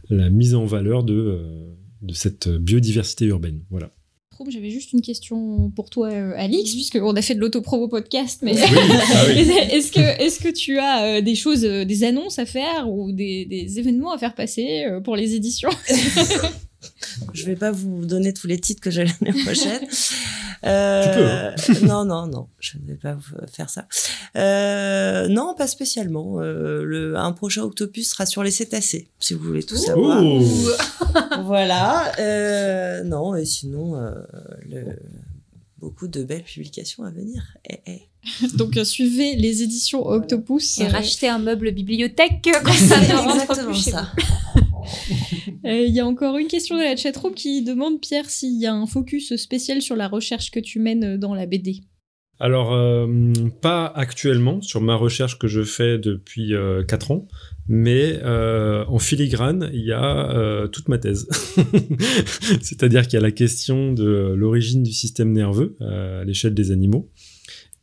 la 0.09 0.29
mise 0.29 0.55
en 0.55 0.67
valeur 0.67 1.05
de 1.05 1.41
de 2.03 2.15
cette 2.15 2.49
biodiversité 2.49 3.27
urbaine. 3.27 3.61
Voilà 3.71 3.93
j'avais 4.49 4.71
juste 4.71 4.93
une 4.93 5.03
question 5.03 5.71
pour 5.77 5.91
toi, 5.91 6.09
euh, 6.09 6.33
Alix, 6.37 6.73
puisqu'on 6.73 7.15
a 7.15 7.23
fait 7.23 7.35
de 7.35 7.41
l'autopromo 7.41 7.89
podcast, 7.89 8.41
mais 8.43 8.55
ah 8.57 9.29
est-ce 9.31 9.93
que, 9.93 10.01
est 10.01 10.43
que 10.43 10.49
tu 10.49 10.79
as 10.79 11.05
euh, 11.05 11.21
des 11.21 11.35
choses, 11.35 11.65
euh, 11.65 11.85
des 11.85 12.05
annonces 12.05 12.39
à 12.39 12.47
faire 12.47 12.89
ou 12.89 13.13
des, 13.13 13.45
des 13.45 13.79
événements 13.79 14.13
à 14.13 14.19
faire 14.19 14.35
passer 14.35 14.87
pour 15.05 15.17
les 15.17 15.35
éditions? 15.35 15.71
Je 17.33 17.47
vais 17.47 17.57
pas 17.57 17.71
vous 17.71 18.05
donner 18.07 18.33
tous 18.33 18.47
les 18.47 18.59
titres 18.59 18.81
que 18.81 18.91
j'ai 18.91 19.05
l'année 19.05 19.43
prochaine. 19.45 19.87
Euh, 20.65 21.55
tu 21.57 21.73
peux. 21.73 21.87
Hein. 21.87 21.87
non, 21.87 22.05
non, 22.05 22.27
non, 22.27 22.49
je 22.59 22.79
ne 22.79 22.87
vais 22.87 22.99
pas 22.99 23.17
faire 23.51 23.71
ça. 23.71 23.87
Euh, 24.37 25.29
non, 25.29 25.55
pas 25.57 25.67
spécialement. 25.67 26.41
Euh, 26.41 26.83
le, 26.85 27.17
un 27.17 27.33
prochain 27.33 27.63
Octopus 27.63 28.11
sera 28.11 28.27
sur 28.27 28.43
les 28.43 28.51
cétacés, 28.51 29.09
si 29.19 29.35
vous 29.35 29.43
voulez 29.45 29.63
tout 29.63 29.77
savoir. 29.77 30.23
voilà. 31.45 32.13
Euh, 32.19 33.03
non, 33.05 33.35
et 33.37 33.47
sinon, 33.47 33.97
euh, 33.97 34.13
le, 34.69 34.85
beaucoup 35.81 36.09
de 36.09 36.23
belles 36.23 36.45
publications 36.45 37.05
à 37.05 37.11
venir. 37.11 37.43
Eh, 37.69 37.81
eh. 37.87 38.03
Donc 38.57 38.79
suivez 38.85 39.35
les 39.37 39.63
éditions 39.63 40.07
Octopus. 40.07 40.79
Et 40.79 40.87
rachetez 40.87 41.29
un 41.29 41.39
meuble 41.39 41.73
bibliothèque 41.73 42.49
quand 42.65 42.73
ça 42.73 43.01
ne 43.01 43.15
rentre 43.15 43.67
plus 43.67 43.83
chez 43.83 43.91
ça. 43.93 44.13
Euh, 44.57 44.60
il 45.65 45.91
y 45.91 46.01
a 46.01 46.07
encore 46.07 46.39
une 46.39 46.49
question 46.49 46.77
de 46.77 46.83
la 46.83 46.97
chatroom 46.97 47.35
qui 47.35 47.63
demande, 47.63 48.01
Pierre, 48.01 48.29
s'il 48.29 48.61
y 48.61 48.67
a 48.67 48.75
un 48.75 48.87
focus 48.87 49.37
spécial 49.37 49.83
sur 49.83 49.97
la 49.97 50.09
recherche 50.09 50.51
que 50.51 50.61
tu 50.61 50.79
mènes 50.79 51.17
dans 51.17 51.35
la 51.35 51.47
BD. 51.47 51.83
Alors, 52.43 52.73
euh, 52.73 53.07
pas 53.61 53.85
actuellement 53.85 54.63
sur 54.63 54.81
ma 54.81 54.95
recherche 54.95 55.39
que 55.39 55.47
je 55.47 55.63
fais 55.63 55.99
depuis 55.99 56.55
euh, 56.55 56.83
4 56.83 57.11
ans, 57.11 57.29
mais 57.69 58.19
euh, 58.23 58.83
en 58.89 58.99
filigrane, 58.99 59.71
il 59.75 59.83
y 59.83 59.93
a 59.93 60.31
euh, 60.31 60.67
toute 60.67 60.89
ma 60.89 60.97
thèse. 60.97 61.29
C'est-à-dire 62.63 63.03
qu'il 63.03 63.15
y 63.15 63.17
a 63.19 63.21
la 63.21 63.31
question 63.31 63.93
de 63.93 64.33
l'origine 64.35 64.83
du 64.83 64.93
système 64.93 65.33
nerveux 65.33 65.77
euh, 65.83 66.23
à 66.23 66.25
l'échelle 66.25 66.55
des 66.55 66.71
animaux. 66.71 67.11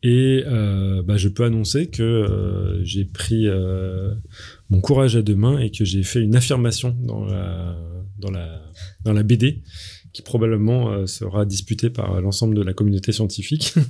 Et 0.03 0.43
euh, 0.45 1.01
bah, 1.03 1.17
je 1.17 1.27
peux 1.27 1.43
annoncer 1.43 1.87
que 1.87 2.03
euh, 2.03 2.83
j'ai 2.83 3.05
pris 3.05 3.47
euh, 3.47 4.13
mon 4.69 4.81
courage 4.81 5.15
à 5.15 5.21
deux 5.21 5.35
mains 5.35 5.59
et 5.59 5.71
que 5.71 5.85
j'ai 5.85 6.03
fait 6.03 6.21
une 6.21 6.35
affirmation 6.35 6.95
dans 7.01 7.25
la, 7.25 7.77
dans 8.19 8.31
la, 8.31 8.61
dans 9.03 9.13
la 9.13 9.23
BD 9.23 9.63
qui 10.13 10.21
probablement 10.21 10.91
euh, 10.91 11.05
sera 11.05 11.45
disputée 11.45 11.89
par 11.89 12.21
l'ensemble 12.21 12.55
de 12.55 12.63
la 12.63 12.73
communauté 12.73 13.11
scientifique. 13.11 13.73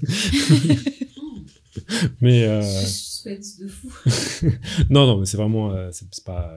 mais 2.21 2.45
euh, 2.45 2.61
de 3.25 3.67
fou. 3.67 3.91
non, 4.89 5.07
non, 5.07 5.19
mais 5.19 5.25
c'est 5.25 5.37
vraiment, 5.37 5.71
euh, 5.71 5.89
c'est 5.91 6.23
pas, 6.23 6.53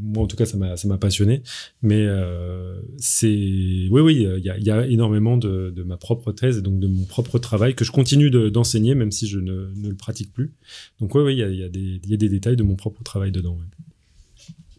moi 0.00 0.24
en 0.24 0.26
tout 0.26 0.36
cas, 0.36 0.46
ça 0.46 0.56
m'a, 0.56 0.76
ça 0.76 0.88
m'a 0.88 0.98
passionné. 0.98 1.42
Mais 1.82 2.04
euh, 2.06 2.80
c'est, 2.98 3.26
oui, 3.28 4.00
oui, 4.00 4.14
il 4.38 4.44
y 4.44 4.50
a, 4.50 4.56
il 4.58 4.64
y 4.64 4.70
a 4.70 4.86
énormément 4.86 5.36
de, 5.36 5.72
de 5.74 5.82
ma 5.82 5.96
propre 5.96 6.32
thèse 6.32 6.58
et 6.58 6.62
donc 6.62 6.78
de 6.80 6.86
mon 6.86 7.04
propre 7.04 7.38
travail 7.38 7.74
que 7.74 7.84
je 7.84 7.92
continue 7.92 8.30
de- 8.30 8.48
d'enseigner, 8.48 8.94
même 8.94 9.12
si 9.12 9.26
je 9.28 9.38
ne, 9.38 9.70
ne 9.76 9.88
le 9.88 9.94
pratique 9.96 10.32
plus. 10.32 10.52
Donc 11.00 11.14
oui, 11.14 11.22
oui, 11.22 11.34
il 11.34 11.38
y 11.38 11.42
a, 11.42 11.48
il 11.48 11.58
y 11.58 11.64
a 11.64 11.68
des, 11.68 12.00
il 12.04 12.10
y 12.10 12.14
a 12.14 12.16
des 12.16 12.28
détails 12.28 12.56
de 12.56 12.62
mon 12.62 12.76
propre 12.76 13.02
travail 13.02 13.32
dedans. 13.32 13.52
ouais. 13.54 13.64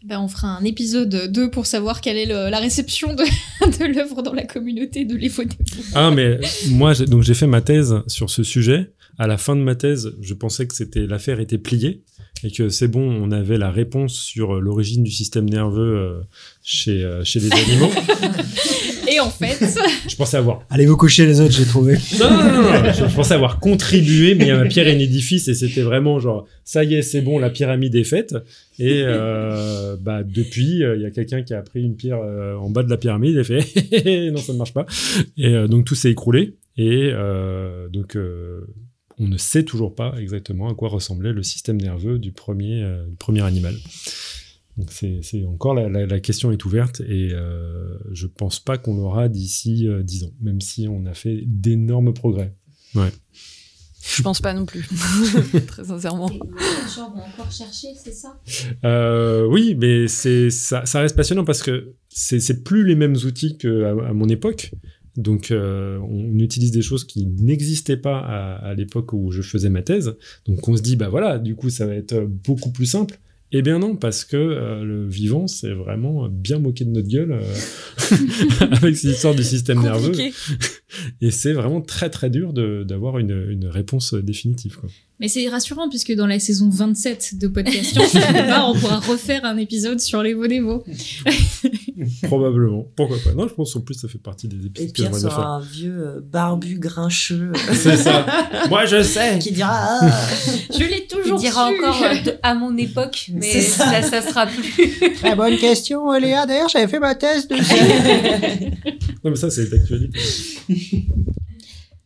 Ben, 0.04 0.20
on 0.20 0.28
fera 0.28 0.56
un 0.56 0.62
épisode 0.64 1.30
2 1.32 1.50
pour 1.50 1.66
savoir 1.66 2.00
quelle 2.00 2.16
est 2.16 2.26
le- 2.26 2.50
la 2.50 2.60
réception 2.60 3.14
de, 3.14 3.24
de 3.78 3.94
l'œuvre 3.94 4.22
dans 4.22 4.32
la 4.32 4.44
communauté 4.46 5.04
de 5.04 5.16
l'Evo 5.16 5.42
Ah, 5.94 6.10
mais 6.14 6.38
moi, 6.70 6.92
j'ai- 6.94 7.06
donc 7.06 7.24
j'ai 7.24 7.34
fait 7.34 7.48
ma 7.48 7.60
thèse 7.60 7.96
sur 8.06 8.30
ce 8.30 8.42
sujet. 8.44 8.92
À 9.18 9.26
la 9.26 9.36
fin 9.36 9.56
de 9.56 9.60
ma 9.60 9.74
thèse, 9.74 10.14
je 10.20 10.34
pensais 10.34 10.66
que 10.68 10.74
c'était 10.76 11.04
l'affaire 11.06 11.40
était 11.40 11.58
pliée 11.58 12.04
et 12.44 12.50
que 12.50 12.68
c'est 12.68 12.88
bon, 12.88 13.00
on 13.00 13.30
avait 13.32 13.58
la 13.58 13.70
réponse 13.70 14.14
sur 14.14 14.56
euh, 14.56 14.60
l'origine 14.60 15.02
du 15.02 15.10
système 15.10 15.48
nerveux 15.48 15.96
euh, 15.96 16.20
chez 16.62 17.02
euh, 17.02 17.24
chez 17.24 17.40
les 17.40 17.50
animaux. 17.52 17.90
Et 19.10 19.20
en 19.20 19.30
fait, 19.30 19.58
je 20.06 20.14
pensais 20.16 20.36
avoir 20.36 20.60
Allez 20.68 20.84
vous 20.84 20.96
coucher 20.96 21.24
les 21.24 21.40
autres, 21.40 21.54
j'ai 21.54 21.64
trouvé. 21.64 21.96
non, 22.20 22.30
non, 22.30 22.52
non, 22.52 22.62
non, 22.62 22.92
je, 22.92 23.08
je 23.08 23.14
pensais 23.14 23.32
avoir 23.32 23.58
contribué, 23.58 24.34
mais 24.34 24.50
à 24.50 24.58
ma 24.58 24.66
pierre 24.66 24.86
et 24.86 24.94
un 24.94 24.98
édifice, 24.98 25.48
et 25.48 25.54
c'était 25.54 25.80
vraiment 25.80 26.20
genre, 26.20 26.46
ça 26.62 26.84
y 26.84 26.94
est, 26.94 27.00
c'est 27.00 27.22
bon, 27.22 27.38
la 27.38 27.48
pyramide 27.48 27.94
est 27.94 28.04
faite. 28.04 28.34
Et 28.78 29.02
euh, 29.02 29.96
bah 29.98 30.22
depuis, 30.22 30.84
euh, 30.84 30.94
il 30.94 31.02
y 31.02 31.06
a 31.06 31.10
quelqu'un 31.10 31.42
qui 31.42 31.54
a 31.54 31.62
pris 31.62 31.82
une 31.82 31.96
pierre 31.96 32.20
euh, 32.22 32.54
en 32.56 32.68
bas 32.68 32.82
de 32.82 32.90
la 32.90 32.98
pyramide 32.98 33.38
et 33.38 33.44
fait, 33.44 33.60
Hé, 33.60 33.88
hé, 33.92 34.26
hé, 34.26 34.30
non, 34.30 34.38
ça 34.38 34.52
ne 34.52 34.58
marche 34.58 34.74
pas. 34.74 34.84
Et 35.38 35.48
euh, 35.48 35.66
donc 35.68 35.86
tout 35.86 35.94
s'est 35.94 36.10
écroulé. 36.10 36.54
Et 36.76 37.10
euh, 37.12 37.88
donc 37.88 38.14
euh, 38.14 38.60
on 39.18 39.28
ne 39.28 39.36
sait 39.36 39.64
toujours 39.64 39.94
pas 39.94 40.14
exactement 40.18 40.68
à 40.68 40.74
quoi 40.74 40.88
ressemblait 40.88 41.32
le 41.32 41.42
système 41.42 41.80
nerveux 41.80 42.18
du 42.18 42.32
premier, 42.32 42.82
euh, 42.82 43.06
du 43.06 43.16
premier 43.16 43.42
animal. 43.42 43.74
Donc 44.76 44.92
c'est 44.92 45.44
encore 45.44 45.74
la, 45.74 45.88
la, 45.88 46.06
la 46.06 46.20
question 46.20 46.52
est 46.52 46.64
ouverte 46.64 47.00
et 47.00 47.30
euh, 47.32 47.98
je 48.12 48.28
pense 48.28 48.60
pas 48.60 48.78
qu'on 48.78 48.94
l'aura 48.96 49.28
d'ici 49.28 49.88
euh, 49.88 50.04
10 50.04 50.24
ans, 50.24 50.32
même 50.40 50.60
si 50.60 50.86
on 50.86 51.04
a 51.06 51.14
fait 51.14 51.42
d'énormes 51.46 52.14
progrès. 52.14 52.54
Je 52.94 54.22
pense 54.22 54.40
pas 54.40 54.54
non 54.54 54.64
plus. 54.64 54.88
Très 55.66 55.84
sincèrement. 55.84 56.30
Les 56.30 56.38
chercheurs 56.64 57.10
vont 57.10 57.22
encore 57.22 57.50
chercher, 57.50 57.88
c'est 58.02 58.12
ça? 58.12 58.40
Euh, 58.84 59.46
oui, 59.46 59.74
mais 59.76 60.06
c'est 60.06 60.50
ça, 60.50 60.86
ça 60.86 61.00
reste 61.00 61.16
passionnant 61.16 61.44
parce 61.44 61.62
que 61.62 61.94
c'est 62.08 62.40
c'est 62.40 62.62
plus 62.62 62.86
les 62.86 62.94
mêmes 62.94 63.16
outils 63.16 63.58
qu'à 63.58 63.90
à 63.90 64.12
mon 64.12 64.28
époque. 64.28 64.72
Donc, 65.18 65.50
euh, 65.50 65.98
on 65.98 66.38
utilise 66.38 66.70
des 66.70 66.80
choses 66.80 67.04
qui 67.04 67.26
n'existaient 67.26 67.96
pas 67.96 68.18
à, 68.18 68.54
à 68.68 68.74
l'époque 68.74 69.12
où 69.12 69.32
je 69.32 69.42
faisais 69.42 69.68
ma 69.68 69.82
thèse. 69.82 70.16
Donc, 70.46 70.66
on 70.68 70.76
se 70.76 70.80
dit, 70.80 70.94
bah 70.94 71.08
voilà, 71.08 71.38
du 71.38 71.56
coup, 71.56 71.70
ça 71.70 71.86
va 71.86 71.94
être 71.94 72.24
beaucoup 72.24 72.70
plus 72.70 72.86
simple. 72.86 73.18
Eh 73.50 73.62
bien 73.62 73.78
non, 73.78 73.96
parce 73.96 74.24
que 74.24 74.36
euh, 74.36 74.84
le 74.84 75.08
vivant, 75.08 75.46
c'est 75.46 75.72
vraiment 75.72 76.28
bien 76.28 76.58
moqué 76.58 76.84
de 76.84 76.90
notre 76.90 77.08
gueule 77.08 77.32
euh, 77.32 78.16
avec 78.72 78.96
cette 78.96 79.12
histoire 79.12 79.34
du 79.34 79.42
système 79.42 79.82
nerveux. 79.82 80.12
Et 81.20 81.30
c'est 81.30 81.54
vraiment 81.54 81.80
très 81.80 82.10
très 82.10 82.30
dur 82.30 82.52
d'avoir 82.52 83.18
une, 83.18 83.46
une 83.50 83.66
réponse 83.66 84.14
définitive. 84.14 84.76
Quoi. 84.76 84.90
Mais 85.20 85.28
c'est 85.28 85.48
rassurant 85.48 85.88
puisque 85.88 86.12
dans 86.14 86.26
la 86.26 86.38
saison 86.38 86.68
27 86.70 87.38
de 87.38 87.48
Podcast 87.48 87.98
on 87.98 88.74
pourra 88.78 88.98
refaire 89.00 89.44
un 89.44 89.56
épisode 89.56 90.00
sur 90.00 90.22
les 90.22 90.34
Vodévo. 90.34 90.84
Probablement. 92.22 92.86
Pourquoi 92.96 93.16
pas? 93.24 93.32
Non, 93.34 93.48
je 93.48 93.54
pense 93.54 93.74
en 93.74 93.80
plus 93.80 93.94
ça 93.94 94.08
fait 94.08 94.18
partie 94.18 94.46
des 94.48 94.56
Et 94.56 94.66
épisodes 94.66 94.88
que 94.88 94.92
Pierre 94.92 95.10
bien 95.10 95.18
sera 95.18 95.30
faire. 95.36 95.46
un 95.48 95.60
vieux 95.60 95.98
euh, 95.98 96.20
barbu 96.22 96.78
grincheux 96.78 97.52
C'est 97.74 97.96
ça. 97.96 98.24
Moi, 98.68 98.86
je 98.86 99.02
sais. 99.02 99.38
qui 99.40 99.50
dira 99.52 99.70
ah, 99.72 100.10
Je 100.72 100.78
l'ai 100.84 101.02
Il 101.02 101.06
toujours 101.08 101.38
dira 101.38 101.68
su. 101.70 101.74
encore 101.78 102.02
euh, 102.04 102.22
de- 102.22 102.34
à 102.42 102.54
mon 102.54 102.76
époque, 102.76 103.30
mais 103.34 103.60
ça. 103.62 104.00
ça, 104.00 104.02
ça 104.02 104.22
sera 104.22 104.46
plus. 104.46 104.92
Très 105.16 105.34
bonne 105.34 105.56
question, 105.56 106.12
Léa. 106.12 106.46
D'ailleurs, 106.46 106.68
j'avais 106.68 106.86
fait 106.88 107.00
ma 107.00 107.14
thèse 107.14 107.48
dessus. 107.48 107.74
Non, 109.24 109.30
mais 109.30 109.36
ça, 109.36 109.50
c'est 109.50 109.68
d'actualité. 109.68 110.18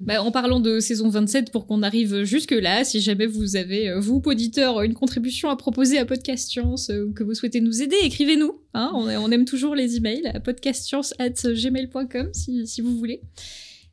Bah, 0.05 0.21
en 0.21 0.33
parlant 0.33 0.59
de 0.59 0.81
saison 0.81 1.09
27, 1.09 1.53
pour 1.53 1.67
qu'on 1.67 1.83
arrive 1.83 2.25
jusque-là, 2.25 2.83
si 2.83 3.01
jamais 3.01 3.27
vous 3.27 3.55
avez, 3.55 3.89
euh, 3.89 4.01
vous, 4.01 4.21
auditeurs, 4.25 4.83
une 4.83 4.95
contribution 4.95 5.49
à 5.49 5.55
proposer 5.55 5.97
à 5.99 6.05
Podcast 6.05 6.51
Science 6.51 6.91
euh, 6.91 7.05
ou 7.05 7.13
que 7.13 7.23
vous 7.23 7.35
souhaitez 7.35 7.61
nous 7.61 7.83
aider, 7.83 7.95
écrivez-nous. 8.03 8.61
Hein, 8.75 8.91
on, 8.95 9.07
on 9.07 9.31
aime 9.31 9.45
toujours 9.45 9.77
les 9.77 9.97
emails 9.97 10.27
à 10.27 10.41
podcastscience.gmail.com 10.41 12.31
si, 12.33 12.67
si 12.67 12.81
vous 12.81 12.97
voulez. 12.99 13.21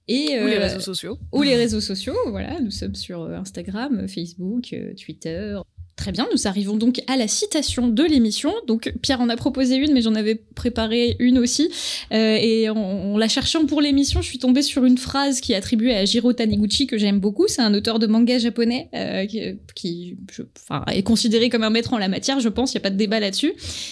Et, 0.07 0.39
Ou 0.41 0.47
les 0.47 0.55
euh, 0.55 0.61
réseaux 0.61 0.79
sociaux. 0.79 1.19
ou 1.31 1.43
les 1.43 1.55
réseaux 1.55 1.81
sociaux, 1.81 2.15
voilà, 2.29 2.59
nous 2.59 2.71
sommes 2.71 2.95
sur 2.95 3.21
Instagram, 3.25 4.07
Facebook, 4.07 4.75
Twitter. 4.99 5.59
Très 5.99 6.13
bien, 6.13 6.29
nous 6.31 6.47
arrivons 6.47 6.77
donc 6.77 7.01
à 7.07 7.17
la 7.17 7.27
citation 7.27 7.89
de 7.89 8.03
l'émission. 8.05 8.53
Donc 8.67 8.93
Pierre 9.01 9.19
en 9.19 9.27
a 9.27 9.35
proposé 9.35 9.75
une, 9.75 9.91
mais 9.91 10.01
j'en 10.01 10.15
avais 10.15 10.35
préparé 10.55 11.17
une 11.19 11.37
aussi. 11.37 11.69
Euh, 12.13 12.37
et 12.39 12.69
en, 12.69 13.17
la 13.17 13.27
cherchant 13.27 13.65
pour 13.65 13.81
l'émission, 13.81 14.21
je 14.21 14.27
suis 14.27 14.39
tombée 14.39 14.61
sur 14.61 14.85
une 14.85 14.97
phrase 14.97 15.41
qui 15.41 15.51
est 15.51 15.57
attribuée 15.57 15.93
à 15.93 16.05
Jiro 16.05 16.31
Taniguchi 16.31 16.87
que 16.87 16.97
j'aime 16.97 17.19
beaucoup. 17.19 17.49
C'est 17.49 17.61
un 17.61 17.73
auteur 17.73 17.99
de 17.99 18.07
manga 18.07 18.37
japonais 18.39 18.87
euh, 18.93 19.25
qui, 19.75 20.15
est 20.95 21.03
considéré 21.03 21.49
comme 21.49 21.63
un 21.63 21.69
maître 21.69 21.91
en 21.91 21.97
la 21.97 22.07
matière, 22.07 22.39
je 22.39 22.47
pense. 22.47 22.71
Il 22.71 22.77
n'y 22.77 22.81
a 22.81 22.83
pas 22.83 22.91
de 22.91 22.97
débat 22.97 23.19
là-dessus. 23.19 23.51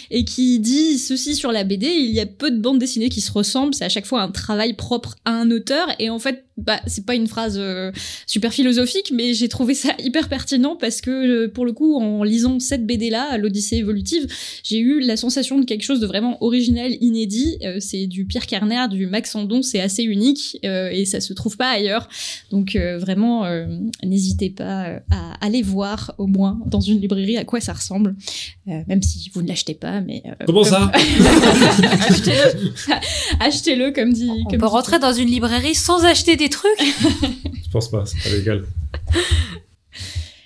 Et 0.09 0.23
qui 0.23 0.59
dit 0.61 0.99
ceci 0.99 1.35
sur 1.35 1.51
la 1.51 1.65
BD 1.65 1.87
il 1.87 2.11
y 2.11 2.21
a 2.21 2.25
peu 2.25 2.51
de 2.51 2.57
bandes 2.57 2.79
dessinées 2.79 3.09
qui 3.09 3.19
se 3.19 3.33
ressemblent. 3.33 3.73
C'est 3.73 3.83
à 3.83 3.89
chaque 3.89 4.05
fois 4.05 4.21
un 4.21 4.31
travail 4.31 4.75
propre 4.75 5.15
à 5.25 5.31
un 5.31 5.51
auteur. 5.51 5.89
Et 5.99 6.09
en 6.09 6.19
fait, 6.19 6.45
bah, 6.57 6.81
c'est 6.87 7.05
pas 7.05 7.15
une 7.15 7.27
phrase 7.27 7.57
euh, 7.59 7.91
super 8.25 8.51
philosophique, 8.53 9.11
mais 9.13 9.33
j'ai 9.33 9.47
trouvé 9.47 9.73
ça 9.73 9.89
hyper 9.99 10.27
pertinent 10.29 10.75
parce 10.75 11.01
que 11.01 11.11
euh, 11.45 11.47
pour 11.47 11.65
le 11.65 11.73
coup, 11.73 11.95
en 11.95 12.23
lisant 12.23 12.59
cette 12.59 12.85
BD 12.85 13.09
là, 13.09 13.37
l'Odyssée 13.37 13.77
évolutive, 13.77 14.27
j'ai 14.63 14.79
eu 14.79 14.99
la 14.99 15.17
sensation 15.17 15.59
de 15.59 15.65
quelque 15.65 15.83
chose 15.83 15.99
de 15.99 16.07
vraiment 16.07 16.43
original, 16.43 16.91
inédit. 17.01 17.57
Euh, 17.63 17.77
c'est 17.79 18.07
du 18.07 18.25
Pierre 18.25 18.45
Carner, 18.47 18.85
du 18.89 19.05
Max 19.07 19.35
Andon, 19.35 19.61
c'est 19.61 19.79
assez 19.79 20.03
unique 20.03 20.57
euh, 20.65 20.89
et 20.91 21.05
ça 21.05 21.21
se 21.21 21.33
trouve 21.33 21.57
pas 21.57 21.69
ailleurs. 21.69 22.09
Donc 22.51 22.75
euh, 22.75 22.97
vraiment, 22.97 23.45
euh, 23.45 23.65
n'hésitez 24.03 24.49
pas 24.49 24.99
à 25.11 25.45
aller 25.45 25.61
voir 25.61 26.13
au 26.17 26.27
moins 26.27 26.59
dans 26.65 26.81
une 26.81 26.99
librairie 26.99 27.37
à 27.37 27.45
quoi 27.45 27.59
ça 27.61 27.73
ressemble, 27.73 28.15
Euh, 28.67 28.81
même 28.87 29.01
si 29.01 29.29
vous 29.33 29.41
ne 29.41 29.47
l'achetez 29.47 29.75
pas, 29.75 30.01
mais 30.01 30.23
euh, 30.25 30.31
Comment 30.45 30.63
comme- 30.63 30.71
ça 30.71 30.91
achetez-le, 32.09 32.73
achetez-le 33.39 33.91
comme 33.91 34.13
dit. 34.13 34.29
On 34.29 34.43
comme 34.49 34.59
peut 34.59 34.65
dit- 34.65 34.71
rentrer 34.71 34.99
dans 34.99 35.13
une 35.13 35.27
librairie 35.29 35.75
sans 35.75 36.03
acheter 36.05 36.35
des 36.35 36.46
trucs. 36.49 36.79
Je 36.79 37.71
pense 37.71 37.89
pas, 37.89 38.05
c'est 38.05 38.21
pas 38.21 38.35
légal. 38.35 38.63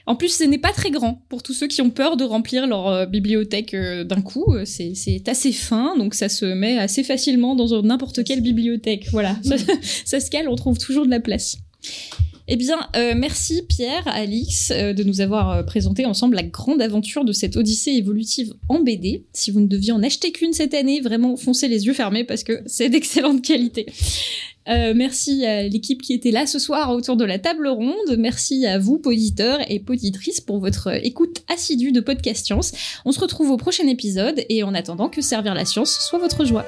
En 0.07 0.15
plus, 0.15 0.35
ce 0.35 0.43
n'est 0.43 0.57
pas 0.57 0.73
très 0.73 0.91
grand 0.91 1.23
pour 1.29 1.43
tous 1.43 1.53
ceux 1.53 1.67
qui 1.67 1.81
ont 1.81 1.89
peur 1.89 2.17
de 2.17 2.23
remplir 2.23 2.67
leur 2.67 2.87
euh, 2.87 3.05
bibliothèque 3.05 3.73
euh, 3.73 4.03
d'un 4.03 4.21
coup. 4.21 4.55
C'est 4.65 4.93
c'est 4.95 5.27
assez 5.29 5.51
fin, 5.51 5.95
donc 5.97 6.15
ça 6.15 6.27
se 6.27 6.45
met 6.45 6.77
assez 6.77 7.03
facilement 7.03 7.55
dans 7.55 7.81
n'importe 7.81 8.23
quelle 8.23 8.41
bibliothèque. 8.41 9.07
Voilà, 9.11 9.37
ça, 9.43 9.55
ça 10.05 10.19
se 10.19 10.29
cale, 10.29 10.49
on 10.49 10.55
trouve 10.55 10.77
toujours 10.77 11.05
de 11.05 11.11
la 11.11 11.19
place. 11.19 11.57
Eh 12.47 12.55
bien, 12.55 12.79
euh, 12.95 13.13
merci 13.15 13.61
Pierre, 13.67 14.07
Alix, 14.07 14.71
euh, 14.71 14.93
de 14.93 15.03
nous 15.03 15.21
avoir 15.21 15.51
euh, 15.51 15.63
présenté 15.63 16.05
ensemble 16.05 16.35
la 16.35 16.43
grande 16.43 16.81
aventure 16.81 17.23
de 17.23 17.33
cette 17.33 17.55
Odyssée 17.55 17.91
évolutive 17.91 18.53
en 18.67 18.79
BD. 18.79 19.25
Si 19.33 19.51
vous 19.51 19.59
ne 19.59 19.67
deviez 19.67 19.91
en 19.91 20.01
acheter 20.03 20.31
qu'une 20.31 20.53
cette 20.53 20.73
année, 20.73 21.01
vraiment 21.01 21.35
foncez 21.37 21.67
les 21.67 21.85
yeux 21.85 21.93
fermés 21.93 22.23
parce 22.23 22.43
que 22.43 22.61
c'est 22.65 22.89
d'excellente 22.89 23.41
qualité. 23.45 23.85
Merci 24.67 25.45
à 25.45 25.67
l'équipe 25.67 26.01
qui 26.01 26.13
était 26.13 26.31
là 26.31 26.45
ce 26.45 26.57
soir 26.57 26.91
autour 26.91 27.17
de 27.17 27.25
la 27.25 27.39
table 27.39 27.67
ronde. 27.67 28.15
Merci 28.17 28.65
à 28.65 28.79
vous, 28.79 29.01
auditeurs 29.03 29.59
et 29.69 29.79
poditrices, 29.79 30.39
pour 30.39 30.59
votre 30.59 30.87
écoute 31.05 31.43
assidue 31.49 31.91
de 31.91 31.99
Podcast 31.99 32.45
Science. 32.45 32.71
On 33.03 33.11
se 33.11 33.19
retrouve 33.19 33.51
au 33.51 33.57
prochain 33.57 33.87
épisode 33.87 34.45
et 34.47 34.63
en 34.63 34.73
attendant 34.73 35.09
que 35.09 35.21
servir 35.21 35.55
la 35.55 35.65
science 35.65 35.99
soit 35.99 36.19
votre 36.19 36.45
joie. 36.45 36.65